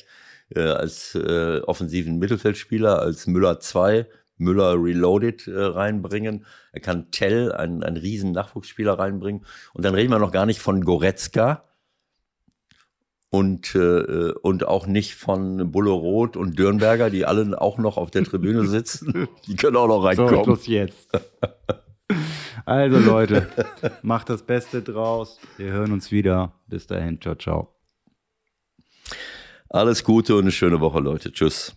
äh, 0.55 0.61
als 0.61 1.15
äh, 1.15 1.61
offensiven 1.61 2.19
Mittelfeldspieler, 2.19 2.99
als 3.01 3.27
Müller 3.27 3.61
2 3.61 4.07
Müller 4.39 4.75
Reloaded 4.75 5.47
äh, 5.47 5.53
reinbringen. 5.57 6.45
Er 6.73 6.81
kann 6.81 7.11
Tell, 7.11 7.53
einen, 7.53 7.97
riesen 7.97 8.33
Nachwuchsspieler 8.33 8.99
reinbringen. 8.99 9.45
Und 9.73 9.85
dann 9.85 9.95
reden 9.95 10.11
wir 10.11 10.19
noch 10.19 10.33
gar 10.33 10.47
nicht 10.47 10.61
von 10.61 10.85
Goretzka 10.85 11.65
und, 13.33 13.75
äh, 13.75 14.33
und 14.43 14.69
auch 14.69 14.87
nicht 14.87 15.15
von 15.15 15.73
Bulle 15.73 15.91
Roth 15.91 16.37
und 16.37 16.59
Dürnberger, 16.59 17.09
die 17.09 17.25
alle 17.25 17.59
auch 17.59 17.79
noch 17.79 17.97
auf 17.97 18.11
der 18.11 18.25
Tribüne 18.25 18.67
sitzen. 18.69 19.27
Die 19.47 19.57
können 19.57 19.77
auch 19.77 19.89
noch 19.89 20.05
reinkommen. 20.05 20.37
So, 20.37 20.45
Schluss 20.45 20.67
jetzt. 20.67 21.09
Also 22.67 22.99
Leute, 22.99 23.49
macht 24.03 24.29
das 24.29 24.43
Beste 24.43 24.83
draus. 24.83 25.41
Wir 25.57 25.73
hören 25.73 25.93
uns 25.93 26.13
wieder. 26.13 26.53
Bis 26.67 26.87
dahin. 26.87 27.19
Ciao, 27.21 27.35
ciao. 27.35 27.75
Alles 29.71 30.05
Gute 30.05 30.35
und 30.35 30.43
eine 30.43 30.53
schöne 30.53 30.79
Woche, 30.79 31.01
Leute. 31.01 31.33
Tschüss. 31.33 31.75